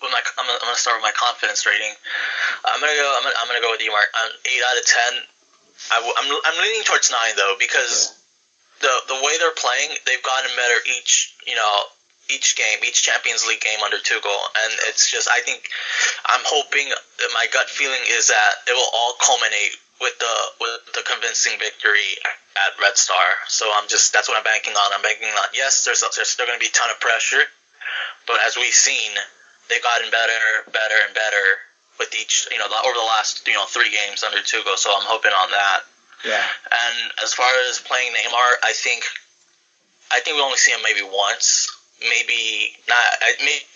with 0.02 0.12
my, 0.12 0.22
I'm, 0.38 0.46
gonna, 0.46 0.60
I'm 0.62 0.68
gonna 0.68 0.78
start 0.78 0.96
with 0.96 1.04
my 1.04 1.16
confidence 1.16 1.66
rating. 1.66 1.92
I'm 2.64 2.80
gonna 2.80 2.96
go. 2.96 3.16
I'm 3.18 3.24
gonna, 3.24 3.36
I'm 3.40 3.48
gonna 3.48 3.62
go 3.64 3.72
with 3.72 3.82
you, 3.84 3.92
Mark. 3.92 4.08
I'm 4.16 4.32
eight 4.48 4.64
out 4.64 4.78
of 4.80 4.86
ten. 4.86 5.12
I, 5.92 5.96
am 6.00 6.08
I'm, 6.08 6.28
I'm 6.46 6.58
leaning 6.64 6.84
towards 6.84 7.12
nine 7.12 7.36
though 7.36 7.56
because 7.60 8.16
the 8.80 8.92
the 9.08 9.20
way 9.24 9.40
they're 9.40 9.56
playing, 9.56 9.96
they've 10.06 10.24
gotten 10.24 10.52
better 10.56 10.80
each 11.00 11.36
you 11.48 11.56
know 11.56 11.76
each 12.30 12.56
game, 12.56 12.80
each 12.84 13.04
Champions 13.04 13.46
League 13.48 13.62
game 13.62 13.80
under 13.84 13.98
Tuchel, 13.98 14.40
and 14.66 14.72
it's 14.90 15.10
just 15.10 15.30
I 15.30 15.42
think 15.42 15.70
I'm 16.26 16.44
hoping 16.46 16.90
that 16.90 17.30
my 17.34 17.46
gut 17.52 17.70
feeling 17.70 18.02
is 18.10 18.28
that 18.28 18.54
it 18.68 18.74
will 18.74 18.92
all 18.94 19.14
culminate 19.22 19.78
with 20.02 20.18
the 20.20 20.36
with 20.60 20.82
the 20.94 21.04
convincing 21.06 21.58
victory 21.60 22.20
at 22.56 22.76
Red 22.82 22.98
Star. 22.98 23.40
So 23.48 23.70
I'm 23.74 23.88
just 23.88 24.14
that's 24.14 24.28
what 24.28 24.38
I'm 24.38 24.44
banking 24.44 24.74
on. 24.74 24.94
I'm 24.94 25.02
banking 25.02 25.30
on 25.30 25.48
yes, 25.54 25.86
there's 25.86 26.04
there's 26.16 26.30
still 26.30 26.46
going 26.46 26.60
to 26.60 26.64
be 26.64 26.70
a 26.70 26.76
ton 26.76 26.90
of 26.90 27.00
pressure, 27.00 27.44
but 28.28 28.38
as 28.46 28.58
we've 28.58 28.74
seen, 28.74 29.12
they've 29.70 29.84
gotten 29.84 30.10
better, 30.12 30.70
better, 30.72 30.98
and 31.06 31.14
better 31.14 31.46
with 32.00 32.14
each, 32.16 32.48
you 32.52 32.58
know, 32.58 32.66
over 32.66 32.94
the 32.94 33.08
last, 33.08 33.48
you 33.48 33.54
know, 33.54 33.66
three 33.66 33.92
games 33.92 34.24
under 34.24 34.40
Tuchel. 34.40 34.78
So 34.78 34.92
I'm 34.92 35.06
hoping 35.06 35.32
on 35.32 35.52
that. 35.52 35.82
Yeah. 36.24 36.44
And 36.72 37.12
as 37.24 37.34
far 37.34 37.50
as 37.70 37.80
playing 37.80 38.12
Neymar, 38.14 38.52
I 38.64 38.74
think, 38.74 39.04
I 40.12 40.20
think 40.20 40.38
we 40.38 40.42
only 40.44 40.58
see 40.58 40.72
him 40.72 40.82
maybe 40.84 41.04
once, 41.04 41.70
maybe 42.02 42.74
not, 42.88 43.04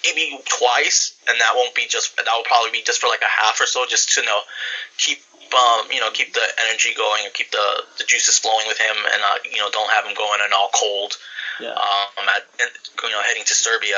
maybe 0.06 0.38
twice, 0.46 1.18
and 1.28 1.40
that 1.40 1.54
won't 1.56 1.76
be 1.76 1.86
just, 1.90 2.16
that 2.18 2.28
will 2.36 2.44
probably 2.44 2.72
be 2.72 2.84
just 2.84 3.02
for 3.02 3.08
like 3.08 3.22
a 3.22 3.32
half 3.42 3.60
or 3.62 3.66
so, 3.66 3.86
just 3.88 4.14
to 4.16 4.22
you 4.22 4.28
know, 4.28 4.42
keep. 4.98 5.20
Um, 5.50 5.90
you 5.90 6.00
know, 6.00 6.12
keep 6.12 6.32
the 6.36 6.46
energy 6.70 6.94
going 6.96 7.26
and 7.26 7.34
keep 7.34 7.50
the, 7.50 7.82
the 7.98 8.04
juices 8.04 8.38
flowing 8.38 8.68
with 8.68 8.78
him, 8.78 8.94
and 8.94 9.20
uh, 9.24 9.42
you 9.52 9.58
know, 9.58 9.72
don't 9.72 9.90
have 9.90 10.06
him 10.06 10.14
going 10.14 10.42
in 10.46 10.54
all 10.54 10.70
cold. 10.76 11.18
Yeah. 11.60 11.74
Um, 11.74 12.30
at 12.30 12.46
you 13.02 13.10
know, 13.10 13.20
heading 13.24 13.42
to 13.46 13.56
Serbia 13.56 13.98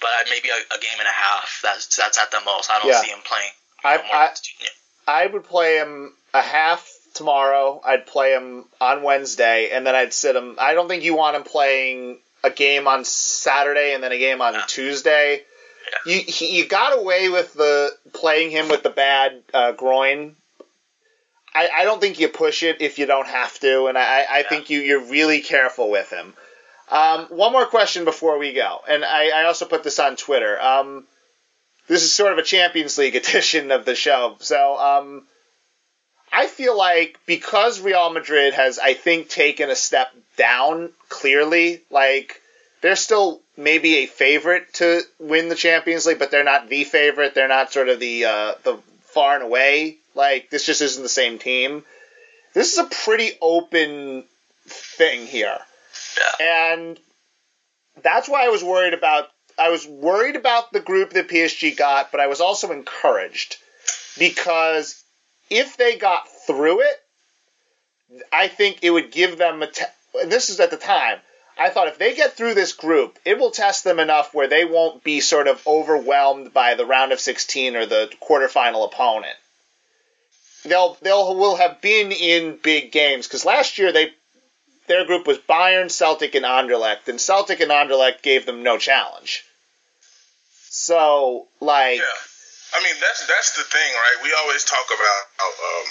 but 0.00 0.10
maybe 0.30 0.48
a, 0.48 0.74
a, 0.74 0.78
game 0.78 0.98
and 0.98 1.08
a 1.08 1.12
half. 1.12 1.60
That's 1.62 1.96
that's 1.96 2.18
at 2.18 2.30
the 2.30 2.40
most. 2.44 2.70
I 2.70 2.78
don't 2.78 2.88
yeah. 2.88 3.00
see 3.00 3.10
him 3.10 3.20
playing. 3.24 3.50
I, 3.84 4.30
I, 5.06 5.22
I 5.22 5.26
would 5.26 5.44
play 5.44 5.78
him 5.78 6.12
a 6.34 6.42
half 6.42 6.88
tomorrow. 7.14 7.80
I'd 7.84 8.06
play 8.06 8.32
him 8.32 8.64
on 8.80 9.02
Wednesday, 9.02 9.70
and 9.70 9.86
then 9.86 9.94
I'd 9.94 10.12
sit 10.12 10.36
him. 10.36 10.56
I 10.58 10.74
don't 10.74 10.88
think 10.88 11.04
you 11.04 11.16
want 11.16 11.36
him 11.36 11.44
playing 11.44 12.18
a 12.44 12.50
game 12.50 12.86
on 12.86 13.04
Saturday 13.04 13.94
and 13.94 14.02
then 14.02 14.12
a 14.12 14.18
game 14.18 14.40
on 14.40 14.54
no. 14.54 14.60
Tuesday. 14.66 15.42
Yeah. 16.06 16.12
You 16.12 16.20
he, 16.26 16.58
you 16.58 16.66
got 16.66 16.98
away 16.98 17.28
with 17.28 17.54
the 17.54 17.90
playing 18.12 18.50
him 18.50 18.68
with 18.68 18.82
the 18.82 18.90
bad 18.90 19.42
uh, 19.52 19.72
groin. 19.72 20.36
I, 21.54 21.68
I 21.78 21.84
don't 21.84 22.00
think 22.00 22.20
you 22.20 22.28
push 22.28 22.62
it 22.62 22.82
if 22.82 22.98
you 22.98 23.06
don't 23.06 23.26
have 23.26 23.58
to, 23.60 23.86
and 23.86 23.96
I, 23.96 24.02
I 24.02 24.38
yeah. 24.38 24.48
think 24.48 24.70
you 24.70 24.80
you're 24.80 25.04
really 25.04 25.40
careful 25.40 25.90
with 25.90 26.10
him. 26.10 26.34
Um, 26.90 27.26
one 27.26 27.52
more 27.52 27.66
question 27.66 28.04
before 28.04 28.38
we 28.38 28.52
go, 28.52 28.80
and 28.88 29.04
I, 29.04 29.28
I 29.30 29.44
also 29.44 29.66
put 29.66 29.82
this 29.82 29.98
on 29.98 30.16
Twitter. 30.16 30.60
Um, 30.60 31.06
this 31.86 32.02
is 32.02 32.12
sort 32.12 32.32
of 32.32 32.38
a 32.38 32.42
Champions 32.42 32.96
League 32.98 33.16
edition 33.22 33.70
of 33.70 33.84
the 33.84 33.94
show, 33.94 34.36
so 34.40 34.78
um, 34.78 35.26
I 36.38 36.46
feel 36.46 36.78
like 36.78 37.18
because 37.26 37.80
Real 37.80 38.10
Madrid 38.10 38.54
has, 38.54 38.78
I 38.78 38.94
think, 38.94 39.28
taken 39.28 39.70
a 39.70 39.74
step 39.74 40.14
down 40.36 40.90
clearly, 41.08 41.82
like 41.90 42.40
they're 42.80 42.94
still 42.94 43.40
maybe 43.56 43.96
a 43.96 44.06
favorite 44.06 44.72
to 44.74 45.02
win 45.18 45.48
the 45.48 45.56
Champions 45.56 46.06
League, 46.06 46.20
but 46.20 46.30
they're 46.30 46.44
not 46.44 46.68
the 46.68 46.84
favorite. 46.84 47.34
They're 47.34 47.48
not 47.48 47.72
sort 47.72 47.88
of 47.88 47.98
the 47.98 48.26
uh, 48.26 48.52
the 48.62 48.78
far 49.00 49.34
and 49.34 49.42
away. 49.42 49.96
Like 50.14 50.48
this 50.48 50.64
just 50.64 50.80
isn't 50.80 51.02
the 51.02 51.08
same 51.08 51.40
team. 51.40 51.82
This 52.54 52.72
is 52.72 52.78
a 52.78 52.84
pretty 52.84 53.32
open 53.42 54.22
thing 54.64 55.26
here. 55.26 55.58
Yeah. 56.40 56.76
And 56.76 57.00
that's 58.00 58.28
why 58.28 58.44
I 58.44 58.50
was 58.50 58.62
worried 58.62 58.94
about 58.94 59.26
I 59.58 59.70
was 59.70 59.84
worried 59.88 60.36
about 60.36 60.72
the 60.72 60.78
group 60.78 61.14
that 61.14 61.26
PSG 61.26 61.76
got, 61.76 62.12
but 62.12 62.20
I 62.20 62.28
was 62.28 62.40
also 62.40 62.70
encouraged 62.70 63.56
because 64.16 65.02
if 65.50 65.76
they 65.76 65.96
got 65.96 66.28
through 66.46 66.80
it, 66.82 66.96
I 68.32 68.48
think 68.48 68.78
it 68.82 68.90
would 68.90 69.12
give 69.12 69.38
them 69.38 69.62
a. 69.62 69.66
Te- 69.66 69.84
this 70.26 70.50
is 70.50 70.60
at 70.60 70.70
the 70.70 70.76
time. 70.76 71.18
I 71.58 71.70
thought 71.70 71.88
if 71.88 71.98
they 71.98 72.14
get 72.14 72.34
through 72.36 72.54
this 72.54 72.72
group, 72.72 73.18
it 73.24 73.38
will 73.38 73.50
test 73.50 73.82
them 73.82 73.98
enough 73.98 74.32
where 74.32 74.46
they 74.46 74.64
won't 74.64 75.02
be 75.02 75.20
sort 75.20 75.48
of 75.48 75.66
overwhelmed 75.66 76.54
by 76.54 76.74
the 76.74 76.86
round 76.86 77.10
of 77.12 77.18
16 77.18 77.74
or 77.74 77.84
the 77.84 78.10
quarterfinal 78.22 78.86
opponent. 78.86 79.36
They'll 80.64 80.96
they'll 81.02 81.34
will 81.36 81.56
have 81.56 81.80
been 81.80 82.12
in 82.12 82.58
big 82.62 82.92
games 82.92 83.26
because 83.26 83.44
last 83.44 83.78
year 83.78 83.92
they 83.92 84.12
their 84.86 85.04
group 85.04 85.26
was 85.26 85.38
Bayern, 85.38 85.90
Celtic, 85.90 86.34
and 86.34 86.44
Anderlecht, 86.44 87.08
and 87.08 87.20
Celtic 87.20 87.60
and 87.60 87.70
Anderlecht 87.70 88.22
gave 88.22 88.46
them 88.46 88.62
no 88.62 88.78
challenge. 88.78 89.44
So, 90.70 91.48
like, 91.60 91.98
yeah, 91.98 92.04
I 92.74 92.84
mean 92.84 92.96
that's 93.00 93.24
that's 93.24 93.56
the 93.56 93.64
thing, 93.64 93.90
right? 93.96 94.18
We 94.22 94.32
always 94.44 94.64
talk 94.64 94.86
about 94.92 95.22
um, 95.40 95.88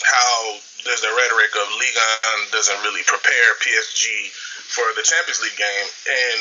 how 0.00 0.56
there's 0.84 1.04
the 1.04 1.12
rhetoric 1.12 1.52
of 1.60 1.66
Liga 1.76 2.08
doesn't 2.56 2.80
really 2.82 3.04
prepare 3.04 3.48
PSG 3.60 4.32
for 4.72 4.86
the 4.96 5.04
Champions 5.04 5.40
League 5.44 5.60
game, 5.60 5.88
and 6.08 6.40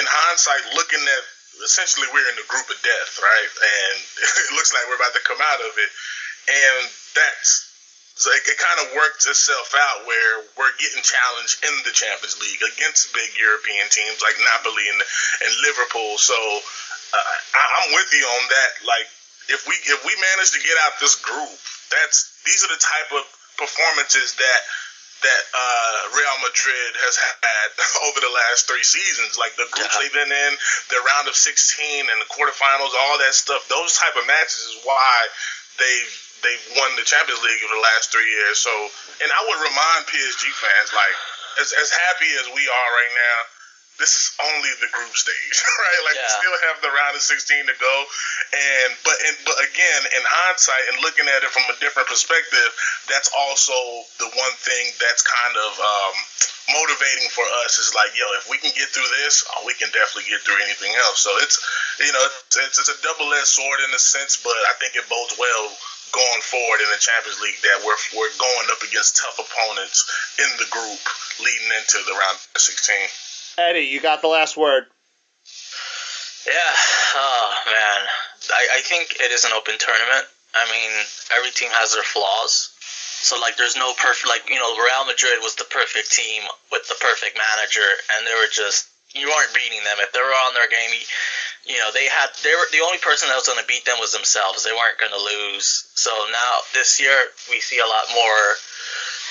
in 0.00 0.04
hindsight, 0.06 0.62
looking 0.76 1.00
at 1.00 1.24
essentially 1.64 2.08
we're 2.12 2.28
in 2.28 2.38
the 2.38 2.46
group 2.48 2.68
of 2.68 2.78
death, 2.80 3.12
right? 3.20 3.52
And 3.52 3.96
it 4.48 4.52
looks 4.56 4.72
like 4.72 4.84
we're 4.88 5.00
about 5.00 5.16
to 5.16 5.24
come 5.24 5.40
out 5.40 5.60
of 5.64 5.72
it, 5.80 5.90
and 6.48 6.88
that's 7.16 7.70
it, 8.28 8.44
it 8.52 8.58
kind 8.60 8.84
of 8.84 8.92
worked 8.92 9.24
itself 9.24 9.72
out 9.72 10.04
where 10.04 10.44
we're 10.60 10.76
getting 10.76 11.00
challenged 11.00 11.64
in 11.64 11.72
the 11.88 11.94
Champions 11.94 12.36
League 12.36 12.60
against 12.60 13.16
big 13.16 13.32
European 13.40 13.88
teams 13.88 14.20
like 14.20 14.36
Napoli 14.44 14.84
and, 14.92 15.00
and 15.00 15.52
Liverpool. 15.64 16.20
So 16.20 16.36
uh, 17.12 17.36
I, 17.56 17.62
I'm 17.82 17.88
with 17.94 18.10
you 18.14 18.24
on 18.24 18.44
that. 18.48 18.70
Like 18.86 19.08
if 19.50 19.66
we 19.66 19.74
if 19.90 20.00
we 20.06 20.14
manage 20.14 20.50
to 20.54 20.60
get 20.62 20.76
out 20.86 20.98
this 21.02 21.18
group, 21.18 21.58
that's 21.90 22.38
these 22.46 22.62
are 22.62 22.72
the 22.72 22.80
type 22.80 23.10
of 23.18 23.24
performances 23.58 24.38
that 24.38 24.60
that 25.20 25.42
uh, 25.52 26.16
Real 26.16 26.36
Madrid 26.40 26.92
has 27.04 27.20
had 27.20 27.68
over 28.08 28.20
the 28.24 28.32
last 28.32 28.64
three 28.64 28.84
seasons. 28.84 29.36
Like 29.36 29.52
the 29.56 29.68
groups 29.68 29.92
yeah. 29.92 30.00
they've 30.00 30.16
been 30.16 30.32
in, 30.32 30.52
the 30.88 31.00
round 31.04 31.28
of 31.28 31.36
16 31.36 32.08
and 32.08 32.18
the 32.20 32.28
quarterfinals, 32.32 32.96
all 32.96 33.20
that 33.20 33.36
stuff. 33.36 33.68
Those 33.68 33.96
type 34.00 34.16
of 34.16 34.24
matches 34.24 34.64
is 34.64 34.76
why 34.84 35.14
they've 35.76 36.14
they've 36.40 36.66
won 36.76 36.96
the 36.96 37.04
Champions 37.04 37.40
League 37.44 37.60
over 37.68 37.76
the 37.76 37.84
last 37.84 38.08
three 38.08 38.28
years. 38.28 38.56
So, 38.60 38.72
and 38.72 39.28
I 39.28 39.40
would 39.44 39.60
remind 39.60 40.08
PSG 40.08 40.48
fans, 40.56 40.88
like, 40.96 41.16
as 41.60 41.68
as 41.76 41.92
happy 41.92 42.30
as 42.40 42.46
we 42.56 42.64
are 42.64 42.88
right 42.96 43.14
now, 43.14 43.36
this 44.00 44.16
is 44.16 44.26
only 44.40 44.72
the 44.80 44.88
group 44.90 45.12
stage, 45.12 45.56
right? 45.84 46.00
Like, 46.08 46.16
yeah. 46.16 46.24
we 46.24 46.40
still 46.40 46.56
have 46.72 46.78
the 46.80 46.90
round 46.90 47.14
of 47.14 47.22
16 47.22 47.68
to 47.68 47.76
go. 47.76 47.94
And 48.50 48.90
but 49.04 49.16
and 49.28 49.36
but 49.44 49.60
again, 49.60 50.02
in 50.16 50.22
hindsight 50.24 50.84
and 50.90 51.04
looking 51.04 51.28
at 51.28 51.44
it 51.44 51.52
from 51.52 51.68
a 51.68 51.76
different 51.78 52.08
perspective, 52.08 52.70
that's 53.06 53.30
also 53.36 53.76
the 54.18 54.32
one 54.34 54.54
thing 54.58 54.90
that's 54.98 55.22
kind 55.22 55.54
of 55.54 55.72
um, 55.78 56.14
motivating 56.74 57.28
for 57.30 57.44
us 57.62 57.78
is 57.78 57.92
like, 57.94 58.10
yo, 58.16 58.26
if 58.40 58.48
we 58.48 58.58
can 58.58 58.72
get 58.74 58.88
through 58.90 59.06
this, 59.22 59.44
oh, 59.54 59.62
we 59.68 59.76
can 59.76 59.92
definitely 59.92 60.26
get 60.32 60.42
through 60.42 60.58
anything 60.64 60.96
else. 61.04 61.20
So 61.22 61.30
it's 61.44 61.60
you 62.00 62.10
know 62.10 62.24
it's, 62.24 62.80
it's 62.80 62.90
a 62.90 62.98
double-edged 63.04 63.52
sword 63.52 63.84
in 63.84 63.92
a 63.92 64.00
sense, 64.00 64.40
but 64.40 64.56
I 64.66 64.74
think 64.80 64.96
it 64.96 65.06
bodes 65.06 65.36
well 65.36 65.68
going 66.10 66.42
forward 66.42 66.82
in 66.82 66.90
the 66.90 66.98
Champions 66.98 67.38
League 67.38 67.60
that 67.62 67.86
we're 67.86 68.00
we're 68.18 68.34
going 68.38 68.66
up 68.74 68.82
against 68.82 69.20
tough 69.22 69.38
opponents 69.38 70.08
in 70.42 70.50
the 70.58 70.66
group 70.70 71.02
leading 71.38 71.70
into 71.78 72.02
the 72.06 72.14
round 72.18 72.38
of 72.56 72.60
16. 72.60 73.29
Eddie, 73.58 73.90
you 73.90 74.00
got 74.00 74.22
the 74.22 74.28
last 74.28 74.56
word. 74.56 74.84
Yeah. 76.46 76.74
Oh 77.14 77.48
man, 77.66 78.00
I, 78.50 78.78
I 78.78 78.80
think 78.82 79.16
it 79.20 79.30
is 79.32 79.44
an 79.44 79.52
open 79.52 79.76
tournament. 79.78 80.26
I 80.54 80.64
mean, 80.70 80.90
every 81.36 81.50
team 81.50 81.70
has 81.72 81.92
their 81.94 82.02
flaws. 82.02 82.74
So 83.20 83.38
like, 83.38 83.56
there's 83.56 83.76
no 83.76 83.92
perfect. 83.94 84.28
Like 84.28 84.48
you 84.48 84.56
know, 84.56 84.76
Real 84.76 85.04
Madrid 85.06 85.38
was 85.42 85.56
the 85.56 85.68
perfect 85.68 86.10
team 86.10 86.42
with 86.72 86.88
the 86.88 86.96
perfect 87.00 87.36
manager, 87.36 87.86
and 88.16 88.26
they 88.26 88.34
were 88.34 88.50
just 88.50 88.88
you 89.12 89.26
weren't 89.26 89.54
beating 89.54 89.82
them 89.84 89.98
if 90.00 90.12
they 90.12 90.22
were 90.22 90.38
on 90.46 90.54
their 90.54 90.70
game 90.70 90.94
you 91.66 91.76
know 91.76 91.90
they 91.92 92.08
had 92.08 92.28
they 92.42 92.54
were 92.56 92.68
the 92.72 92.80
only 92.84 92.98
person 92.98 93.28
that 93.28 93.36
was 93.36 93.46
going 93.46 93.60
to 93.60 93.68
beat 93.68 93.84
them 93.84 94.00
was 94.00 94.12
themselves. 94.12 94.64
They 94.64 94.72
weren't 94.72 94.98
going 94.98 95.12
to 95.12 95.20
lose. 95.20 95.90
So 95.94 96.10
now 96.32 96.52
this 96.72 97.00
year 97.00 97.14
we 97.50 97.60
see 97.60 97.78
a 97.78 97.86
lot 97.86 98.08
more 98.14 98.42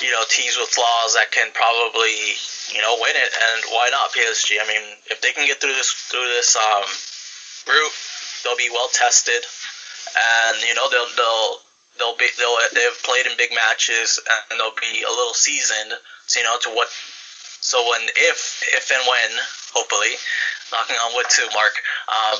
you 0.01 0.11
know 0.13 0.21
teams 0.29 0.57
with 0.57 0.69
flaws 0.69 1.17
that 1.17 1.31
can 1.31 1.49
probably 1.53 2.37
you 2.73 2.81
know 2.81 2.97
win 2.99 3.15
it. 3.15 3.31
And 3.33 3.63
why 3.69 3.89
not 3.89 4.11
PSG? 4.11 4.57
I 4.61 4.67
mean, 4.67 4.97
if 5.09 5.21
they 5.21 5.31
can 5.31 5.45
get 5.45 5.59
through 5.59 5.73
this 5.73 5.91
through 5.91 6.27
this 6.27 6.55
um, 6.55 6.85
group, 7.65 7.91
they'll 8.43 8.55
be 8.55 8.69
well 8.69 8.89
tested, 8.89 9.43
and 10.17 10.57
you 10.61 10.73
know 10.73 10.89
they'll 10.89 11.09
they'll 11.15 11.57
they'll 11.97 12.17
be 12.17 12.29
they'll 12.37 12.57
they've 12.73 13.03
played 13.03 13.25
in 13.25 13.37
big 13.37 13.53
matches 13.53 14.19
and 14.49 14.59
they'll 14.59 14.77
be 14.79 15.03
a 15.03 15.09
little 15.09 15.33
seasoned. 15.33 15.93
So 16.27 16.39
you 16.39 16.45
know 16.45 16.57
to 16.63 16.69
what. 16.69 16.89
So 17.61 17.89
when 17.89 18.01
if 18.15 18.63
if 18.71 18.91
and 18.91 19.03
when 19.07 19.39
hopefully, 19.73 20.15
knocking 20.71 20.95
on 20.95 21.13
wood 21.15 21.25
too, 21.29 21.47
Mark, 21.53 21.73
um, 22.07 22.39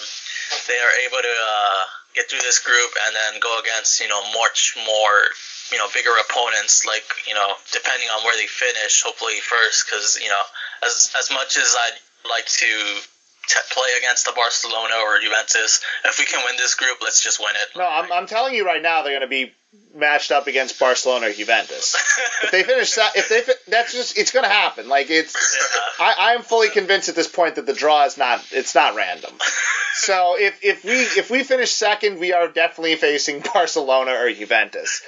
they 0.68 0.80
are 0.80 0.96
able 1.06 1.22
to 1.22 1.36
uh, 1.36 1.84
get 2.16 2.30
through 2.30 2.42
this 2.42 2.60
group 2.60 2.90
and 3.06 3.16
then 3.16 3.40
go 3.40 3.60
against 3.60 4.00
you 4.00 4.08
know 4.08 4.24
much 4.32 4.76
more 4.86 5.30
you 5.72 5.78
know 5.78 5.88
bigger 5.94 6.14
opponents 6.18 6.86
like 6.86 7.06
you 7.28 7.34
know 7.34 7.54
depending 7.72 8.10
on 8.10 8.24
where 8.24 8.36
they 8.38 8.48
finish 8.48 9.04
hopefully 9.04 9.40
first 9.42 9.86
because 9.86 10.20
you 10.22 10.30
know 10.30 10.42
as 10.86 11.12
as 11.18 11.30
much 11.32 11.58
as 11.58 11.76
I'd 11.78 12.00
like 12.30 12.46
to 12.46 13.02
t- 13.50 13.60
play 13.72 13.90
against 13.98 14.26
the 14.26 14.32
Barcelona 14.36 14.96
or 15.04 15.20
Juventus. 15.20 15.82
If 16.06 16.20
we 16.20 16.26
can 16.26 16.42
win 16.46 16.56
this 16.58 16.76
group, 16.76 16.98
let's 17.02 17.22
just 17.22 17.40
win 17.40 17.56
it. 17.56 17.78
No, 17.78 17.84
I'm, 17.84 18.12
I'm 18.12 18.28
telling 18.28 18.56
you 18.56 18.66
right 18.66 18.82
now, 18.82 19.02
they're 19.02 19.18
going 19.18 19.22
to 19.22 19.28
be 19.28 19.52
matched 19.94 20.32
up 20.32 20.48
against 20.48 20.80
Barcelona 20.80 21.28
or 21.28 21.34
Juventus. 21.34 21.96
if 22.44 22.52
they 22.52 22.64
finish 22.64 22.94
that, 22.96 23.16
if 23.16 23.30
they 23.30 23.42
that's 23.68 23.94
just 23.94 24.18
it's 24.18 24.32
going 24.32 24.44
to 24.44 24.50
happen. 24.50 24.88
Like 24.88 25.10
it's, 25.10 25.58
yeah. 26.00 26.06
I, 26.06 26.32
I 26.32 26.34
am 26.34 26.44
fully 26.44 26.70
convinced 26.70 27.10
at 27.10 27.16
this 27.16 27.28
point 27.28 27.56
that 27.56 27.66
the 27.66 27.74
draw 27.74 28.06
is 28.06 28.18
not 28.18 28.44
it's 28.52 28.76
not 28.76 28.96
random. 28.96 29.34
so 29.96 30.36
if 30.40 30.64
if 30.64 30.84
we 30.84 30.92
if 30.92 31.30
we 31.30 31.44
finish 31.44 31.72
second, 31.72 32.20
we 32.20 32.34
are 32.34 32.48
definitely 32.48 32.96
facing 32.96 33.44
Barcelona 33.54 34.12
or 34.12 34.32
Juventus. 34.32 35.02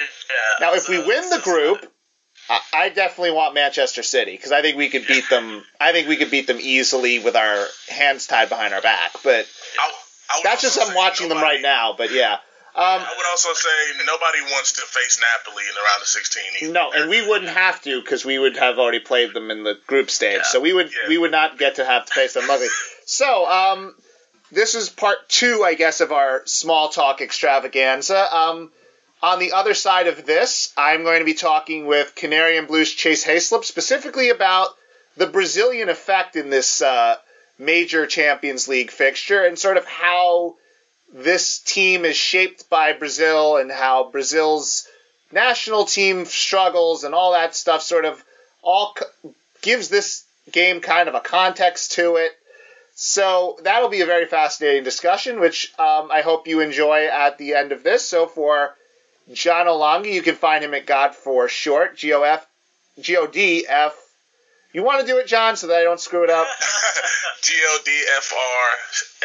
Yeah, 0.00 0.66
now, 0.66 0.74
if 0.74 0.88
we 0.88 0.98
win 0.98 1.30
the 1.30 1.40
group, 1.42 1.86
I 2.72 2.88
definitely 2.88 3.30
want 3.32 3.54
Manchester 3.54 4.02
City 4.02 4.32
because 4.32 4.52
I 4.52 4.62
think 4.62 4.76
we 4.76 4.88
could 4.88 5.06
beat 5.06 5.28
them. 5.28 5.62
I 5.80 5.92
think 5.92 6.08
we 6.08 6.16
could 6.16 6.30
beat 6.30 6.46
them 6.46 6.58
easily 6.60 7.18
with 7.18 7.36
our 7.36 7.66
hands 7.88 8.26
tied 8.26 8.48
behind 8.48 8.74
our 8.74 8.82
back. 8.82 9.12
But 9.22 9.46
I, 9.78 9.92
I 10.30 10.40
that's 10.42 10.62
just 10.62 10.80
I'm 10.80 10.94
watching 10.94 11.28
nobody, 11.28 11.40
them 11.40 11.48
right 11.48 11.62
now. 11.62 11.94
But 11.96 12.12
yeah. 12.12 12.38
Um, 12.72 12.84
I 12.84 13.14
would 13.16 13.26
also 13.28 13.52
say 13.52 14.04
nobody 14.06 14.42
wants 14.52 14.72
to 14.74 14.82
face 14.82 15.20
Napoli 15.20 15.64
in 15.68 15.74
the 15.74 15.80
round 15.80 16.02
of 16.02 16.06
16. 16.06 16.42
Either. 16.62 16.72
No, 16.72 16.92
and 16.92 17.10
we 17.10 17.26
wouldn't 17.26 17.50
have 17.50 17.82
to 17.82 18.00
because 18.00 18.24
we 18.24 18.38
would 18.38 18.56
have 18.56 18.78
already 18.78 19.00
played 19.00 19.34
them 19.34 19.50
in 19.50 19.64
the 19.64 19.76
group 19.86 20.08
stage, 20.08 20.38
yeah. 20.38 20.42
so 20.44 20.60
we 20.60 20.72
would 20.72 20.86
yeah. 20.86 21.08
we 21.08 21.18
would 21.18 21.32
not 21.32 21.58
get 21.58 21.76
to 21.76 21.84
have 21.84 22.06
to 22.06 22.14
face 22.14 22.34
them. 22.34 22.46
Luckily, 22.48 22.68
so 23.06 23.46
um, 23.46 23.94
this 24.52 24.74
is 24.76 24.88
part 24.88 25.28
two, 25.28 25.62
I 25.64 25.74
guess, 25.74 26.00
of 26.00 26.12
our 26.12 26.42
small 26.46 26.88
talk 26.88 27.20
extravaganza. 27.20 28.34
Um, 28.34 28.70
on 29.22 29.38
the 29.38 29.52
other 29.52 29.74
side 29.74 30.06
of 30.06 30.24
this, 30.24 30.72
I'm 30.76 31.02
going 31.02 31.18
to 31.18 31.24
be 31.24 31.34
talking 31.34 31.86
with 31.86 32.14
Canary 32.14 32.56
and 32.56 32.66
Blues 32.66 32.92
Chase 32.92 33.24
Hayslip 33.24 33.64
specifically 33.64 34.30
about 34.30 34.68
the 35.16 35.26
Brazilian 35.26 35.88
effect 35.88 36.36
in 36.36 36.50
this 36.50 36.80
uh, 36.80 37.16
major 37.58 38.06
Champions 38.06 38.68
League 38.68 38.90
fixture 38.90 39.44
and 39.44 39.58
sort 39.58 39.76
of 39.76 39.84
how 39.84 40.54
this 41.12 41.58
team 41.58 42.04
is 42.04 42.16
shaped 42.16 42.70
by 42.70 42.92
Brazil 42.92 43.56
and 43.56 43.70
how 43.70 44.10
Brazil's 44.10 44.86
national 45.32 45.84
team 45.84 46.24
struggles 46.24 47.04
and 47.04 47.14
all 47.14 47.32
that 47.32 47.54
stuff 47.54 47.82
sort 47.82 48.04
of 48.04 48.22
all 48.62 48.96
gives 49.60 49.88
this 49.88 50.24
game 50.50 50.80
kind 50.80 51.08
of 51.08 51.14
a 51.14 51.20
context 51.20 51.92
to 51.92 52.16
it. 52.16 52.32
So 52.94 53.58
that'll 53.62 53.88
be 53.88 54.02
a 54.02 54.06
very 54.06 54.26
fascinating 54.26 54.84
discussion, 54.84 55.40
which 55.40 55.72
um, 55.78 56.10
I 56.10 56.22
hope 56.22 56.46
you 56.46 56.60
enjoy 56.60 57.06
at 57.06 57.38
the 57.38 57.54
end 57.54 57.72
of 57.72 57.82
this. 57.82 58.06
So 58.06 58.26
for 58.26 58.74
John 59.32 59.66
Olongi, 59.66 60.12
you 60.12 60.22
can 60.22 60.34
find 60.34 60.64
him 60.64 60.74
at 60.74 60.86
God 60.86 61.14
for 61.14 61.48
Short, 61.48 61.96
G 61.96 62.12
O 62.12 62.22
F 62.22 62.46
G 63.00 63.16
O 63.16 63.26
D 63.26 63.66
F. 63.68 63.94
You 64.72 64.84
want 64.84 65.00
to 65.00 65.06
do 65.06 65.18
it, 65.18 65.26
John, 65.26 65.56
so 65.56 65.66
that 65.66 65.78
I 65.78 65.82
don't 65.82 65.98
screw 65.98 66.22
it 66.22 66.30
up? 66.30 66.46
G 67.42 67.54
O 67.54 67.78
D 67.84 67.90
F 68.16 68.32
R 68.32 68.68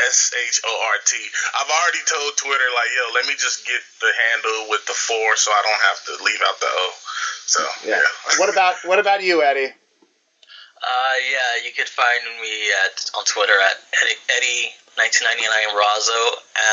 S 0.07 0.33
H 0.33 0.61
O 0.65 0.89
R 0.89 0.97
T. 1.05 1.17
I've 1.59 1.69
already 1.69 2.03
told 2.05 2.37
Twitter, 2.37 2.69
like, 2.73 2.89
yo, 2.97 3.13
let 3.13 3.25
me 3.27 3.33
just 3.37 3.65
get 3.65 3.81
the 4.01 4.11
handle 4.29 4.69
with 4.69 4.85
the 4.87 4.93
four 4.93 5.35
so 5.35 5.51
I 5.51 5.61
don't 5.61 5.83
have 5.89 5.99
to 6.05 6.23
leave 6.23 6.41
out 6.47 6.59
the 6.59 6.67
O. 6.69 6.91
So, 7.45 7.63
yeah. 7.85 7.95
yeah. 7.97 8.01
what 8.39 8.49
about 8.49 8.75
what 8.85 8.99
about 8.99 9.23
you, 9.23 9.43
Eddie? 9.43 9.73
Uh, 10.85 11.15
yeah, 11.31 11.65
you 11.65 11.73
could 11.73 11.89
find 11.89 12.23
me 12.41 12.69
at 12.85 13.09
on 13.17 13.25
Twitter 13.25 13.57
at 13.57 13.77
Eddie, 14.01 14.19
Eddie 14.37 14.69
1999 14.97 15.73
Razo, 15.73 16.21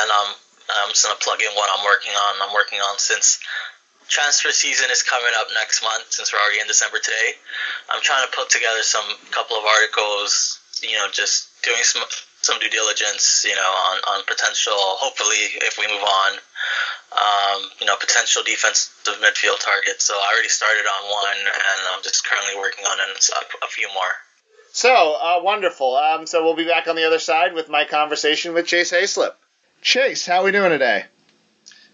and 0.01 0.09
um, 0.13 0.31
I'm 0.81 0.91
just 0.91 1.05
gonna 1.05 1.21
plug 1.21 1.41
in 1.41 1.53
what 1.53 1.71
I'm 1.73 1.85
working 1.85 2.13
on. 2.13 2.43
I'm 2.43 2.55
working 2.55 2.81
on 2.81 2.99
since 2.99 3.41
transfer 4.09 4.51
season 4.53 4.91
is 4.91 5.03
coming 5.03 5.33
up 5.37 5.49
next 5.55 5.83
month. 5.83 6.13
Since 6.13 6.33
we're 6.33 6.41
already 6.41 6.61
in 6.61 6.67
December 6.67 6.99
today, 6.99 7.33
I'm 7.91 8.03
trying 8.03 8.27
to 8.29 8.33
put 8.37 8.51
together 8.51 8.83
some 8.83 9.05
couple 9.31 9.57
of 9.57 9.65
articles. 9.65 10.61
You 10.83 10.97
know, 10.99 11.07
just 11.13 11.49
doing 11.63 11.83
some 11.83 12.03
some 12.43 12.59
due 12.59 12.71
diligence. 12.71 13.45
You 13.49 13.55
know, 13.55 13.73
on 13.93 13.97
on 14.17 14.25
potential. 14.25 14.77
Hopefully, 14.77 15.61
if 15.65 15.79
we 15.79 15.87
move 15.89 16.03
on, 16.03 16.33
um, 17.13 17.71
you 17.81 17.87
know, 17.87 17.97
potential 17.97 18.43
defensive 18.43 19.17
midfield 19.21 19.61
targets. 19.61 20.05
So 20.05 20.15
I 20.15 20.33
already 20.33 20.49
started 20.49 20.85
on 20.85 21.03
one, 21.11 21.41
and 21.41 21.81
I'm 21.95 22.03
just 22.03 22.25
currently 22.27 22.59
working 22.59 22.85
on 22.85 22.99
a, 23.01 23.65
a 23.65 23.69
few 23.69 23.89
more. 23.95 24.13
So 24.73 25.17
uh, 25.21 25.41
wonderful. 25.43 25.97
Um, 25.97 26.27
so 26.27 26.43
we'll 26.43 26.57
be 26.57 26.65
back 26.65 26.89
on 26.89 26.97
the 26.97 27.05
other 27.05 27.19
side 27.19 27.53
with 27.55 27.69
my 27.69 27.85
conversation 27.85 28.55
with 28.55 28.67
Chase 28.67 28.93
Hayslip. 28.93 29.35
Chase, 29.83 30.25
how 30.25 30.41
are 30.41 30.45
we 30.45 30.53
doing 30.53 30.71
today? 30.71 31.05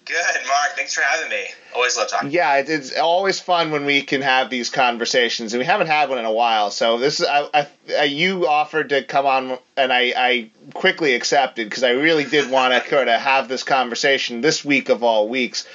Good, 0.05 0.17
Mark. 0.47 0.77
Thanks 0.77 0.95
for 0.95 1.01
having 1.01 1.31
me. 1.31 1.47
Always 1.75 1.97
love 1.97 2.09
talking. 2.09 2.31
Yeah, 2.31 2.57
it's 2.57 2.97
always 2.97 3.41
fun 3.41 3.71
when 3.71 3.87
we 3.87 4.03
can 4.03 4.21
have 4.21 4.51
these 4.51 4.69
conversations, 4.69 5.53
and 5.53 5.59
we 5.59 5.65
haven't 5.65 5.87
had 5.87 6.11
one 6.11 6.19
in 6.19 6.25
a 6.27 6.33
while. 6.33 6.71
So 6.71 6.99
this 6.99 7.21
is 7.21 7.27
I, 7.27 7.67
I, 7.99 8.05
you 8.05 8.47
offered 8.47 8.91
to 8.91 9.03
come 9.03 9.27
on, 9.27 9.59
and 9.77 9.93
I, 9.93 10.13
I 10.17 10.51
quickly 10.75 11.15
accepted 11.15 11.69
because 11.69 11.83
I 11.83 11.91
really 11.91 12.25
did 12.25 12.51
want 12.51 12.73
to 12.73 12.91
sort 12.91 13.09
of 13.09 13.21
have 13.21 13.49
this 13.49 13.63
conversation 13.63 14.43
this 14.43 14.63
week 14.65 14.91
of 14.91 15.03
all 15.03 15.29
weeks. 15.29 15.67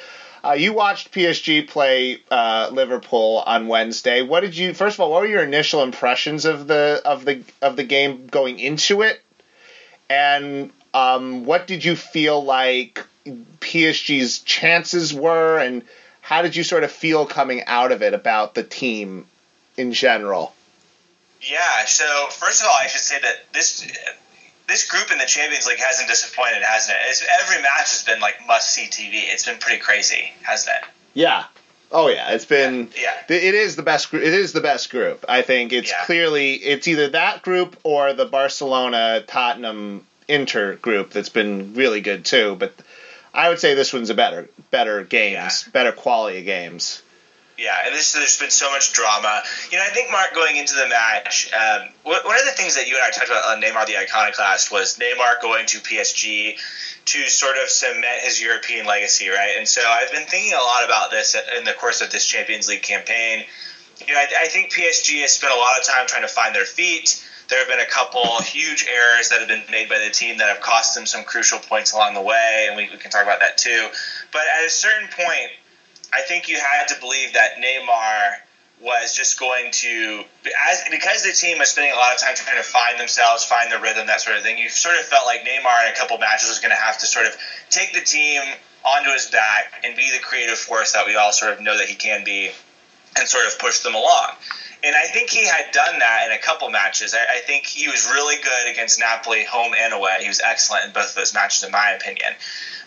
Uh, 0.44 0.54
you 0.54 0.74
watched 0.74 1.12
PSG 1.12 1.68
play 1.68 2.20
uh, 2.30 2.70
Liverpool 2.72 3.44
on 3.46 3.68
Wednesday. 3.68 4.22
What 4.22 4.42
did 4.42 4.56
you? 4.56 4.74
First 4.74 4.96
of 4.96 5.02
all, 5.02 5.12
what 5.12 5.22
were 5.22 5.28
your 5.28 5.44
initial 5.44 5.82
impressions 5.82 6.46
of 6.46 6.68
the 6.68 7.02
of 7.06 7.26
the 7.26 7.44
of 7.62 7.76
the 7.76 7.84
game 7.84 8.28
going 8.28 8.60
into 8.60 9.02
it? 9.02 9.20
And 10.10 10.72
um, 10.94 11.46
what 11.46 11.68
did 11.68 11.84
you 11.84 11.96
feel 11.96 12.44
like 12.44 13.06
PSG's 13.26 14.40
chances 14.40 15.14
were, 15.14 15.60
and 15.60 15.84
how 16.22 16.42
did 16.42 16.56
you 16.56 16.64
sort 16.64 16.84
of 16.84 16.92
feel 16.92 17.26
coming 17.26 17.64
out 17.66 17.92
of 17.92 18.02
it 18.02 18.14
about 18.14 18.54
the 18.54 18.64
team 18.64 19.26
in 19.78 19.94
general? 19.94 20.54
Yeah, 21.42 21.86
so 21.86 22.28
first 22.30 22.62
of 22.62 22.68
all, 22.68 22.76
I 22.80 22.88
should 22.88 23.02
say 23.02 23.20
that 23.20 23.52
this 23.54 23.86
this 24.68 24.90
group 24.90 25.12
in 25.12 25.18
the 25.18 25.26
Champions 25.26 25.68
League 25.68 25.80
hasn't 25.80 26.08
disappointed, 26.08 26.62
hasn't 26.64 26.98
it? 26.98 27.10
It's, 27.10 27.26
every 27.42 27.62
match 27.62 27.92
has 27.92 28.04
been 28.04 28.20
like 28.22 28.36
must 28.48 28.72
see 28.72 28.86
TV. 28.86 29.32
It's 29.32 29.46
been 29.46 29.58
pretty 29.58 29.82
crazy, 29.82 30.32
hasn't 30.42 30.78
it? 30.78 30.90
Yeah. 31.14 31.46
Oh 31.92 32.08
yeah, 32.08 32.32
it's 32.32 32.46
been. 32.46 32.90
Yeah. 33.00 33.14
It 33.30 33.54
is 33.54 33.76
the 33.76 33.84
best. 33.84 34.14
It 34.14 34.24
is 34.24 34.54
the 34.54 34.62
best 34.62 34.90
group. 34.90 35.26
I 35.28 35.42
think 35.42 35.74
it's 35.74 35.92
yeah. 35.92 36.06
clearly 36.06 36.54
it's 36.54 36.88
either 36.88 37.10
that 37.10 37.44
group 37.44 37.78
or 37.84 38.14
the 38.14 38.26
Barcelona 38.26 39.24
Tottenham 39.28 40.06
Inter 40.28 40.76
group 40.76 41.12
that's 41.12 41.30
been 41.30 41.74
really 41.74 42.02
good 42.02 42.26
too. 42.26 42.56
But 42.56 42.74
I 43.34 43.50
would 43.50 43.60
say 43.60 43.74
this 43.74 43.94
one's 43.94 44.10
a 44.10 44.16
better 44.16 44.50
better 44.72 45.04
games, 45.04 45.64
yeah. 45.66 45.72
better 45.72 45.92
quality 45.92 46.40
of 46.40 46.46
games. 46.46 47.02
Yeah, 47.58 47.78
and 47.86 47.94
this 47.94 48.14
there's 48.14 48.40
been 48.40 48.50
so 48.50 48.72
much 48.72 48.94
drama. 48.94 49.42
You 49.72 49.78
know, 49.78 49.84
I 49.84 49.90
think 49.90 50.12
Mark 50.12 50.34
going 50.34 50.58
into 50.58 50.76
the 50.76 50.88
match, 50.88 51.52
um, 51.54 51.88
one 52.04 52.18
of 52.18 52.46
the 52.46 52.52
things 52.52 52.76
that 52.76 52.88
you 52.88 52.96
and 52.96 53.04
I 53.04 53.12
talked 53.12 53.30
about 53.30 53.46
on 53.46 53.62
Neymar 53.62 53.86
the 53.86 53.98
Iconoclast 53.98 54.72
was 54.72 54.98
Neymar 54.98 55.42
going 55.42 55.68
to 55.68 55.78
PSG 55.78 56.58
to 57.06 57.30
sort 57.30 57.58
of 57.58 57.70
cement 57.70 58.22
his 58.22 58.42
European 58.42 58.86
legacy, 58.86 59.30
right? 59.30 59.56
And 59.58 59.68
so 59.68 59.82
I've 59.82 60.12
been 60.12 60.26
thinking 60.26 60.54
a 60.54 60.64
lot 60.64 60.86
about 60.86 61.12
this 61.12 61.36
in 61.58 61.64
the 61.64 61.74
course 61.74 62.02
of 62.02 62.12
this 62.12 62.26
Champions 62.26 62.68
League 62.68 62.82
campaign. 62.82 63.44
You 64.08 64.14
know, 64.14 64.20
I, 64.20 64.28
I 64.44 64.48
think 64.48 64.72
PSG 64.72 65.22
has 65.22 65.34
spent 65.34 65.54
a 65.54 65.58
lot 65.58 65.80
of 65.80 65.86
time 65.86 66.08
trying 66.08 66.24
to 66.24 66.28
find 66.28 66.56
their 66.56 66.66
feet. 66.66 67.24
There 67.50 67.60
have 67.60 67.68
been 67.68 67.80
a 67.80 67.86
couple 67.86 68.42
huge 68.42 68.86
errors 68.90 69.30
that 69.30 69.40
have 69.40 69.48
been 69.48 69.64
made 69.70 69.90
by 69.90 70.00
the 70.00 70.10
team 70.10 70.38
that 70.38 70.48
have 70.48 70.62
cost 70.62 70.96
them 70.96 71.06
some 71.06 71.24
crucial 71.24 71.60
points 71.60 71.92
along 71.92 72.14
the 72.14 72.22
way, 72.22 72.66
and 72.68 72.76
we, 72.76 72.90
we 72.90 72.98
can 72.98 73.12
talk 73.12 73.24
about 73.24 73.40
that 73.40 73.58
too. 73.58 73.90
But 74.32 74.44
at 74.48 74.66
a 74.66 74.70
certain 74.70 75.10
point, 75.10 75.52
I 76.14 76.22
think 76.22 76.48
you 76.48 76.58
had 76.58 76.88
to 76.90 77.00
believe 77.00 77.34
that 77.34 77.58
Neymar 77.58 78.38
was 78.82 79.16
just 79.16 79.40
going 79.40 79.72
to 79.72 80.24
as 80.68 80.84
because 80.92 81.24
the 81.24 81.32
team 81.32 81.58
was 81.60 81.70
spending 81.70 81.94
a 81.94 81.96
lot 81.96 82.14
of 82.14 82.20
time 82.20 82.36
trying 82.36 82.58
to 82.58 82.64
find 82.64 83.00
themselves, 83.00 83.44
find 83.44 83.72
the 83.72 83.80
rhythm, 83.80 84.08
that 84.08 84.22
sort 84.22 84.36
of 84.36 84.44
thing. 84.44 84.58
You 84.58 84.70
sort 84.70 84.96
of 84.96 85.04
felt 85.04 85.26
like 85.26 85.42
Neymar 85.42 85.88
in 85.88 85.94
a 85.94 85.96
couple 85.96 86.18
matches 86.18 86.50
was 86.50 86.60
going 86.60 86.72
to 86.72 86.78
have 86.78 86.98
to 87.00 87.06
sort 87.06 87.26
of 87.26 87.36
take 87.70 87.94
the 87.94 88.02
team 88.02 88.42
onto 88.84 89.12
his 89.12 89.28
back 89.28 89.82
and 89.84 89.96
be 89.96 90.12
the 90.12 90.20
creative 90.20 90.58
force 90.58 90.92
that 90.92 91.06
we 91.08 91.16
all 91.16 91.32
sort 91.32 91.54
of 91.54 91.62
know 91.62 91.78
that 91.78 91.88
he 91.88 91.96
can 91.96 92.24
be, 92.24 92.52
and 93.18 93.28
sort 93.28 93.46
of 93.46 93.58
push 93.58 93.80
them 93.80 93.96
along. 93.96 94.32
And 94.84 94.96
I 94.96 95.06
think 95.06 95.30
he 95.30 95.46
had 95.46 95.72
done 95.72 96.00
that 96.00 96.26
in 96.26 96.34
a 96.34 96.38
couple 96.38 96.70
matches. 96.70 97.16
I, 97.16 97.38
I, 97.38 97.40
think 97.40 97.66
he 97.66 97.88
was 97.88 98.06
really 98.12 98.36
good 98.44 98.70
against 98.70 99.00
Napoli, 99.00 99.46
home 99.46 99.74
and 99.78 99.94
away. 99.94 100.18
He 100.22 100.28
was 100.28 100.42
excellent 100.42 100.86
in 100.86 100.92
both 100.92 101.10
of 101.10 101.16
those 101.16 101.34
matches, 101.34 101.64
in 101.64 101.72
my 101.72 101.92
opinion. 101.92 102.34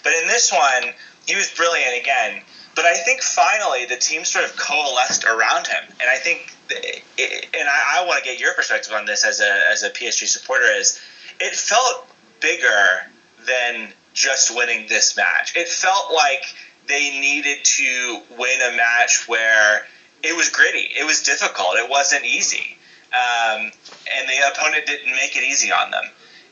But 0.02 0.12
in 0.12 0.28
this 0.28 0.52
one, 0.52 0.92
he 1.26 1.34
was 1.34 1.50
brilliant 1.50 1.98
again. 1.98 2.42
But 2.74 2.84
I 2.84 2.94
think 2.98 3.22
finally 3.22 3.86
the 3.86 3.96
team 3.96 4.24
sort 4.24 4.44
of 4.44 4.56
coalesced 4.56 5.24
around 5.24 5.66
him. 5.66 5.82
And 5.98 6.10
I 6.10 6.16
think, 6.16 6.54
it, 6.68 7.46
and 7.58 7.66
I, 7.66 8.00
I 8.02 8.06
want 8.06 8.22
to 8.22 8.24
get 8.28 8.38
your 8.38 8.52
perspective 8.52 8.92
on 8.92 9.06
this 9.06 9.24
as 9.24 9.40
a, 9.40 9.60
as 9.70 9.82
a 9.82 9.88
PSG 9.88 10.26
supporter, 10.28 10.66
is 10.66 11.00
it 11.40 11.54
felt 11.54 12.06
bigger 12.40 13.10
than 13.46 13.92
just 14.12 14.54
winning 14.54 14.86
this 14.88 15.16
match. 15.16 15.56
It 15.56 15.68
felt 15.68 16.12
like 16.12 16.44
they 16.88 17.18
needed 17.18 17.64
to 17.64 18.20
win 18.38 18.60
a 18.60 18.76
match 18.76 19.26
where 19.26 19.86
it 20.22 20.34
was 20.34 20.48
gritty, 20.48 20.88
it 20.96 21.04
was 21.04 21.22
difficult, 21.22 21.76
it 21.76 21.88
wasn't 21.88 22.24
easy, 22.24 22.76
um, 23.12 23.70
and 24.14 24.28
the 24.28 24.48
opponent 24.48 24.86
didn't 24.86 25.12
make 25.12 25.36
it 25.36 25.42
easy 25.42 25.70
on 25.70 25.90
them. 25.90 26.04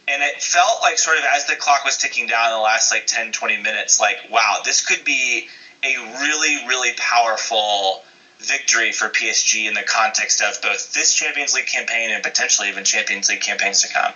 And 0.06 0.22
it 0.22 0.42
felt 0.42 0.82
like 0.82 0.98
sort 0.98 1.16
of 1.16 1.24
as 1.24 1.46
the 1.46 1.56
clock 1.56 1.84
was 1.84 1.96
ticking 1.96 2.26
down 2.26 2.50
in 2.50 2.52
the 2.52 2.58
last 2.58 2.90
like 2.90 3.06
10, 3.06 3.32
20 3.32 3.56
minutes, 3.62 3.98
like, 3.98 4.18
wow, 4.30 4.60
this 4.62 4.84
could 4.84 5.02
be 5.02 5.48
a 5.82 5.96
really, 5.96 6.66
really 6.66 6.92
powerful 6.92 8.02
victory 8.38 8.92
for 8.92 9.08
PSG 9.08 9.66
in 9.66 9.74
the 9.74 9.82
context 9.82 10.42
of 10.42 10.60
both 10.60 10.92
this 10.92 11.14
Champions 11.14 11.54
League 11.54 11.66
campaign 11.66 12.10
and 12.10 12.22
potentially 12.22 12.68
even 12.68 12.84
Champions 12.84 13.28
League 13.28 13.40
campaigns 13.40 13.82
to 13.82 13.88
come. 13.88 14.12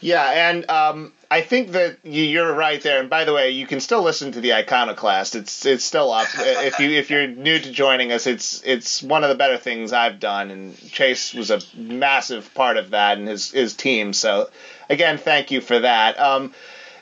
Yeah, 0.00 0.50
and 0.50 0.68
um, 0.70 1.12
I 1.30 1.42
think 1.42 1.72
that 1.72 1.98
you're 2.04 2.54
right 2.54 2.82
there. 2.82 3.00
And 3.00 3.10
by 3.10 3.24
the 3.24 3.34
way, 3.34 3.50
you 3.50 3.66
can 3.66 3.80
still 3.80 4.02
listen 4.02 4.32
to 4.32 4.40
the 4.40 4.54
Iconoclast. 4.54 5.34
It's 5.34 5.66
it's 5.66 5.84
still 5.84 6.10
up. 6.10 6.28
if 6.38 6.78
you 6.78 6.90
if 6.90 7.10
you're 7.10 7.26
new 7.26 7.58
to 7.58 7.70
joining 7.70 8.10
us, 8.10 8.26
it's 8.26 8.62
it's 8.64 9.02
one 9.02 9.24
of 9.24 9.28
the 9.28 9.36
better 9.36 9.58
things 9.58 9.92
I've 9.92 10.18
done. 10.18 10.50
And 10.50 10.78
Chase 10.90 11.34
was 11.34 11.50
a 11.50 11.60
massive 11.76 12.52
part 12.54 12.78
of 12.78 12.90
that 12.90 13.18
and 13.18 13.28
his 13.28 13.50
his 13.50 13.74
team. 13.74 14.12
So 14.12 14.50
again, 14.88 15.18
thank 15.18 15.50
you 15.50 15.60
for 15.60 15.78
that. 15.78 16.18
Um, 16.18 16.54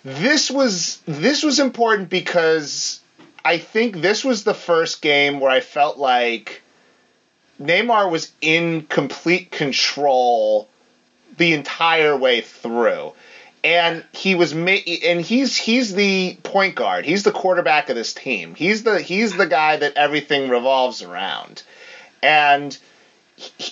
this 0.02 0.50
was 0.50 1.00
this 1.06 1.42
was 1.42 1.60
important 1.60 2.10
because 2.10 3.00
I 3.44 3.58
think 3.58 4.00
this 4.00 4.24
was 4.24 4.42
the 4.42 4.54
first 4.54 5.02
game 5.02 5.38
where 5.38 5.50
I 5.50 5.60
felt 5.60 5.98
like 5.98 6.62
Neymar 7.60 8.10
was 8.10 8.32
in 8.40 8.82
complete 8.82 9.50
control 9.52 10.68
the 11.38 11.54
entire 11.54 12.16
way 12.16 12.40
through. 12.40 13.12
And 13.64 14.04
he 14.12 14.34
was 14.34 14.52
and 14.52 15.20
he's 15.20 15.56
he's 15.56 15.94
the 15.94 16.38
point 16.42 16.76
guard. 16.76 17.04
He's 17.04 17.24
the 17.24 17.32
quarterback 17.32 17.88
of 17.88 17.96
this 17.96 18.14
team. 18.14 18.54
He's 18.54 18.84
the 18.84 19.00
he's 19.00 19.36
the 19.36 19.46
guy 19.46 19.76
that 19.76 19.94
everything 19.96 20.48
revolves 20.48 21.02
around. 21.02 21.62
And 22.22 22.76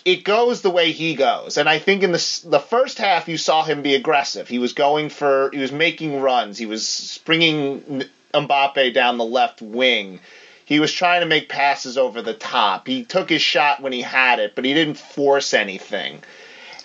it 0.04 0.24
goes 0.24 0.62
the 0.62 0.70
way 0.70 0.92
he 0.92 1.14
goes. 1.14 1.56
And 1.56 1.68
I 1.68 1.78
think 1.78 2.02
in 2.02 2.12
the 2.12 2.40
the 2.46 2.58
first 2.58 2.98
half 2.98 3.28
you 3.28 3.36
saw 3.36 3.62
him 3.62 3.82
be 3.82 3.94
aggressive. 3.94 4.48
He 4.48 4.58
was 4.58 4.72
going 4.72 5.08
for 5.08 5.50
he 5.52 5.58
was 5.58 5.72
making 5.72 6.20
runs. 6.20 6.58
He 6.58 6.66
was 6.66 6.86
springing 6.86 8.04
Mbappe 8.34 8.92
down 8.92 9.18
the 9.18 9.24
left 9.24 9.62
wing. 9.62 10.20
He 10.64 10.80
was 10.80 10.92
trying 10.92 11.20
to 11.20 11.26
make 11.26 11.48
passes 11.48 11.96
over 11.96 12.22
the 12.22 12.34
top. 12.34 12.88
He 12.88 13.04
took 13.04 13.30
his 13.30 13.40
shot 13.40 13.80
when 13.80 13.92
he 13.92 14.02
had 14.02 14.40
it, 14.40 14.56
but 14.56 14.64
he 14.64 14.74
didn't 14.74 14.98
force 14.98 15.54
anything. 15.54 16.22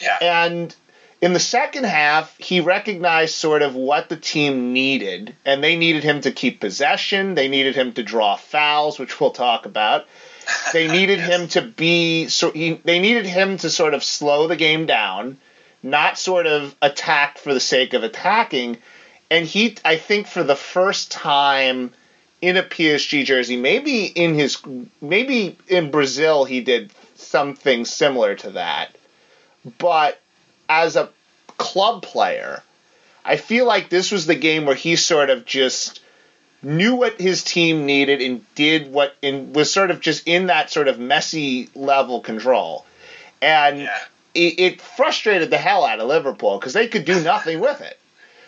Yeah. 0.01 0.17
And 0.21 0.75
in 1.21 1.33
the 1.33 1.39
second 1.39 1.83
half, 1.83 2.35
he 2.39 2.61
recognized 2.61 3.35
sort 3.35 3.61
of 3.61 3.75
what 3.75 4.09
the 4.09 4.17
team 4.17 4.73
needed, 4.73 5.35
and 5.45 5.63
they 5.63 5.75
needed 5.75 6.03
him 6.03 6.21
to 6.21 6.31
keep 6.31 6.59
possession. 6.59 7.35
They 7.35 7.47
needed 7.47 7.75
him 7.75 7.93
to 7.93 8.03
draw 8.03 8.35
fouls, 8.35 8.97
which 8.97 9.19
we'll 9.19 9.31
talk 9.31 9.65
about. 9.65 10.07
They 10.73 10.87
needed 10.87 11.19
yes. 11.19 11.29
him 11.29 11.47
to 11.49 11.61
be 11.61 12.27
so. 12.27 12.51
He, 12.51 12.73
they 12.83 12.99
needed 12.99 13.25
him 13.25 13.57
to 13.59 13.69
sort 13.69 13.93
of 13.93 14.03
slow 14.03 14.47
the 14.47 14.55
game 14.57 14.85
down, 14.85 15.37
not 15.83 16.17
sort 16.17 16.45
of 16.45 16.75
attack 16.81 17.37
for 17.37 17.53
the 17.53 17.59
sake 17.59 17.93
of 17.93 18.03
attacking. 18.03 18.77
And 19.29 19.45
he, 19.45 19.77
I 19.85 19.95
think, 19.95 20.27
for 20.27 20.43
the 20.43 20.55
first 20.55 21.11
time 21.11 21.93
in 22.41 22.57
a 22.57 22.63
PSG 22.63 23.23
jersey, 23.23 23.55
maybe 23.55 24.05
in 24.05 24.33
his, 24.33 24.57
maybe 24.99 25.57
in 25.67 25.91
Brazil, 25.91 26.43
he 26.43 26.59
did 26.59 26.91
something 27.15 27.85
similar 27.85 28.35
to 28.35 28.49
that 28.51 28.95
but 29.77 30.19
as 30.69 30.95
a 30.95 31.09
club 31.57 32.03
player, 32.03 32.63
I 33.23 33.37
feel 33.37 33.65
like 33.65 33.89
this 33.89 34.11
was 34.11 34.25
the 34.25 34.35
game 34.35 34.65
where 34.65 34.75
he 34.75 34.95
sort 34.95 35.29
of 35.29 35.45
just 35.45 36.01
knew 36.63 36.95
what 36.95 37.19
his 37.19 37.43
team 37.43 37.85
needed 37.85 38.21
and 38.21 38.45
did 38.55 38.91
what 38.91 39.15
and 39.23 39.55
was 39.55 39.71
sort 39.71 39.91
of 39.91 39.99
just 39.99 40.27
in 40.27 40.47
that 40.47 40.69
sort 40.71 40.87
of 40.87 40.97
Messi 40.97 41.69
level 41.75 42.21
control. 42.21 42.85
And 43.41 43.79
yeah. 43.79 43.99
it, 44.35 44.59
it, 44.59 44.81
frustrated 44.81 45.49
the 45.49 45.57
hell 45.57 45.83
out 45.83 45.99
of 45.99 46.07
Liverpool 46.07 46.59
because 46.59 46.73
they 46.73 46.87
could 46.87 47.05
do 47.05 47.19
nothing 47.23 47.59
with 47.59 47.81
it. 47.81 47.97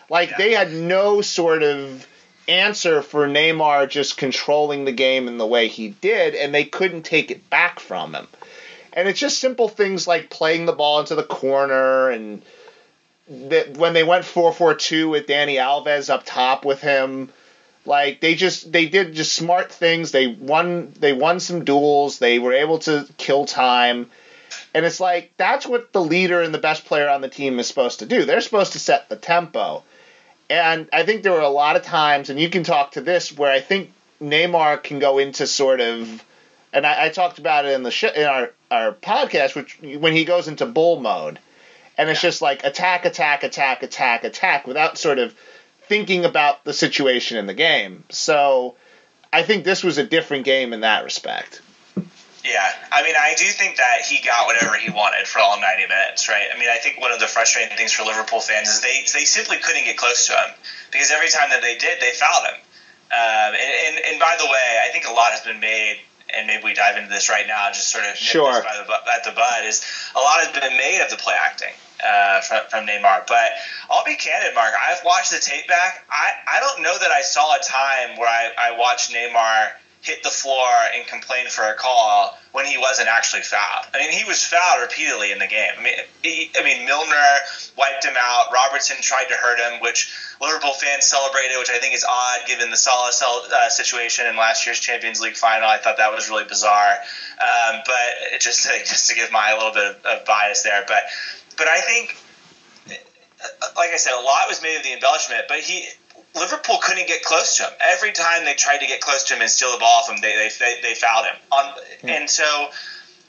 Like 0.09 0.31
yeah. 0.31 0.37
they 0.37 0.53
had 0.53 0.71
no 0.71 1.21
sort 1.21 1.63
of 1.63 2.07
answer 2.47 3.01
for 3.01 3.27
Neymar 3.27 3.89
just 3.89 4.17
controlling 4.17 4.85
the 4.85 4.91
game 4.91 5.27
in 5.27 5.37
the 5.37 5.47
way 5.47 5.67
he 5.67 5.89
did, 5.89 6.35
and 6.35 6.53
they 6.53 6.65
couldn't 6.65 7.03
take 7.03 7.31
it 7.31 7.49
back 7.49 7.79
from 7.79 8.13
him. 8.13 8.27
And 8.93 9.07
it's 9.07 9.19
just 9.19 9.39
simple 9.39 9.67
things 9.67 10.07
like 10.07 10.29
playing 10.29 10.65
the 10.65 10.73
ball 10.73 10.99
into 10.99 11.15
the 11.15 11.23
corner 11.23 12.09
and 12.09 12.41
that 13.27 13.77
when 13.77 13.93
they 13.93 14.03
went 14.03 14.25
4-4-2 14.25 15.09
with 15.09 15.27
Dani 15.27 15.55
Alves 15.55 16.09
up 16.09 16.23
top 16.25 16.63
with 16.63 16.81
him, 16.81 17.29
like 17.85 18.21
they 18.21 18.35
just 18.35 18.71
they 18.71 18.85
did 18.85 19.13
just 19.13 19.33
smart 19.33 19.71
things. 19.71 20.11
They 20.11 20.27
won 20.27 20.93
they 20.99 21.13
won 21.13 21.39
some 21.39 21.65
duels. 21.65 22.19
They 22.19 22.39
were 22.39 22.53
able 22.53 22.79
to 22.79 23.07
kill 23.17 23.45
time. 23.45 24.09
And 24.73 24.85
it's 24.85 24.99
like 24.99 25.31
that's 25.37 25.65
what 25.65 25.91
the 25.91 26.01
leader 26.01 26.41
and 26.41 26.53
the 26.53 26.59
best 26.59 26.85
player 26.85 27.09
on 27.09 27.21
the 27.21 27.29
team 27.29 27.59
is 27.59 27.67
supposed 27.67 27.99
to 27.99 28.05
do. 28.05 28.25
They're 28.25 28.41
supposed 28.41 28.73
to 28.73 28.79
set 28.79 29.09
the 29.09 29.15
tempo. 29.15 29.83
And 30.49 30.87
I 30.93 31.03
think 31.03 31.23
there 31.23 31.31
were 31.31 31.39
a 31.39 31.49
lot 31.49 31.77
of 31.77 31.83
times, 31.83 32.29
and 32.29 32.39
you 32.39 32.49
can 32.49 32.63
talk 32.63 32.91
to 32.91 33.01
this, 33.01 33.35
where 33.35 33.51
I 33.51 33.59
think 33.59 33.91
Neymar 34.21 34.83
can 34.83 34.99
go 34.99 35.17
into 35.17 35.47
sort 35.47 35.81
of 35.81 36.23
and 36.73 36.85
I, 36.87 37.05
I 37.05 37.09
talked 37.09 37.37
about 37.37 37.65
it 37.65 37.73
in 37.73 37.83
the 37.83 37.91
sh- 37.91 38.15
in 38.15 38.25
our 38.25 38.51
our 38.73 38.91
podcast, 38.91 39.55
which 39.55 39.77
when 39.99 40.13
he 40.13 40.25
goes 40.25 40.47
into 40.47 40.65
bull 40.65 40.99
mode, 40.99 41.39
and 41.97 42.09
it's 42.09 42.21
just 42.21 42.41
like 42.41 42.63
attack, 42.63 43.05
attack, 43.05 43.43
attack, 43.43 43.83
attack, 43.83 44.23
attack, 44.23 44.67
without 44.67 44.97
sort 44.97 45.19
of 45.19 45.35
thinking 45.83 46.25
about 46.25 46.63
the 46.63 46.73
situation 46.73 47.37
in 47.37 47.45
the 47.45 47.53
game. 47.53 48.03
So 48.09 48.75
I 49.31 49.43
think 49.43 49.63
this 49.63 49.83
was 49.83 49.97
a 49.97 50.03
different 50.03 50.45
game 50.45 50.73
in 50.73 50.81
that 50.81 51.03
respect. 51.03 51.61
Yeah, 52.43 52.73
I 52.91 53.03
mean, 53.03 53.15
I 53.15 53.35
do 53.37 53.45
think 53.45 53.77
that 53.77 54.01
he 54.01 54.19
got 54.25 54.47
whatever 54.47 54.75
he 54.75 54.91
wanted 54.91 55.27
for 55.27 55.39
all 55.39 55.61
90 55.61 55.87
minutes, 55.87 56.27
right? 56.27 56.47
I 56.53 56.59
mean, 56.59 56.67
I 56.67 56.77
think 56.77 56.99
one 56.99 57.13
of 57.13 57.21
the 57.21 57.27
frustrating 57.27 57.77
things 57.77 57.93
for 57.93 58.03
Liverpool 58.03 58.41
fans 58.41 58.67
is 58.67 58.81
they 58.81 58.99
they 59.13 59.23
simply 59.23 59.57
couldn't 59.57 59.85
get 59.85 59.95
close 59.95 60.27
to 60.27 60.33
him 60.33 60.51
because 60.91 61.11
every 61.11 61.29
time 61.29 61.51
that 61.51 61.61
they 61.61 61.77
did, 61.77 62.01
they 62.01 62.11
fouled 62.11 62.43
him. 62.47 62.59
Um, 63.13 63.53
and, 63.53 63.71
and, 63.87 64.05
and 64.11 64.19
by 64.19 64.35
the 64.37 64.45
way, 64.45 64.67
I 64.83 64.91
think 64.91 65.07
a 65.07 65.13
lot 65.13 65.31
has 65.31 65.41
been 65.41 65.59
made 65.61 65.99
and 66.35 66.47
maybe 66.47 66.63
we 66.63 66.73
dive 66.73 66.97
into 66.97 67.09
this 67.09 67.29
right 67.29 67.47
now, 67.47 67.69
just 67.69 67.89
sort 67.89 68.05
of 68.05 68.15
sure. 68.17 68.63
by 68.63 68.83
the, 68.85 69.11
at 69.11 69.23
the 69.23 69.31
bud, 69.31 69.65
is 69.65 69.85
a 70.15 70.19
lot 70.19 70.39
has 70.41 70.51
been 70.53 70.77
made 70.77 71.01
of 71.01 71.09
the 71.09 71.17
play 71.17 71.35
acting 71.37 71.73
uh, 72.03 72.41
from, 72.41 72.61
from 72.69 72.85
Neymar. 72.85 73.27
But 73.27 73.51
I'll 73.89 74.05
be 74.05 74.15
candid, 74.15 74.53
Mark. 74.55 74.73
I've 74.73 75.03
watched 75.05 75.31
the 75.31 75.39
tape 75.39 75.67
back. 75.67 76.05
I, 76.09 76.31
I 76.47 76.59
don't 76.59 76.83
know 76.83 76.97
that 76.99 77.11
I 77.11 77.21
saw 77.21 77.55
a 77.55 77.59
time 77.59 78.17
where 78.17 78.29
I, 78.29 78.51
I 78.57 78.77
watched 78.77 79.11
Neymar 79.11 79.71
hit 80.01 80.21
the 80.21 80.29
floor 80.29 80.67
and 80.93 81.07
complain 81.07 81.47
for 81.47 81.63
a 81.63 81.75
call 81.75 82.37
when 82.51 82.65
he 82.65 82.77
wasn't 82.77 83.07
actually 83.07 83.41
fouled. 83.41 83.87
I 83.93 83.99
mean, 83.99 84.11
he 84.11 84.25
was 84.25 84.43
fouled 84.43 84.81
repeatedly 84.81 85.31
in 85.31 85.39
the 85.39 85.47
game. 85.47 85.71
I 85.79 85.81
mean, 85.81 85.93
he, 86.21 86.51
I 86.59 86.63
mean, 86.63 86.85
Milner 86.85 87.15
wiped 87.77 88.03
him 88.03 88.15
out. 88.17 88.51
Robertson 88.53 88.97
tried 88.99 89.29
to 89.29 89.35
hurt 89.35 89.59
him, 89.59 89.79
which 89.81 90.13
Liverpool 90.41 90.73
fans 90.73 91.05
celebrated, 91.05 91.57
which 91.59 91.69
I 91.69 91.77
think 91.77 91.93
is 91.93 92.05
odd 92.07 92.41
given 92.47 92.69
the 92.69 92.77
Salah 92.77 93.11
uh, 93.53 93.69
situation 93.69 94.25
in 94.27 94.35
last 94.35 94.65
year's 94.65 94.79
Champions 94.79 95.21
League 95.21 95.35
final. 95.35 95.67
I 95.67 95.77
thought 95.77 95.97
that 95.97 96.11
was 96.11 96.29
really 96.29 96.45
bizarre. 96.45 96.97
Um, 97.39 97.81
but 97.85 98.39
just 98.39 98.63
to, 98.63 98.69
just 98.85 99.09
to 99.09 99.15
give 99.15 99.31
my 99.31 99.51
a 99.51 99.57
little 99.57 99.73
bit 99.73 99.85
of, 99.85 100.05
of 100.05 100.25
bias 100.25 100.63
there, 100.63 100.83
but 100.87 101.03
but 101.57 101.67
I 101.67 101.81
think, 101.81 102.17
like 103.77 103.91
I 103.91 103.97
said, 103.97 104.13
a 104.13 104.21
lot 104.21 104.47
was 104.47 104.61
made 104.61 104.77
of 104.77 104.83
the 104.83 104.93
embellishment. 104.93 105.45
But 105.47 105.59
he 105.59 105.87
Liverpool 106.35 106.77
couldn't 106.81 107.07
get 107.07 107.23
close 107.23 107.57
to 107.57 107.63
him. 107.63 107.71
Every 107.79 108.11
time 108.11 108.45
they 108.45 108.53
tried 108.53 108.79
to 108.79 108.87
get 108.87 109.01
close 109.01 109.23
to 109.25 109.35
him 109.35 109.41
and 109.41 109.49
steal 109.49 109.71
the 109.71 109.77
ball 109.77 110.03
from 110.03 110.15
him, 110.15 110.21
they 110.21 110.49
they, 110.59 110.79
they 110.81 110.95
fouled 110.95 111.25
him. 111.25 111.35
On, 111.51 111.65
mm. 112.01 112.09
And 112.09 112.29
so, 112.29 112.69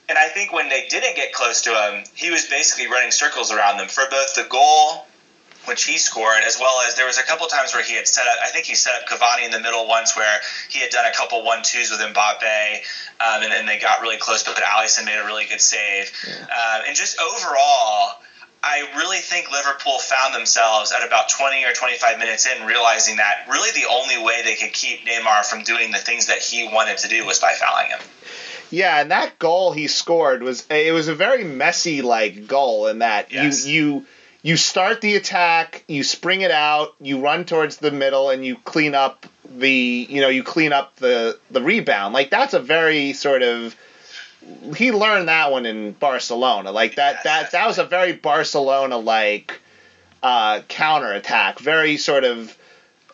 and 0.09 0.17
I 0.17 0.29
think 0.29 0.53
when 0.53 0.69
they 0.69 0.87
didn't 0.89 1.17
get 1.17 1.33
close 1.33 1.63
to 1.63 1.71
him, 1.71 2.05
he 2.15 2.31
was 2.31 2.47
basically 2.47 2.87
running 2.87 3.11
circles 3.11 3.53
around 3.53 3.77
them 3.77 3.89
for 3.89 4.05
both 4.11 4.35
the 4.35 4.47
goal, 4.49 5.07
which 5.67 5.85
he 5.85 5.99
scored, 5.99 6.43
as 6.47 6.59
well 6.59 6.83
as 6.87 6.95
there 6.95 7.07
was 7.07 7.19
a 7.19 7.23
couple 7.23 7.47
times 7.47 7.75
where 7.75 7.83
he 7.83 7.95
had 7.95 8.07
set 8.07 8.27
up. 8.27 8.39
I 8.43 8.49
think 8.49 8.67
he 8.67 8.75
set 8.75 8.95
up 8.95 9.09
Cavani 9.09 9.45
in 9.45 9.51
the 9.51 9.61
middle 9.61 9.87
once, 9.87 10.17
where 10.17 10.41
he 10.69 10.81
had 10.81 10.91
done 10.91 11.07
a 11.07 11.13
couple 11.13 11.45
one 11.45 11.63
twos 11.63 11.91
with 11.91 12.01
Mbappe, 12.01 12.75
um, 13.21 13.43
and, 13.43 13.53
and 13.53 13.69
they 13.69 13.79
got 13.79 14.01
really 14.01 14.19
close. 14.19 14.43
But 14.43 14.57
Alisson 14.57 15.05
made 15.05 15.19
a 15.19 15.25
really 15.25 15.47
good 15.47 15.61
save, 15.61 16.11
yeah. 16.27 16.47
uh, 16.51 16.83
and 16.87 16.97
just 16.97 17.21
overall 17.21 18.19
I 18.65 18.89
really 18.97 19.19
think 19.19 19.51
Liverpool 19.51 19.99
found 19.99 20.35
themselves 20.35 20.91
at 20.91 21.07
about 21.07 21.29
20 21.29 21.67
or 21.67 21.73
25 21.73 22.19
minutes 22.19 22.47
in 22.47 22.65
realizing 22.67 23.17
that 23.17 23.47
really 23.51 23.71
the 23.79 23.87
only 23.91 24.17
way 24.25 24.41
they 24.43 24.55
could 24.55 24.73
keep 24.73 25.05
Neymar 25.07 25.45
from 25.45 25.65
doing 25.65 25.91
the 25.91 25.99
things 25.99 26.29
that 26.29 26.39
he 26.39 26.67
wanted 26.67 26.97
to 26.99 27.09
do 27.09 27.27
was 27.27 27.39
by 27.39 27.53
fouling 27.53 27.91
him. 27.91 28.01
Yeah, 28.71 29.03
and 29.03 29.11
that 29.11 29.39
goal 29.39 29.73
he 29.73 29.87
scored 29.87 30.43
was 30.43 30.67
it 30.71 30.95
was 30.95 31.09
a 31.09 31.15
very 31.15 31.45
messy 31.45 32.01
like 32.01 32.47
goal 32.47 32.87
in 32.87 33.01
that 33.01 33.31
yes. 33.31 33.67
you 33.67 33.75
you 33.75 34.07
you 34.45 34.59
start 34.59 35.01
the 35.01 35.17
attack, 35.17 35.85
you 35.89 36.05
spring 36.05 36.43
it 36.43 36.51
out, 36.51 36.95
you 37.01 37.19
run 37.23 37.47
towards 37.47 37.79
the 37.79 37.91
middle 37.91 38.29
and 38.29 38.45
you 38.45 38.57
clean 38.57 38.95
up 38.95 39.25
the 39.47 40.07
you 40.09 40.21
know, 40.21 40.29
you 40.29 40.45
clean 40.45 40.73
up 40.73 40.95
the 40.97 41.39
the 41.51 41.63
rebound. 41.63 42.13
Like 42.13 42.29
that's 42.29 42.53
a 42.53 42.61
very 42.61 43.15
sort 43.15 43.43
of 43.43 43.75
he 44.77 44.93
learned 44.93 45.29
that 45.29 45.51
one 45.51 45.65
in 45.65 45.93
Barcelona. 45.93 46.73
Like 46.73 46.97
that 46.97 47.25
that 47.25 47.53
that 47.53 47.67
was 47.67 47.79
a 47.79 47.85
very 47.85 48.13
Barcelona 48.13 48.99
like 48.99 49.59
uh, 50.23 50.61
counterattack, 50.69 51.59
very 51.59 51.97
sort 51.97 52.25
of 52.25 52.55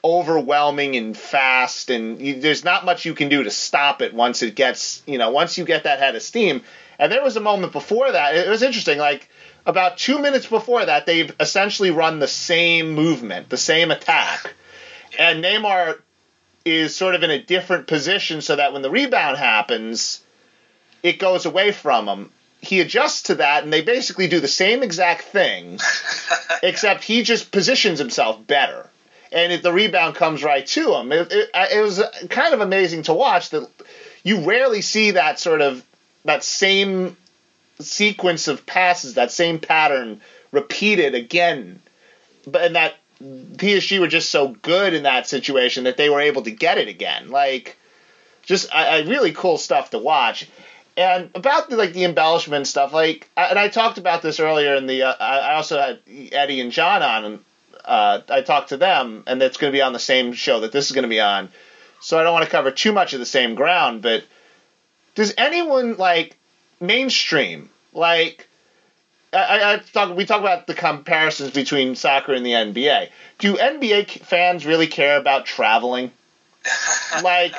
overwhelming 0.02 0.96
and 0.96 1.16
fast, 1.16 1.90
and 1.90 2.20
you, 2.20 2.40
there's 2.40 2.64
not 2.64 2.84
much 2.84 3.04
you 3.04 3.14
can 3.14 3.28
do 3.28 3.44
to 3.44 3.50
stop 3.52 4.02
it 4.02 4.12
once 4.14 4.42
it 4.42 4.56
gets, 4.56 5.00
you 5.06 5.18
know, 5.18 5.30
once 5.30 5.58
you 5.58 5.64
get 5.64 5.84
that 5.84 6.00
head 6.00 6.16
of 6.16 6.22
steam. 6.22 6.62
And 6.98 7.10
there 7.12 7.22
was 7.22 7.36
a 7.36 7.40
moment 7.40 7.72
before 7.72 8.10
that. 8.10 8.34
It 8.34 8.48
was 8.48 8.62
interesting, 8.62 8.98
like 8.98 9.28
about 9.66 9.98
two 9.98 10.18
minutes 10.18 10.46
before 10.46 10.84
that, 10.84 11.06
they've 11.06 11.34
essentially 11.40 11.90
run 11.90 12.18
the 12.18 12.28
same 12.28 12.92
movement, 12.92 13.48
the 13.48 13.56
same 13.56 13.90
attack, 13.90 14.54
and 15.18 15.42
Neymar 15.44 15.98
is 16.64 16.94
sort 16.94 17.14
of 17.14 17.22
in 17.22 17.30
a 17.30 17.42
different 17.42 17.86
position 17.86 18.42
so 18.42 18.56
that 18.56 18.72
when 18.72 18.82
the 18.82 18.90
rebound 18.90 19.38
happens, 19.38 20.22
it 21.02 21.18
goes 21.18 21.46
away 21.46 21.72
from 21.72 22.06
him. 22.06 22.30
He 22.60 22.80
adjusts 22.80 23.22
to 23.24 23.36
that, 23.36 23.64
and 23.64 23.72
they 23.72 23.80
basically 23.80 24.28
do 24.28 24.40
the 24.40 24.48
same 24.48 24.82
exact 24.82 25.22
thing, 25.22 25.78
except 26.62 27.04
he 27.04 27.22
just 27.22 27.50
positions 27.50 27.98
himself 27.98 28.46
better. 28.46 28.86
And 29.32 29.52
if 29.52 29.62
the 29.62 29.72
rebound 29.72 30.16
comes 30.16 30.42
right 30.42 30.66
to 30.66 30.94
him, 30.94 31.12
it, 31.12 31.32
it, 31.32 31.50
it 31.54 31.80
was 31.80 32.02
kind 32.28 32.52
of 32.52 32.60
amazing 32.60 33.04
to 33.04 33.14
watch 33.14 33.50
that 33.50 33.68
you 34.22 34.40
rarely 34.40 34.82
see 34.82 35.12
that 35.12 35.38
sort 35.38 35.62
of 35.62 35.82
that 36.24 36.44
same 36.44 37.16
sequence 37.80 38.48
of 38.48 38.66
passes, 38.66 39.14
that 39.14 39.32
same 39.32 39.58
pattern 39.58 40.20
repeated 40.52 41.14
again. 41.14 41.80
But 42.46 42.62
and 42.62 42.76
that 42.76 42.94
he 43.60 43.76
or 43.76 43.80
she 43.80 43.98
were 43.98 44.08
just 44.08 44.30
so 44.30 44.48
good 44.48 44.94
in 44.94 45.02
that 45.02 45.28
situation 45.28 45.84
that 45.84 45.96
they 45.96 46.08
were 46.08 46.20
able 46.20 46.42
to 46.42 46.50
get 46.50 46.78
it 46.78 46.88
again. 46.88 47.30
Like, 47.30 47.76
just 48.42 48.74
I, 48.74 49.00
really 49.02 49.32
cool 49.32 49.58
stuff 49.58 49.90
to 49.90 49.98
watch. 49.98 50.48
And 50.96 51.30
about 51.34 51.70
the, 51.70 51.76
like 51.76 51.92
the 51.92 52.04
embellishment 52.04 52.66
stuff, 52.66 52.92
like, 52.92 53.28
and 53.36 53.58
I 53.58 53.68
talked 53.68 53.98
about 53.98 54.22
this 54.22 54.40
earlier 54.40 54.74
in 54.74 54.86
the. 54.86 55.04
Uh, 55.04 55.14
I 55.18 55.54
also 55.54 55.78
had 55.78 56.00
Eddie 56.32 56.60
and 56.60 56.72
John 56.72 57.02
on, 57.02 57.24
and 57.24 57.44
uh, 57.84 58.20
I 58.28 58.40
talked 58.42 58.70
to 58.70 58.76
them, 58.76 59.24
and 59.26 59.40
it's 59.40 59.56
going 59.56 59.72
to 59.72 59.76
be 59.76 59.82
on 59.82 59.92
the 59.92 59.98
same 59.98 60.32
show 60.32 60.60
that 60.60 60.72
this 60.72 60.86
is 60.86 60.92
going 60.92 61.04
to 61.04 61.08
be 61.08 61.20
on. 61.20 61.48
So 62.00 62.18
I 62.18 62.22
don't 62.22 62.32
want 62.32 62.44
to 62.44 62.50
cover 62.50 62.70
too 62.70 62.92
much 62.92 63.12
of 63.12 63.20
the 63.20 63.26
same 63.26 63.54
ground, 63.54 64.02
but 64.02 64.24
does 65.14 65.34
anyone 65.36 65.96
like 65.96 66.36
mainstream 66.80 67.68
like? 67.92 68.46
I, 69.32 69.74
I 69.74 69.78
talk. 69.78 70.16
We 70.16 70.24
talk 70.24 70.40
about 70.40 70.66
the 70.66 70.74
comparisons 70.74 71.52
between 71.52 71.94
soccer 71.94 72.32
and 72.32 72.44
the 72.44 72.50
NBA. 72.50 73.10
Do 73.38 73.56
NBA 73.56 74.10
fans 74.22 74.66
really 74.66 74.88
care 74.88 75.18
about 75.18 75.46
traveling? 75.46 76.10
like, 77.22 77.54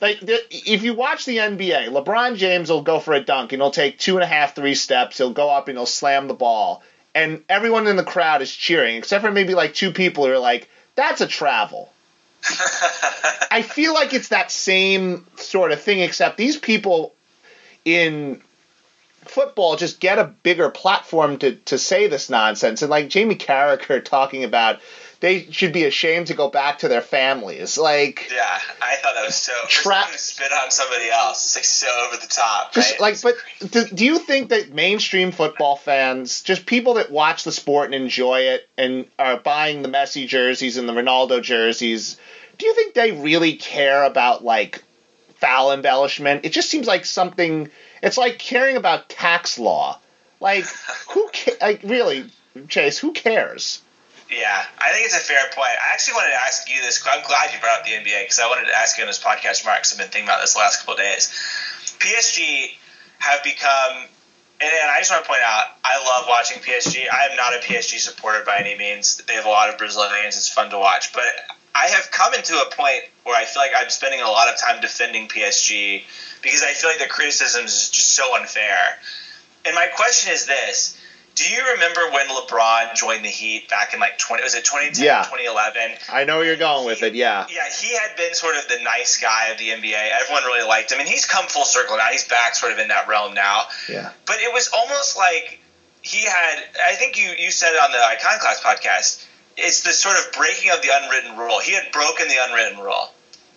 like 0.00 0.18
if 0.22 0.82
you 0.82 0.94
watch 0.94 1.24
the 1.24 1.38
NBA, 1.38 1.88
LeBron 1.88 2.36
James 2.36 2.70
will 2.70 2.82
go 2.82 3.00
for 3.00 3.12
a 3.12 3.20
dunk 3.20 3.52
and 3.52 3.60
he'll 3.60 3.70
take 3.70 3.98
two 3.98 4.14
and 4.14 4.22
a 4.22 4.26
half, 4.26 4.54
three 4.54 4.74
steps. 4.74 5.18
He'll 5.18 5.32
go 5.32 5.50
up 5.50 5.68
and 5.68 5.76
he'll 5.76 5.86
slam 5.86 6.28
the 6.28 6.34
ball, 6.34 6.82
and 7.14 7.42
everyone 7.48 7.86
in 7.86 7.96
the 7.96 8.04
crowd 8.04 8.40
is 8.40 8.54
cheering, 8.54 8.96
except 8.96 9.24
for 9.24 9.32
maybe 9.32 9.54
like 9.54 9.74
two 9.74 9.90
people 9.90 10.24
who 10.24 10.32
are 10.32 10.38
like, 10.38 10.68
"That's 10.94 11.20
a 11.20 11.26
travel." 11.26 11.92
I 13.50 13.62
feel 13.62 13.92
like 13.92 14.14
it's 14.14 14.28
that 14.28 14.50
same 14.50 15.26
sort 15.36 15.72
of 15.72 15.82
thing, 15.82 16.00
except 16.00 16.36
these 16.36 16.56
people 16.56 17.14
in 17.84 18.40
football 19.30 19.76
just 19.76 20.00
get 20.00 20.18
a 20.18 20.24
bigger 20.24 20.70
platform 20.70 21.38
to, 21.38 21.52
to 21.52 21.78
say 21.78 22.08
this 22.08 22.28
nonsense. 22.28 22.82
And 22.82 22.90
like 22.90 23.08
Jamie 23.08 23.36
Carragher 23.36 24.04
talking 24.04 24.44
about 24.44 24.80
they 25.20 25.50
should 25.50 25.74
be 25.74 25.84
ashamed 25.84 26.28
to 26.28 26.34
go 26.34 26.48
back 26.48 26.78
to 26.78 26.88
their 26.88 27.02
families. 27.02 27.76
Like 27.78 28.30
Yeah, 28.34 28.58
I 28.82 28.96
thought 28.96 29.14
that 29.14 29.26
was 29.26 29.36
so 29.36 29.52
tra- 29.68 30.06
spit 30.16 30.50
on 30.50 30.70
somebody 30.70 31.10
else. 31.10 31.44
It's 31.44 31.56
like 31.56 31.64
so 31.64 32.06
over 32.06 32.16
the 32.16 32.26
top. 32.26 32.72
Just 32.72 32.92
right? 32.92 33.00
like 33.00 33.22
but 33.22 33.36
do, 33.70 33.84
do 33.84 34.04
you 34.04 34.18
think 34.18 34.48
that 34.48 34.72
mainstream 34.72 35.30
football 35.30 35.76
fans, 35.76 36.42
just 36.42 36.66
people 36.66 36.94
that 36.94 37.10
watch 37.10 37.44
the 37.44 37.52
sport 37.52 37.86
and 37.86 37.94
enjoy 37.94 38.40
it 38.40 38.68
and 38.78 39.06
are 39.18 39.38
buying 39.38 39.82
the 39.82 39.88
Messi 39.88 40.26
jerseys 40.26 40.76
and 40.78 40.88
the 40.88 40.94
Ronaldo 40.94 41.42
jerseys, 41.42 42.16
do 42.58 42.66
you 42.66 42.74
think 42.74 42.94
they 42.94 43.12
really 43.12 43.56
care 43.56 44.04
about 44.04 44.42
like 44.42 44.82
foul 45.36 45.72
embellishment? 45.72 46.46
It 46.46 46.52
just 46.52 46.70
seems 46.70 46.86
like 46.86 47.04
something 47.04 47.70
it's 48.02 48.16
like 48.16 48.38
caring 48.38 48.76
about 48.76 49.08
tax 49.08 49.58
law. 49.58 49.98
Like 50.40 50.64
who 51.10 51.28
ca- 51.32 51.56
like 51.60 51.80
really, 51.84 52.30
Chase, 52.68 52.98
who 52.98 53.12
cares? 53.12 53.82
Yeah, 54.30 54.64
I 54.78 54.92
think 54.92 55.06
it's 55.06 55.16
a 55.16 55.20
fair 55.20 55.44
point. 55.52 55.74
I 55.74 55.92
actually 55.92 56.14
wanted 56.14 56.30
to 56.30 56.40
ask 56.42 56.72
you 56.72 56.80
this. 56.80 57.04
I'm 57.04 57.26
glad 57.26 57.52
you 57.52 57.58
brought 57.58 57.80
up 57.80 57.84
the 57.84 57.90
NBA 57.90 58.22
because 58.22 58.38
I 58.38 58.46
wanted 58.46 58.66
to 58.66 58.76
ask 58.76 58.96
you 58.96 59.02
on 59.02 59.08
this 59.08 59.18
podcast, 59.18 59.64
Mark, 59.64 59.78
because 59.78 59.92
I've 59.92 59.98
been 59.98 60.06
thinking 60.08 60.28
about 60.28 60.40
this 60.40 60.52
the 60.52 60.60
last 60.60 60.78
couple 60.78 60.94
of 60.94 61.00
days. 61.00 61.26
PSG 61.98 62.76
have 63.18 63.42
become, 63.42 64.06
and, 64.60 64.70
and 64.70 64.90
I 64.90 64.98
just 64.98 65.10
want 65.10 65.24
to 65.24 65.28
point 65.28 65.42
out, 65.42 65.74
I 65.82 65.98
love 65.98 66.26
watching 66.28 66.62
PSG. 66.62 67.10
I 67.12 67.26
am 67.26 67.36
not 67.36 67.54
a 67.54 67.58
PSG 67.58 67.98
supporter 67.98 68.44
by 68.44 68.58
any 68.58 68.78
means. 68.78 69.16
They 69.26 69.34
have 69.34 69.46
a 69.46 69.48
lot 69.48 69.68
of 69.68 69.78
Brazilians. 69.78 70.36
It's 70.36 70.48
fun 70.48 70.70
to 70.70 70.78
watch, 70.78 71.12
but 71.12 71.26
I 71.74 71.86
have 71.86 72.10
come 72.10 72.34
into 72.34 72.54
a 72.54 72.70
point 72.70 73.02
where 73.24 73.36
I 73.36 73.44
feel 73.44 73.62
like 73.62 73.72
I'm 73.76 73.90
spending 73.90 74.20
a 74.20 74.28
lot 74.28 74.48
of 74.48 74.58
time 74.58 74.80
defending 74.80 75.28
PSG 75.28 76.02
because 76.42 76.62
I 76.62 76.72
feel 76.72 76.90
like 76.90 76.98
the 76.98 77.06
criticism 77.06 77.64
is 77.64 77.90
just 77.90 78.12
so 78.12 78.36
unfair. 78.36 78.98
And 79.64 79.74
my 79.74 79.86
question 79.86 80.32
is 80.32 80.46
this. 80.46 80.96
Do 81.36 81.48
you 81.48 81.64
remember 81.72 82.10
when 82.10 82.26
LeBron 82.26 82.94
joined 82.94 83.24
the 83.24 83.28
Heat 83.28 83.68
back 83.68 83.94
in 83.94 84.00
like 84.00 84.18
20 84.18 84.42
was 84.42 84.54
it 84.54 84.64
2010 84.64 85.04
yeah. 85.04 85.22
2011? 85.22 85.96
I 86.10 86.24
know 86.24 86.40
you're 86.42 86.56
going 86.56 86.84
with 86.84 87.02
it, 87.02 87.14
yeah. 87.14 87.46
Yeah, 87.48 87.70
he 87.70 87.94
had 87.94 88.16
been 88.16 88.34
sort 88.34 88.56
of 88.56 88.68
the 88.68 88.82
nice 88.82 89.18
guy 89.18 89.48
of 89.48 89.58
the 89.58 89.68
NBA. 89.68 90.10
Everyone 90.20 90.44
really 90.44 90.66
liked 90.66 90.90
him 90.90 90.98
and 90.98 91.08
he's 91.08 91.24
come 91.24 91.46
full 91.46 91.64
circle 91.64 91.96
now. 91.96 92.08
He's 92.10 92.26
back 92.26 92.56
sort 92.56 92.72
of 92.72 92.78
in 92.78 92.88
that 92.88 93.08
realm 93.08 93.34
now. 93.34 93.68
Yeah. 93.88 94.10
But 94.26 94.40
it 94.40 94.52
was 94.52 94.68
almost 94.74 95.16
like 95.16 95.60
he 96.02 96.24
had 96.24 96.64
I 96.84 96.94
think 96.94 97.16
you 97.16 97.30
you 97.38 97.50
said 97.50 97.74
it 97.74 97.80
on 97.80 97.92
the 97.92 98.04
Iconoclast 98.04 98.62
podcast 98.62 99.24
it's 99.56 99.82
the 99.82 99.92
sort 99.92 100.16
of 100.16 100.32
breaking 100.32 100.70
of 100.70 100.82
the 100.82 100.88
unwritten 100.92 101.36
rule. 101.36 101.60
He 101.60 101.72
had 101.72 101.92
broken 101.92 102.28
the 102.28 102.36
unwritten 102.40 102.78
rule. 102.80 103.12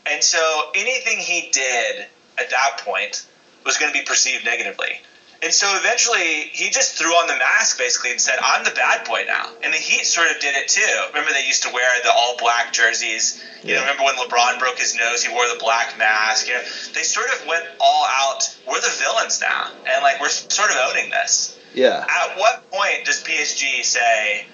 And 0.06 0.24
so 0.24 0.72
anything 0.76 1.18
he 1.20 1.50
did 1.52 2.08
at 2.38 2.50
that 2.50 2.82
point 2.84 3.26
was 3.66 3.78
going 3.78 3.92
to 3.92 3.98
be 3.98 4.04
perceived 4.06 4.44
negatively. 4.44 5.00
And 5.44 5.54
so 5.54 5.68
eventually 5.76 6.50
he 6.54 6.70
just 6.70 6.96
threw 6.96 7.12
on 7.12 7.28
the 7.28 7.36
mask 7.36 7.78
basically 7.78 8.12
and 8.12 8.22
said, 8.22 8.40
I'm 8.42 8.64
the 8.64 8.72
bad 8.72 9.06
boy 9.06 9.26
now. 9.28 9.50
And 9.62 9.74
the 9.74 9.78
Heat 9.78 10.06
sort 10.06 10.32
of 10.32 10.40
did 10.40 10.56
it 10.56 10.70
too. 10.70 11.08
Remember 11.10 11.34
they 11.34 11.46
used 11.46 11.64
to 11.64 11.70
wear 11.74 12.02
the 12.02 12.12
all 12.12 12.38
black 12.38 12.72
jerseys. 12.72 13.44
You 13.62 13.76
know, 13.76 13.82
remember 13.82 14.04
when 14.04 14.16
LeBron 14.16 14.58
broke 14.60 14.80
his 14.80 14.96
nose, 14.96 15.22
he 15.22 15.34
wore 15.34 15.48
the 15.50 15.60
black 15.60 15.98
mask. 15.98 16.48
You 16.48 16.54
know, 16.54 16.64
they 16.94 17.04
sort 17.04 17.28
of 17.28 17.46
went 17.46 17.66
all 17.82 18.06
out. 18.08 18.58
We're 18.66 18.80
the 18.80 18.96
villains 18.98 19.42
now. 19.42 19.72
And 19.86 20.02
like 20.02 20.22
we're 20.22 20.30
sort 20.30 20.70
of 20.70 20.78
owning 20.90 21.10
this. 21.10 21.60
Yeah. 21.74 22.06
At 22.10 22.38
what 22.38 22.70
point 22.72 23.06
does 23.06 23.22
PSG 23.22 23.84
say, 23.84 24.46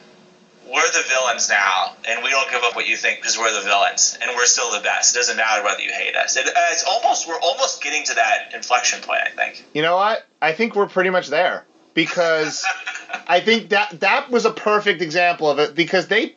we're 0.72 0.92
the 0.92 1.04
villains 1.08 1.50
now, 1.50 1.96
and 2.08 2.24
we 2.24 2.30
don't 2.30 2.50
give 2.52 2.64
up 2.64 2.76
what 2.76 2.88
you 2.88 2.96
think 2.96 3.20
because 3.20 3.38
we're 3.38 3.54
the 3.54 3.62
villains, 3.62 4.18
and 4.22 4.32
we're 4.36 4.46
still 4.46 4.72
the 4.72 4.82
best. 4.82 5.16
It 5.16 5.20
doesn't 5.20 5.38
matter 5.38 5.64
whether 5.64 5.82
you 5.82 5.92
hate 5.92 6.16
us. 6.16 6.38
It, 6.38 6.48
uh, 6.48 6.52
it's 6.72 6.84
almost 6.84 7.28
we're 7.28 7.40
almost 7.40 7.82
getting 7.82 8.04
to 8.06 8.16
that 8.16 8.54
inflection 8.54 9.02
point. 9.02 9.22
I 9.24 9.30
think. 9.30 9.66
You 9.74 9.82
know 9.82 9.96
what? 9.96 10.26
I 10.42 10.54
think 10.54 10.76
we're 10.76 10.88
pretty 10.88 11.10
much 11.10 11.28
there 11.28 11.66
because 11.94 12.66
I 13.28 13.40
think 13.40 13.70
that 13.70 14.00
that 14.02 14.30
was 14.30 14.46
a 14.46 14.52
perfect 14.52 15.02
example 15.02 15.50
of 15.50 15.60
it 15.60 15.76
because 15.76 16.08
they 16.08 16.36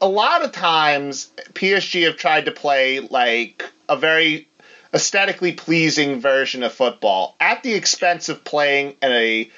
a 0.00 0.08
lot 0.08 0.44
of 0.44 0.52
times 0.52 1.30
PSG 1.54 2.04
have 2.04 2.16
tried 2.16 2.46
to 2.46 2.52
play 2.52 3.00
like 3.00 3.64
a 3.88 3.96
very 3.96 4.48
aesthetically 4.94 5.52
pleasing 5.52 6.20
version 6.20 6.62
of 6.62 6.72
football 6.72 7.36
at 7.40 7.62
the 7.62 7.74
expense 7.74 8.28
of 8.28 8.44
playing 8.44 8.96
in 9.02 9.12
a 9.12 9.50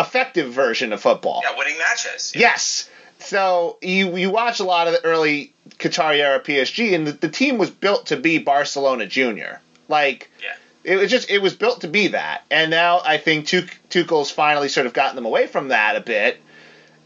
effective 0.00 0.52
version 0.52 0.92
of 0.92 1.00
football. 1.00 1.42
Yeah, 1.44 1.56
winning 1.56 1.78
matches. 1.78 2.32
Yeah. 2.34 2.40
Yes. 2.40 2.90
So 3.20 3.78
you 3.82 4.16
you 4.16 4.30
watch 4.30 4.60
a 4.60 4.64
lot 4.64 4.86
of 4.86 4.94
the 4.94 5.04
early 5.04 5.52
Qatari 5.70 6.18
era 6.18 6.40
PSG, 6.40 6.94
and 6.94 7.06
the, 7.06 7.12
the 7.12 7.28
team 7.28 7.58
was 7.58 7.70
built 7.70 8.06
to 8.06 8.16
be 8.16 8.38
Barcelona 8.38 9.06
Junior. 9.06 9.60
Like, 9.88 10.30
yeah. 10.42 10.54
it 10.84 10.96
was 10.96 11.10
just 11.10 11.30
it 11.30 11.42
was 11.42 11.54
built 11.54 11.80
to 11.80 11.88
be 11.88 12.08
that, 12.08 12.42
and 12.50 12.70
now 12.70 13.00
I 13.04 13.18
think 13.18 13.46
Tuchel's 13.46 14.30
finally 14.30 14.68
sort 14.68 14.86
of 14.86 14.92
gotten 14.92 15.16
them 15.16 15.26
away 15.26 15.46
from 15.46 15.68
that 15.68 15.96
a 15.96 16.00
bit. 16.00 16.40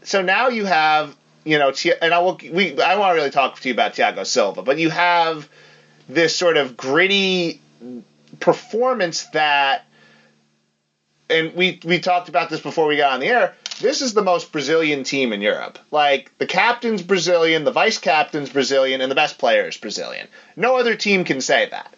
So 0.03 0.21
now 0.21 0.49
you 0.49 0.65
have 0.65 1.15
you 1.45 1.57
know, 1.57 1.73
and 2.01 2.13
I 2.13 2.19
will 2.19 2.39
we 2.51 2.79
I 2.79 2.95
want 2.97 3.11
to 3.11 3.15
really 3.15 3.31
talk 3.31 3.59
to 3.59 3.67
you 3.67 3.73
about 3.73 3.93
Thiago 3.93 4.25
Silva, 4.25 4.61
but 4.61 4.77
you 4.77 4.89
have 4.89 5.49
this 6.07 6.35
sort 6.35 6.57
of 6.57 6.77
gritty 6.77 7.61
performance 8.39 9.25
that 9.33 9.85
and 11.29 11.53
we 11.55 11.79
we 11.83 11.99
talked 11.99 12.29
about 12.29 12.49
this 12.49 12.61
before 12.61 12.87
we 12.87 12.97
got 12.97 13.13
on 13.13 13.19
the 13.19 13.27
air. 13.27 13.55
This 13.81 14.01
is 14.01 14.13
the 14.13 14.21
most 14.21 14.51
Brazilian 14.51 15.03
team 15.03 15.33
in 15.33 15.41
Europe. 15.41 15.79
Like 15.91 16.31
the 16.37 16.45
captain's 16.45 17.01
Brazilian, 17.01 17.63
the 17.63 17.71
vice 17.71 17.97
captain's 17.97 18.49
Brazilian, 18.49 19.01
and 19.01 19.09
the 19.09 19.15
best 19.15 19.37
player 19.37 19.67
is 19.67 19.77
Brazilian. 19.77 20.27
No 20.55 20.77
other 20.77 20.95
team 20.95 21.23
can 21.23 21.41
say 21.41 21.67
that. 21.69 21.93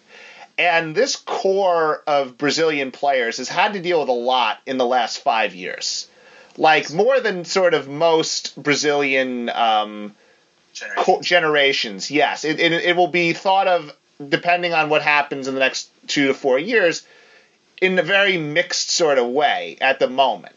And 0.57 0.95
this 0.95 1.18
core 1.18 2.02
of 2.07 2.38
Brazilian 2.38 2.91
players 2.91 3.38
has 3.38 3.49
had 3.49 3.73
to 3.73 3.81
deal 3.81 3.99
with 3.99 4.10
a 4.10 4.14
lot 4.14 4.60
in 4.65 4.77
the 4.77 4.85
last 4.85 5.22
five 5.22 5.53
years. 5.53 6.07
Like 6.57 6.91
more 6.93 7.19
than 7.19 7.43
sort 7.43 7.73
of 7.73 7.89
most 7.89 8.61
Brazilian 8.61 9.49
um, 9.49 10.15
generations. 10.73 11.27
generations. 11.27 12.11
Yes, 12.11 12.45
it, 12.45 12.61
it, 12.61 12.72
it 12.72 12.95
will 12.95 13.10
be 13.10 13.34
thought 13.34 13.68
of 13.68 13.91
depending 14.30 14.73
on 14.73 14.88
what 14.88 15.02
happens 15.02 15.49
in 15.49 15.53
the 15.53 15.60
next 15.60 15.89
two 16.07 16.27
to 16.27 16.34
four 16.34 16.57
years 16.57 17.06
in 17.85 17.99
a 17.99 18.03
very 18.03 18.37
mixed 18.37 18.89
sort 18.89 19.17
of 19.17 19.27
way 19.27 19.77
at 19.81 19.99
the 19.99 20.09
moment. 20.09 20.55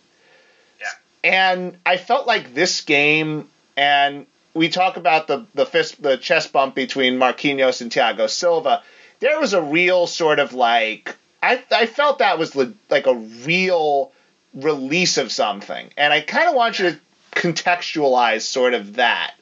Yeah. 0.81 0.87
And 1.25 1.77
I 1.85 1.97
felt 1.97 2.27
like 2.27 2.55
this 2.55 2.81
game, 2.81 3.49
and 3.77 4.27
we 4.55 4.69
talk 4.69 4.97
about 4.97 5.27
the 5.27 5.47
the 5.55 5.67
fist, 5.67 6.03
the 6.03 6.17
chest 6.17 6.53
bump 6.53 6.75
between 6.75 7.19
Marquinhos 7.19 7.81
and 7.81 7.91
Thiago 7.91 8.29
Silva. 8.29 8.83
There 9.21 9.41
was 9.41 9.53
a 9.53 9.63
real 9.63 10.07
sort 10.07 10.39
of 10.39 10.53
like 10.53 11.17
I 11.43 11.63
I 11.71 11.87
felt 11.87 12.19
that 12.19 12.39
was 12.39 12.57
like 12.91 13.07
a 13.07 13.15
real 13.15 14.13
release 14.55 15.19
of 15.19 15.31
something, 15.31 15.91
and 15.97 16.13
I 16.13 16.21
kind 16.21 16.49
of 16.49 16.55
want 16.55 16.79
you 16.79 16.91
to 16.91 17.01
contextualize 17.33 18.43
sort 18.43 18.75
of 18.75 18.95
that. 18.97 19.35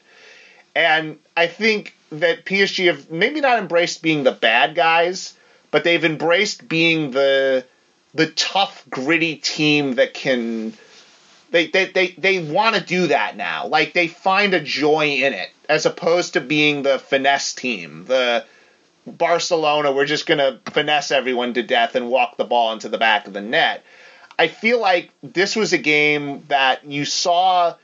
And 0.74 1.18
I 1.36 1.46
think 1.46 1.94
that 2.12 2.44
PSG 2.44 2.86
have 2.86 3.10
maybe 3.10 3.40
not 3.40 3.58
embraced 3.58 4.02
being 4.02 4.24
the 4.24 4.32
bad 4.32 4.74
guys, 4.74 5.34
but 5.70 5.84
they've 5.84 6.04
embraced 6.04 6.68
being 6.68 7.10
the 7.10 7.64
the 8.16 8.26
tough, 8.28 8.84
gritty 8.88 9.36
team 9.36 9.94
that 9.97 10.14
can 10.14 10.72
they 11.51 11.68
they 11.68 11.86
they, 11.86 12.09
they 12.18 12.38
want 12.38 12.76
to 12.76 12.82
do 12.82 13.09
that 13.09 13.36
now. 13.36 13.66
Like 13.66 13.93
they 13.93 14.09
find 14.09 14.55
a 14.55 14.60
joy 14.60 15.06
in 15.06 15.32
it 15.32 15.51
as 15.68 15.86
opposed 15.86 16.32
to 16.32 16.40
being 16.40 16.82
the 16.82 16.98
finesse 16.98 17.55
team. 17.55 18.06
The 18.06 18.44
Barcelona, 19.06 19.93
we're 19.93 20.06
just 20.06 20.26
going 20.26 20.38
to 20.38 20.59
finesse 20.72 21.12
everyone 21.12 21.55
to 21.55 21.62
death 21.62 21.94
and 21.94 22.10
walk 22.10 22.36
the 22.36 22.44
ball 22.44 22.72
into 22.72 22.88
the 22.88 22.98
back 22.98 23.26
of 23.26 23.32
the 23.32 23.40
net. 23.40 23.84
I 24.38 24.48
feel 24.48 24.80
like 24.80 25.10
this 25.22 25.55
was 25.55 25.72
a 25.72 25.78
game 25.78 26.44
that 26.48 26.84
you 26.84 27.05
saw 27.05 27.76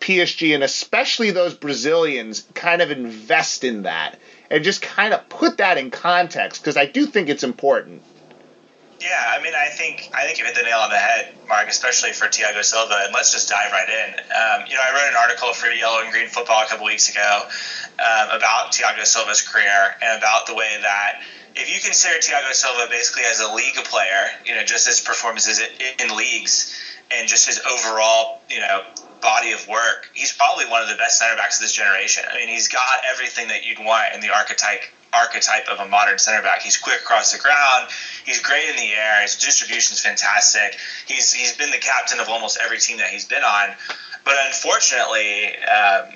PSG 0.00 0.54
and 0.54 0.64
especially 0.64 1.30
those 1.30 1.54
Brazilians 1.54 2.46
kind 2.54 2.80
of 2.80 2.90
invest 2.90 3.62
in 3.62 3.82
that 3.82 4.18
and 4.50 4.64
just 4.64 4.80
kind 4.80 5.12
of 5.12 5.28
put 5.28 5.58
that 5.58 5.78
in 5.78 5.90
context 5.90 6.62
because 6.62 6.76
I 6.76 6.86
do 6.86 7.06
think 7.06 7.28
it's 7.28 7.44
important. 7.44 8.02
Yeah, 9.00 9.22
I 9.26 9.42
mean, 9.42 9.54
I 9.54 9.68
think 9.68 10.08
I 10.14 10.24
think 10.24 10.38
you 10.38 10.44
hit 10.44 10.54
the 10.54 10.62
nail 10.62 10.78
on 10.78 10.90
the 10.90 10.96
head, 10.96 11.34
Mark, 11.48 11.68
especially 11.68 12.12
for 12.12 12.26
Thiago 12.26 12.64
Silva. 12.64 13.02
And 13.04 13.12
let's 13.12 13.32
just 13.32 13.48
dive 13.48 13.72
right 13.72 13.88
in. 13.88 14.14
Um, 14.30 14.66
you 14.68 14.74
know, 14.74 14.82
I 14.82 14.92
wrote 14.94 15.08
an 15.08 15.16
article 15.16 15.52
for 15.52 15.68
Yellow 15.68 16.00
and 16.00 16.10
Green 16.12 16.28
Football 16.28 16.62
a 16.62 16.66
couple 16.66 16.86
weeks 16.86 17.08
ago 17.10 17.42
um, 17.98 18.30
about 18.30 18.72
Thiago 18.72 19.04
Silva's 19.04 19.42
career 19.42 19.96
and 20.00 20.18
about 20.18 20.46
the 20.46 20.54
way 20.54 20.78
that 20.80 21.20
if 21.56 21.72
you 21.72 21.80
consider 21.80 22.18
Thiago 22.18 22.52
Silva 22.52 22.88
basically 22.88 23.24
as 23.24 23.40
a 23.40 23.52
league 23.52 23.74
player, 23.84 24.30
you 24.44 24.54
know, 24.54 24.62
just 24.64 24.86
his 24.86 25.00
performances 25.00 25.58
in, 25.58 26.16
leagues 26.16 26.74
and 27.10 27.28
just 27.28 27.46
his 27.46 27.60
overall, 27.60 28.40
you 28.48 28.60
know, 28.60 28.82
body 29.20 29.52
of 29.52 29.66
work, 29.68 30.10
he's 30.14 30.32
probably 30.32 30.66
one 30.66 30.82
of 30.82 30.88
the 30.88 30.96
best 30.96 31.18
center 31.18 31.36
backs 31.36 31.56
of 31.56 31.62
this 31.62 31.72
generation. 31.72 32.24
I 32.28 32.36
mean, 32.36 32.48
he's 32.48 32.68
got 32.68 33.02
everything 33.04 33.48
that 33.48 33.64
you'd 33.64 33.78
want 33.78 34.14
in 34.14 34.20
the 34.20 34.30
archetype 34.30 34.82
archetype 35.14 35.68
of 35.68 35.78
a 35.78 35.86
modern 35.86 36.18
center 36.18 36.42
back. 36.42 36.62
He's 36.62 36.76
quick 36.76 37.00
across 37.00 37.32
the 37.32 37.38
ground. 37.38 37.90
He's 38.24 38.40
great 38.40 38.68
in 38.68 38.76
the 38.76 38.92
air. 38.92 39.22
His 39.22 39.36
distribution 39.36 39.92
is 39.94 40.00
fantastic. 40.00 40.78
He's 41.06 41.32
he's 41.32 41.56
been 41.56 41.70
the 41.70 41.78
captain 41.78 42.20
of 42.20 42.28
almost 42.28 42.58
every 42.60 42.78
team 42.78 42.98
that 42.98 43.10
he's 43.10 43.24
been 43.24 43.42
on. 43.42 43.74
But 44.24 44.36
unfortunately, 44.46 45.58
um, 45.58 46.14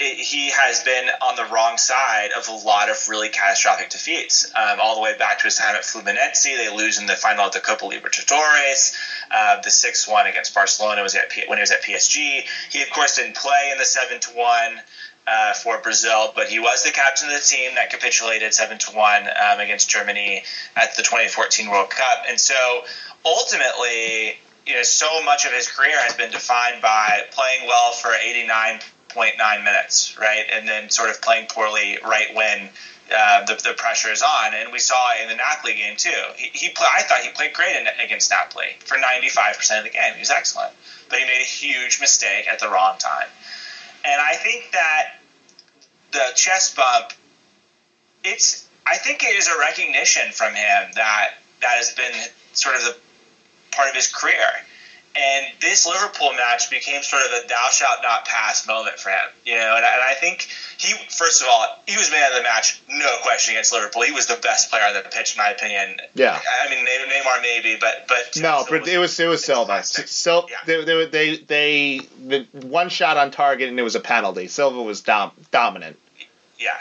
it, 0.00 0.16
he 0.18 0.50
has 0.50 0.82
been 0.82 1.10
on 1.20 1.36
the 1.36 1.44
wrong 1.44 1.76
side 1.76 2.32
of 2.32 2.48
a 2.48 2.52
lot 2.52 2.88
of 2.88 3.08
really 3.08 3.28
catastrophic 3.28 3.90
defeats. 3.90 4.50
Um, 4.54 4.80
all 4.80 4.94
the 4.94 5.00
way 5.00 5.16
back 5.16 5.38
to 5.38 5.44
his 5.44 5.56
time 5.56 5.74
at 5.74 5.82
Fluminense, 5.82 6.42
they 6.42 6.68
lose 6.68 6.98
in 6.98 7.06
the 7.06 7.16
final 7.16 7.46
of 7.46 7.52
the 7.52 7.60
Copa 7.60 7.84
Libertadores. 7.84 8.96
Uh, 9.30 9.60
the 9.60 9.70
six 9.70 10.08
one 10.08 10.26
against 10.26 10.54
Barcelona 10.54 11.02
was 11.02 11.14
at 11.14 11.28
P- 11.28 11.44
when 11.46 11.58
he 11.58 11.60
was 11.60 11.70
at 11.70 11.82
PSG. 11.82 12.46
He 12.70 12.82
of 12.82 12.90
course 12.90 13.16
didn't 13.16 13.36
play 13.36 13.70
in 13.70 13.78
the 13.78 13.84
seven 13.84 14.20
to 14.20 14.30
one. 14.30 14.80
Uh, 15.32 15.52
for 15.52 15.78
Brazil, 15.78 16.32
but 16.34 16.48
he 16.48 16.58
was 16.58 16.82
the 16.82 16.90
captain 16.90 17.28
of 17.28 17.34
the 17.34 17.46
team 17.46 17.76
that 17.76 17.88
capitulated 17.88 18.52
seven 18.52 18.78
to 18.78 18.90
one 18.90 19.28
um, 19.28 19.60
against 19.60 19.88
Germany 19.88 20.42
at 20.74 20.96
the 20.96 21.02
2014 21.04 21.70
World 21.70 21.88
Cup. 21.88 22.24
And 22.28 22.40
so 22.40 22.82
ultimately, 23.24 24.36
you 24.66 24.74
know, 24.74 24.82
so 24.82 25.22
much 25.24 25.44
of 25.44 25.52
his 25.52 25.68
career 25.70 25.96
has 26.02 26.14
been 26.14 26.32
defined 26.32 26.82
by 26.82 27.26
playing 27.30 27.68
well 27.68 27.92
for 27.92 28.08
89.9 28.08 29.64
minutes, 29.64 30.18
right? 30.18 30.46
And 30.52 30.66
then 30.66 30.90
sort 30.90 31.10
of 31.10 31.22
playing 31.22 31.46
poorly 31.48 31.98
right 32.02 32.34
when 32.34 32.68
uh, 33.14 33.44
the, 33.46 33.54
the 33.54 33.74
pressure 33.74 34.10
is 34.10 34.22
on. 34.22 34.52
And 34.52 34.72
we 34.72 34.80
saw 34.80 35.12
in 35.22 35.28
the 35.28 35.36
Napoli 35.36 35.74
game 35.74 35.96
too. 35.96 36.22
He, 36.34 36.50
he 36.52 36.68
play, 36.70 36.88
I 36.92 37.02
thought 37.02 37.20
he 37.20 37.30
played 37.30 37.52
great 37.52 37.76
in, 37.76 37.86
against 38.04 38.32
Napoli 38.32 38.76
for 38.80 38.96
95% 38.96 39.78
of 39.78 39.84
the 39.84 39.90
game. 39.90 40.14
He 40.14 40.18
was 40.18 40.30
excellent, 40.30 40.72
but 41.08 41.20
he 41.20 41.24
made 41.24 41.40
a 41.40 41.44
huge 41.44 42.00
mistake 42.00 42.48
at 42.48 42.58
the 42.58 42.68
wrong 42.68 42.98
time. 42.98 43.28
And 44.04 44.20
I 44.20 44.34
think 44.34 44.72
that 44.72 45.19
the 46.12 46.32
chest 46.34 46.76
bump, 46.76 47.12
it's 48.24 48.66
I 48.86 48.96
think 48.96 49.22
it 49.22 49.34
is 49.36 49.46
a 49.46 49.58
recognition 49.58 50.32
from 50.32 50.54
him 50.54 50.90
that 50.94 51.34
that 51.60 51.76
has 51.76 51.92
been 51.92 52.12
sort 52.52 52.76
of 52.76 52.82
the 52.82 52.96
part 53.72 53.88
of 53.88 53.94
his 53.94 54.12
career. 54.12 54.64
And 55.16 55.46
this 55.60 55.86
Liverpool 55.86 56.32
match 56.34 56.70
became 56.70 57.02
sort 57.02 57.22
of 57.22 57.32
a 57.32 57.48
thou 57.48 57.68
shalt 57.72 58.00
not 58.02 58.26
pass 58.26 58.66
moment 58.66 58.98
for 58.98 59.10
him, 59.10 59.28
you 59.44 59.56
know. 59.56 59.74
And, 59.76 59.84
and 59.84 60.02
I 60.02 60.14
think 60.14 60.48
he, 60.78 60.94
first 61.08 61.42
of 61.42 61.48
all, 61.50 61.66
he 61.86 61.96
was 61.96 62.12
man 62.12 62.30
of 62.30 62.38
the 62.38 62.44
match, 62.44 62.80
no 62.88 63.16
question 63.22 63.54
against 63.54 63.72
Liverpool. 63.72 64.02
He 64.02 64.12
was 64.12 64.26
the 64.26 64.38
best 64.40 64.70
player 64.70 64.84
on 64.84 64.94
the 64.94 65.00
pitch, 65.00 65.34
in 65.34 65.38
my 65.38 65.50
opinion. 65.50 66.00
Yeah. 66.14 66.40
I 66.62 66.70
mean, 66.70 66.86
Neymar 66.86 67.42
maybe, 67.42 67.76
but 67.80 68.06
but 68.06 68.40
no, 68.40 68.64
but 68.70 68.86
it 68.86 68.98
was 68.98 69.18
it 69.18 69.26
was 69.26 69.44
Silva. 69.44 69.82
Yeah. 70.48 70.56
they, 70.64 70.84
they 70.84 71.06
they 71.06 71.36
they 71.36 72.00
the 72.26 72.46
one 72.66 72.88
shot 72.88 73.16
on 73.16 73.32
target 73.32 73.68
and 73.68 73.80
it 73.80 73.82
was 73.82 73.96
a 73.96 74.00
penalty. 74.00 74.46
Silva 74.46 74.80
was 74.80 75.00
dom- 75.00 75.32
dominant. 75.50 75.98
Yeah, 76.58 76.76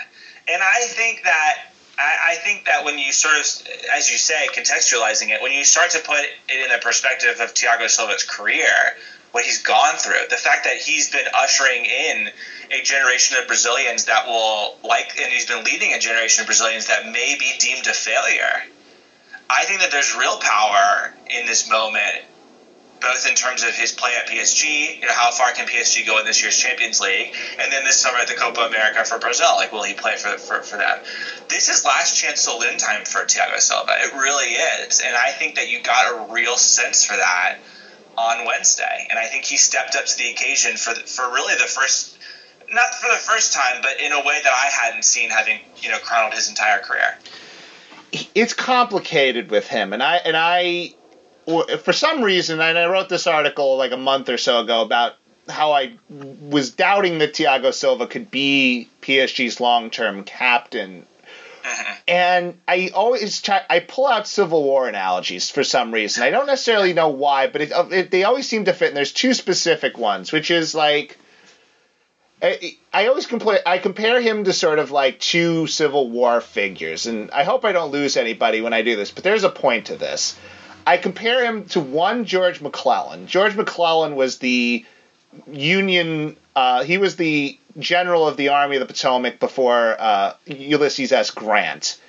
and 0.48 0.62
I 0.62 0.82
think 0.82 1.24
that 1.24 1.74
I, 2.00 2.32
I 2.32 2.36
think 2.36 2.66
that 2.66 2.86
when 2.86 2.98
you 2.98 3.12
sort 3.12 3.36
of, 3.36 3.68
as 3.94 4.10
you 4.10 4.18
say, 4.18 4.48
contextualizing 4.54 5.30
it, 5.30 5.42
when 5.42 5.52
you 5.52 5.66
start 5.66 5.92
to 5.92 6.00
put 6.00 6.24
it 6.24 6.64
in 6.64 6.70
the 6.70 6.78
perspective 6.78 7.42
of 7.42 7.54
Thiago 7.54 7.90
Silva's 7.90 8.24
career, 8.24 8.96
what 9.32 9.44
he's 9.44 9.62
gone 9.62 9.98
through, 9.98 10.22
the 10.30 10.38
fact 10.38 10.64
that 10.64 10.78
he's 10.78 11.12
been 11.12 11.28
ushering 11.34 11.86
in 11.86 12.30
a 12.72 12.82
generation 12.82 13.38
of 13.38 13.48
Brazilians 13.48 14.06
that 14.06 14.26
will 14.26 14.78
like, 14.82 15.20
and 15.20 15.32
he's 15.32 15.46
been 15.46 15.64
leading 15.66 15.94
a 15.94 16.00
generation 16.00 16.42
of 16.42 16.46
Brazilians 16.46 16.88
that 16.88 17.06
may 17.06 17.36
be 17.38 17.52
deemed 17.60 17.86
a 17.86 17.94
failure. 17.94 18.64
I 19.50 19.66
think 19.66 19.82
that 19.82 19.92
there's 19.92 20.16
real 20.16 20.38
power 20.38 21.14
in 21.28 21.46
this 21.46 21.70
moment 21.70 22.24
both 23.02 23.26
in 23.28 23.36
terms 23.36 23.64
of 23.64 23.74
his 23.74 23.92
play 23.92 24.16
at 24.16 24.28
PSG, 24.28 25.00
you 25.00 25.08
know, 25.08 25.14
how 25.14 25.32
far 25.32 25.52
can 25.54 25.66
PSG 25.66 26.06
go 26.06 26.20
in 26.20 26.26
this 26.26 26.42
year's 26.42 26.58
Champions 26.58 27.00
League, 27.00 27.34
and 27.58 27.72
then 27.72 27.84
this 27.84 27.98
summer 27.98 28.18
at 28.18 28.28
the 28.28 28.34
Copa 28.34 28.62
America 28.62 29.04
for 29.06 29.18
Brazil, 29.18 29.56
like 29.56 29.72
will 29.72 29.84
he 29.84 29.94
play 29.94 30.16
for 30.18 30.38
for, 30.38 30.62
for 30.64 30.78
them? 30.78 31.00
This 31.48 31.70
is 31.70 31.86
last 31.86 32.18
chance 32.18 32.42
saloon 32.42 32.78
time 32.78 33.06
for 33.06 33.24
Thiago 33.26 33.60
Silva. 33.60 33.96
It 34.00 34.14
really 34.14 34.54
is, 34.54 35.00
and 35.00 35.16
I 35.16 35.32
think 35.32 35.56
that 35.56 35.70
you 35.70 35.82
got 35.82 36.14
a 36.14 36.34
real 36.34 36.58
sense 36.58 37.06
for 37.06 37.16
that 37.16 37.58
on 38.18 38.46
Wednesday, 38.46 39.08
and 39.10 39.18
I 39.18 39.26
think 39.26 39.46
he 39.46 39.58
stepped 39.58 39.96
up 39.96 40.06
to 40.06 40.18
the 40.18 40.30
occasion 40.32 40.78
for 40.78 40.94
for 40.94 41.30
really 41.30 41.56
the 41.56 41.68
first. 41.68 42.18
Not 42.72 42.94
for 42.94 43.10
the 43.10 43.18
first 43.18 43.52
time, 43.52 43.82
but 43.82 44.00
in 44.00 44.12
a 44.12 44.24
way 44.24 44.40
that 44.44 44.54
I 44.54 44.68
hadn't 44.68 45.04
seen, 45.04 45.32
having 45.32 45.60
you 45.82 45.90
know 45.90 45.98
chronicled 45.98 46.36
his 46.36 46.50
entire 46.50 46.80
career. 46.80 47.18
It's 48.36 48.54
complicated 48.54 49.50
with 49.50 49.68
him, 49.68 49.92
and 49.92 50.04
I 50.04 50.18
and 50.18 50.38
I 50.38 50.94
for 51.80 51.94
some 51.94 52.24
reason, 52.24 52.60
and 52.62 52.78
I 52.78 52.86
wrote 52.88 53.10
this 53.10 53.28
article 53.28 53.78
like 53.78 53.92
a 53.92 53.98
month 53.98 54.30
or 54.30 54.38
so 54.38 54.62
ago 54.62 54.82
about 54.82 55.16
how 55.48 55.72
I 55.72 55.94
was 56.10 56.72
doubting 56.72 57.20
that 57.20 57.34
Thiago 57.34 57.74
Silva 57.74 58.08
could 58.08 58.30
be 58.30 58.90
PSG's 59.02 59.60
long-term 59.60 60.24
captain. 60.24 61.06
Uh-huh. 61.66 61.96
And 62.08 62.60
I 62.68 62.92
always 62.94 63.42
try, 63.42 63.62
I 63.70 63.80
pull 63.80 64.08
out 64.08 64.28
Civil 64.28 64.64
War 64.64 64.88
analogies 64.88 65.50
for 65.50 65.64
some 65.64 65.92
reason. 65.92 66.24
I 66.24 66.30
don't 66.30 66.48
necessarily 66.48 66.94
know 66.94 67.10
why, 67.10 67.48
but 67.48 67.62
it, 67.62 67.72
it, 67.92 68.12
they 68.12 68.24
always 68.24 68.48
seem 68.48 68.66
to 68.66 68.74
fit. 68.74 68.90
And 68.90 68.98
there's 68.98 69.12
two 69.12 69.34
specific 69.34 69.98
ones, 69.98 70.32
which 70.32 70.52
is 70.52 70.74
like 70.74 71.18
I, 72.42 72.78
I 72.94 73.08
always 73.08 73.28
compare 73.28 73.60
I 73.66 73.80
compare 73.80 74.22
him 74.22 74.46
to 74.46 74.54
sort 74.54 74.80
of 74.80 74.92
like 74.92 75.20
two 75.20 75.68
Civil 75.68 76.10
War 76.10 76.40
figures, 76.40 77.06
and 77.06 77.32
I 77.32 77.44
hope 77.44 77.66
I 77.66 77.72
don't 77.72 77.92
lose 77.92 78.16
anybody 78.16 78.62
when 78.62 78.74
I 78.74 78.82
do 78.82 78.96
this. 78.96 79.12
But 79.12 79.24
there's 79.24 79.44
a 79.44 79.50
point 79.50 79.88
to 79.88 79.98
this. 79.98 80.38
I 80.90 80.98
compare 80.98 81.46
him 81.46 81.66
to 81.66 81.80
one 81.80 82.26
George 82.26 82.62
McClellan. 82.62 83.28
George 83.28 83.56
McClellan 83.56 84.16
was 84.16 84.40
the 84.40 84.84
Union. 85.46 86.36
Uh, 86.56 86.84
he 86.84 86.98
was 86.98 87.16
the 87.16 87.60
general 87.78 88.28
of 88.28 88.38
the 88.38 88.50
Army 88.50 88.76
of 88.78 88.80
the 88.80 88.92
Potomac 88.92 89.40
before 89.40 89.96
uh, 90.00 90.34
Ulysses 90.48 91.12
S. 91.12 91.30
Grant, 91.30 92.02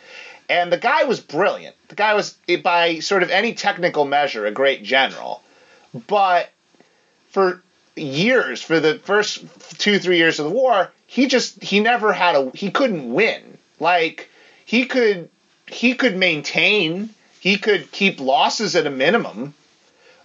and 0.49 0.73
the 0.73 0.79
guy 0.79 1.05
was 1.05 1.21
brilliant. 1.21 1.77
The 1.89 1.95
guy 1.95 2.15
was, 2.15 2.39
by 2.63 3.01
sort 3.01 3.23
of 3.23 3.29
any 3.29 3.53
technical 3.53 4.07
measure, 4.07 4.47
a 4.47 4.51
great 4.51 4.83
general. 4.83 5.43
But 6.07 6.49
for 7.33 7.63
years, 7.97 8.63
for 8.63 8.81
the 8.81 8.99
first 9.01 9.45
two 9.79 9.99
three 9.99 10.17
years 10.17 10.39
of 10.39 10.47
the 10.47 10.57
war, 10.57 10.91
he 11.07 11.27
just 11.27 11.63
he 11.63 11.81
never 11.81 12.15
had 12.15 12.35
a 12.35 12.51
he 12.55 12.71
couldn't 12.71 13.13
win. 13.13 13.59
Like 13.79 14.31
he 14.65 14.87
could 14.87 15.29
he 15.67 15.95
could 15.95 16.17
maintain 16.17 17.11
he 17.41 17.57
could 17.57 17.91
keep 17.91 18.21
losses 18.21 18.77
at 18.77 18.87
a 18.87 18.91
minimum, 18.91 19.55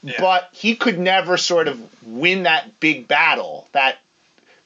yeah. 0.04 0.20
but 0.20 0.50
he 0.52 0.76
could 0.76 1.00
never 1.00 1.38
sort 1.38 1.68
of 1.70 2.06
win 2.06 2.44
that 2.44 2.80
big 2.80 3.08
battle 3.08 3.68
that 3.72 4.00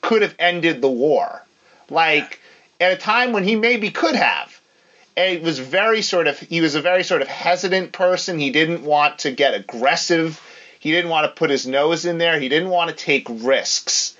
could 0.01 0.23
have 0.23 0.35
ended 0.39 0.81
the 0.81 0.89
war. 0.89 1.45
Like 1.89 2.39
yeah. 2.79 2.87
at 2.87 2.93
a 2.93 2.97
time 2.97 3.31
when 3.31 3.43
he 3.43 3.55
maybe 3.55 3.91
could 3.91 4.15
have. 4.15 4.59
And 5.15 5.37
it 5.37 5.43
was 5.43 5.59
very 5.59 6.01
sort 6.01 6.27
of 6.27 6.39
he 6.39 6.61
was 6.61 6.75
a 6.75 6.81
very 6.81 7.03
sort 7.03 7.21
of 7.21 7.27
hesitant 7.27 7.91
person. 7.91 8.39
He 8.39 8.51
didn't 8.51 8.83
want 8.83 9.19
to 9.19 9.31
get 9.31 9.53
aggressive. 9.53 10.41
He 10.79 10.91
didn't 10.91 11.11
want 11.11 11.25
to 11.25 11.37
put 11.37 11.49
his 11.49 11.67
nose 11.67 12.05
in 12.05 12.17
there. 12.17 12.39
He 12.39 12.49
didn't 12.49 12.69
want 12.69 12.89
to 12.89 12.95
take 12.95 13.27
risks. 13.29 14.15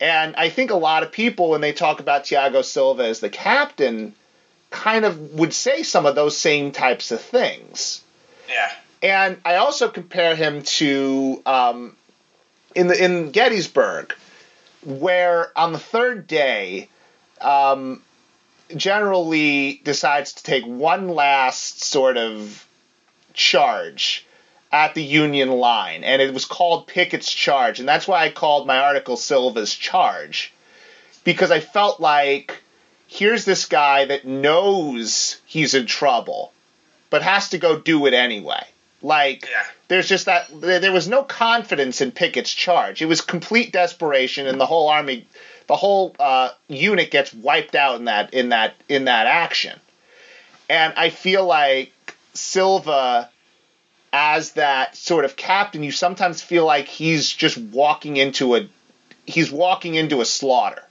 And 0.00 0.36
I 0.36 0.50
think 0.50 0.70
a 0.70 0.76
lot 0.76 1.04
of 1.04 1.12
people, 1.12 1.50
when 1.50 1.62
they 1.62 1.72
talk 1.72 2.00
about 2.00 2.24
Thiago 2.24 2.62
Silva 2.62 3.04
as 3.04 3.20
the 3.20 3.30
captain, 3.30 4.14
kind 4.70 5.04
of 5.04 5.34
would 5.34 5.52
say 5.52 5.82
some 5.82 6.06
of 6.06 6.14
those 6.14 6.36
same 6.36 6.72
types 6.72 7.10
of 7.10 7.20
things. 7.20 8.02
Yeah. 8.48 8.70
And 9.02 9.40
I 9.44 9.56
also 9.56 9.88
compare 9.88 10.34
him 10.34 10.62
to 10.62 11.42
um, 11.46 11.96
in 12.74 12.86
the 12.88 13.04
in 13.04 13.30
Gettysburg, 13.30 14.14
where 14.84 15.50
on 15.56 15.72
the 15.72 15.78
third 15.78 16.26
day, 16.26 16.88
um, 17.40 18.02
General 18.74 19.26
Lee 19.26 19.80
decides 19.84 20.34
to 20.34 20.42
take 20.42 20.64
one 20.64 21.08
last 21.08 21.84
sort 21.84 22.16
of 22.16 22.66
charge 23.32 24.26
at 24.72 24.94
the 24.94 25.02
Union 25.02 25.50
line, 25.50 26.02
and 26.04 26.20
it 26.20 26.34
was 26.34 26.44
called 26.44 26.86
Pickett's 26.86 27.32
Charge, 27.32 27.78
and 27.78 27.88
that's 27.88 28.08
why 28.08 28.24
I 28.24 28.30
called 28.30 28.66
my 28.66 28.78
article 28.78 29.16
Silva's 29.16 29.74
Charge, 29.74 30.52
because 31.24 31.50
I 31.50 31.60
felt 31.60 32.00
like 32.00 32.62
here's 33.06 33.44
this 33.44 33.66
guy 33.66 34.04
that 34.06 34.24
knows 34.24 35.40
he's 35.46 35.74
in 35.74 35.86
trouble, 35.86 36.52
but 37.10 37.22
has 37.22 37.50
to 37.50 37.58
go 37.58 37.78
do 37.78 38.06
it 38.06 38.14
anyway. 38.14 38.62
Like, 39.02 39.48
Yeah. 39.50 39.64
there's 39.88 40.08
just 40.08 40.26
that, 40.26 40.48
there 40.52 40.92
was 40.92 41.06
no 41.08 41.22
confidence 41.22 42.00
in 42.00 42.10
Pickett's 42.12 42.52
charge. 42.52 43.02
It 43.02 43.06
was 43.06 43.20
complete 43.20 43.72
desperation, 43.72 44.46
and 44.46 44.60
the 44.60 44.66
whole 44.66 44.88
army, 44.88 45.26
the 45.66 45.76
whole 45.76 46.16
uh, 46.18 46.50
unit 46.68 47.10
gets 47.10 47.32
wiped 47.32 47.74
out 47.74 47.96
in 47.96 48.06
that, 48.06 48.34
in 48.34 48.48
that, 48.50 48.74
in 48.88 49.04
that 49.04 49.26
action. 49.26 49.78
And 50.68 50.92
I 50.96 51.10
feel 51.10 51.44
like 51.46 51.92
Silva, 52.34 53.30
as 54.12 54.52
that 54.52 54.96
sort 54.96 55.24
of 55.24 55.36
captain, 55.36 55.82
you 55.82 55.92
sometimes 55.92 56.42
feel 56.42 56.64
like 56.64 56.88
he's 56.88 57.30
just 57.32 57.56
walking 57.58 58.16
into 58.16 58.56
a, 58.56 58.66
he's 59.26 59.50
walking 59.52 59.94
into 59.94 60.20
a 60.20 60.24
slaughter 60.24 60.82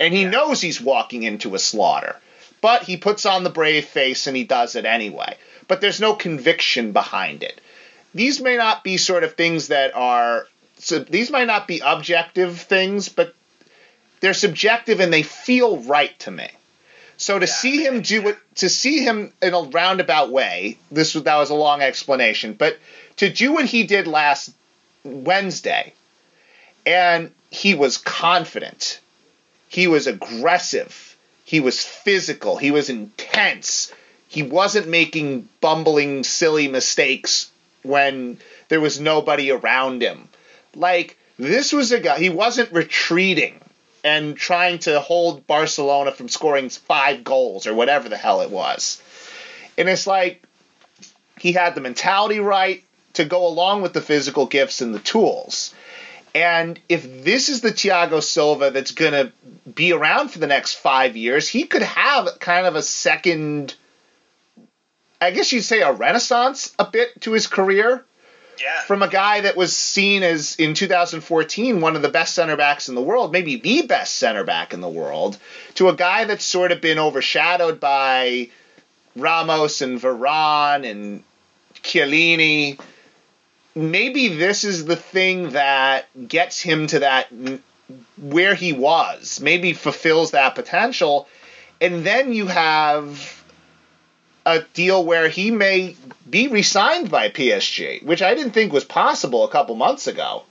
and 0.00 0.14
he 0.14 0.24
knows 0.24 0.60
he's 0.60 0.80
walking 0.80 1.22
into 1.22 1.54
a 1.54 1.58
slaughter, 1.58 2.16
but 2.60 2.82
he 2.82 2.96
puts 2.96 3.26
on 3.26 3.44
the 3.44 3.50
brave 3.50 3.86
face 3.86 4.26
and 4.26 4.36
he 4.36 4.44
does 4.44 4.76
it 4.76 4.84
anyway. 4.84 5.36
But 5.66 5.80
there's 5.80 6.00
no 6.00 6.14
conviction 6.14 6.92
behind 6.92 7.42
it. 7.42 7.60
These 8.14 8.40
may 8.40 8.56
not 8.56 8.84
be 8.84 8.96
sort 8.96 9.24
of 9.24 9.34
things 9.34 9.68
that 9.68 9.94
are 9.94 10.46
so 10.78 11.00
these 11.00 11.30
might 11.30 11.46
not 11.46 11.66
be 11.66 11.80
objective 11.84 12.60
things, 12.60 13.08
but 13.08 13.34
they're 14.20 14.34
subjective 14.34 15.00
and 15.00 15.12
they 15.12 15.22
feel 15.22 15.78
right 15.78 16.16
to 16.20 16.30
me. 16.30 16.48
So 17.16 17.38
to 17.38 17.48
see 17.48 17.84
him 17.84 18.02
do 18.02 18.28
it, 18.28 18.38
to 18.56 18.68
see 18.68 19.00
him 19.00 19.32
in 19.42 19.52
a 19.52 19.62
roundabout 19.62 20.30
way, 20.30 20.78
this 20.90 21.14
was 21.14 21.24
that 21.24 21.36
was 21.36 21.50
a 21.50 21.54
long 21.54 21.82
explanation, 21.82 22.52
but 22.52 22.78
to 23.16 23.28
do 23.28 23.52
what 23.52 23.64
he 23.64 23.82
did 23.82 24.06
last 24.06 24.52
Wednesday, 25.02 25.92
and 26.86 27.32
he 27.50 27.74
was 27.74 27.98
confident, 27.98 29.00
he 29.78 29.86
was 29.86 30.08
aggressive, 30.08 31.16
he 31.44 31.60
was 31.60 31.84
physical, 31.84 32.56
he 32.56 32.72
was 32.72 32.90
intense, 32.90 33.92
he 34.26 34.42
wasn't 34.42 34.88
making 34.88 35.48
bumbling, 35.60 36.24
silly 36.24 36.66
mistakes 36.66 37.48
when 37.84 38.38
there 38.66 38.80
was 38.80 38.98
nobody 38.98 39.52
around 39.52 40.02
him. 40.02 40.28
Like 40.74 41.16
this 41.38 41.72
was 41.72 41.92
a 41.92 42.00
guy, 42.00 42.18
he 42.18 42.28
wasn't 42.28 42.72
retreating 42.72 43.60
and 44.02 44.36
trying 44.36 44.80
to 44.80 44.98
hold 44.98 45.46
Barcelona 45.46 46.10
from 46.10 46.28
scoring 46.28 46.70
five 46.70 47.22
goals 47.22 47.68
or 47.68 47.74
whatever 47.74 48.08
the 48.08 48.16
hell 48.16 48.40
it 48.40 48.50
was. 48.50 49.00
And 49.78 49.88
it's 49.88 50.08
like 50.08 50.42
he 51.38 51.52
had 51.52 51.76
the 51.76 51.80
mentality 51.80 52.40
right 52.40 52.82
to 53.12 53.24
go 53.24 53.46
along 53.46 53.82
with 53.82 53.92
the 53.92 54.02
physical 54.02 54.46
gifts 54.46 54.80
and 54.80 54.92
the 54.92 54.98
tools. 54.98 55.72
And 56.38 56.78
if 56.88 57.24
this 57.24 57.48
is 57.48 57.62
the 57.62 57.72
Thiago 57.72 58.22
Silva 58.22 58.70
that's 58.70 58.92
going 58.92 59.10
to 59.12 59.32
be 59.74 59.92
around 59.92 60.28
for 60.28 60.38
the 60.38 60.46
next 60.46 60.74
five 60.74 61.16
years, 61.16 61.48
he 61.48 61.64
could 61.64 61.82
have 61.82 62.38
kind 62.38 62.64
of 62.64 62.76
a 62.76 62.82
second, 62.82 63.74
I 65.20 65.32
guess 65.32 65.52
you'd 65.52 65.62
say 65.64 65.80
a 65.80 65.90
renaissance 65.92 66.72
a 66.78 66.84
bit 66.84 67.20
to 67.22 67.32
his 67.32 67.48
career 67.48 68.04
Yeah. 68.60 68.82
from 68.86 69.02
a 69.02 69.08
guy 69.08 69.40
that 69.40 69.56
was 69.56 69.76
seen 69.76 70.22
as 70.22 70.54
in 70.56 70.74
2014 70.74 71.80
one 71.80 71.96
of 71.96 72.02
the 72.02 72.08
best 72.08 72.34
center 72.34 72.56
backs 72.56 72.88
in 72.88 72.94
the 72.94 73.02
world, 73.02 73.32
maybe 73.32 73.56
the 73.56 73.82
best 73.82 74.14
center 74.14 74.44
back 74.44 74.72
in 74.72 74.80
the 74.80 74.88
world, 74.88 75.38
to 75.74 75.88
a 75.88 75.94
guy 75.96 76.24
that's 76.24 76.44
sort 76.44 76.70
of 76.70 76.80
been 76.80 77.00
overshadowed 77.00 77.80
by 77.80 78.48
Ramos 79.16 79.82
and 79.82 80.00
Varane 80.00 80.88
and 80.88 81.24
Chiellini. 81.82 82.78
Maybe 83.74 84.28
this 84.28 84.64
is 84.64 84.84
the 84.84 84.96
thing 84.96 85.50
that 85.50 86.06
gets 86.26 86.60
him 86.60 86.86
to 86.88 87.00
that 87.00 87.28
where 88.16 88.54
he 88.54 88.72
was. 88.72 89.40
Maybe 89.40 89.72
fulfills 89.72 90.32
that 90.32 90.54
potential, 90.54 91.28
and 91.80 92.04
then 92.04 92.32
you 92.32 92.46
have 92.46 93.44
a 94.44 94.60
deal 94.72 95.04
where 95.04 95.28
he 95.28 95.50
may 95.50 95.94
be 96.28 96.48
re-signed 96.48 97.10
by 97.10 97.28
PSG, 97.28 98.02
which 98.02 98.22
I 98.22 98.34
didn't 98.34 98.52
think 98.52 98.72
was 98.72 98.84
possible 98.84 99.44
a 99.44 99.50
couple 99.50 99.74
months 99.74 100.06
ago. 100.06 100.42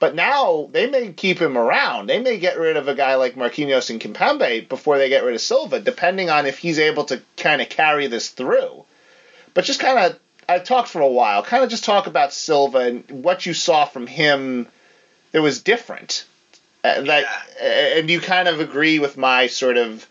But 0.00 0.14
now 0.14 0.68
they 0.70 0.86
may 0.86 1.12
keep 1.12 1.40
him 1.40 1.56
around. 1.56 2.08
They 2.08 2.18
may 2.18 2.38
get 2.38 2.58
rid 2.58 2.76
of 2.76 2.88
a 2.88 2.94
guy 2.94 3.14
like 3.14 3.36
Marquinhos 3.36 3.90
and 3.90 4.00
Kimpembe 4.00 4.68
before 4.68 4.98
they 4.98 5.08
get 5.08 5.24
rid 5.24 5.34
of 5.34 5.40
Silva, 5.40 5.80
depending 5.80 6.30
on 6.30 6.46
if 6.46 6.58
he's 6.58 6.78
able 6.78 7.04
to 7.04 7.22
kind 7.36 7.62
of 7.62 7.68
carry 7.68 8.06
this 8.06 8.28
through. 8.28 8.84
But 9.54 9.64
just 9.64 9.80
kind 9.80 9.98
of, 9.98 10.18
I 10.48 10.58
talked 10.58 10.88
for 10.88 11.00
a 11.00 11.08
while. 11.08 11.42
Kind 11.42 11.64
of 11.64 11.70
just 11.70 11.84
talk 11.84 12.06
about 12.06 12.32
Silva 12.32 12.78
and 12.78 13.04
what 13.10 13.46
you 13.46 13.54
saw 13.54 13.84
from 13.84 14.06
him 14.06 14.68
that 15.32 15.42
was 15.42 15.62
different. 15.62 16.24
Uh, 16.82 17.00
that, 17.00 17.24
and 17.60 18.10
you 18.10 18.20
kind 18.20 18.46
of 18.46 18.60
agree 18.60 18.98
with 18.98 19.16
my 19.16 19.46
sort 19.46 19.76
of 19.76 20.06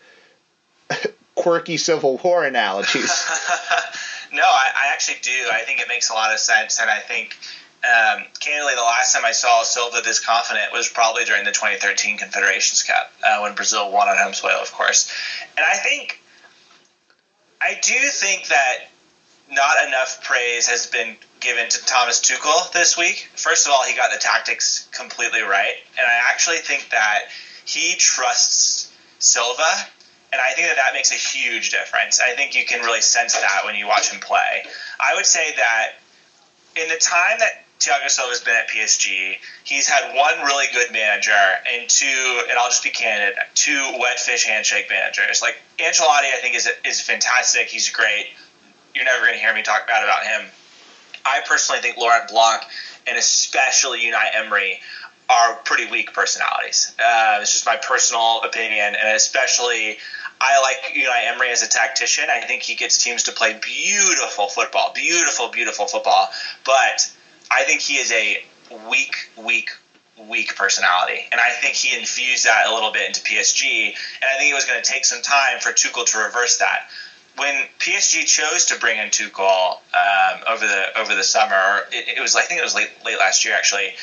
quirky 1.34 1.76
Civil 1.76 2.18
War 2.18 2.44
analogies. 2.44 3.04
no, 4.32 4.42
I, 4.42 4.70
I 4.76 4.92
actually 4.92 5.18
do. 5.22 5.48
I 5.52 5.62
think 5.62 5.80
it 5.80 5.88
makes 5.88 6.10
a 6.10 6.14
lot 6.14 6.32
of 6.32 6.40
sense, 6.40 6.80
and 6.80 6.90
I 6.90 6.98
think, 6.98 7.36
um, 7.84 8.24
candidly, 8.40 8.74
the 8.74 8.82
last 8.82 9.14
time 9.14 9.24
I 9.24 9.32
saw 9.32 9.62
Silva 9.62 10.00
this 10.04 10.18
confident 10.18 10.72
was 10.72 10.88
probably 10.88 11.24
during 11.24 11.44
the 11.44 11.52
2013 11.52 12.18
Confederations 12.18 12.82
Cup 12.82 13.12
uh, 13.22 13.40
when 13.40 13.54
Brazil 13.54 13.92
won 13.92 14.08
on 14.08 14.16
home 14.18 14.34
soil, 14.34 14.58
of 14.60 14.72
course. 14.72 15.12
And 15.56 15.64
I 15.64 15.76
think, 15.76 16.20
I 17.60 17.78
do 17.80 17.94
think 18.10 18.48
that 18.48 18.78
not 19.50 19.86
enough 19.86 20.22
praise 20.24 20.66
has 20.68 20.86
been 20.86 21.16
given 21.40 21.68
to 21.68 21.84
Thomas 21.84 22.20
Tuchel 22.20 22.72
this 22.72 22.96
week. 22.96 23.28
First 23.36 23.66
of 23.66 23.72
all, 23.72 23.84
he 23.84 23.94
got 23.94 24.10
the 24.10 24.18
tactics 24.18 24.88
completely 24.92 25.42
right, 25.42 25.76
and 25.98 26.06
I 26.06 26.30
actually 26.30 26.58
think 26.58 26.90
that 26.90 27.28
he 27.64 27.94
trusts 27.96 28.90
Silva 29.18 29.86
and 30.34 30.42
I 30.42 30.50
think 30.50 30.66
that 30.66 30.74
that 30.74 30.94
makes 30.94 31.12
a 31.12 31.14
huge 31.14 31.70
difference. 31.70 32.18
I 32.18 32.34
think 32.34 32.56
you 32.56 32.64
can 32.64 32.80
really 32.80 33.02
sense 33.02 33.34
that 33.34 33.64
when 33.64 33.76
you 33.76 33.86
watch 33.86 34.10
him 34.10 34.18
play. 34.18 34.64
I 34.98 35.14
would 35.14 35.26
say 35.26 35.54
that 35.54 35.92
in 36.74 36.88
the 36.88 36.96
time 36.96 37.38
that 37.38 37.62
Thiago 37.78 38.10
Silva's 38.10 38.40
been 38.40 38.56
at 38.56 38.68
PSG, 38.68 39.36
he's 39.62 39.86
had 39.86 40.12
one 40.12 40.44
really 40.44 40.66
good 40.72 40.90
manager 40.90 41.30
and 41.70 41.88
two, 41.88 42.42
and 42.48 42.58
I'll 42.58 42.68
just 42.68 42.82
be 42.82 42.90
candid, 42.90 43.38
two 43.54 43.96
wet 44.00 44.18
fish 44.18 44.44
handshake 44.44 44.90
managers. 44.90 45.40
Like 45.40 45.54
Ancelotti, 45.78 46.34
I 46.34 46.38
think 46.40 46.56
is 46.56 46.68
is 46.84 47.00
fantastic. 47.00 47.68
He's 47.68 47.90
great. 47.90 48.26
You're 48.94 49.04
never 49.04 49.20
going 49.20 49.34
to 49.34 49.40
hear 49.40 49.52
me 49.52 49.62
talk 49.62 49.86
bad 49.86 50.02
about 50.02 50.24
him. 50.24 50.50
I 51.24 51.40
personally 51.40 51.80
think 51.80 51.96
Laurent 51.96 52.28
Blanc 52.28 52.62
and 53.06 53.18
especially 53.18 54.02
Unai 54.02 54.34
Emery 54.34 54.80
are 55.28 55.54
pretty 55.54 55.86
weak 55.86 56.12
personalities. 56.12 56.92
Uh, 56.98 57.38
it's 57.40 57.52
just 57.52 57.66
my 57.66 57.76
personal 57.76 58.42
opinion, 58.42 58.94
and 58.94 59.16
especially 59.16 59.98
I 60.40 60.60
like 60.60 60.76
Unai 60.94 61.26
Emery 61.26 61.50
as 61.50 61.62
a 61.62 61.68
tactician. 61.68 62.28
I 62.28 62.40
think 62.40 62.62
he 62.62 62.74
gets 62.74 63.02
teams 63.02 63.24
to 63.24 63.32
play 63.32 63.54
beautiful 63.54 64.48
football, 64.48 64.92
beautiful, 64.94 65.48
beautiful 65.48 65.86
football. 65.86 66.30
But 66.64 67.10
I 67.50 67.64
think 67.64 67.80
he 67.80 67.96
is 67.96 68.12
a 68.12 68.44
weak, 68.88 69.30
weak, 69.36 69.70
weak 70.16 70.54
personality, 70.56 71.26
and 71.32 71.40
I 71.40 71.50
think 71.50 71.74
he 71.74 71.96
infused 71.96 72.44
that 72.44 72.66
a 72.66 72.74
little 72.74 72.90
bit 72.90 73.06
into 73.06 73.22
PSG. 73.22 73.86
And 73.86 74.24
I 74.24 74.36
think 74.36 74.50
it 74.50 74.54
was 74.54 74.64
going 74.64 74.82
to 74.82 74.88
take 74.90 75.04
some 75.04 75.22
time 75.22 75.60
for 75.60 75.72
Tuchel 75.72 76.04
to 76.06 76.18
reverse 76.18 76.58
that. 76.58 76.90
When 77.36 77.66
PSG 77.80 78.26
chose 78.26 78.66
to 78.66 78.78
bring 78.78 78.98
in 78.98 79.08
Tuchel 79.08 79.78
um, 79.92 80.42
over 80.46 80.66
the 80.66 80.98
over 80.98 81.14
the 81.14 81.24
summer, 81.24 81.86
it, 81.90 82.16
it 82.16 82.20
was 82.20 82.36
I 82.36 82.42
think 82.42 82.60
it 82.60 82.64
was 82.64 82.74
late 82.74 82.90
late 83.04 83.18
last 83.18 83.44
year 83.44 83.54
actually. 83.54 83.94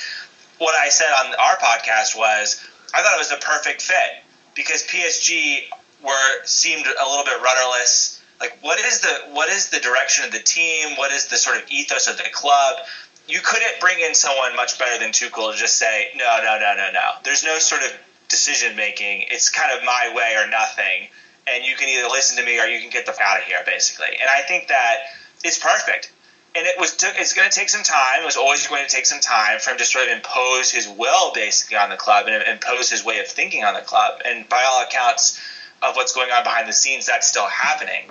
What 0.57 0.75
I 0.75 0.89
said 0.89 1.11
on 1.11 1.33
our 1.35 1.57
podcast 1.57 2.15
was 2.15 2.61
I 2.93 3.01
thought 3.01 3.13
it 3.13 3.17
was 3.17 3.29
the 3.29 3.37
perfect 3.37 3.81
fit 3.81 4.23
because 4.53 4.83
PSG 4.83 5.69
were 6.03 6.45
seemed 6.45 6.85
a 6.85 7.07
little 7.07 7.23
bit 7.23 7.39
rudderless. 7.41 8.21
Like, 8.39 8.57
what 8.61 8.79
is 8.79 9.01
the 9.01 9.21
what 9.29 9.49
is 9.49 9.69
the 9.69 9.79
direction 9.79 10.25
of 10.25 10.31
the 10.31 10.39
team? 10.39 10.97
What 10.97 11.11
is 11.11 11.27
the 11.27 11.37
sort 11.37 11.57
of 11.57 11.69
ethos 11.69 12.07
of 12.07 12.17
the 12.17 12.29
club? 12.31 12.85
You 13.27 13.39
couldn't 13.39 13.79
bring 13.79 13.99
in 13.99 14.15
someone 14.15 14.55
much 14.55 14.77
better 14.79 14.97
than 14.97 15.11
Tuchel 15.11 15.51
to 15.53 15.57
just 15.57 15.77
say 15.77 16.11
no, 16.15 16.39
no, 16.41 16.57
no, 16.59 16.75
no, 16.75 16.91
no. 16.91 17.11
There's 17.23 17.43
no 17.43 17.59
sort 17.59 17.83
of 17.83 17.91
decision 18.29 18.75
making. 18.75 19.25
It's 19.29 19.49
kind 19.49 19.71
of 19.77 19.85
my 19.85 20.11
way 20.15 20.35
or 20.35 20.49
nothing, 20.49 21.09
and 21.51 21.65
you 21.65 21.75
can 21.75 21.89
either 21.89 22.07
listen 22.07 22.37
to 22.37 22.43
me 22.43 22.59
or 22.59 22.65
you 22.65 22.79
can 22.79 22.89
get 22.89 23.05
the 23.05 23.21
out 23.21 23.37
of 23.39 23.43
here, 23.43 23.59
basically. 23.65 24.17
And 24.19 24.29
I 24.29 24.41
think 24.41 24.67
that 24.69 24.97
it's 25.43 25.59
perfect. 25.59 26.11
and 26.55 26.65
it 26.65 26.77
was 26.79 26.97
it's 27.01 27.33
going 27.33 27.49
to 27.49 27.55
take 27.55 27.69
some 27.69 27.83
time. 27.83 28.21
It 28.21 28.25
was 28.25 28.37
always 28.37 28.65
going 28.67 28.85
to 28.85 28.89
take 28.89 29.05
some 29.05 29.19
time 29.21 29.59
for 29.59 29.71
him 29.71 29.77
to 29.77 29.85
sort 29.85 30.05
of 30.07 30.15
impose 30.15 30.71
his 30.71 30.87
will 30.87 31.31
basically 31.33 31.77
on 31.77 31.89
the 31.89 31.95
club 31.95 32.27
and 32.27 32.43
impose 32.47 32.89
his 32.89 33.03
way 33.03 33.19
of 33.19 33.27
thinking 33.27 33.63
on 33.63 33.73
the 33.73 33.81
club. 33.81 34.21
And 34.25 34.47
by 34.49 34.63
all 34.63 34.83
accounts 34.83 35.39
of 35.81 35.95
what's 35.95 36.13
going 36.13 36.31
on 36.31 36.43
behind 36.43 36.67
the 36.67 36.73
scenes, 36.73 37.05
that's 37.05 37.27
still 37.27 37.47
happening. 37.47 38.09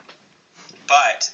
But 0.87 1.33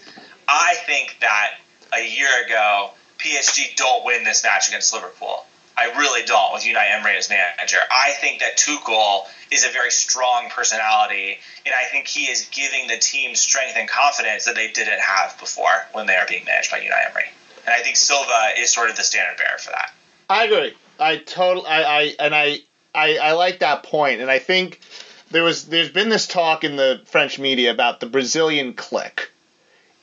I 0.49 0.75
think 0.85 1.17
that 1.21 1.55
a 1.93 2.05
year 2.07 2.45
ago, 2.45 2.91
PSG 3.19 3.77
don't 3.77 4.05
win 4.05 4.25
this 4.25 4.43
match 4.43 4.69
against 4.69 4.93
Liverpool. 4.93 5.47
I 5.77 5.93
really 5.99 6.25
don't 6.25 6.55
with 6.55 6.63
Unai 6.63 6.99
Emery 6.99 7.17
as 7.17 7.29
manager. 7.29 7.79
I 7.91 8.13
think 8.13 8.41
that 8.41 8.57
Tuchel 8.57 9.27
is 9.51 9.65
a 9.65 9.69
very 9.69 9.91
strong 9.91 10.49
personality, 10.49 11.39
and 11.65 11.75
I 11.75 11.85
think 11.91 12.07
he 12.07 12.25
is 12.25 12.49
giving 12.51 12.87
the 12.87 12.97
team 12.97 13.35
strength 13.35 13.77
and 13.77 13.89
confidence 13.89 14.47
that 14.47 14.55
they 14.55 14.71
didn't 14.71 15.01
have 15.01 15.39
before 15.39 15.87
when 15.93 16.07
they 16.07 16.17
are 16.17 16.27
being 16.27 16.45
managed 16.47 16.71
by 16.71 16.81
Unai 16.81 17.11
Emery. 17.11 17.29
And 17.67 17.75
I 17.75 17.81
think 17.81 17.97
Silva 17.97 18.53
is 18.59 18.73
sort 18.73 18.91
of 18.91 18.97
the 18.97 19.03
standard 19.03 19.37
bearer 19.37 19.59
for 19.59 19.71
that. 19.71 19.93
I 20.31 20.45
agree. 20.45 20.75
I 20.99 21.17
totally. 21.19 21.67
I, 21.67 21.83
I 21.83 22.15
and 22.21 22.35
I, 22.35 22.59
I 22.95 23.19
I 23.19 23.33
like 23.33 23.59
that 23.59 23.83
point, 23.83 24.21
and 24.21 24.31
I 24.31 24.39
think 24.39 24.81
there 25.31 25.45
was 25.45 25.67
there's 25.67 25.91
been 25.91 26.09
this 26.09 26.27
talk 26.27 26.65
in 26.65 26.77
the 26.77 27.03
French 27.07 27.39
media 27.39 27.71
about 27.71 28.01
the 28.01 28.07
Brazilian 28.07 28.75
clique 28.75 29.31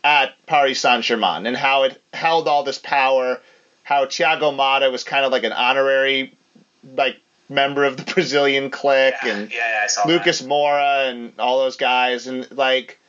at 0.03 0.33
Paris 0.45 0.81
Saint 0.81 1.03
Germain 1.03 1.45
and 1.45 1.55
how 1.55 1.83
it 1.83 2.01
held 2.13 2.47
all 2.47 2.63
this 2.63 2.77
power. 2.77 3.41
How 3.83 4.05
Thiago 4.05 4.53
Motta 4.55 4.91
was 4.91 5.03
kind 5.03 5.25
of 5.25 5.31
like 5.31 5.43
an 5.43 5.51
honorary 5.53 6.33
like 6.95 7.17
member 7.49 7.83
of 7.83 7.97
the 7.97 8.03
Brazilian 8.13 8.69
clique 8.69 9.13
Yeah, 9.23 9.29
and 9.35 9.51
yeah, 9.51 9.57
yeah, 9.57 9.81
I 9.83 9.87
saw 9.87 10.07
Lucas 10.07 10.39
that. 10.39 10.47
Moura 10.47 11.09
and 11.11 11.33
all 11.39 11.59
those 11.59 11.75
guys 11.77 12.27
and 12.27 12.49
like 12.51 12.99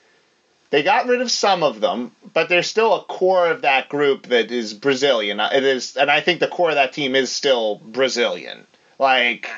they 0.71 0.83
got 0.83 1.07
rid 1.07 1.21
of 1.21 1.31
some 1.31 1.63
of 1.63 1.81
them, 1.81 2.11
but 2.33 2.49
there's 2.49 2.67
still 2.67 2.95
a 2.97 3.05
core 3.05 3.47
of 3.49 3.63
that 3.63 3.89
group 3.89 4.27
that 4.27 4.51
is 4.51 4.75
Brazilian. 4.75 5.39
It 5.39 5.63
is, 5.63 5.97
and 5.97 6.11
I 6.11 6.21
think 6.21 6.41
the 6.41 6.49
core 6.49 6.71
of 6.71 6.75
that 6.75 6.93
team 6.93 7.15
is 7.15 7.31
still 7.31 7.77
Brazilian. 7.77 8.67
Like 8.99 9.49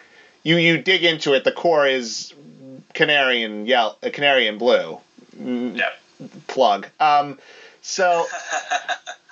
you, 0.43 0.57
you 0.57 0.77
dig 0.83 1.05
into 1.05 1.33
it, 1.33 1.45
the 1.45 1.53
core 1.53 1.87
is 1.87 2.35
canary 2.93 3.45
and 3.45 3.67
yellow, 3.67 3.97
canary 4.03 4.47
and 4.47 4.59
blue. 4.59 4.99
Mm, 5.41 5.79
Yep. 5.79 5.99
Plug. 6.49 6.87
Um, 7.01 7.39
so 7.81 8.27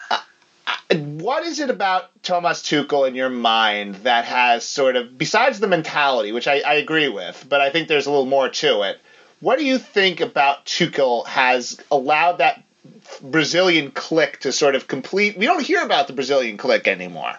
what 1.25 1.43
is 1.43 1.59
it 1.59 1.71
about 1.71 2.11
Thomas 2.23 2.61
Tuchel 2.61 3.09
in 3.09 3.15
your 3.15 3.31
mind 3.31 3.95
that 3.97 4.27
has 4.27 4.63
sort 4.63 4.95
of, 4.95 5.17
besides 5.17 5.59
the 5.59 5.67
mentality, 5.67 6.33
which 6.33 6.47
I, 6.47 6.61
I 6.61 6.75
agree 6.75 7.09
with, 7.09 7.47
but 7.49 7.63
I 7.63 7.71
think 7.71 7.89
there's 7.89 8.05
a 8.05 8.11
little 8.11 8.27
more 8.27 8.51
to 8.51 8.83
it. 8.83 9.01
What 9.41 9.59
do 9.59 9.65
you 9.65 9.79
think 9.79 10.21
about 10.21 10.67
Tuchel 10.67 11.27
has 11.27 11.81
allowed 11.91 12.39
that 12.39 12.63
Brazilian 13.23 13.91
clique 13.91 14.41
to 14.41 14.53
sort 14.53 14.75
of 14.75 14.87
complete? 14.87 15.39
We 15.39 15.47
don't 15.47 15.65
hear 15.65 15.83
about 15.83 16.09
the 16.09 16.13
Brazilian 16.13 16.59
clique 16.59 16.87
anymore. 16.87 17.35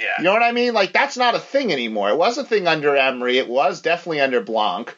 Yeah. 0.00 0.14
You 0.18 0.24
know 0.24 0.32
what 0.32 0.42
I 0.42 0.50
mean? 0.50 0.74
Like 0.74 0.92
that's 0.92 1.16
not 1.16 1.36
a 1.36 1.38
thing 1.38 1.72
anymore. 1.72 2.10
It 2.10 2.18
was 2.18 2.38
a 2.38 2.44
thing 2.44 2.66
under 2.66 2.96
Emery. 2.96 3.38
It 3.38 3.48
was 3.48 3.82
definitely 3.82 4.20
under 4.20 4.40
Blanc. 4.40 4.96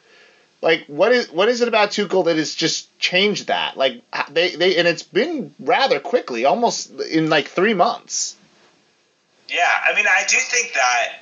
Like 0.65 0.87
what 0.87 1.11
is 1.11 1.31
what 1.31 1.47
is 1.47 1.61
it 1.61 1.67
about 1.67 1.91
Tuchel 1.91 2.25
that 2.25 2.37
has 2.37 2.55
just 2.55 2.97
changed 2.97 3.47
that? 3.47 3.77
Like 3.77 4.01
they 4.31 4.55
they 4.55 4.77
and 4.77 4.87
it's 4.87 5.03
been 5.03 5.53
rather 5.59 5.99
quickly, 5.99 6.45
almost 6.45 6.89
in 6.89 7.29
like 7.29 7.49
three 7.49 7.75
months. 7.75 8.35
Yeah, 9.47 9.61
I 9.87 9.93
mean, 9.93 10.07
I 10.07 10.23
do 10.27 10.37
think 10.37 10.73
that. 10.73 11.19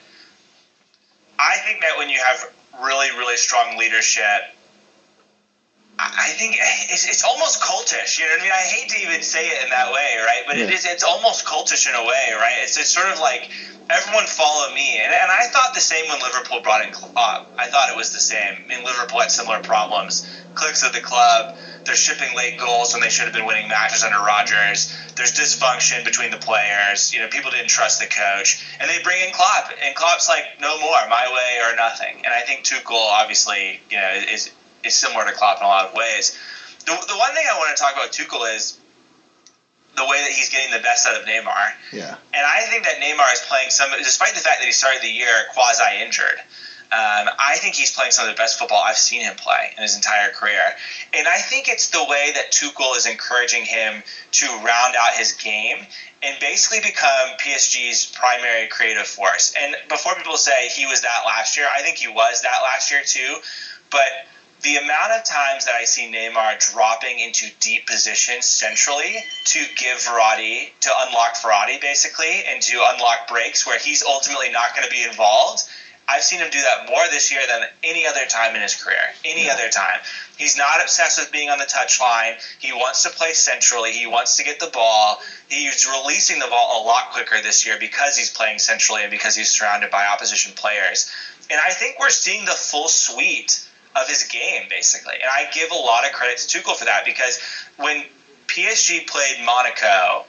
I 1.38 1.58
think 1.66 1.82
that 1.82 1.98
when 1.98 2.08
you 2.08 2.20
have 2.26 2.54
really, 2.82 3.10
really 3.18 3.36
strong 3.36 3.78
leadership, 3.78 4.24
I 6.00 6.32
think 6.32 6.58
it's, 6.60 7.06
it's 7.06 7.24
almost 7.24 7.62
cultish. 7.62 8.18
You 8.18 8.26
know 8.26 8.32
what 8.32 8.40
I 8.40 8.44
mean? 8.44 8.52
I 8.52 8.62
hate 8.66 8.90
to 8.90 8.98
even 8.98 9.22
say 9.22 9.50
it 9.50 9.64
in 9.64 9.70
that 9.70 9.92
way, 9.92 10.18
right? 10.26 10.44
But 10.46 10.58
it 10.58 10.68
Yeah. 10.68 10.76
is. 10.76 10.86
It's 10.86 11.04
almost 11.04 11.46
cultish 11.46 11.88
in 11.88 11.94
a 11.94 12.04
way, 12.04 12.34
right? 12.34 12.58
It's, 12.64 12.78
it's 12.78 12.90
sort 12.90 13.08
of 13.10 13.20
like 13.20 13.50
everyone 13.90 14.26
follow 14.26 14.74
me, 14.74 14.98
and, 14.98 15.14
and 15.14 15.30
I 15.32 15.46
thought 15.46 15.74
the 15.74 15.82
same 15.82 16.08
when 16.10 16.20
Liverpool 16.20 16.60
brought 16.62 16.84
in 16.84 16.92
Klopp. 16.92 17.42
Uh, 17.42 17.62
I 17.62 17.68
thought 17.68 17.90
it 17.90 17.96
was 17.96 18.12
the 18.12 18.20
same. 18.20 18.64
I 18.64 18.68
mean, 18.68 18.84
Liverpool 18.84 19.20
had 19.20 19.30
similar 19.30 19.60
problems. 19.60 20.26
Clicks 20.56 20.84
of 20.84 20.94
the 20.94 21.00
club. 21.00 21.56
They're 21.86 21.96
shipping 21.96 22.36
late 22.36 22.58
goals 22.58 22.94
when 22.94 23.02
they 23.02 23.10
should 23.10 23.26
have 23.26 23.34
been 23.34 23.46
winning 23.46 23.68
matches 23.68 24.04
under 24.04 24.20
Rodgers. 24.20 24.92
There's 25.16 25.32
dysfunction 25.34 26.04
between 26.04 26.32
the 26.32 26.38
players. 26.38 27.14
You 27.14 27.20
know, 27.20 27.28
people 27.28 27.52
didn't 27.52 27.70
trust 27.70 28.00
the 28.00 28.08
coach, 28.08 28.66
and 28.80 28.90
they 28.90 29.00
bring 29.04 29.22
in 29.22 29.32
Klopp, 29.34 29.70
and 29.82 29.94
Klopp's 29.96 30.28
like, 30.28 30.60
no 30.60 30.80
more, 30.80 31.06
my 31.08 31.32
way 31.32 31.60
or 31.62 31.76
nothing. 31.76 32.22
And 32.24 32.34
I 32.34 32.42
think 32.42 32.66
Tuchel, 32.66 32.96
obviously, 32.96 33.80
you 33.90 33.98
know, 33.98 34.14
is 34.28 34.50
is 34.84 34.96
similar 34.96 35.26
to 35.26 35.32
Klopp 35.32 35.60
in 35.60 35.66
a 35.66 35.68
lot 35.68 35.90
of 35.90 35.96
ways. 35.96 36.38
The, 36.86 36.92
the 36.92 37.18
one 37.18 37.34
thing 37.34 37.46
I 37.50 37.58
want 37.58 37.76
to 37.76 37.82
talk 37.82 37.94
about 37.94 38.12
Tuchel 38.12 38.56
is 38.56 38.78
the 39.96 40.06
way 40.06 40.22
that 40.22 40.32
he's 40.32 40.50
getting 40.50 40.72
the 40.72 40.82
best 40.82 41.08
out 41.08 41.20
of 41.20 41.26
Neymar. 41.26 41.72
Yeah. 41.92 42.18
And 42.34 42.46
I 42.46 42.66
think 42.70 42.84
that 42.84 42.98
Neymar 42.98 43.32
is 43.34 43.42
playing 43.48 43.70
some, 43.70 43.92
despite 43.98 44.34
the 44.34 44.42
fact 44.42 44.60
that 44.60 44.66
he 44.66 44.72
started 44.72 45.02
the 45.02 45.12
year 45.12 45.46
quasi 45.54 46.02
injured. 46.02 46.40
Um, 46.94 47.28
I 47.40 47.58
think 47.58 47.74
he's 47.74 47.92
playing 47.92 48.12
some 48.12 48.30
of 48.30 48.36
the 48.36 48.38
best 48.38 48.60
football 48.60 48.82
I've 48.84 48.98
seen 48.98 49.22
him 49.22 49.36
play 49.36 49.74
in 49.76 49.82
his 49.82 49.96
entire 49.96 50.30
career. 50.30 50.76
And 51.14 51.28
I 51.28 51.38
think 51.38 51.68
it's 51.68 51.90
the 51.90 52.04
way 52.04 52.32
that 52.36 52.52
Tuchel 52.52 52.96
is 52.96 53.08
encouraging 53.08 53.66
him 53.66 54.04
to 54.34 54.46
round 54.46 54.96
out 54.96 55.14
his 55.18 55.32
game 55.32 55.78
and 56.22 56.40
basically 56.40 56.80
become 56.82 57.30
PSG's 57.40 58.06
primary 58.16 58.68
creative 58.68 59.08
force. 59.08 59.56
And 59.60 59.76
before 59.90 60.14
people 60.16 60.38
say 60.38 60.70
he 60.70 60.86
was 60.86 61.02
that 61.02 61.24
last 61.26 61.58
year, 61.58 61.66
I 61.76 61.82
think 61.82 61.98
he 61.98 62.08
was 62.08 62.44
that 62.44 62.62
last 62.62 62.92
year 62.92 63.02
too. 63.04 63.38
But 63.90 64.10
the 64.64 64.78
amount 64.78 65.12
of 65.12 65.26
times 65.26 65.66
that 65.66 65.76
I 65.76 65.84
see 65.84 66.10
Neymar 66.10 66.72
dropping 66.72 67.20
into 67.20 67.48
deep 67.60 67.86
positions 67.86 68.46
centrally 68.46 69.18
to 69.46 69.66
give 69.76 69.98
Verratti, 69.98 70.70
to 70.82 70.90
unlock 71.06 71.36
Verratti 71.36 71.82
basically, 71.82 72.44
and 72.48 72.62
to 72.64 72.82
unlock 72.94 73.28
breaks 73.28 73.68
where 73.68 73.78
he's 73.78 74.04
ultimately 74.04 74.50
not 74.50 74.74
going 74.74 74.88
to 74.88 74.92
be 74.92 75.04
involved. 75.04 75.64
I've 76.08 76.24
seen 76.24 76.40
him 76.40 76.50
do 76.50 76.62
that 76.62 76.88
more 76.88 77.04
this 77.10 77.32
year 77.32 77.42
than 77.48 77.64
any 77.84 78.08
other 78.08 78.26
time 78.26 78.56
in 78.56 78.62
his 78.62 78.76
career. 78.76 79.14
Any 79.24 79.50
other 79.50 79.70
time. 79.70 80.00
He's 80.38 80.58
not 80.58 80.82
obsessed 80.82 81.18
with 81.18 81.32
being 81.32 81.50
on 81.50 81.60
the 81.60 81.66
touchline. 81.66 82.36
He 82.60 82.74
wants 82.74 83.04
to 83.04 83.10
play 83.10 83.34
centrally. 83.34 83.92
He 83.92 84.08
wants 84.08 84.38
to 84.38 84.44
get 84.44 84.60
the 84.60 84.68
ball. 84.68 85.22
He's 85.50 85.86
releasing 85.86 86.40
the 86.40 86.48
ball 86.48 86.84
a 86.84 86.86
lot 86.86 87.12
quicker 87.12 87.42
this 87.42 87.66
year 87.66 87.78
because 87.80 88.18
he's 88.18 88.30
playing 88.30 88.60
centrally 88.60 89.02
and 89.02 89.12
because 89.12 89.36
he's 89.36 89.50
surrounded 89.50 89.92
by 89.92 90.06
opposition 90.06 90.54
players. 90.56 91.10
And 91.50 91.60
I 91.60 91.72
think 91.72 92.00
we're 92.00 92.10
seeing 92.10 92.46
the 92.46 92.52
full 92.52 92.88
suite 92.88 93.66
of 93.96 94.08
his 94.08 94.24
game, 94.24 94.64
basically. 94.70 95.16
And 95.16 95.30
I 95.30 95.50
give 95.52 95.72
a 95.72 95.76
lot 95.76 96.06
of 96.06 96.12
credit 96.14 96.38
to 96.40 96.60
Tuchel 96.60 96.76
for 96.76 96.86
that 96.86 97.06
because 97.06 97.40
when 97.78 98.04
PSG 98.48 99.08
played 99.08 99.44
Monaco 99.46 100.26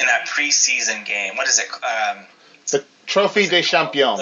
in 0.00 0.06
that 0.06 0.28
preseason 0.28 1.04
game, 1.04 1.36
what 1.36 1.48
is 1.48 1.58
it? 1.58 1.66
Um, 1.82 2.24
The 2.70 2.84
Trophée 3.06 3.48
des 3.48 3.62
Champions. 3.62 4.20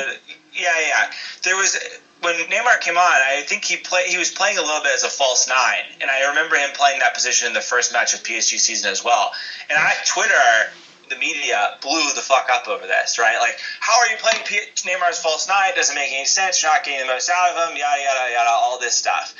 yeah, 0.52 0.80
yeah. 0.80 1.10
There 1.42 1.56
was 1.56 1.76
when 2.20 2.36
Neymar 2.36 2.80
came 2.80 2.96
on. 2.96 3.02
I 3.02 3.42
think 3.46 3.64
he 3.64 3.76
play 3.76 4.04
he 4.04 4.16
was 4.16 4.30
playing 4.30 4.56
a 4.58 4.62
little 4.62 4.80
bit 4.80 4.92
as 4.94 5.02
a 5.04 5.10
false 5.10 5.46
nine, 5.46 5.84
and 6.00 6.10
I 6.10 6.28
remember 6.28 6.56
him 6.56 6.70
playing 6.72 7.00
that 7.00 7.14
position 7.14 7.48
in 7.48 7.54
the 7.54 7.60
first 7.60 7.92
match 7.92 8.14
of 8.14 8.22
PSG 8.22 8.58
season 8.58 8.90
as 8.90 9.04
well. 9.04 9.32
And 9.68 9.78
I 9.78 9.94
Twitter. 10.06 10.70
The 11.08 11.16
media 11.16 11.76
blew 11.80 12.12
the 12.14 12.20
fuck 12.20 12.48
up 12.50 12.66
over 12.68 12.86
this, 12.86 13.18
right? 13.18 13.38
Like, 13.38 13.58
how 13.80 13.98
are 13.98 14.08
you 14.08 14.16
playing 14.16 14.44
P- 14.44 14.88
Neymar 14.88 15.10
as 15.10 15.18
false 15.18 15.46
nine? 15.46 15.74
Doesn't 15.74 15.94
make 15.94 16.12
any 16.12 16.24
sense. 16.24 16.62
You're 16.62 16.72
not 16.72 16.84
getting 16.84 17.06
the 17.06 17.12
most 17.12 17.28
out 17.28 17.50
of 17.50 17.70
him. 17.70 17.76
Yada 17.76 18.02
yada 18.02 18.32
yada. 18.32 18.50
All 18.50 18.78
this 18.78 18.94
stuff. 18.94 19.34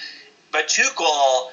But 0.50 0.68
Tuchel 0.68 1.50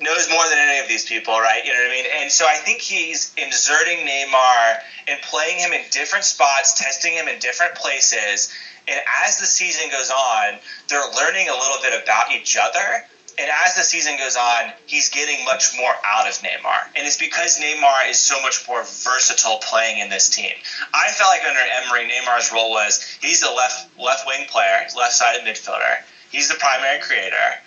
knows 0.00 0.28
more 0.28 0.48
than 0.48 0.58
any 0.58 0.78
of 0.80 0.88
these 0.88 1.04
people, 1.04 1.38
right? 1.38 1.64
You 1.64 1.72
know 1.72 1.78
what 1.80 1.90
I 1.90 1.94
mean? 1.94 2.06
And 2.20 2.30
so 2.30 2.46
I 2.46 2.56
think 2.56 2.80
he's 2.80 3.32
inserting 3.36 3.98
Neymar 3.98 4.80
and 5.06 5.20
playing 5.22 5.58
him 5.58 5.72
in 5.72 5.82
different 5.90 6.24
spots, 6.24 6.74
testing 6.74 7.12
him 7.12 7.28
in 7.28 7.38
different 7.38 7.74
places. 7.74 8.52
And 8.88 9.00
as 9.24 9.38
the 9.38 9.46
season 9.46 9.90
goes 9.90 10.10
on, 10.10 10.58
they're 10.88 11.10
learning 11.12 11.48
a 11.48 11.54
little 11.54 11.80
bit 11.80 12.02
about 12.02 12.32
each 12.32 12.56
other. 12.56 13.04
And 13.38 13.50
as 13.50 13.74
the 13.74 13.82
season 13.82 14.16
goes 14.16 14.36
on, 14.36 14.72
he's 14.86 15.08
getting 15.08 15.44
much 15.44 15.76
more 15.76 15.94
out 16.04 16.28
of 16.28 16.34
Neymar. 16.34 16.88
And 16.94 17.06
it's 17.06 17.16
because 17.16 17.58
Neymar 17.58 18.08
is 18.08 18.18
so 18.18 18.40
much 18.40 18.66
more 18.68 18.84
versatile 18.84 19.58
playing 19.58 19.98
in 19.98 20.08
this 20.08 20.28
team. 20.28 20.52
I 20.92 21.10
felt 21.10 21.30
like 21.30 21.44
under 21.44 21.60
Emery, 21.60 22.08
Neymar's 22.08 22.52
role 22.52 22.70
was 22.70 23.02
he's 23.20 23.42
a 23.42 23.50
left 23.50 23.88
left 23.98 24.26
wing 24.26 24.46
player, 24.48 24.86
left 24.96 25.14
sided 25.14 25.42
midfielder. 25.42 26.00
He's 26.30 26.48
the 26.48 26.54
primary 26.54 27.00
creator 27.00 27.58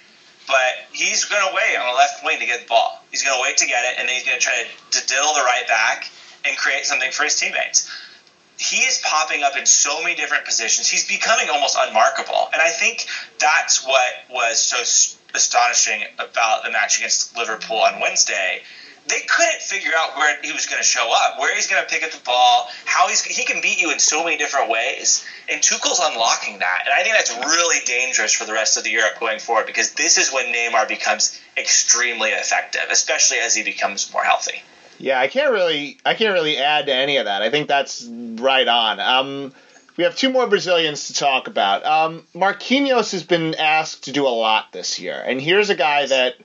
but 0.47 0.87
he's 0.93 1.25
going 1.25 1.45
to 1.45 1.53
wait 1.53 1.75
on 1.75 1.85
the 1.85 1.93
left 1.93 2.23
wing 2.23 2.39
to 2.39 2.45
get 2.45 2.61
the 2.61 2.67
ball. 2.67 3.03
He's 3.11 3.21
going 3.21 3.35
to 3.35 3.41
wait 3.41 3.57
to 3.57 3.67
get 3.67 3.83
it, 3.83 3.99
and 3.99 4.07
then 4.07 4.15
he's 4.15 4.25
going 4.25 4.39
to 4.39 4.43
try 4.43 4.63
to, 4.63 4.99
to 4.99 5.07
diddle 5.07 5.33
the 5.33 5.41
right 5.41 5.67
back 5.67 6.09
and 6.45 6.57
create 6.57 6.85
something 6.85 7.11
for 7.11 7.23
his 7.23 7.35
teammates. 7.35 7.91
He 8.57 8.77
is 8.77 8.99
popping 9.03 9.43
up 9.43 9.55
in 9.55 9.65
so 9.65 10.01
many 10.01 10.15
different 10.15 10.45
positions. 10.45 10.87
He's 10.87 11.07
becoming 11.07 11.49
almost 11.49 11.77
unmarkable, 11.79 12.49
and 12.51 12.61
I 12.61 12.69
think 12.69 13.05
that's 13.39 13.85
what 13.85 14.11
was 14.29 14.59
so 14.59 14.83
astonishing 15.35 16.03
about 16.17 16.63
the 16.63 16.71
match 16.71 16.97
against 16.97 17.37
Liverpool 17.37 17.77
on 17.77 17.99
Wednesday. 17.99 18.63
They 19.07 19.21
couldn't 19.21 19.61
figure 19.61 19.91
out 19.95 20.17
where 20.17 20.41
he 20.41 20.51
was 20.51 20.65
going 20.65 20.81
to 20.81 20.87
show 20.87 21.09
up, 21.13 21.39
where 21.39 21.55
he's 21.55 21.67
going 21.67 21.81
to 21.81 21.89
pick 21.89 22.03
up 22.03 22.11
the 22.11 22.19
ball, 22.25 22.67
how 22.83 23.07
he's 23.07 23.23
he 23.23 23.45
can 23.45 23.61
beat 23.61 23.79
you 23.79 23.91
in 23.91 23.99
so 23.99 24.23
many 24.23 24.37
different 24.37 24.69
ways. 24.69 25.23
And 25.47 25.61
Tuchel's 25.61 26.01
unlocking 26.03 26.59
that, 26.59 26.83
and 26.85 26.93
I 26.93 27.03
think 27.03 27.15
that's 27.15 27.31
really 27.31 27.85
dangerous 27.85 28.33
for 28.33 28.45
the 28.45 28.53
rest 28.53 28.75
of 28.75 28.83
the 28.83 28.91
Europe 28.91 29.19
going 29.19 29.39
forward 29.39 29.65
because 29.65 29.91
this 29.93 30.17
is 30.17 30.33
when 30.33 30.51
Neymar 30.53 30.87
becomes 30.87 31.39
extremely 31.55 32.31
effective, 32.31 32.83
especially 32.89 33.37
as 33.37 33.55
he 33.55 33.63
becomes 33.63 34.11
more 34.11 34.23
healthy. 34.23 34.63
Yeah, 34.99 35.19
I 35.19 35.27
can't 35.27 35.51
really 35.51 35.97
I 36.05 36.13
can't 36.13 36.33
really 36.33 36.57
add 36.57 36.87
to 36.87 36.93
any 36.93 37.17
of 37.17 37.25
that. 37.25 37.41
I 37.41 37.49
think 37.49 37.67
that's 37.67 38.05
right 38.05 38.67
on. 38.67 38.99
Um, 38.99 39.53
we 39.95 40.03
have 40.03 40.15
two 40.15 40.29
more 40.29 40.47
Brazilians 40.47 41.07
to 41.07 41.13
talk 41.13 41.47
about. 41.47 41.85
Um, 41.85 42.23
Marquinhos 42.35 43.11
has 43.11 43.23
been 43.23 43.55
asked 43.55 44.05
to 44.05 44.11
do 44.11 44.27
a 44.27 44.29
lot 44.29 44.71
this 44.71 44.99
year, 44.99 45.21
and 45.25 45.41
here's 45.41 45.69
a 45.69 45.75
guy 45.75 46.05
that 46.05 46.35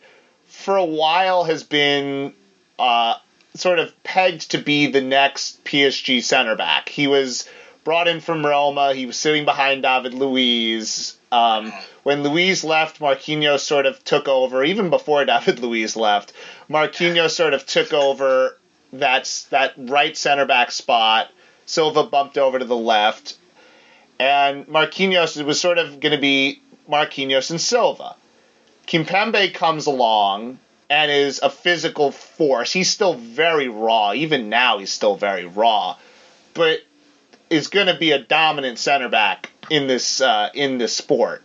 for 0.47 0.77
a 0.77 0.85
while 0.85 1.45
has 1.45 1.63
been 1.63 2.35
uh, 2.79 3.17
sort 3.55 3.79
of 3.79 4.03
pegged 4.03 4.53
to 4.53 4.59
be 4.59 4.87
the 4.87 5.01
next 5.01 5.63
PSG 5.65 6.23
center 6.23 6.57
back. 6.57 6.89
He 6.89 7.07
was 7.07 7.49
brought 7.85 8.09
in 8.09 8.21
from 8.21 8.45
Roma. 8.45 8.95
He 8.95 9.07
was 9.07 9.17
sitting 9.17 9.45
behind 9.45 9.83
David 9.83 10.15
Luiz. 10.15 11.17
Um, 11.31 11.73
when 12.03 12.23
Luiz 12.23 12.63
left, 12.65 13.01
Marquinhos 13.01 13.61
sort 13.61 13.87
of 13.87 14.03
took 14.05 14.29
over. 14.29 14.63
Even 14.65 14.91
before 14.91 15.25
David 15.27 15.61
Luiz 15.61 15.97
left, 15.97 16.33
Marquinhos 16.69 17.31
sort 17.31 17.55
of 17.55 17.67
took 17.67 17.93
over 17.93 18.57
that 18.93 19.47
that 19.51 19.75
right 19.77 20.17
center 20.17 20.47
back 20.47 20.71
spot. 20.71 21.31
Silva 21.67 22.05
bumped 22.05 22.37
over 22.39 22.59
to 22.59 22.65
the 22.65 22.77
left, 22.77 23.37
and 24.19 24.67
Marquinhos 24.67 25.43
was 25.45 25.61
sort 25.61 25.79
of 25.79 26.01
going 26.01 26.15
to 26.15 26.21
be 26.21 26.61
Marquinhos 26.89 27.51
and 27.51 27.61
Silva. 27.61 28.17
Kimpembe 28.87 29.55
comes 29.55 29.87
along 29.87 30.59
and 30.91 31.11
is 31.11 31.41
a 31.43 31.49
physical 31.49 32.11
force. 32.11 32.73
He's 32.73 32.91
still 32.91 33.15
very 33.15 33.69
raw. 33.69 34.13
Even 34.13 34.51
now, 34.51 34.79
he's 34.79 34.93
still 34.93 35.17
very 35.17 35.47
raw, 35.47 35.97
but 36.53 36.81
is 37.53 37.69
going 37.69 37.87
to 37.87 37.97
be 37.97 38.13
a 38.13 38.19
dominant 38.19 38.79
center 38.79 39.09
back 39.09 39.51
in 39.71 39.87
this 39.87 40.21
uh, 40.21 40.49
in 40.55 40.79
this 40.79 40.97
sport. 40.97 41.43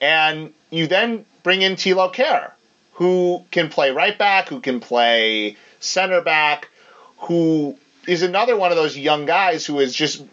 And 0.00 0.52
you 0.70 0.86
then 0.86 1.24
bring 1.42 1.62
in 1.62 1.76
Thilo 1.76 2.12
Kehrer, 2.12 2.50
who 2.94 3.44
can 3.50 3.68
play 3.68 3.90
right 3.90 4.18
back, 4.18 4.48
who 4.48 4.60
can 4.60 4.80
play 4.80 5.56
center 5.78 6.20
back, 6.20 6.68
who 7.18 7.78
is 8.06 8.22
another 8.22 8.56
one 8.56 8.70
of 8.70 8.76
those 8.76 8.98
young 8.98 9.26
guys 9.26 9.64
who 9.64 9.78
has 9.78 9.94
just 9.94 10.24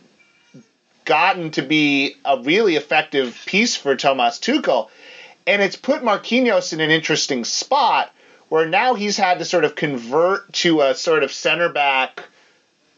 gotten 1.06 1.52
to 1.52 1.62
be 1.62 2.16
a 2.26 2.42
really 2.42 2.76
effective 2.76 3.40
piece 3.46 3.76
for 3.76 3.96
Thomas 3.96 4.40
Tuchel. 4.40 4.90
And 5.48 5.62
it's 5.62 5.76
put 5.76 6.04
Marquinhos 6.04 6.74
in 6.74 6.80
an 6.80 6.92
interesting 6.92 7.46
spot 7.46 8.14
where 8.50 8.68
now 8.68 8.96
he's 8.96 9.18
had 9.18 9.40
to 9.40 9.46
sort 9.46 9.64
of 9.64 9.76
convert 9.76 10.52
to 10.54 10.82
a 10.82 10.94
sort 10.94 11.24
of 11.24 11.32
center 11.32 11.70
back 11.70 12.24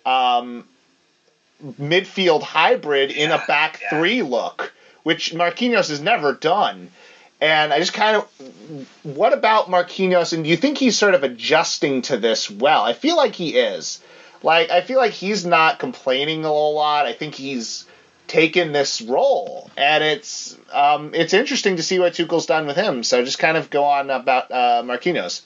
um, 0.05 0.67
midfield 1.80 2.41
hybrid 2.41 3.11
in 3.11 3.31
a 3.31 3.44
back 3.48 3.80
yeah. 3.81 3.90
three 3.90 4.22
look, 4.22 4.73
which 5.03 5.34
Marquinhos 5.34 5.90
has 5.90 6.02
never 6.02 6.34
done. 6.34 6.91
And 7.41 7.73
I 7.73 7.80
just 7.80 7.94
kind 7.94 8.15
of, 8.15 8.88
what 9.03 9.34
about 9.34 9.68
Marquinhos? 9.68 10.34
And 10.34 10.44
do 10.44 10.49
you 10.49 10.56
think 10.56 10.77
he's 10.77 10.98
sort 10.98 11.14
of 11.14 11.23
adjusting 11.23 12.02
to 12.03 12.18
this 12.18 12.49
well? 12.49 12.84
I 12.84 12.94
feel 12.94 13.18
like 13.18 13.35
he 13.35 13.57
is. 13.57 14.02
Like 14.44 14.69
I 14.69 14.81
feel 14.81 14.98
like 14.98 15.14
he's 15.14 15.45
not 15.45 15.80
complaining 15.80 16.44
a 16.44 16.49
whole 16.49 16.76
lot. 16.76 17.06
I 17.06 17.14
think 17.14 17.34
he's 17.34 17.85
taken 18.27 18.73
this 18.73 19.02
role, 19.02 19.72
and 19.77 20.03
it's 20.03 20.57
um, 20.72 21.14
it's 21.14 21.34
interesting 21.34 21.77
to 21.77 21.84
see 21.84 21.98
what 21.98 22.14
Tuchel's 22.14 22.45
done 22.45 22.68
with 22.68 22.76
him. 22.76 23.03
So 23.03 23.23
just 23.23 23.40
kind 23.40 23.56
of 23.56 23.69
go 23.69 23.85
on 23.85 24.10
about 24.10 24.52
uh, 24.52 24.84
Marquinhos. 24.84 25.44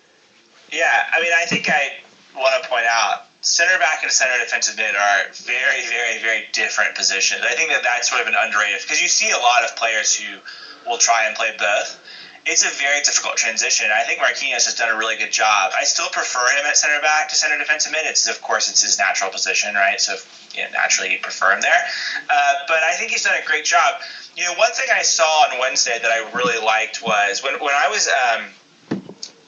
Yeah, 0.71 1.05
I 1.13 1.21
mean, 1.21 1.31
I 1.31 1.45
think 1.45 1.69
I 1.69 1.91
want 2.35 2.63
to 2.63 2.69
point 2.69 2.85
out 2.89 3.26
center 3.41 3.77
back 3.77 4.03
and 4.03 4.11
center 4.11 4.37
defensive 4.43 4.77
mid 4.77 4.95
are 4.95 5.29
very, 5.33 5.85
very, 5.87 6.19
very 6.19 6.45
different 6.53 6.95
positions. 6.95 7.41
I 7.43 7.53
think 7.53 7.69
that 7.69 7.83
that's 7.83 8.09
sort 8.09 8.21
of 8.21 8.27
an 8.27 8.35
underrated 8.37 8.81
because 8.81 9.01
you 9.01 9.07
see 9.07 9.31
a 9.31 9.37
lot 9.37 9.63
of 9.63 9.75
players 9.75 10.15
who 10.15 10.39
will 10.85 10.97
try 10.97 11.25
and 11.25 11.35
play 11.35 11.55
both. 11.57 11.99
It's 12.45 12.63
a 12.63 12.69
very 12.69 13.01
difficult 13.01 13.35
transition. 13.35 13.87
I 13.91 14.03
think 14.03 14.21
Marquinhos 14.21 14.63
has 14.65 14.75
done 14.75 14.89
a 14.89 14.95
really 14.95 15.17
good 15.17 15.33
job. 15.33 15.73
I 15.75 15.83
still 15.83 16.07
prefer 16.07 16.47
him 16.57 16.65
at 16.65 16.77
center 16.77 17.01
back 17.01 17.27
to 17.29 17.35
center 17.35 17.57
defensive 17.57 17.91
mid. 17.91 18.05
It's 18.05 18.25
of 18.27 18.41
course 18.41 18.69
it's 18.69 18.81
his 18.81 18.97
natural 18.97 19.29
position, 19.29 19.75
right? 19.75 19.99
So 19.99 20.15
you 20.55 20.63
know, 20.63 20.69
naturally 20.71 21.11
you 21.11 21.19
prefer 21.19 21.51
him 21.51 21.61
there. 21.61 21.83
Uh, 22.29 22.53
but 22.67 22.83
I 22.83 22.93
think 22.93 23.11
he's 23.11 23.23
done 23.23 23.35
a 23.41 23.45
great 23.45 23.65
job. 23.65 24.01
You 24.37 24.45
know, 24.45 24.53
one 24.53 24.71
thing 24.71 24.87
I 24.93 25.01
saw 25.01 25.49
on 25.51 25.59
Wednesday 25.59 25.99
that 26.01 26.09
I 26.09 26.31
really 26.31 26.63
liked 26.63 27.01
was 27.01 27.43
when 27.43 27.55
when 27.59 27.73
I 27.73 27.89
was. 27.89 28.07
Um, 28.07 28.47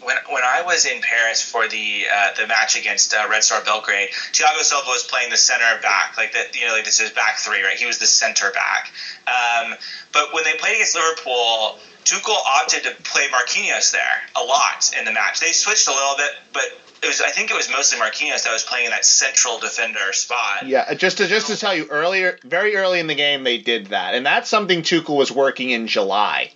when, 0.01 0.15
when 0.29 0.43
I 0.43 0.63
was 0.65 0.85
in 0.85 1.01
Paris 1.01 1.41
for 1.41 1.67
the 1.67 2.05
uh, 2.11 2.33
the 2.37 2.47
match 2.47 2.77
against 2.77 3.13
uh, 3.13 3.27
Red 3.29 3.43
Star 3.43 3.63
Belgrade, 3.63 4.09
Thiago 4.09 4.61
Silva 4.61 4.87
was 4.87 5.03
playing 5.03 5.29
the 5.29 5.37
center 5.37 5.81
back, 5.81 6.17
like 6.17 6.33
that. 6.33 6.55
You 6.55 6.67
know, 6.67 6.73
like 6.73 6.85
this 6.85 6.99
is 6.99 7.11
back 7.11 7.37
three, 7.37 7.61
right? 7.63 7.77
He 7.77 7.85
was 7.85 7.97
the 7.97 8.07
center 8.07 8.51
back. 8.51 8.91
Um, 9.27 9.75
but 10.13 10.33
when 10.33 10.43
they 10.43 10.53
played 10.53 10.75
against 10.75 10.95
Liverpool, 10.95 11.79
Tuchel 12.05 12.37
opted 12.45 12.83
to 12.83 12.91
play 13.03 13.27
Marquinhos 13.27 13.91
there 13.91 14.21
a 14.35 14.43
lot 14.43 14.93
in 14.97 15.05
the 15.05 15.11
match. 15.11 15.39
They 15.39 15.51
switched 15.51 15.87
a 15.87 15.91
little 15.91 16.15
bit, 16.15 16.31
but 16.53 16.63
it 17.03 17.07
was 17.07 17.21
I 17.21 17.29
think 17.29 17.51
it 17.51 17.55
was 17.55 17.69
mostly 17.69 17.99
Marquinhos 17.99 18.43
that 18.43 18.53
was 18.53 18.63
playing 18.63 18.85
in 18.85 18.91
that 18.91 19.05
central 19.05 19.59
defender 19.59 20.13
spot. 20.13 20.65
Yeah, 20.65 20.93
just 20.93 21.17
to 21.17 21.27
just 21.27 21.47
to 21.47 21.57
tell 21.57 21.75
you 21.75 21.87
earlier, 21.89 22.37
very 22.43 22.75
early 22.75 22.99
in 22.99 23.07
the 23.07 23.15
game 23.15 23.43
they 23.43 23.57
did 23.57 23.87
that, 23.87 24.13
and 24.13 24.25
that's 24.25 24.49
something 24.49 24.81
Tuchel 24.81 25.17
was 25.17 25.31
working 25.31 25.71
in 25.71 25.87
July. 25.87 26.53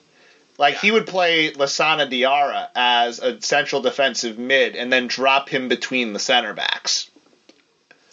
Like 0.57 0.77
he 0.79 0.91
would 0.91 1.07
play 1.07 1.51
Lassana 1.51 2.09
Diarra 2.09 2.69
as 2.75 3.19
a 3.19 3.41
central 3.41 3.81
defensive 3.81 4.37
mid, 4.37 4.75
and 4.75 4.93
then 4.93 5.07
drop 5.07 5.49
him 5.49 5.67
between 5.67 6.13
the 6.13 6.19
center 6.19 6.53
backs. 6.53 7.09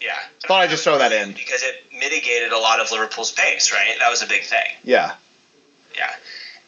Yeah, 0.00 0.16
Thought 0.46 0.62
I'd 0.62 0.70
just 0.70 0.82
throw 0.84 0.96
that 0.98 1.12
in. 1.12 1.32
because 1.34 1.62
it 1.62 1.84
mitigated 1.92 2.52
a 2.52 2.58
lot 2.58 2.80
of 2.80 2.88
Liverpool's 2.88 3.32
pace, 3.32 3.70
right? 3.70 3.96
That 3.98 4.08
was 4.08 4.22
a 4.22 4.26
big 4.26 4.44
thing. 4.44 4.66
Yeah, 4.82 5.14
Yeah. 5.94 6.10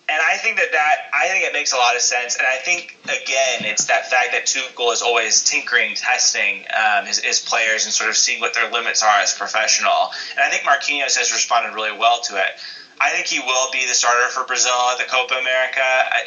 And 0.08 0.20
I 0.20 0.36
think 0.36 0.56
that 0.58 0.72
that 0.72 0.96
I 1.14 1.28
think 1.28 1.44
it 1.46 1.54
makes 1.54 1.72
a 1.72 1.76
lot 1.76 1.94
of 1.96 2.02
sense, 2.02 2.36
and 2.36 2.46
I 2.46 2.56
think 2.56 2.98
again 3.04 3.64
it's 3.64 3.86
that 3.86 4.10
fact 4.10 4.32
that 4.32 4.44
Tuchel 4.44 4.92
is 4.92 5.00
always 5.00 5.42
tinkering, 5.42 5.94
testing 5.94 6.66
um, 6.76 7.06
his, 7.06 7.20
his 7.20 7.40
players, 7.40 7.86
and 7.86 7.94
sort 7.94 8.10
of 8.10 8.16
seeing 8.16 8.40
what 8.40 8.52
their 8.52 8.70
limits 8.70 9.02
are 9.02 9.20
as 9.20 9.32
professional. 9.32 10.10
And 10.32 10.40
I 10.40 10.50
think 10.50 10.64
Marquinhos 10.64 11.16
has 11.16 11.32
responded 11.32 11.74
really 11.74 11.96
well 11.96 12.20
to 12.22 12.36
it. 12.36 12.60
I 13.02 13.10
think 13.10 13.26
he 13.26 13.40
will 13.40 13.68
be 13.72 13.84
the 13.84 13.94
starter 13.94 14.28
for 14.28 14.44
Brazil 14.44 14.78
at 14.92 14.98
the 14.98 15.04
Copa 15.04 15.34
America. 15.34 15.82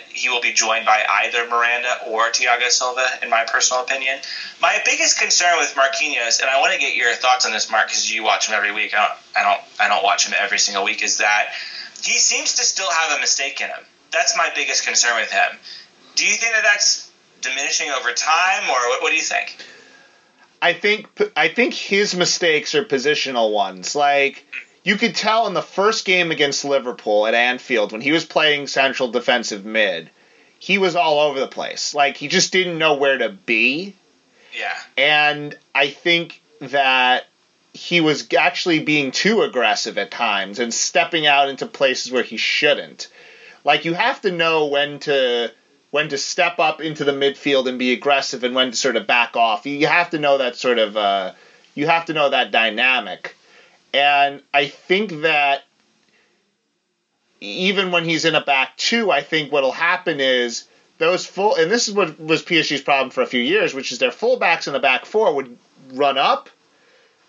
He 0.10 0.27
will 0.27 0.41
be 0.41 0.52
joined 0.52 0.85
by 0.85 1.06
either 1.23 1.47
Miranda 1.47 1.99
or 2.06 2.30
Thiago 2.31 2.69
Silva, 2.69 3.07
in 3.23 3.30
my 3.30 3.45
personal 3.45 3.81
opinion. 3.81 4.19
My 4.60 4.81
biggest 4.84 5.18
concern 5.18 5.57
with 5.57 5.73
Marquinhos, 5.76 6.41
and 6.41 6.49
I 6.49 6.60
want 6.60 6.73
to 6.73 6.80
get 6.80 6.93
your 6.93 7.14
thoughts 7.14 7.45
on 7.45 7.53
this, 7.53 7.72
Mark, 7.72 7.88
because 7.88 8.14
you 8.14 8.23
watch 8.23 8.49
him 8.49 8.56
every 8.56 8.73
week. 8.73 8.93
I 8.93 9.07
don't, 9.07 9.18
I 9.38 9.43
don't, 9.43 9.61
I 9.80 9.88
don't 9.88 10.03
watch 10.03 10.27
him 10.27 10.34
every 10.38 10.60
single 10.60 10.84
week. 10.84 11.02
Is 11.02 11.19
that 11.19 11.53
he 12.03 12.19
seems 12.19 12.56
to 12.56 12.64
still 12.64 12.91
have 12.91 13.18
a 13.18 13.22
mistake 13.22 13.61
in 13.61 13.68
him. 13.68 13.80
That's 14.11 14.35
my 14.35 14.52
biggest 14.53 14.85
concern 14.85 15.15
with 15.15 15.31
him. 15.31 15.57
Do 16.15 16.26
you 16.26 16.35
think 16.35 16.56
that 16.56 16.64
that's 16.64 17.10
diminishing 17.39 17.89
over 17.89 18.11
time, 18.11 18.69
or 18.69 18.89
what, 18.89 19.02
what 19.02 19.11
do 19.11 19.15
you 19.15 19.22
think? 19.22 19.56
I 20.61 20.73
think 20.73 21.07
I 21.38 21.47
think 21.47 21.73
his 21.73 22.15
mistakes 22.15 22.76
are 22.76 22.84
positional 22.84 23.53
ones. 23.53 23.95
Like 23.95 24.45
you 24.86 24.98
could 24.98 25.16
tell 25.16 25.48
in 25.48 25.56
the 25.56 25.64
first 25.64 26.06
game 26.06 26.32
against 26.32 26.64
Liverpool 26.64 27.26
at 27.26 27.34
Anfield 27.34 27.91
when 27.91 28.02
he 28.02 28.12
was 28.12 28.24
playing 28.24 28.68
central 28.68 29.10
defensive 29.10 29.66
mid, 29.66 30.12
he 30.60 30.78
was 30.78 30.95
all 30.95 31.20
over 31.20 31.40
the 31.40 31.48
place. 31.48 31.95
Like 31.95 32.16
he 32.16 32.28
just 32.28 32.53
didn't 32.53 32.78
know 32.78 32.95
where 32.95 33.18
to 33.18 33.30
be. 33.30 33.95
Yeah. 34.57 34.78
And 34.95 35.57
I 35.74 35.90
think 35.90 36.40
that 36.60 37.26
he 37.74 37.99
was 37.99 38.32
actually 38.38 38.80
being 38.80 39.12
too 39.12 39.41
aggressive 39.41 39.98
at 39.98 40.12
times 40.12 40.60
and 40.60 40.72
stepping 40.72 41.26
out 41.26 41.49
into 41.49 41.66
places 41.66 42.12
where 42.12 42.24
he 42.24 42.38
shouldn't. 42.38 43.07
Like 43.64 43.86
you 43.86 43.95
have 43.95 44.22
to 44.22 44.32
know 44.32 44.68
when 44.68 44.99
to 44.99 45.52
when 45.90 46.10
to 46.10 46.18
step 46.20 46.60
up 46.60 46.80
into 46.80 47.03
the 47.03 47.12
midfield 47.12 47.68
and 47.68 47.80
be 47.80 47.91
aggressive 47.91 48.44
and 48.44 48.53
when 48.53 48.70
to 48.70 48.78
sort 48.78 48.98
of 48.98 49.07
back 49.07 49.36
off. 49.36 49.66
You 49.66 49.88
have 49.88 50.12
to 50.12 50.20
know 50.20 50.38
that 50.38 50.57
sort 50.57 50.78
of 50.78 50.95
uh, 50.95 51.34
you 51.74 51.88
have 51.88 52.06
to 52.06 52.14
know 52.14 52.30
that 52.30 52.52
dynamic. 52.52 53.36
And 53.95 54.41
I 54.53 54.67
think 54.67 55.22
that 55.22 55.63
even 57.39 57.91
when 57.91 58.03
he's 58.03 58.26
in 58.26 58.35
a 58.35 58.43
back 58.43 58.76
two, 58.76 59.09
I 59.09 59.22
think 59.22 59.53
what'll 59.53 59.72
happen 59.72 60.19
is 60.19 60.65
those 60.97 61.26
full 61.26 61.55
and 61.55 61.72
this 61.72 61.88
is 61.88 61.93
what 61.93 62.19
was 62.19 62.43
PSG's 62.43 62.81
problem 62.81 63.09
for 63.09 63.22
a 63.22 63.27
few 63.27 63.41
years, 63.41 63.73
which 63.73 63.93
is 63.93 63.99
their 63.99 64.11
fullbacks 64.11 64.67
in 64.67 64.73
the 64.73 64.80
back 64.80 65.05
four 65.05 65.34
would 65.34 65.57
run 65.93 66.17
up 66.17 66.49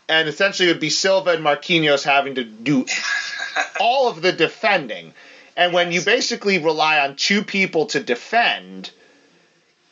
and 0.08 0.28
essentially 0.28 0.68
it 0.68 0.72
would 0.72 0.80
be 0.80 0.90
Silva 0.90 1.30
and 1.30 1.44
Marquinhos 1.44 2.02
having 2.02 2.34
to 2.34 2.44
do 2.44 2.84
all 3.80 4.08
of 4.08 4.20
the 4.20 4.32
defending. 4.32 5.14
And 5.56 5.72
when 5.72 5.92
you 5.92 6.02
basically 6.02 6.58
rely 6.58 6.98
on 6.98 7.14
two 7.14 7.44
people 7.44 7.86
to 7.86 8.00
defend, 8.00 8.90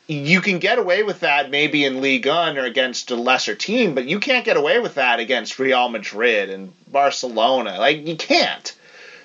you 0.07 0.41
can 0.41 0.59
get 0.59 0.77
away 0.77 1.03
with 1.03 1.21
that 1.21 1.49
maybe 1.49 1.83
in 1.83 2.01
League 2.01 2.27
1 2.27 2.57
or 2.57 2.65
against 2.65 3.11
a 3.11 3.15
lesser 3.15 3.55
team, 3.55 3.95
but 3.95 4.05
you 4.05 4.19
can't 4.19 4.45
get 4.45 4.57
away 4.57 4.79
with 4.79 4.95
that 4.95 5.19
against 5.19 5.57
Real 5.57 5.89
Madrid 5.89 6.49
and 6.49 6.71
Barcelona. 6.87 7.77
Like 7.79 8.05
you 8.05 8.15
can't. 8.15 8.75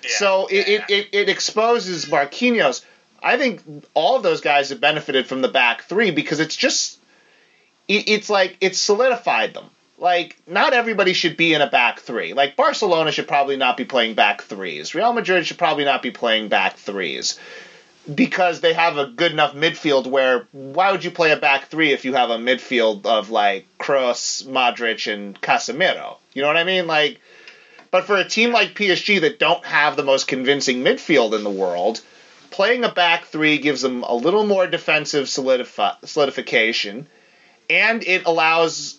Yeah. 0.02 0.10
So 0.16 0.46
it, 0.50 0.68
Yeah, 0.68 0.84
it, 0.88 0.90
it, 0.90 1.08
it 1.12 1.28
exposes 1.28 2.06
Marquinhos. 2.06 2.84
I 3.22 3.36
think 3.36 3.62
all 3.92 4.16
of 4.16 4.22
those 4.22 4.40
guys 4.40 4.70
have 4.70 4.80
benefited 4.80 5.26
from 5.26 5.42
the 5.42 5.48
back 5.48 5.82
three 5.82 6.10
because 6.10 6.40
it's 6.40 6.56
just 6.56 6.98
it, 7.86 8.08
it's 8.08 8.30
like 8.30 8.56
it's 8.62 8.78
solidified 8.78 9.52
them. 9.52 9.66
Like 9.98 10.38
not 10.46 10.72
everybody 10.72 11.12
should 11.12 11.36
be 11.36 11.52
in 11.52 11.60
a 11.60 11.68
back 11.68 12.00
three. 12.00 12.32
Like 12.32 12.56
Barcelona 12.56 13.12
should 13.12 13.28
probably 13.28 13.58
not 13.58 13.76
be 13.76 13.84
playing 13.84 14.14
back 14.14 14.42
threes. 14.42 14.94
Real 14.94 15.12
Madrid 15.12 15.46
should 15.46 15.58
probably 15.58 15.84
not 15.84 16.00
be 16.00 16.10
playing 16.10 16.48
back 16.48 16.76
threes. 16.76 17.38
Because 18.12 18.60
they 18.60 18.72
have 18.72 18.96
a 18.96 19.06
good 19.06 19.32
enough 19.32 19.54
midfield 19.54 20.06
where 20.06 20.48
why 20.52 20.90
would 20.92 21.04
you 21.04 21.10
play 21.10 21.32
a 21.32 21.36
back 21.36 21.66
three 21.66 21.92
if 21.92 22.04
you 22.04 22.14
have 22.14 22.30
a 22.30 22.38
midfield 22.38 23.06
of 23.06 23.30
like 23.30 23.66
Kroos, 23.78 24.44
Modric, 24.44 25.12
and 25.12 25.40
Casemiro? 25.40 26.16
You 26.32 26.42
know 26.42 26.48
what 26.48 26.56
I 26.56 26.64
mean? 26.64 26.86
Like, 26.86 27.20
but 27.90 28.04
for 28.04 28.16
a 28.16 28.28
team 28.28 28.52
like 28.52 28.74
PSG 28.74 29.20
that 29.22 29.38
don't 29.38 29.64
have 29.64 29.96
the 29.96 30.02
most 30.02 30.26
convincing 30.26 30.82
midfield 30.82 31.34
in 31.34 31.44
the 31.44 31.50
world, 31.50 32.00
playing 32.50 32.84
a 32.84 32.92
back 32.92 33.26
three 33.26 33.58
gives 33.58 33.82
them 33.82 34.02
a 34.02 34.14
little 34.14 34.44
more 34.44 34.66
defensive 34.66 35.26
solidifi- 35.26 35.96
solidification, 36.04 37.06
and 37.68 38.02
it 38.04 38.24
allows 38.26 38.98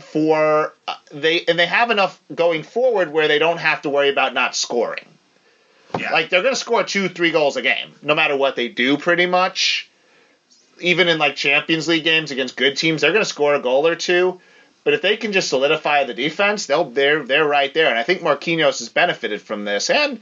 for 0.00 0.74
uh, 0.88 0.94
they 1.12 1.44
and 1.46 1.58
they 1.58 1.66
have 1.66 1.90
enough 1.90 2.20
going 2.34 2.62
forward 2.62 3.12
where 3.12 3.28
they 3.28 3.38
don't 3.38 3.58
have 3.58 3.82
to 3.82 3.90
worry 3.90 4.08
about 4.08 4.34
not 4.34 4.56
scoring. 4.56 5.06
Yeah. 5.98 6.12
Like 6.12 6.30
they're 6.30 6.42
going 6.42 6.54
to 6.54 6.60
score 6.60 6.84
two, 6.84 7.08
three 7.08 7.30
goals 7.30 7.56
a 7.56 7.62
game, 7.62 7.94
no 8.02 8.14
matter 8.14 8.36
what 8.36 8.56
they 8.56 8.68
do, 8.68 8.96
pretty 8.96 9.26
much. 9.26 9.88
Even 10.80 11.08
in 11.08 11.18
like 11.18 11.36
Champions 11.36 11.86
League 11.86 12.04
games 12.04 12.30
against 12.30 12.56
good 12.56 12.76
teams, 12.76 13.00
they're 13.00 13.12
going 13.12 13.24
to 13.24 13.28
score 13.28 13.54
a 13.54 13.60
goal 13.60 13.86
or 13.86 13.94
two. 13.94 14.40
But 14.82 14.92
if 14.92 15.02
they 15.02 15.16
can 15.16 15.32
just 15.32 15.48
solidify 15.48 16.04
the 16.04 16.14
defense, 16.14 16.66
they'll 16.66 16.84
they're 16.90 17.24
they're 17.24 17.46
right 17.46 17.72
there. 17.72 17.88
And 17.88 17.98
I 17.98 18.02
think 18.02 18.20
Marquinhos 18.20 18.80
has 18.80 18.88
benefited 18.90 19.40
from 19.40 19.64
this, 19.64 19.88
and 19.88 20.20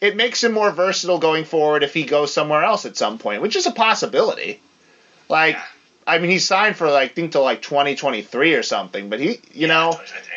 it 0.00 0.14
makes 0.14 0.44
him 0.44 0.52
more 0.52 0.70
versatile 0.70 1.18
going 1.18 1.44
forward 1.44 1.82
if 1.82 1.94
he 1.94 2.04
goes 2.04 2.32
somewhere 2.32 2.62
else 2.62 2.84
at 2.86 2.96
some 2.96 3.18
point, 3.18 3.42
which 3.42 3.56
is 3.56 3.66
a 3.66 3.72
possibility. 3.72 4.60
Like, 5.28 5.54
Yeah. 5.56 5.64
I 6.06 6.18
mean, 6.18 6.30
he's 6.30 6.46
signed 6.46 6.76
for 6.76 6.90
like 6.90 7.12
I 7.12 7.14
think 7.14 7.32
till 7.32 7.42
like 7.42 7.62
2023 7.62 8.54
or 8.54 8.62
something. 8.62 9.08
But 9.08 9.20
he, 9.20 9.40
you 9.52 9.66
know, 9.66 9.92
2023. 9.92 10.34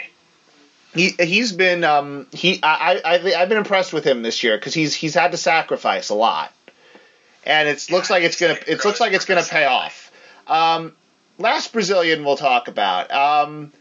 He 0.97 1.09
he's 1.19 1.51
been 1.51 1.83
um 1.83 2.27
he 2.31 2.59
I 2.63 2.99
I 3.03 3.17
I- 3.17 3.41
I've 3.41 3.49
been 3.49 3.57
impressed 3.57 3.93
with 3.93 4.03
him 4.03 4.21
this 4.21 4.43
year 4.43 4.57
because 4.57 4.73
he's 4.73 4.93
he's 4.93 5.13
had 5.13 5.31
to 5.31 5.37
sacrifice 5.37 6.09
a 6.09 6.15
lot, 6.15 6.51
and 7.45 7.67
it 7.69 7.89
looks 7.91 8.09
like 8.09 8.23
it's 8.23 8.39
gonna 8.39 8.57
it 8.67 8.83
looks 8.83 8.99
like 8.99 9.13
it's 9.13 9.25
gonna 9.25 9.43
pay 9.43 9.65
off. 9.65 10.11
Um, 10.47 10.93
last 11.37 11.73
Brazilian 11.73 12.23
we'll 12.23 12.37
talk 12.37 12.67
about. 12.67 13.11
Um, 13.11 13.71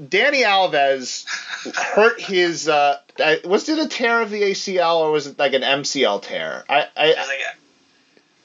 Dani 0.00 0.44
Alves 0.44 1.26
hurt 1.74 2.20
his 2.20 2.68
uh 2.68 2.98
was 3.44 3.68
it 3.68 3.78
a 3.78 3.88
tear 3.88 4.20
of 4.20 4.30
the 4.30 4.42
ACL 4.42 4.98
or 5.00 5.10
was 5.10 5.26
it 5.26 5.38
like 5.38 5.54
an 5.54 5.62
MCL 5.62 6.22
tear? 6.22 6.64
I 6.68 6.80
It 6.82 6.88
was 6.96 7.16
I 7.16 7.26
like 7.26 7.40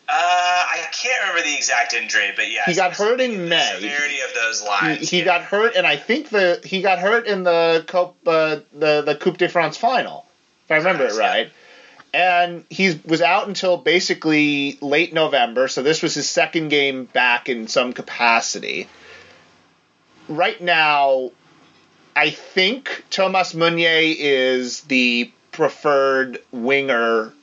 I 0.10 0.86
can't 0.92 1.22
remember 1.22 1.48
the 1.48 1.56
exact 1.56 1.94
injury, 1.94 2.32
but 2.36 2.52
yeah, 2.52 2.66
He 2.66 2.74
got 2.76 2.94
hurt 2.94 3.20
in 3.20 3.50
May. 3.50 3.72
Severity 3.76 4.20
of 4.20 4.34
those 4.34 4.62
he, 4.62 4.68
lines. 4.68 5.10
he 5.10 5.20
yeah. 5.20 5.26
got 5.26 5.42
hurt 5.44 5.76
and 5.76 5.88
I 5.88 5.96
think 5.98 6.30
the 6.30 6.60
he 6.64 6.82
got 6.82 7.00
hurt 7.00 7.26
in 7.28 7.44
the 7.44 7.84
Coupe 7.88 8.16
uh, 8.28 8.58
the 8.74 9.02
the 9.02 9.16
Coupe 9.20 9.38
de 9.38 9.50
France 9.50 9.78
final 9.78 10.26
if 10.66 10.72
I 10.72 10.76
remember 10.78 11.06
it 11.06 11.12
Correct, 11.14 11.18
yeah. 11.18 11.28
right. 11.30 11.52
And 12.16 12.66
he 12.70 13.00
was 13.06 13.22
out 13.22 13.48
until 13.48 13.76
basically 13.78 14.78
late 14.82 15.14
November, 15.14 15.68
so 15.68 15.82
this 15.82 16.04
was 16.04 16.14
his 16.14 16.30
second 16.30 16.68
game 16.70 17.06
back 17.06 17.50
in 17.50 17.68
some 17.68 17.92
capacity. 17.92 18.88
Right 20.30 20.62
now, 20.62 21.32
I 22.16 22.30
think 22.30 23.04
Thomas 23.10 23.56
Meunier 23.56 24.16
is 24.16 24.82
the 24.82 25.32
preferred 25.52 26.38
winger, 26.52 27.34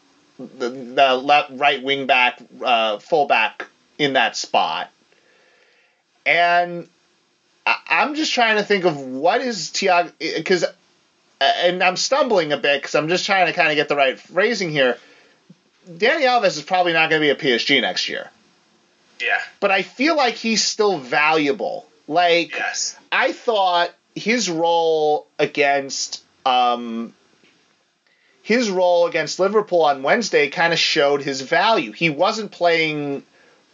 the, 0.58 0.68
the 0.70 1.14
left, 1.16 1.50
right 1.52 1.82
wing 1.82 2.06
back, 2.06 2.40
uh, 2.64 2.98
fullback 2.98 3.66
in 3.98 4.14
that 4.14 4.36
spot. 4.36 4.90
And 6.26 6.88
I, 7.66 7.76
I'm 7.88 8.14
just 8.14 8.32
trying 8.32 8.56
to 8.56 8.62
think 8.62 8.84
of 8.84 8.96
what 8.98 9.40
is 9.40 9.70
Tiago, 9.70 10.10
because, 10.18 10.64
and 11.40 11.82
I'm 11.82 11.96
stumbling 11.96 12.52
a 12.52 12.56
bit 12.56 12.80
because 12.82 12.94
I'm 12.94 13.08
just 13.08 13.26
trying 13.26 13.46
to 13.46 13.52
kind 13.52 13.70
of 13.70 13.76
get 13.76 13.88
the 13.88 13.96
right 13.96 14.18
phrasing 14.18 14.70
here. 14.70 14.98
Dani 15.88 16.22
Alves 16.22 16.56
is 16.56 16.62
probably 16.62 16.92
not 16.92 17.10
going 17.10 17.22
to 17.22 17.26
be 17.26 17.30
a 17.30 17.58
PSG 17.58 17.80
next 17.80 18.08
year, 18.08 18.30
Yeah. 19.20 19.40
but 19.60 19.70
I 19.70 19.82
feel 19.82 20.16
like 20.16 20.34
he's 20.34 20.62
still 20.62 20.98
valuable. 20.98 21.86
Like, 22.06 22.52
Yes. 22.52 22.96
I 23.10 23.32
thought 23.32 23.90
his 24.14 24.50
role 24.50 25.26
against 25.38 26.22
um, 26.44 27.14
his 28.50 28.68
role 28.68 29.06
against 29.06 29.38
Liverpool 29.38 29.82
on 29.82 30.02
Wednesday 30.02 30.48
kind 30.48 30.72
of 30.72 30.78
showed 30.80 31.22
his 31.22 31.40
value. 31.40 31.92
He 31.92 32.10
wasn't 32.10 32.50
playing 32.50 33.22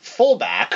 fullback. 0.00 0.74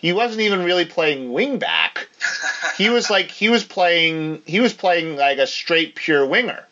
He 0.00 0.12
wasn't 0.12 0.40
even 0.40 0.64
really 0.64 0.86
playing 0.86 1.30
wingback. 1.30 2.06
He 2.78 2.88
was 2.88 3.10
like 3.10 3.30
he 3.30 3.48
was 3.50 3.62
playing 3.64 4.42
he 4.46 4.58
was 4.58 4.72
playing 4.72 5.16
like 5.16 5.38
a 5.38 5.46
straight 5.46 5.94
pure 5.94 6.24
winger. 6.26 6.66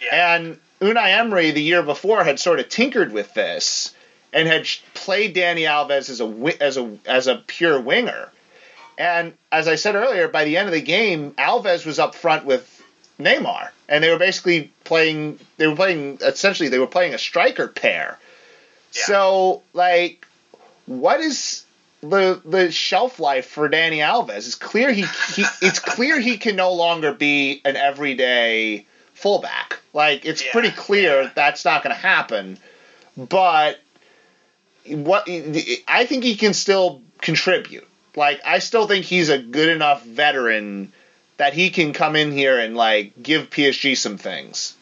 Yeah. 0.00 0.36
And 0.36 0.58
Unai 0.80 1.18
Emery 1.18 1.50
the 1.50 1.60
year 1.60 1.82
before 1.82 2.22
had 2.22 2.38
sort 2.38 2.60
of 2.60 2.68
tinkered 2.68 3.12
with 3.12 3.34
this 3.34 3.92
and 4.32 4.46
had 4.46 4.66
played 4.94 5.34
Dani 5.34 5.62
Alves 5.68 6.08
as 6.08 6.20
a 6.20 6.62
as 6.62 6.76
a 6.78 6.96
as 7.04 7.26
a 7.26 7.42
pure 7.46 7.80
winger. 7.80 8.30
And 8.96 9.34
as 9.50 9.66
I 9.66 9.74
said 9.74 9.96
earlier, 9.96 10.28
by 10.28 10.44
the 10.44 10.56
end 10.56 10.68
of 10.68 10.72
the 10.72 10.80
game, 10.80 11.32
Alves 11.32 11.84
was 11.84 11.98
up 11.98 12.14
front 12.14 12.44
with 12.44 12.70
Neymar, 13.18 13.70
and 13.88 14.04
they 14.04 14.10
were 14.10 14.18
basically 14.18 14.72
playing. 14.84 15.38
They 15.56 15.66
were 15.66 15.76
playing 15.76 16.18
essentially. 16.20 16.68
They 16.68 16.78
were 16.78 16.86
playing 16.86 17.14
a 17.14 17.18
striker 17.18 17.68
pair. 17.68 18.18
Yeah. 18.92 19.02
So, 19.06 19.62
like, 19.72 20.26
what 20.86 21.20
is 21.20 21.64
the 22.02 22.40
the 22.44 22.70
shelf 22.70 23.18
life 23.18 23.46
for 23.46 23.68
Dani 23.68 23.98
Alves? 23.98 24.36
It's 24.36 24.54
clear 24.54 24.92
he, 24.92 25.04
he 25.34 25.44
it's 25.62 25.78
clear 25.80 26.20
he 26.20 26.36
can 26.38 26.56
no 26.56 26.72
longer 26.72 27.12
be 27.12 27.60
an 27.64 27.76
everyday 27.76 28.86
fullback. 29.14 29.80
Like, 29.92 30.24
it's 30.24 30.44
Yeah, 30.44 30.52
pretty 30.52 30.70
clear 30.70 31.22
yeah. 31.22 31.30
that's 31.34 31.64
not 31.64 31.82
going 31.82 31.94
to 31.94 32.00
happen. 32.00 32.58
But 33.16 33.80
what 34.86 35.28
I 35.88 36.06
think 36.06 36.24
he 36.24 36.36
can 36.36 36.52
still 36.52 37.00
contribute. 37.20 37.86
Like 38.16 38.40
I 38.44 38.58
still 38.58 38.86
think 38.86 39.04
he's 39.04 39.28
a 39.28 39.38
good 39.38 39.68
enough 39.68 40.04
veteran 40.04 40.92
that 41.36 41.54
he 41.54 41.70
can 41.70 41.92
come 41.92 42.16
in 42.16 42.32
here 42.32 42.58
and 42.58 42.76
like 42.76 43.12
give 43.22 43.50
PSG 43.50 43.96
some 43.96 44.18
things. 44.18 44.76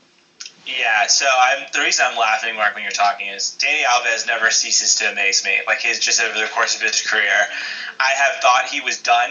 Yeah, 0.67 1.09
so 1.09 1.27
I'm 1.27 1.67
the 1.73 1.81
reason 1.81 2.07
I'm 2.09 2.17
laughing, 2.17 2.55
Mark, 2.55 2.75
when 2.75 2.85
you're 2.85 2.93
talking 2.93 3.27
is 3.27 3.59
Dani 3.61 3.83
Alves 3.83 4.27
never 4.27 4.51
ceases 4.51 4.95
to 4.97 5.11
amaze 5.11 5.45
me. 5.45 5.59
Like 5.67 5.81
his 5.81 5.99
just 5.99 6.21
over 6.21 6.39
the 6.39 6.47
course 6.47 6.77
of 6.77 6.83
his 6.83 7.01
career, 7.01 7.47
I 7.99 8.11
have 8.11 8.41
thought 8.41 8.67
he 8.67 8.81
was 8.81 9.03
done 9.03 9.31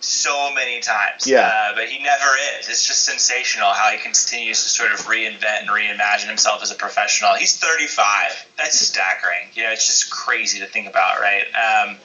so 0.00 0.52
many 0.54 0.80
times. 0.80 1.26
Yeah. 1.26 1.46
Uh, 1.46 1.74
but 1.74 1.88
he 1.88 2.02
never 2.02 2.36
is. 2.58 2.68
It's 2.68 2.86
just 2.86 3.04
sensational 3.04 3.70
how 3.70 3.90
he 3.90 3.98
continues 3.98 4.62
to 4.62 4.68
sort 4.68 4.92
of 4.92 5.00
reinvent 5.00 5.60
and 5.60 5.68
reimagine 5.68 6.28
himself 6.28 6.62
as 6.62 6.70
a 6.70 6.74
professional. 6.74 7.34
He's 7.34 7.56
35. 7.58 8.46
That's 8.56 8.78
staggering. 8.78 9.48
You 9.54 9.64
know, 9.64 9.72
it's 9.72 9.86
just 9.86 10.10
crazy 10.10 10.60
to 10.60 10.66
think 10.66 10.88
about, 10.88 11.20
right? 11.20 11.44
Um, 11.54 11.96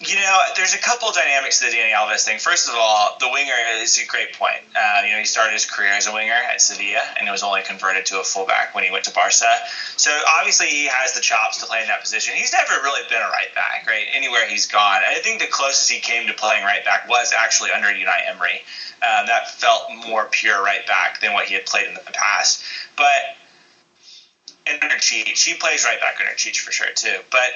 you 0.00 0.14
know, 0.14 0.38
there's 0.56 0.72
a 0.72 0.78
couple 0.78 1.12
dynamics 1.12 1.58
to 1.58 1.68
the 1.68 1.76
Dani 1.76 1.92
Alves 1.92 2.24
thing. 2.24 2.38
First 2.38 2.70
of 2.70 2.74
all, 2.74 3.16
the 3.20 3.28
winger 3.28 3.52
is 3.82 3.98
a 3.98 4.06
great 4.06 4.32
point. 4.32 4.62
Uh, 4.74 5.02
you 5.04 5.12
know, 5.12 5.18
he 5.18 5.26
started 5.26 5.52
his 5.52 5.66
career 5.66 5.92
as 5.92 6.06
a 6.06 6.12
winger 6.12 6.32
at 6.32 6.62
Sevilla 6.62 7.02
and 7.18 7.28
it 7.28 7.30
was 7.30 7.42
only 7.42 7.60
converted 7.60 8.06
to 8.06 8.18
a 8.18 8.24
fullback 8.24 8.74
when 8.74 8.82
he 8.82 8.90
went 8.90 9.04
to 9.04 9.12
Barca. 9.12 9.30
So 9.96 10.10
obviously 10.38 10.68
he 10.68 10.86
has 10.86 11.12
the 11.12 11.20
chops 11.20 11.58
to 11.58 11.66
play 11.66 11.82
in 11.82 11.86
that 11.88 12.00
position. 12.00 12.34
He's 12.34 12.50
never 12.50 12.72
really 12.82 13.06
been 13.10 13.20
a 13.20 13.28
right 13.28 13.54
back, 13.54 13.86
right? 13.86 14.06
Anywhere 14.14 14.48
he's 14.48 14.66
gone. 14.66 15.02
I 15.06 15.18
think 15.18 15.38
the 15.38 15.46
closest 15.46 15.90
he 15.90 16.00
came 16.00 16.26
to 16.28 16.32
playing 16.32 16.64
right 16.64 16.82
back 16.82 17.06
was 17.06 17.34
actually 17.36 17.70
under 17.70 17.88
Unai 17.88 18.26
Emery. 18.26 18.62
Um, 19.02 19.26
that 19.26 19.50
felt 19.50 19.92
more 19.92 20.28
pure 20.30 20.62
right 20.62 20.86
back 20.86 21.20
than 21.20 21.34
what 21.34 21.44
he 21.44 21.54
had 21.54 21.66
played 21.66 21.86
in 21.86 21.92
the 21.92 22.00
past. 22.00 22.62
But 22.96 23.36
under 24.66 24.96
Cheech, 24.96 25.44
he 25.44 25.54
plays 25.54 25.84
right 25.84 26.00
back 26.00 26.18
under 26.20 26.32
Cheech 26.32 26.60
for 26.60 26.72
sure 26.72 26.90
too. 26.94 27.18
But 27.30 27.50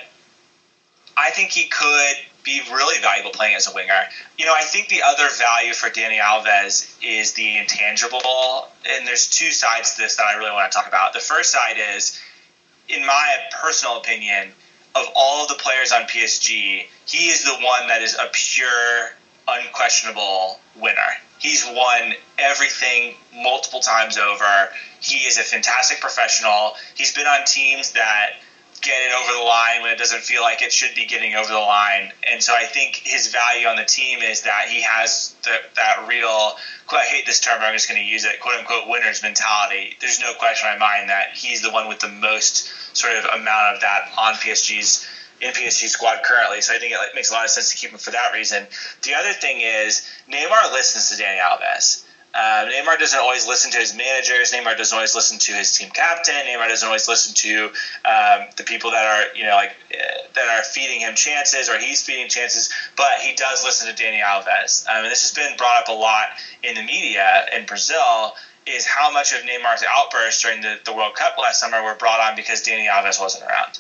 I 1.17 1.31
think 1.31 1.51
he 1.51 1.65
could 1.69 2.17
be 2.45 2.61
really 2.71 3.01
valuable 3.01 3.31
playing 3.31 3.57
as 3.57 3.67
a 3.67 3.75
winger. 3.75 4.05
You 4.39 4.45
know, 4.45 4.55
I 4.55 4.63
think 4.63 4.89
the 4.89 5.03
other 5.03 5.29
value 5.31 5.73
for 5.73 5.89
Dani 5.89 6.21
Alves 6.21 6.95
is 7.03 7.33
the 7.33 7.57
intangible, 7.57 8.69
and 8.89 9.07
there's 9.07 9.27
two 9.27 9.51
sides 9.51 9.95
to 9.95 10.03
this 10.03 10.17
that 10.17 10.27
I 10.27 10.35
really 10.35 10.53
want 10.53 10.71
to 10.71 10.77
talk 10.77 10.87
about. 10.87 11.15
The 11.15 11.21
first 11.21 11.51
side 11.51 11.77
is, 11.97 12.21
in 12.89 13.05
my 13.05 13.37
personal 13.51 13.97
opinion, 13.97 14.53
of 14.95 15.07
all 15.15 15.47
the 15.47 15.55
players 15.55 15.91
on 15.91 16.03
PSG, 16.03 16.87
he 17.07 17.29
is 17.29 17.45
the 17.45 17.55
one 17.55 17.89
that 17.89 18.03
is 18.03 18.15
a 18.15 18.29
pure, 18.33 19.11
unquestionable 19.49 20.61
winner. 20.77 21.17
He's 21.39 21.65
won 21.67 22.15
everything 22.39 23.15
multiple 23.35 23.81
times 23.81 24.17
over. 24.17 24.71
He 25.01 25.27
is 25.27 25.39
a 25.39 25.43
fantastic 25.43 26.01
professional. 26.01 26.77
He's 26.95 27.13
been 27.13 27.27
on 27.27 27.45
teams 27.47 27.93
that 27.93 28.35
get 28.85 29.03
it 29.03 29.13
over 29.13 29.33
the 29.33 29.45
line 29.45 29.83
when 29.83 29.91
it 29.91 29.99
doesn't 29.99 30.21
feel 30.21 30.43
like 30.43 30.63
it 30.63 30.73
should 30.73 30.95
be 30.95 31.07
getting 31.07 31.35
over 31.35 31.51
the 31.51 31.59
line. 31.59 32.13
And 32.31 32.43
so 32.43 32.55
I 32.55 32.65
think 32.65 32.97
his 32.97 33.29
value 33.29 33.67
on 33.67 33.77
the 33.77 33.85
team 33.85 34.21
is 34.21 34.43
that 34.43 34.69
he 34.69 34.83
has 34.83 35.35
the, 35.43 35.57
that 35.77 36.07
real, 36.07 36.57
I 36.93 37.05
hate 37.05 37.27
this 37.27 37.41
term, 37.41 37.59
but 37.59 37.65
I'm 37.65 37.75
just 37.75 37.89
going 37.89 38.01
to 38.01 38.07
use 38.07 38.25
it, 38.25 38.41
quote 38.41 38.57
unquote, 38.57 38.89
winner's 38.89 39.23
mentality. 39.23 39.97
There's 40.01 40.21
no 40.21 40.35
question 40.35 40.69
in 40.73 40.79
my 40.79 40.87
mind 40.87 41.09
that 41.09 41.31
he's 41.35 41.63
the 41.63 41.71
one 41.71 41.89
with 41.89 42.01
the 42.01 42.09
most 42.09 42.71
sort 42.97 43.17
of 43.17 43.25
amount 43.25 43.75
of 43.75 43.81
that 43.81 44.13
on 44.19 44.35
PSG's 44.35 45.07
in 45.41 45.53
PSG 45.53 45.89
squad 45.89 46.23
currently. 46.23 46.61
So 46.61 46.75
I 46.75 46.79
think 46.79 46.93
it 46.93 46.99
makes 47.15 47.31
a 47.31 47.35
lot 47.35 47.45
of 47.45 47.51
sense 47.51 47.71
to 47.71 47.77
keep 47.77 47.91
him 47.91 47.99
for 47.99 48.13
that 48.13 48.33
reason. 48.33 48.67
The 49.03 49.15
other 49.15 49.33
thing 49.33 49.61
is 49.61 50.07
Neymar 50.31 50.73
listens 50.73 51.09
to 51.17 51.23
Dani 51.23 51.41
Alves. 51.41 52.04
Uh, 52.35 52.67
Neymar 52.67 52.99
doesn't 52.99 53.19
always 53.19 53.47
listen 53.47 53.71
to 53.71 53.79
his 53.79 53.95
managers. 53.95 54.51
Neymar 54.51 54.77
doesn't 54.77 54.95
always 54.95 55.15
listen 55.15 55.39
to 55.39 55.53
his 55.53 55.77
team 55.77 55.89
captain. 55.91 56.35
Neymar 56.35 56.69
doesn't 56.69 56.87
always 56.87 57.07
listen 57.07 57.33
to 57.35 57.67
um, 58.05 58.49
the 58.57 58.65
people 58.65 58.91
that 58.91 59.05
are, 59.07 59.37
you 59.37 59.45
know, 59.45 59.55
like 59.55 59.77
uh, 59.93 60.27
that 60.35 60.49
are 60.49 60.65
feeding 60.65 61.01
him 61.01 61.15
chances 61.15 61.69
or 61.69 61.79
he's 61.79 62.03
feeding 62.03 62.29
chances. 62.29 62.71
But 62.97 63.21
he 63.21 63.35
does 63.37 63.63
listen 63.63 63.95
to 63.95 64.03
Dani 64.03 64.21
Alves. 64.21 64.85
Um, 64.89 65.05
and 65.05 65.11
this 65.13 65.23
has 65.23 65.33
been 65.33 65.57
brought 65.57 65.83
up 65.83 65.89
a 65.89 65.93
lot 65.93 66.31
in 66.65 66.75
the 66.75 66.83
media 66.83 67.47
in 67.53 67.67
Brazil. 67.67 68.35
Is 68.67 68.87
how 68.87 69.13
much 69.13 69.35
of 69.35 69.43
Neymar's 69.43 69.85
outbursts 69.87 70.41
during 70.41 70.63
the, 70.63 70.79
the 70.87 70.93
World 70.95 71.15
Cup 71.15 71.37
last 71.39 71.61
summer 71.61 71.83
were 71.83 71.95
brought 71.95 72.21
on 72.21 72.35
because 72.35 72.63
Dani 72.65 72.89
Alves 72.89 73.21
wasn't 73.21 73.45
around. 73.45 73.79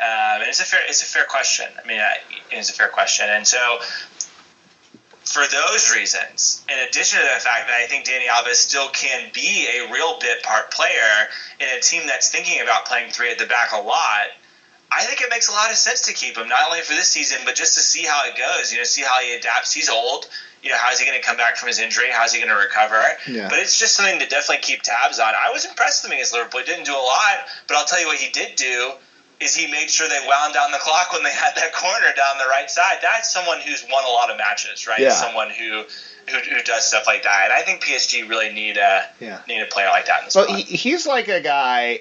Um, 0.00 0.42
and 0.42 0.48
it's 0.48 0.60
a 0.60 0.64
fair 0.64 0.80
it's 0.88 1.02
a 1.02 1.06
fair 1.06 1.24
question. 1.24 1.66
I 1.82 1.86
mean, 1.86 2.02
it's 2.50 2.68
a 2.68 2.72
fair 2.72 2.88
question. 2.88 3.28
And 3.28 3.46
so 3.46 3.78
for 5.24 5.46
those 5.46 5.92
reasons, 5.92 6.62
in 6.68 6.78
addition 6.88 7.18
to 7.18 7.24
the 7.24 7.40
fact 7.40 7.68
that 7.68 7.78
I 7.80 7.86
think 7.86 8.04
Dani 8.04 8.26
Alves 8.26 8.56
still 8.56 8.88
can 8.88 9.30
be 9.32 9.66
a 9.66 9.90
real 9.90 10.18
bit 10.20 10.42
part 10.42 10.70
player 10.70 11.28
in 11.58 11.68
a 11.68 11.80
team 11.80 12.06
that's 12.06 12.28
thinking 12.28 12.60
about 12.60 12.86
playing 12.86 13.10
three 13.10 13.30
at 13.30 13.38
the 13.38 13.46
back 13.46 13.72
a 13.72 13.78
lot, 13.78 14.28
I 14.92 15.02
think 15.04 15.20
it 15.20 15.30
makes 15.30 15.48
a 15.48 15.52
lot 15.52 15.70
of 15.70 15.76
sense 15.76 16.02
to 16.02 16.12
keep 16.12 16.36
him, 16.36 16.48
not 16.48 16.66
only 16.66 16.80
for 16.82 16.92
this 16.92 17.08
season, 17.08 17.40
but 17.44 17.54
just 17.54 17.74
to 17.74 17.80
see 17.80 18.04
how 18.04 18.24
it 18.26 18.36
goes, 18.36 18.70
you 18.70 18.78
know, 18.78 18.84
see 18.84 19.02
how 19.02 19.20
he 19.20 19.32
adapts. 19.34 19.72
He's 19.72 19.88
old. 19.88 20.28
You 20.62 20.70
know, 20.70 20.76
how's 20.78 20.98
he 20.98 21.04
going 21.04 21.20
to 21.20 21.26
come 21.26 21.36
back 21.36 21.56
from 21.56 21.66
his 21.66 21.78
injury? 21.78 22.10
How's 22.10 22.32
he 22.32 22.38
going 22.38 22.48
to 22.48 22.56
recover? 22.56 23.02
Yeah. 23.28 23.48
But 23.50 23.58
it's 23.58 23.78
just 23.78 23.94
something 23.94 24.18
to 24.20 24.26
definitely 24.26 24.62
keep 24.62 24.82
tabs 24.82 25.18
on. 25.18 25.34
I 25.34 25.50
was 25.50 25.64
impressed 25.64 26.02
with 26.02 26.10
him 26.10 26.16
against 26.16 26.32
Liverpool. 26.32 26.60
He 26.60 26.66
didn't 26.66 26.86
do 26.86 26.94
a 26.94 27.04
lot, 27.04 27.46
but 27.66 27.76
I'll 27.76 27.84
tell 27.84 28.00
you 28.00 28.06
what 28.06 28.16
he 28.16 28.30
did 28.30 28.56
do 28.56 28.92
is 29.44 29.54
he 29.54 29.70
made 29.70 29.90
sure 29.90 30.08
they 30.08 30.24
wound 30.26 30.54
down 30.54 30.70
the 30.72 30.78
clock 30.78 31.12
when 31.12 31.22
they 31.22 31.30
had 31.32 31.54
that 31.56 31.72
corner 31.74 32.06
down 32.16 32.38
the 32.38 32.48
right 32.48 32.70
side. 32.70 32.98
That's 33.02 33.32
someone 33.32 33.60
who's 33.60 33.84
won 33.92 34.04
a 34.04 34.08
lot 34.08 34.30
of 34.30 34.38
matches, 34.38 34.86
right? 34.86 34.98
Yeah. 35.00 35.10
Someone 35.10 35.50
who, 35.50 35.82
who 36.28 36.38
who 36.38 36.62
does 36.62 36.86
stuff 36.86 37.04
like 37.06 37.22
that. 37.24 37.42
And 37.44 37.52
I 37.52 37.62
think 37.62 37.82
PSG 37.82 38.28
really 38.28 38.52
need 38.52 38.76
a 38.78 39.06
Yeah. 39.20 39.40
need 39.46 39.60
a 39.60 39.66
player 39.66 39.88
like 39.88 40.06
that 40.06 40.22
in 40.22 40.28
the 40.32 40.46
Well, 40.46 40.56
he, 40.56 40.62
he's 40.62 41.06
like 41.06 41.28
a 41.28 41.40
guy 41.40 42.00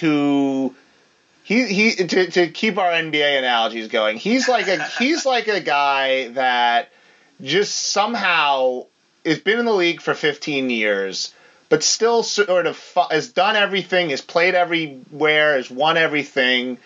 who 0.00 0.74
he 1.42 1.66
he 1.66 1.94
to, 1.94 2.30
to 2.30 2.48
keep 2.48 2.78
our 2.78 2.90
NBA 2.90 3.38
analogies 3.38 3.88
going. 3.88 4.16
He's 4.16 4.48
like 4.48 4.68
a 4.68 4.82
he's 4.98 5.26
like 5.26 5.48
a 5.48 5.60
guy 5.60 6.28
that 6.28 6.92
just 7.42 7.74
somehow 7.74 8.86
has 9.24 9.38
been 9.40 9.58
in 9.58 9.64
the 9.64 9.72
league 9.74 10.00
for 10.00 10.14
15 10.14 10.70
years, 10.70 11.32
but 11.68 11.82
still 11.82 12.22
sort 12.22 12.66
of 12.66 12.76
fu- 12.76 13.08
has 13.10 13.32
done 13.32 13.56
everything, 13.56 14.10
has 14.10 14.20
played 14.20 14.54
everywhere, 14.54 15.56
has 15.56 15.70
won 15.70 15.96
everything. 15.96 16.78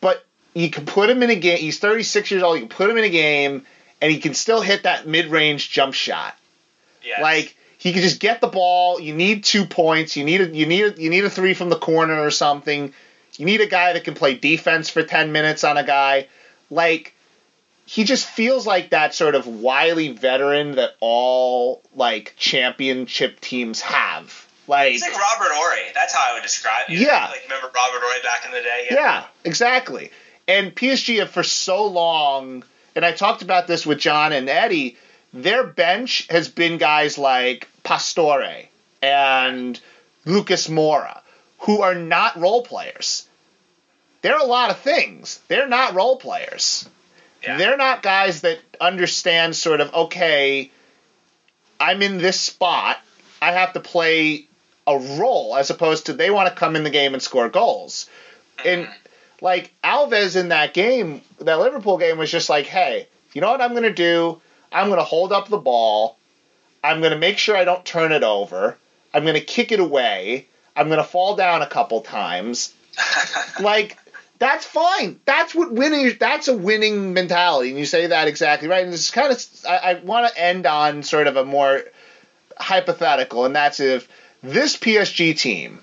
But 0.00 0.24
you 0.54 0.70
can 0.70 0.86
put 0.86 1.10
him 1.10 1.22
in 1.22 1.30
a 1.30 1.36
game. 1.36 1.58
He's 1.58 1.78
36 1.78 2.30
years 2.30 2.42
old. 2.42 2.56
You 2.56 2.66
can 2.66 2.76
put 2.76 2.90
him 2.90 2.96
in 2.96 3.04
a 3.04 3.10
game, 3.10 3.66
and 4.00 4.10
he 4.10 4.18
can 4.18 4.34
still 4.34 4.60
hit 4.60 4.84
that 4.84 5.06
mid-range 5.06 5.70
jump 5.70 5.94
shot. 5.94 6.36
Yes. 7.04 7.20
Like 7.20 7.56
he 7.78 7.92
can 7.92 8.02
just 8.02 8.20
get 8.20 8.40
the 8.40 8.46
ball. 8.46 9.00
You 9.00 9.14
need 9.14 9.44
two 9.44 9.66
points. 9.66 10.16
You 10.16 10.24
need 10.24 10.40
a, 10.40 10.48
you 10.48 10.66
need 10.66 10.84
a, 10.84 11.00
you 11.00 11.10
need 11.10 11.24
a 11.24 11.30
three 11.30 11.54
from 11.54 11.68
the 11.68 11.78
corner 11.78 12.20
or 12.20 12.30
something. 12.30 12.92
You 13.36 13.46
need 13.46 13.60
a 13.60 13.66
guy 13.66 13.92
that 13.92 14.04
can 14.04 14.14
play 14.14 14.34
defense 14.34 14.88
for 14.88 15.02
ten 15.02 15.32
minutes 15.32 15.64
on 15.64 15.76
a 15.76 15.84
guy. 15.84 16.28
Like 16.70 17.13
he 17.86 18.04
just 18.04 18.26
feels 18.26 18.66
like 18.66 18.90
that 18.90 19.14
sort 19.14 19.34
of 19.34 19.46
wily 19.46 20.12
veteran 20.12 20.76
that 20.76 20.94
all 21.00 21.82
like 21.94 22.34
championship 22.36 23.40
teams 23.40 23.80
have. 23.82 24.46
Like 24.66 24.92
He's 24.92 25.02
like 25.02 25.12
Robert 25.12 25.52
Horry. 25.52 25.92
That's 25.94 26.14
how 26.14 26.30
I 26.30 26.34
would 26.34 26.42
describe. 26.42 26.88
You 26.88 26.98
Yeah. 26.98 27.28
Like 27.30 27.42
remember 27.44 27.66
Robert 27.66 28.00
Horry 28.02 28.22
back 28.22 28.46
in 28.46 28.52
the 28.52 28.60
day? 28.62 28.86
Yeah, 28.90 29.24
exactly. 29.44 30.10
And 30.48 30.74
PSG 30.74 31.18
have 31.18 31.30
for 31.30 31.42
so 31.42 31.86
long, 31.86 32.64
and 32.94 33.04
I 33.04 33.12
talked 33.12 33.42
about 33.42 33.66
this 33.66 33.84
with 33.84 33.98
John 33.98 34.32
and 34.32 34.48
Eddie, 34.48 34.96
their 35.32 35.64
bench 35.64 36.26
has 36.30 36.48
been 36.48 36.78
guys 36.78 37.18
like 37.18 37.68
Pastore 37.82 38.68
and 39.02 39.78
Lucas 40.24 40.68
Moura, 40.68 41.20
who 41.60 41.82
are 41.82 41.94
not 41.94 42.38
role 42.38 42.62
players. 42.62 43.28
They're 44.22 44.38
a 44.38 44.44
lot 44.44 44.70
of 44.70 44.78
things. 44.78 45.40
They're 45.48 45.68
not 45.68 45.94
role 45.94 46.16
players. 46.16 46.88
Yeah. 47.44 47.58
They're 47.58 47.76
not 47.76 48.02
guys 48.02 48.40
that 48.40 48.58
understand 48.80 49.54
sort 49.54 49.80
of, 49.80 49.92
okay, 49.94 50.70
I'm 51.78 52.02
in 52.02 52.18
this 52.18 52.40
spot. 52.40 52.98
I 53.40 53.52
have 53.52 53.74
to 53.74 53.80
play 53.80 54.46
a 54.86 54.98
role 54.98 55.56
as 55.56 55.70
opposed 55.70 56.06
to 56.06 56.12
they 56.12 56.30
want 56.30 56.48
to 56.48 56.54
come 56.54 56.76
in 56.76 56.84
the 56.84 56.90
game 56.90 57.14
and 57.14 57.22
score 57.22 57.48
goals. 57.48 58.08
And 58.64 58.86
mm-hmm. 58.86 58.92
like 59.44 59.72
Alves 59.82 60.36
in 60.36 60.48
that 60.48 60.74
game, 60.74 61.22
that 61.40 61.58
Liverpool 61.58 61.98
game 61.98 62.18
was 62.18 62.30
just 62.30 62.48
like, 62.48 62.66
hey, 62.66 63.08
you 63.32 63.40
know 63.40 63.50
what 63.50 63.60
I'm 63.60 63.72
going 63.72 63.82
to 63.82 63.92
do? 63.92 64.40
I'm 64.72 64.88
going 64.88 64.98
to 64.98 65.04
hold 65.04 65.32
up 65.32 65.48
the 65.48 65.58
ball. 65.58 66.16
I'm 66.82 67.00
going 67.00 67.12
to 67.12 67.18
make 67.18 67.38
sure 67.38 67.56
I 67.56 67.64
don't 67.64 67.84
turn 67.84 68.12
it 68.12 68.22
over. 68.22 68.76
I'm 69.12 69.22
going 69.22 69.34
to 69.34 69.44
kick 69.44 69.72
it 69.72 69.80
away. 69.80 70.46
I'm 70.76 70.88
going 70.88 70.98
to 70.98 71.04
fall 71.04 71.36
down 71.36 71.62
a 71.62 71.66
couple 71.66 72.00
times. 72.00 72.74
like 73.60 73.98
that's 74.44 74.66
fine. 74.66 75.18
That's 75.24 75.54
what 75.54 75.72
winning. 75.72 76.12
That's 76.20 76.48
a 76.48 76.56
winning 76.56 77.14
mentality, 77.14 77.70
and 77.70 77.78
you 77.78 77.86
say 77.86 78.08
that 78.08 78.28
exactly 78.28 78.68
right. 78.68 78.84
And 78.84 78.92
this 78.92 79.06
is 79.06 79.10
kind 79.10 79.32
of. 79.32 79.42
I, 79.66 79.76
I 79.76 79.94
want 80.00 80.28
to 80.30 80.38
end 80.38 80.66
on 80.66 81.02
sort 81.02 81.28
of 81.28 81.36
a 81.36 81.46
more 81.46 81.82
hypothetical, 82.58 83.46
and 83.46 83.56
that's 83.56 83.80
if 83.80 84.06
this 84.42 84.76
PSG 84.76 85.38
team, 85.38 85.80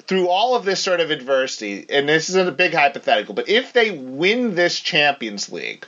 through 0.00 0.28
all 0.28 0.54
of 0.54 0.66
this 0.66 0.80
sort 0.80 1.00
of 1.00 1.10
adversity, 1.10 1.86
and 1.88 2.06
this 2.06 2.28
isn't 2.28 2.48
a 2.48 2.52
big 2.52 2.74
hypothetical, 2.74 3.34
but 3.34 3.48
if 3.48 3.72
they 3.72 3.90
win 3.90 4.54
this 4.54 4.78
Champions 4.78 5.50
League 5.50 5.86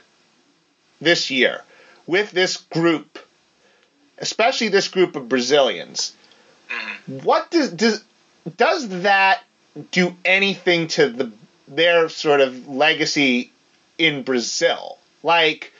this 0.99 1.29
year 1.29 1.61
with 2.07 2.31
this 2.31 2.57
group, 2.57 3.19
especially 4.17 4.69
this 4.69 4.87
group 4.87 5.15
of 5.15 5.29
Brazilians, 5.29 6.15
mm-hmm. 6.67 7.19
what 7.19 7.51
does 7.51 7.71
does 7.73 8.03
does 8.57 8.89
that 9.03 9.43
do 9.91 10.15
anything 10.23 10.87
to 10.89 11.09
the 11.09 11.31
their 11.67 12.09
sort 12.09 12.41
of 12.41 12.67
legacy 12.67 13.51
in 13.97 14.23
Brazil? 14.23 14.97
Like, 15.23 15.73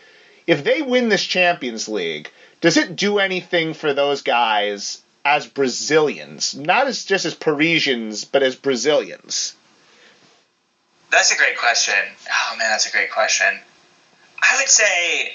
if 0.48 0.64
they 0.64 0.82
win 0.82 1.10
this 1.10 1.24
Champions 1.24 1.88
League, 1.88 2.32
does 2.62 2.78
it 2.78 2.96
do 2.96 3.20
anything 3.20 3.74
for 3.74 3.94
those 3.94 4.22
guys 4.22 5.02
as 5.24 5.48
Brazilians, 5.48 6.56
not 6.56 6.88
as 6.88 7.06
just 7.06 7.26
as 7.26 7.36
Parisians, 7.36 8.26
but 8.26 8.44
as 8.44 8.56
Brazilians? 8.56 9.56
That's 11.12 11.32
a 11.32 11.38
great 11.38 11.58
question. 11.58 11.96
Oh 12.30 12.56
man, 12.58 12.70
that's 12.70 12.88
a 12.88 12.92
great 12.92 13.12
question. 13.12 13.60
I 14.42 14.58
would 14.58 14.70
say, 14.70 15.34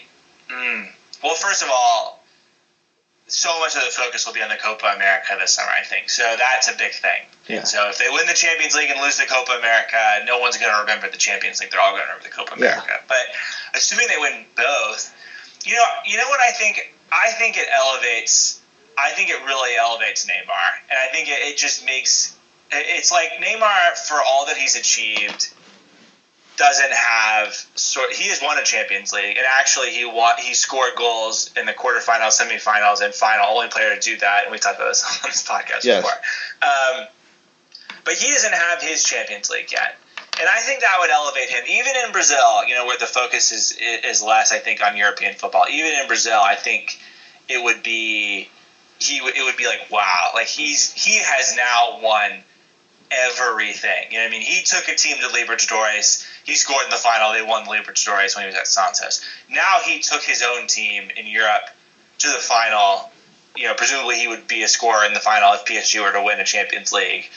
mm, 0.48 0.88
well, 1.22 1.34
first 1.34 1.62
of 1.62 1.68
all, 1.72 2.19
so 3.30 3.58
much 3.58 3.76
of 3.76 3.84
the 3.84 3.90
focus 3.90 4.26
will 4.26 4.34
be 4.34 4.42
on 4.42 4.48
the 4.48 4.56
Copa 4.56 4.86
America 4.86 5.36
this 5.38 5.52
summer, 5.52 5.70
I 5.70 5.84
think. 5.84 6.10
So 6.10 6.22
that's 6.38 6.68
a 6.68 6.76
big 6.76 6.92
thing. 6.92 7.22
Yeah. 7.46 7.64
So 7.64 7.88
if 7.88 7.98
they 7.98 8.08
win 8.10 8.26
the 8.26 8.34
Champions 8.34 8.74
League 8.74 8.90
and 8.90 9.00
lose 9.00 9.18
the 9.18 9.26
Copa 9.26 9.52
America, 9.52 10.22
no 10.26 10.38
one's 10.38 10.56
going 10.56 10.72
to 10.72 10.80
remember 10.80 11.08
the 11.08 11.16
Champions 11.16 11.60
League. 11.60 11.70
They're 11.70 11.80
all 11.80 11.92
going 11.92 12.02
to 12.02 12.08
remember 12.08 12.24
the 12.24 12.34
Copa 12.34 12.54
America. 12.54 12.82
Yeah. 12.82 12.84
America. 12.84 13.04
But 13.08 13.26
assuming 13.74 14.08
they 14.08 14.18
win 14.18 14.44
both, 14.56 15.14
you 15.64 15.74
know, 15.74 15.84
you 16.06 16.16
know 16.16 16.28
what 16.28 16.40
I 16.40 16.52
think? 16.52 16.94
I 17.12 17.30
think 17.32 17.56
it 17.56 17.68
elevates. 17.74 18.60
I 18.98 19.10
think 19.12 19.30
it 19.30 19.42
really 19.44 19.76
elevates 19.76 20.26
Neymar, 20.26 20.70
and 20.90 20.98
I 20.98 21.10
think 21.12 21.28
it, 21.28 21.40
it 21.40 21.56
just 21.56 21.84
makes. 21.84 22.36
It's 22.72 23.10
like 23.10 23.30
Neymar, 23.40 23.96
for 24.06 24.20
all 24.24 24.46
that 24.46 24.56
he's 24.56 24.76
achieved, 24.76 25.52
doesn't 26.60 26.92
have 26.92 27.54
sort. 27.74 28.12
He 28.12 28.28
has 28.28 28.42
won 28.42 28.58
a 28.58 28.62
Champions 28.62 29.14
League, 29.14 29.38
and 29.38 29.46
actually 29.46 29.92
he 29.92 30.04
won. 30.04 30.36
He 30.38 30.52
scored 30.52 30.94
goals 30.94 31.50
in 31.56 31.64
the 31.64 31.72
quarterfinals, 31.72 32.38
semifinals, 32.38 33.00
and 33.00 33.14
final. 33.14 33.46
Only 33.46 33.68
player 33.68 33.94
to 33.94 33.98
do 34.00 34.18
that, 34.18 34.42
and 34.42 34.52
we 34.52 34.58
talked 34.58 34.76
about 34.76 34.88
this 34.88 35.02
on 35.24 35.30
this 35.30 35.42
podcast 35.42 35.84
Yes. 35.84 36.02
before. 36.02 36.20
Um, 36.62 37.06
but 38.04 38.12
he 38.14 38.30
doesn't 38.30 38.52
have 38.52 38.82
his 38.82 39.02
Champions 39.02 39.48
League 39.48 39.72
yet. 39.72 39.96
And 40.38 40.48
I 40.48 40.58
think 40.60 40.80
that 40.82 40.96
would 41.00 41.08
elevate 41.10 41.48
him, 41.48 41.64
even 41.66 41.96
in 42.04 42.12
Brazil, 42.12 42.64
you 42.66 42.74
know, 42.74 42.84
where 42.84 42.98
the 42.98 43.06
focus 43.06 43.52
is 43.52 43.72
is 43.80 44.22
less, 44.22 44.52
I 44.52 44.58
think, 44.58 44.82
on 44.82 44.98
European 44.98 45.34
football. 45.36 45.64
Even 45.70 45.92
in 45.94 46.06
Brazil, 46.08 46.40
I 46.42 46.56
think 46.56 47.00
it 47.48 47.62
would 47.62 47.82
be 47.82 48.48
he 48.98 49.16
it 49.16 49.42
would 49.42 49.56
be 49.56 49.66
like 49.66 49.90
wow, 49.90 50.32
like 50.34 50.46
he's 50.46 50.92
he 50.92 51.16
has 51.16 51.56
now 51.56 52.00
won 52.02 52.42
everything. 53.10 54.08
You 54.10 54.18
know 54.18 54.24
what 54.24 54.28
I 54.28 54.30
mean? 54.30 54.42
He 54.42 54.62
took 54.62 54.88
a 54.88 54.94
team 54.94 55.16
to 55.18 55.28
Libertadores. 55.28 56.26
He 56.50 56.56
scored 56.56 56.84
in 56.84 56.90
the 56.90 56.96
final. 56.96 57.32
They 57.32 57.42
won 57.42 57.62
the 57.64 57.70
Libertadores 57.70 58.34
when 58.34 58.42
he 58.42 58.46
was 58.46 58.56
at 58.56 58.66
Santos. 58.66 59.24
Now 59.48 59.78
he 59.84 60.00
took 60.00 60.22
his 60.24 60.42
own 60.42 60.66
team 60.66 61.08
in 61.16 61.28
Europe 61.28 61.70
to 62.18 62.28
the 62.28 62.38
final. 62.38 63.08
You 63.54 63.68
know, 63.68 63.74
presumably 63.74 64.16
he 64.16 64.26
would 64.26 64.48
be 64.48 64.64
a 64.64 64.68
scorer 64.68 65.04
in 65.04 65.14
the 65.14 65.20
final 65.20 65.52
if 65.54 65.64
PSG 65.64 66.02
were 66.02 66.10
to 66.10 66.22
win 66.22 66.40
a 66.40 66.44
Champions 66.44 66.92
League, 66.92 67.30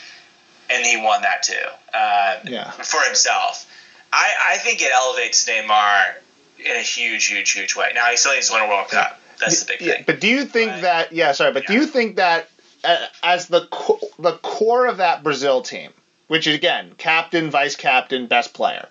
and 0.68 0.84
he 0.84 0.96
won 0.96 1.22
that 1.22 1.44
too. 1.44 1.54
Um, 1.96 2.52
Yeah. 2.52 2.72
For 2.72 3.00
himself, 3.02 3.70
I, 4.12 4.32
I 4.54 4.56
think 4.58 4.82
it 4.82 4.90
elevates 4.92 5.48
Neymar 5.48 6.14
in 6.58 6.74
a 6.74 6.80
huge, 6.80 7.26
huge, 7.26 7.50
huge 7.52 7.76
way. 7.76 7.92
Now 7.94 8.06
he 8.10 8.16
still 8.16 8.34
needs 8.34 8.48
to 8.48 8.54
win 8.54 8.62
a 8.64 8.68
World 8.68 8.88
Cup. 8.88 9.20
That's 9.38 9.60
the 9.62 9.72
big 9.74 9.80
Yeah, 9.80 9.92
thing. 9.94 10.04
But 10.08 10.18
do 10.20 10.26
you 10.26 10.44
think 10.44 10.72
Right. 10.72 10.82
that? 10.82 11.12
Yeah, 11.12 11.30
sorry, 11.32 11.52
but 11.52 11.66
do 11.68 11.72
you 11.74 11.86
think 11.86 12.16
that 12.16 12.48
uh, 12.82 13.06
as 13.22 13.46
the 13.46 13.66
co- 13.70 14.00
the 14.18 14.32
core 14.38 14.86
of 14.86 14.96
that 14.96 15.22
Brazil 15.22 15.62
team, 15.62 15.92
which 16.26 16.48
is 16.48 16.54
again 16.56 16.94
captain, 16.98 17.50
vice 17.50 17.76
captain, 17.76 18.26
best 18.26 18.54
player, 18.54 18.88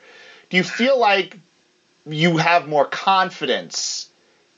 do 0.53 0.57
you 0.57 0.63
feel 0.63 0.99
like 0.99 1.35
you 2.05 2.37
have 2.37 2.67
more 2.67 2.85
confidence 2.85 4.07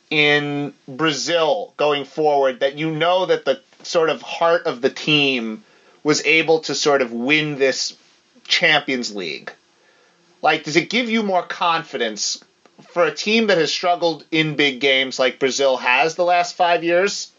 in 0.10 0.74
Brazil 0.90 1.74
going 1.78 2.04
forward 2.04 2.60
that 2.60 2.78
you 2.78 2.92
know 2.92 3.28
that 3.28 3.46
the 3.46 3.62
sort 3.84 4.10
of 4.10 4.22
heart 4.22 4.66
of 4.66 4.82
the 4.82 4.90
team 4.90 5.64
was 6.04 6.26
able 6.26 6.60
to 6.60 6.76
sort 6.76 7.02
of 7.02 7.14
win 7.14 7.58
this 7.58 7.96
Champions 8.46 9.16
League? 9.16 9.54
Like, 10.42 10.66
does 10.66 10.76
it 10.76 10.90
give 10.90 11.10
you 11.10 11.24
more 11.24 11.44
confidence 11.44 12.44
for 12.90 13.06
a 13.06 13.16
team 13.16 13.48
that 13.48 13.58
has 13.58 13.72
struggled 13.72 14.26
in 14.32 14.58
big 14.58 14.82
games 14.82 15.18
like 15.18 15.40
Brazil 15.40 15.78
has 15.78 16.16
the 16.16 16.26
last 16.26 16.58
five 16.58 16.84
years? 16.84 17.32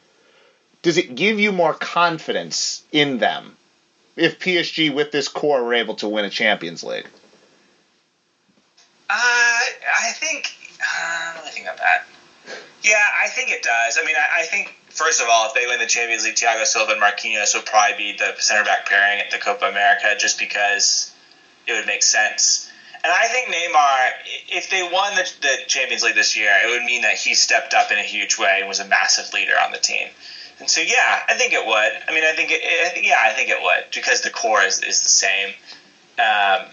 Does 0.80 0.96
it 0.96 1.14
give 1.14 1.38
you 1.38 1.52
more 1.52 1.74
confidence 1.74 2.82
in 2.90 3.18
them 3.18 3.54
if 4.16 4.40
PSG 4.40 4.94
with 4.94 5.12
this 5.12 5.28
core 5.28 5.62
were 5.62 5.74
able 5.74 5.96
to 5.96 6.08
win 6.08 6.24
a 6.24 6.30
Champions 6.30 6.82
League? 6.82 7.06
Uh, 9.08 9.12
I 9.12 10.12
think. 10.14 10.52
Uh, 10.80 11.32
let 11.36 11.44
me 11.44 11.50
think 11.50 11.66
about 11.66 11.78
that. 11.78 12.06
Yeah, 12.82 13.02
I 13.22 13.28
think 13.28 13.50
it 13.50 13.62
does. 13.62 13.98
I 14.00 14.04
mean, 14.04 14.16
I, 14.16 14.40
I 14.40 14.42
think 14.44 14.74
first 14.90 15.20
of 15.20 15.28
all, 15.28 15.46
if 15.46 15.54
they 15.54 15.66
win 15.66 15.78
the 15.78 15.86
Champions 15.86 16.24
League, 16.24 16.34
Thiago 16.34 16.64
Silva 16.64 16.92
and 16.92 17.00
Marquinhos 17.00 17.54
would 17.54 17.66
probably 17.66 17.96
be 17.96 18.16
the 18.16 18.34
center 18.38 18.64
back 18.64 18.86
pairing 18.88 19.20
at 19.20 19.30
the 19.30 19.38
Copa 19.38 19.66
America, 19.66 20.14
just 20.18 20.38
because 20.38 21.12
it 21.66 21.72
would 21.72 21.86
make 21.86 22.02
sense. 22.02 22.70
And 23.04 23.12
I 23.12 23.28
think 23.28 23.48
Neymar, 23.48 24.12
if 24.48 24.68
they 24.68 24.82
won 24.82 25.14
the, 25.14 25.30
the 25.40 25.56
Champions 25.68 26.02
League 26.02 26.16
this 26.16 26.36
year, 26.36 26.52
it 26.64 26.68
would 26.68 26.82
mean 26.82 27.02
that 27.02 27.14
he 27.14 27.34
stepped 27.34 27.72
up 27.72 27.92
in 27.92 27.98
a 27.98 28.02
huge 28.02 28.36
way 28.36 28.58
and 28.58 28.68
was 28.68 28.80
a 28.80 28.84
massive 28.84 29.32
leader 29.32 29.54
on 29.60 29.70
the 29.70 29.78
team. 29.78 30.08
And 30.58 30.68
so, 30.68 30.80
yeah, 30.80 31.22
I 31.28 31.34
think 31.34 31.52
it 31.52 31.64
would. 31.64 31.92
I 32.08 32.12
mean, 32.12 32.24
I 32.24 32.32
think, 32.32 32.50
it, 32.50 32.60
it 32.62 33.04
yeah, 33.04 33.18
I 33.20 33.32
think 33.32 33.48
it 33.48 33.60
would 33.60 33.84
because 33.94 34.22
the 34.22 34.30
core 34.30 34.62
is, 34.62 34.82
is 34.82 35.02
the 35.02 35.08
same. 35.08 35.50
Um, 36.18 36.66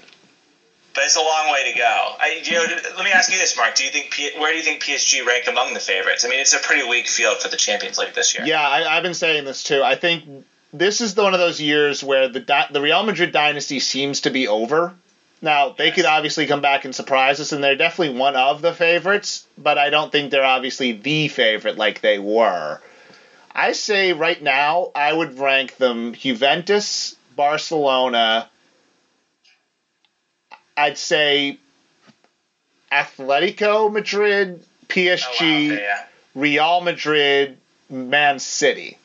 but 0.94 1.04
it's 1.04 1.16
a 1.16 1.22
long 1.22 1.52
way 1.52 1.72
to 1.72 1.78
go. 1.78 2.16
I, 2.20 2.42
you 2.44 2.54
know, 2.54 2.66
let 2.96 3.04
me 3.04 3.12
ask 3.12 3.32
you 3.32 3.38
this, 3.38 3.58
Mark. 3.58 3.76
Do 3.76 3.84
you 3.84 3.92
think 3.92 4.12
P, 4.12 4.32
where 4.38 4.52
do 4.52 4.58
you 4.58 4.64
think 4.64 4.82
PSG 4.82 5.26
rank 5.26 5.48
among 5.48 5.74
the 5.74 5.80
favorites? 5.80 6.24
I 6.24 6.30
mean, 6.30 6.40
it's 6.40 6.54
a 6.54 6.60
pretty 6.60 6.88
weak 6.88 7.08
field 7.08 7.40
for 7.40 7.50
the 7.50 7.58
Champions 7.58 7.98
League 7.98 8.14
this 8.14 8.36
year. 8.36 8.46
Yeah, 8.46 8.62
I, 8.62 8.96
I've 8.96 9.04
been 9.04 9.14
saying 9.14 9.46
this 9.46 9.64
too. 9.64 9.82
I 9.84 9.96
think 9.96 10.46
this 10.72 11.02
is 11.02 11.16
the, 11.16 11.24
one 11.24 11.34
of 11.34 11.40
those 11.40 11.60
years 11.62 12.04
where 12.04 12.28
the 12.30 12.68
the 12.72 12.82
Real 12.82 13.04
Madrid 13.04 13.32
dynasty 13.32 13.80
seems 13.80 14.22
to 14.22 14.30
be 14.30 14.48
over. 14.48 14.94
Now 15.42 15.70
they 15.70 15.92
could 15.92 16.06
obviously 16.06 16.48
come 16.48 16.62
back 16.62 16.86
and 16.86 16.96
surprise 16.96 17.40
us, 17.40 17.52
and 17.52 17.64
they're 17.64 17.76
definitely 17.76 18.18
one 18.18 18.36
of 18.36 18.62
the 18.62 18.74
favorites. 18.74 19.48
But 19.58 19.78
I 19.78 19.90
don't 19.90 20.12
think 20.12 20.32
they're 20.32 20.44
obviously 20.44 20.94
the 20.94 21.28
favorite 21.28 21.78
like 21.78 22.02
they 22.02 22.20
were. 22.20 22.80
I 23.56 23.74
say 23.74 24.14
right 24.14 24.42
now, 24.42 24.92
I 24.96 25.14
would 25.14 25.38
rank 25.38 25.78
them 25.78 26.14
Juventus, 26.14 27.16
Barcelona. 27.36 28.50
I'd 30.76 30.98
say 30.98 31.58
Atletico 32.92 33.92
Madrid, 33.92 34.64
PSG, 34.88 35.24
Oh, 35.26 35.46
wow. 35.46 35.58
Okay, 35.58 35.82
yeah. 35.82 36.06
Real 36.36 36.82
Madrid, 36.82 37.58
Man 37.90 38.40
City. 38.40 38.98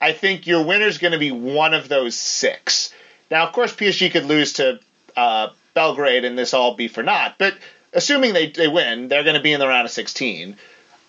I 0.00 0.12
think 0.12 0.46
your 0.46 0.64
winner's 0.64 0.98
going 0.98 1.12
to 1.12 1.18
be 1.18 1.32
one 1.32 1.74
of 1.74 1.88
those 1.88 2.14
six. 2.14 2.92
Now, 3.30 3.46
of 3.46 3.52
course, 3.52 3.72
PSG 3.74 4.12
could 4.12 4.26
lose 4.26 4.54
to 4.54 4.78
uh, 5.16 5.48
Belgrade 5.74 6.24
and 6.24 6.38
this 6.38 6.54
all 6.54 6.74
be 6.74 6.88
for 6.88 7.02
naught, 7.02 7.34
but 7.38 7.54
assuming 7.92 8.32
they, 8.32 8.50
they 8.50 8.68
win, 8.68 9.08
they're 9.08 9.24
going 9.24 9.34
to 9.36 9.42
be 9.42 9.52
in 9.52 9.60
the 9.60 9.66
round 9.66 9.86
of 9.86 9.90
16. 9.90 10.56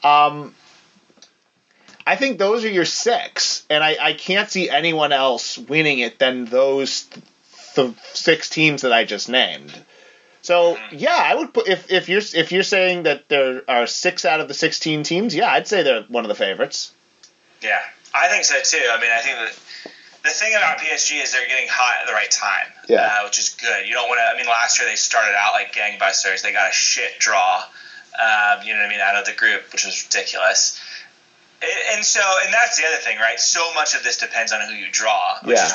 Um, 0.04 0.56
I 2.06 2.16
think 2.16 2.40
those 2.40 2.66
are 2.66 2.70
your 2.70 2.86
six, 2.86 3.64
and 3.70 3.84
I, 3.84 3.98
I 4.02 4.14
can't 4.14 4.50
see 4.50 4.70
anyone 4.70 5.12
else 5.12 5.58
winning 5.58 6.00
it 6.00 6.18
than 6.18 6.46
those 6.46 7.04
th- 7.04 7.26
the 7.76 7.94
six 8.14 8.50
teams 8.50 8.82
that 8.82 8.92
I 8.92 9.04
just 9.04 9.30
named. 9.30 9.72
So 10.42 10.78
yeah, 10.92 11.16
I 11.18 11.36
would 11.36 11.54
put 11.54 11.68
if, 11.68 11.92
if 11.92 12.08
you're 12.10 12.22
if 12.34 12.52
you're 12.52 12.64
saying 12.64 13.04
that 13.04 13.28
there 13.30 13.62
are 13.70 13.86
six 13.88 14.24
out 14.26 14.40
of 14.40 14.48
the 14.48 14.54
sixteen 14.54 15.04
teams, 15.04 15.36
yeah, 15.36 15.52
I'd 15.52 15.68
say 15.68 15.84
they're 15.84 16.04
one 16.04 16.24
of 16.24 16.30
the 16.30 16.36
favorites. 16.36 16.92
Yeah, 17.62 17.80
I 18.16 18.30
think 18.30 18.46
so 18.46 18.56
too. 18.64 18.84
I 18.90 19.00
mean, 19.02 19.12
I 19.12 19.20
think 19.20 19.36
that 19.38 19.54
the 20.24 20.30
thing 20.30 20.54
about 20.56 20.78
PSG 20.80 21.22
is 21.22 21.32
they're 21.34 21.48
getting 21.48 21.68
hot 21.70 22.02
at 22.02 22.08
the 22.08 22.14
right 22.14 22.32
time, 22.32 22.68
Yeah. 22.88 23.02
uh, 23.20 23.26
which 23.26 23.38
is 23.40 23.50
good. 23.50 23.86
You 23.88 23.94
don't 23.94 24.08
want 24.08 24.20
to. 24.20 24.24
I 24.34 24.38
mean, 24.38 24.48
last 24.48 24.80
year 24.80 24.88
they 24.88 24.96
started 24.96 25.36
out 25.38 25.54
like 25.54 25.74
gangbusters. 25.74 26.42
They 26.42 26.52
got 26.54 26.70
a 26.70 26.74
shit 26.74 27.20
draw, 27.20 27.58
um, 28.18 28.64
you 28.64 28.74
know 28.74 28.80
what 28.80 28.86
I 28.86 28.90
mean, 28.90 29.00
out 29.02 29.16
of 29.16 29.26
the 29.26 29.34
group, 29.34 29.72
which 29.74 29.86
was 29.86 30.06
ridiculous. 30.06 30.80
And- 31.62 31.96
And 31.98 32.06
so, 32.06 32.22
and 32.46 32.54
that's 32.54 32.78
the 32.78 32.86
other 32.88 32.98
thing, 32.98 33.18
right? 33.18 33.40
So 33.40 33.74
much 33.74 33.94
of 33.96 34.04
this 34.04 34.18
depends 34.18 34.52
on 34.54 34.62
who 34.62 34.74
you 34.74 34.88
draw, 34.92 35.40
which 35.44 35.58
Yeah. 35.58 35.66
is 35.66 35.74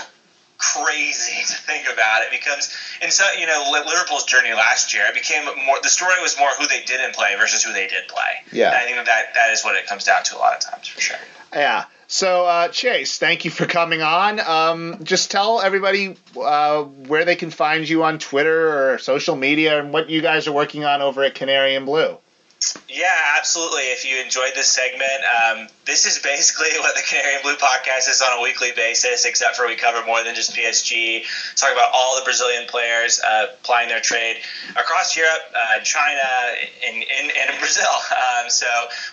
crazy 0.58 1.42
to 1.46 1.54
think 1.54 1.86
about. 1.92 2.22
It 2.22 2.30
becomes, 2.30 2.74
and 3.02 3.12
so 3.12 3.24
you 3.38 3.46
know, 3.46 3.70
Liverpool's 3.86 4.24
journey 4.24 4.52
last 4.52 4.94
year, 4.94 5.04
it 5.06 5.14
became 5.14 5.44
more. 5.66 5.78
The 5.82 5.88
story 5.88 6.14
was 6.22 6.38
more 6.38 6.50
who 6.58 6.66
they 6.66 6.82
didn't 6.82 7.14
play 7.14 7.34
versus 7.36 7.62
who 7.62 7.72
they 7.72 7.86
did 7.86 8.08
play. 8.08 8.44
Yeah. 8.52 8.68
And 8.68 8.76
I 8.76 8.84
think 8.84 8.96
that 8.96 9.06
that, 9.06 9.34
that 9.34 9.52
is 9.52 9.64
what 9.64 9.76
it 9.76 9.86
comes 9.86 10.04
down 10.04 10.22
to 10.24 10.36
a 10.36 10.38
lot 10.38 10.54
of 10.54 10.60
times, 10.60 10.88
for 10.88 11.00
sure. 11.00 11.18
Yeah. 11.52 11.84
So 12.06 12.44
uh, 12.44 12.68
Chase, 12.68 13.18
thank 13.18 13.44
you 13.44 13.50
for 13.50 13.66
coming 13.66 14.02
on. 14.02 14.38
Um, 14.38 15.00
just 15.04 15.30
tell 15.30 15.60
everybody 15.60 16.16
uh, 16.40 16.82
where 16.82 17.24
they 17.24 17.36
can 17.36 17.50
find 17.50 17.88
you 17.88 18.04
on 18.04 18.18
Twitter 18.18 18.92
or 18.94 18.98
social 18.98 19.36
media, 19.36 19.80
and 19.80 19.92
what 19.92 20.10
you 20.10 20.20
guys 20.20 20.46
are 20.46 20.52
working 20.52 20.84
on 20.84 21.02
over 21.02 21.24
at 21.24 21.34
Canary 21.34 21.74
and 21.74 21.86
Blue. 21.86 22.18
Yeah, 22.88 23.36
absolutely. 23.38 23.82
If 23.82 24.04
you 24.04 24.22
enjoyed 24.22 24.52
this 24.54 24.68
segment, 24.68 25.02
um, 25.24 25.68
this 25.84 26.06
is 26.06 26.18
basically 26.18 26.68
what 26.80 26.94
the 26.96 27.02
Canary 27.02 27.34
and 27.34 27.42
Blue 27.42 27.56
podcast 27.56 28.08
is 28.08 28.22
on 28.22 28.38
a 28.38 28.42
weekly 28.42 28.72
basis, 28.74 29.24
except 29.24 29.56
for 29.56 29.66
we 29.66 29.76
cover 29.76 30.04
more 30.06 30.22
than 30.22 30.34
just 30.34 30.54
PSG. 30.54 31.24
Talk 31.56 31.72
about 31.72 31.90
all 31.92 32.18
the 32.18 32.24
Brazilian 32.24 32.66
players 32.66 33.20
uh, 33.20 33.48
plying 33.62 33.88
their 33.88 34.00
trade 34.00 34.38
across 34.76 35.16
Europe, 35.16 35.42
uh, 35.54 35.80
China, 35.80 36.20
and, 36.86 37.04
Brazil. 37.58 37.86
Um, 37.86 38.50
so 38.50 38.66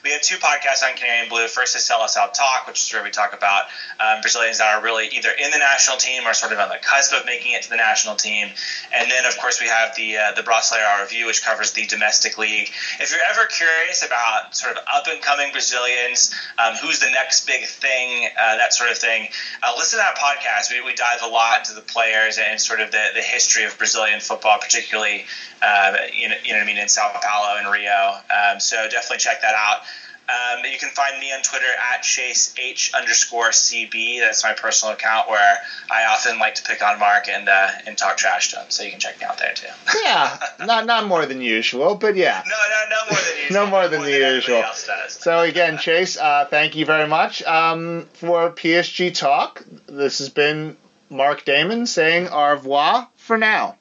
we 0.04 0.12
have 0.12 0.22
two 0.22 0.36
podcasts 0.36 0.84
on 0.84 0.96
Canary 0.96 1.22
and 1.22 1.30
Blue. 1.30 1.48
First 1.48 1.76
is 1.76 1.84
Seleção 1.84 2.34
Talk, 2.34 2.68
which 2.68 2.82
is 2.82 2.94
where 2.94 3.04
we 3.04 3.10
talk 3.10 3.34
about 3.34 3.66
um, 4.00 4.22
Brazilians 4.22 4.58
that 4.58 4.74
are 4.74 4.82
really 4.82 5.08
either 5.08 5.32
in 5.32 5.52
the 5.52 5.58
national 5.58 5.98
team 5.98 6.26
or 6.26 6.34
sort 6.34 6.52
of 6.52 6.60
on 6.60 6.70
the 6.70 6.78
cusp 6.82 7.14
of 7.14 7.26
making 7.26 7.54
it 7.54 7.64
to 7.64 7.70
the 7.70 7.76
national 7.78 8.16
team. 8.16 8.50
And 8.94 9.10
then, 9.10 9.26
of 9.26 9.38
course, 9.38 9.62
we 9.62 9.68
have 9.68 9.96
the 9.96 10.18
uh, 10.18 10.32
the 10.34 10.42
Brasileirão 10.42 11.02
Review, 11.02 11.26
which 11.28 11.44
covers 11.44 11.72
the 11.72 11.86
domestic 11.86 12.38
league. 12.38 12.72
If 13.00 13.12
you're 13.12 13.20
ever 13.30 13.46
curious 13.46 14.06
about 14.06 14.56
sort 14.56 14.78
of 14.78 14.84
up 14.92 15.08
and 15.08 15.22
coming 15.22 15.52
Brazilians, 15.52 16.34
um, 16.62 16.76
who's 16.76 17.00
the 17.00 17.10
next 17.10 17.48
big 17.48 17.66
thing, 17.66 18.30
uh, 18.40 18.58
that 18.58 18.74
sort 18.74 18.90
of 18.90 18.98
thing, 18.98 19.30
uh, 19.64 19.74
listen 19.78 19.98
to 20.00 20.04
that 20.04 20.18
podcast. 20.18 20.72
We, 20.72 20.82
we 20.82 20.94
dive 20.94 21.22
a 21.22 21.28
lot 21.28 21.60
into 21.60 21.74
the 21.74 21.82
players 21.82 22.38
and 22.38 22.60
sort 22.60 22.82
of 22.82 22.92
the, 22.92 23.08
the 23.14 23.22
history 23.22 23.64
of 23.64 23.78
Brazilian 23.78 24.20
football, 24.20 24.60
particularly 24.60 25.26
uh, 25.62 25.98
you, 26.12 26.28
know, 26.28 26.36
you 26.44 26.54
know 26.54 26.60
what 26.60 26.64
I 26.64 26.66
mean 26.66 26.78
in 26.78 26.88
Sao 26.88 27.12
Paulo 27.22 27.58
and 27.58 27.72
Rio. 27.72 28.18
Um, 28.30 28.60
so 28.60 28.88
definitely 28.90 29.18
check 29.18 29.42
that 29.42 29.54
out. 29.54 29.84
Um, 30.32 30.64
you 30.66 30.78
can 30.78 30.90
find 30.90 31.20
me 31.20 31.34
on 31.34 31.42
Twitter 31.42 31.66
at 31.94 32.04
Chase 32.04 32.54
H 32.58 32.94
underscore 32.94 33.50
CB. 33.50 34.20
That's 34.20 34.44
my 34.44 34.54
personal 34.54 34.94
account 34.94 35.30
where 35.30 35.58
I 35.90 36.06
often 36.06 36.40
like 36.40 36.56
to 36.56 36.64
pick 36.64 36.82
on 36.84 37.00
Mark 37.00 37.28
and 37.28 37.50
uh, 37.50 37.68
and 37.86 37.98
talk 37.98 38.18
trash 38.18 38.52
to 38.52 38.58
him. 38.60 38.66
So 38.70 38.84
you 38.84 38.92
can 38.92 39.00
check 39.00 39.20
me 39.20 39.26
out 39.26 39.38
there 39.38 39.54
too. 39.54 39.68
Yeah, 40.04 40.38
not 40.66 40.86
not 40.86 41.08
more 41.08 41.26
than 41.26 41.42
usual, 41.42 41.96
but 41.96 42.16
yeah. 42.16 42.44
No, 42.46 42.52
no, 42.52 42.90
no 42.90 43.12
more 43.12 43.20
than 43.22 43.38
usual. 43.44 43.66
No 43.66 43.70
more 43.70 43.88
than 43.88 44.02
the 44.02 44.14
everybody 44.14 44.36
usual. 44.36 44.64
So 45.10 45.40
again, 45.42 45.78
Chase, 45.78 46.18
uh, 46.18 46.46
thank 46.50 46.76
you 46.76 46.86
very 46.86 47.08
much 47.08 47.44
um, 47.44 48.08
for 48.14 48.52
PSG 48.52 49.14
talk. 49.14 49.64
This 49.88 50.20
has 50.20 50.30
been 50.30 50.78
Mark 51.10 51.44
Damon 51.46 51.86
saying 51.86 52.30
au 52.30 52.52
revoir 52.52 53.08
for 53.18 53.38
now. 53.38 53.76